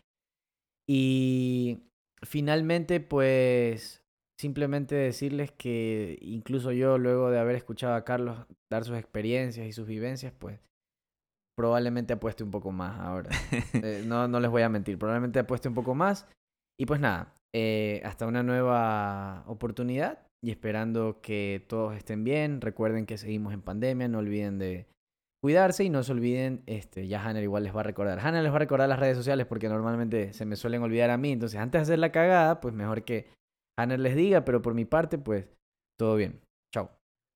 Y 0.88 1.82
finalmente, 2.22 3.00
pues 3.00 4.05
simplemente 4.38 4.94
decirles 4.94 5.50
que 5.52 6.18
incluso 6.20 6.72
yo, 6.72 6.98
luego 6.98 7.30
de 7.30 7.38
haber 7.38 7.56
escuchado 7.56 7.94
a 7.94 8.04
Carlos 8.04 8.46
dar 8.70 8.84
sus 8.84 8.96
experiencias 8.96 9.66
y 9.66 9.72
sus 9.72 9.86
vivencias, 9.86 10.32
pues 10.38 10.60
probablemente 11.56 12.12
apueste 12.12 12.44
un 12.44 12.50
poco 12.50 12.70
más 12.70 13.00
ahora. 13.00 13.30
Eh, 13.74 14.04
no, 14.06 14.28
no 14.28 14.40
les 14.40 14.50
voy 14.50 14.62
a 14.62 14.68
mentir, 14.68 14.98
probablemente 14.98 15.38
apueste 15.38 15.68
un 15.68 15.74
poco 15.74 15.94
más. 15.94 16.26
Y 16.78 16.84
pues 16.84 17.00
nada, 17.00 17.34
eh, 17.54 18.02
hasta 18.04 18.26
una 18.26 18.42
nueva 18.42 19.44
oportunidad 19.46 20.26
y 20.44 20.50
esperando 20.50 21.20
que 21.22 21.64
todos 21.68 21.96
estén 21.96 22.22
bien. 22.22 22.60
Recuerden 22.60 23.06
que 23.06 23.16
seguimos 23.16 23.54
en 23.54 23.62
pandemia, 23.62 24.08
no 24.08 24.18
olviden 24.18 24.58
de 24.58 24.86
cuidarse 25.42 25.84
y 25.84 25.90
no 25.90 26.02
se 26.02 26.12
olviden, 26.12 26.62
este, 26.66 27.08
ya 27.08 27.24
Hanner 27.24 27.42
igual 27.42 27.62
les 27.62 27.74
va 27.74 27.80
a 27.80 27.84
recordar. 27.84 28.18
Hanner 28.18 28.42
les 28.42 28.52
va 28.52 28.56
a 28.56 28.60
recordar 28.60 28.88
las 28.88 28.98
redes 28.98 29.16
sociales 29.16 29.46
porque 29.46 29.68
normalmente 29.68 30.34
se 30.34 30.44
me 30.44 30.56
suelen 30.56 30.82
olvidar 30.82 31.08
a 31.08 31.16
mí. 31.16 31.32
Entonces, 31.32 31.58
antes 31.58 31.78
de 31.78 31.82
hacer 31.84 31.98
la 31.98 32.12
cagada, 32.12 32.60
pues 32.60 32.74
mejor 32.74 33.04
que 33.04 33.28
Hanner 33.78 34.00
les 34.00 34.16
diga, 34.16 34.44
pero 34.44 34.62
por 34.62 34.74
mi 34.74 34.84
parte, 34.84 35.18
pues 35.18 35.46
todo 35.98 36.16
bien. 36.16 36.40
Chao. 36.72 36.90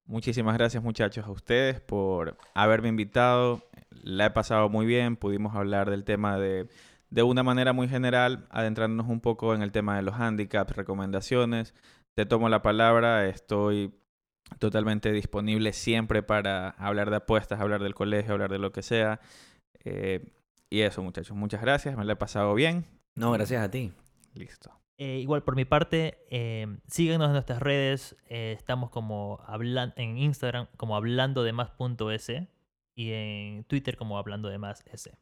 Muchísimas 0.07 0.57
gracias 0.57 0.83
muchachos 0.83 1.27
a 1.27 1.31
ustedes 1.31 1.81
por 1.81 2.37
haberme 2.55 2.89
invitado. 2.89 3.63
La 3.91 4.27
he 4.27 4.31
pasado 4.31 4.69
muy 4.69 4.87
bien. 4.87 5.17
Pudimos 5.17 5.55
hablar 5.55 5.91
del 5.91 6.05
tema 6.05 6.39
de, 6.39 6.69
de 7.11 7.23
una 7.23 7.43
manera 7.43 7.73
muy 7.73 7.89
general, 7.89 8.47
adentrándonos 8.51 9.09
un 9.09 9.21
poco 9.21 9.55
en 9.55 9.63
el 9.63 9.73
tema 9.73 9.97
de 9.97 10.03
los 10.03 10.15
handicaps, 10.15 10.77
recomendaciones. 10.77 11.75
Te 12.17 12.27
tomo 12.27 12.49
la 12.49 12.63
palabra, 12.63 13.27
estoy 13.29 13.95
totalmente 14.59 15.13
disponible 15.13 15.73
siempre 15.73 16.23
para 16.23 16.71
hablar 16.71 17.11
de 17.11 17.17
apuestas, 17.17 17.61
hablar 17.61 17.83
del 17.83 17.95
colegio, 17.95 18.33
hablar 18.33 18.51
de 18.51 18.59
lo 18.59 18.73
que 18.73 18.83
sea. 18.83 19.21
Eh, 19.85 20.33
y 20.71 20.81
eso, 20.81 21.03
muchachos, 21.03 21.37
muchas 21.37 21.61
gracias, 21.61 21.97
me 21.97 22.05
lo 22.05 22.13
he 22.13 22.17
pasado 22.17 22.55
bien. 22.55 22.87
No, 23.17 23.33
gracias 23.33 23.63
a 23.63 23.71
ti. 23.71 23.93
Listo. 24.35 24.80
Eh, 25.03 25.21
igual 25.21 25.43
por 25.43 25.57
mi 25.57 25.65
parte, 25.65 26.19
eh, 26.29 26.67
síguenos 26.87 27.29
en 27.29 27.33
nuestras 27.33 27.61
redes. 27.61 28.17
Eh, 28.29 28.53
estamos 28.55 28.91
como 28.91 29.41
hablando 29.47 29.95
en 29.97 30.19
Instagram 30.19 30.67
como 30.77 30.95
hablando 30.95 31.43
de 31.43 31.55
más.es 31.55 32.31
y 32.95 33.13
en 33.13 33.65
Twitter 33.65 33.97
como 33.97 34.19
hablando 34.19 34.51
de 34.51 34.59
más 34.59 34.85
s. 34.93 35.17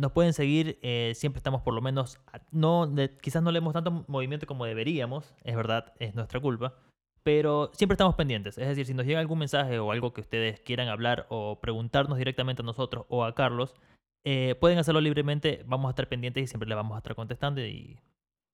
nos 0.00 0.10
pueden 0.10 0.32
seguir, 0.32 0.80
siempre 1.14 1.38
estamos 1.38 1.62
por 1.62 1.74
lo 1.74 1.80
menos, 1.80 2.18
no, 2.50 2.92
quizás 3.20 3.40
no 3.40 3.52
leemos 3.52 3.72
tanto 3.72 4.04
movimiento 4.08 4.46
como 4.48 4.64
deberíamos, 4.64 5.32
es 5.44 5.54
verdad, 5.54 5.92
es 6.00 6.16
nuestra 6.16 6.40
culpa, 6.40 6.74
pero 7.22 7.70
siempre 7.74 7.94
estamos 7.94 8.16
pendientes. 8.16 8.58
Es 8.58 8.66
decir, 8.66 8.84
si 8.86 8.94
nos 8.94 9.06
llega 9.06 9.20
algún 9.20 9.38
mensaje 9.38 9.78
o 9.78 9.92
algo 9.92 10.12
que 10.12 10.22
ustedes 10.22 10.60
quieran 10.60 10.88
hablar 10.88 11.26
o 11.28 11.60
preguntarnos 11.60 12.18
directamente 12.18 12.62
a 12.62 12.64
nosotros 12.64 13.06
o 13.08 13.24
a 13.24 13.36
Carlos, 13.36 13.76
eh, 14.24 14.56
pueden 14.60 14.78
hacerlo 14.78 15.00
libremente. 15.00 15.62
Vamos 15.66 15.88
a 15.88 15.90
estar 15.90 16.08
pendientes 16.08 16.42
y 16.42 16.46
siempre 16.48 16.68
le 16.68 16.74
vamos 16.74 16.96
a 16.96 16.98
estar 16.98 17.14
contestando 17.14 17.60
y, 17.60 18.00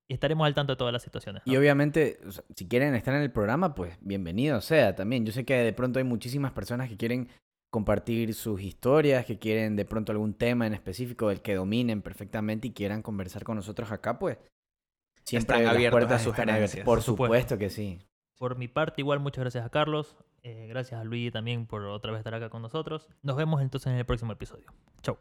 estaremos 0.08 0.46
al 0.46 0.54
tanto 0.54 0.72
de 0.72 0.76
todas 0.76 0.92
las 0.92 1.02
situaciones. 1.02 1.42
Y 1.44 1.56
obviamente, 1.56 2.18
si 2.54 2.66
quieren 2.66 2.94
estar 2.94 3.14
en 3.14 3.22
el 3.22 3.30
programa, 3.30 3.74
pues 3.74 3.96
bienvenido 4.00 4.60
sea 4.60 4.94
también. 4.94 5.24
Yo 5.24 5.32
sé 5.32 5.44
que 5.44 5.54
de 5.54 5.72
pronto 5.72 5.98
hay 5.98 6.04
muchísimas 6.04 6.52
personas 6.52 6.88
que 6.88 6.96
quieren 6.96 7.28
compartir 7.70 8.34
sus 8.34 8.62
historias, 8.62 9.26
que 9.26 9.38
quieren 9.38 9.76
de 9.76 9.84
pronto 9.84 10.12
algún 10.12 10.34
tema 10.34 10.66
en 10.66 10.74
específico 10.74 11.28
del 11.28 11.42
que 11.42 11.54
dominen 11.54 12.00
perfectamente 12.00 12.68
y 12.68 12.72
quieran 12.72 13.02
conversar 13.02 13.44
con 13.44 13.56
nosotros 13.56 13.92
acá, 13.92 14.18
pues 14.18 14.38
siempre 15.24 15.56
están 15.58 15.74
abiertas 15.74 16.12
a 16.12 16.18
sugerencias. 16.18 16.84
Por 16.84 17.02
supuesto 17.02 17.58
que 17.58 17.68
sí. 17.68 17.98
Por 18.38 18.56
mi 18.56 18.68
parte, 18.68 19.02
igual 19.02 19.20
muchas 19.20 19.42
gracias 19.42 19.66
a 19.66 19.70
Carlos. 19.70 20.16
Eh, 20.42 20.66
gracias 20.68 21.00
a 21.00 21.04
Luigi 21.04 21.30
también 21.30 21.66
por 21.66 21.84
otra 21.84 22.12
vez 22.12 22.20
estar 22.20 22.34
acá 22.34 22.48
con 22.48 22.62
nosotros. 22.62 23.08
Nos 23.22 23.36
vemos 23.36 23.60
entonces 23.60 23.92
en 23.92 23.98
el 23.98 24.06
próximo 24.06 24.32
episodio. 24.32 24.72
Chau. 25.02 25.18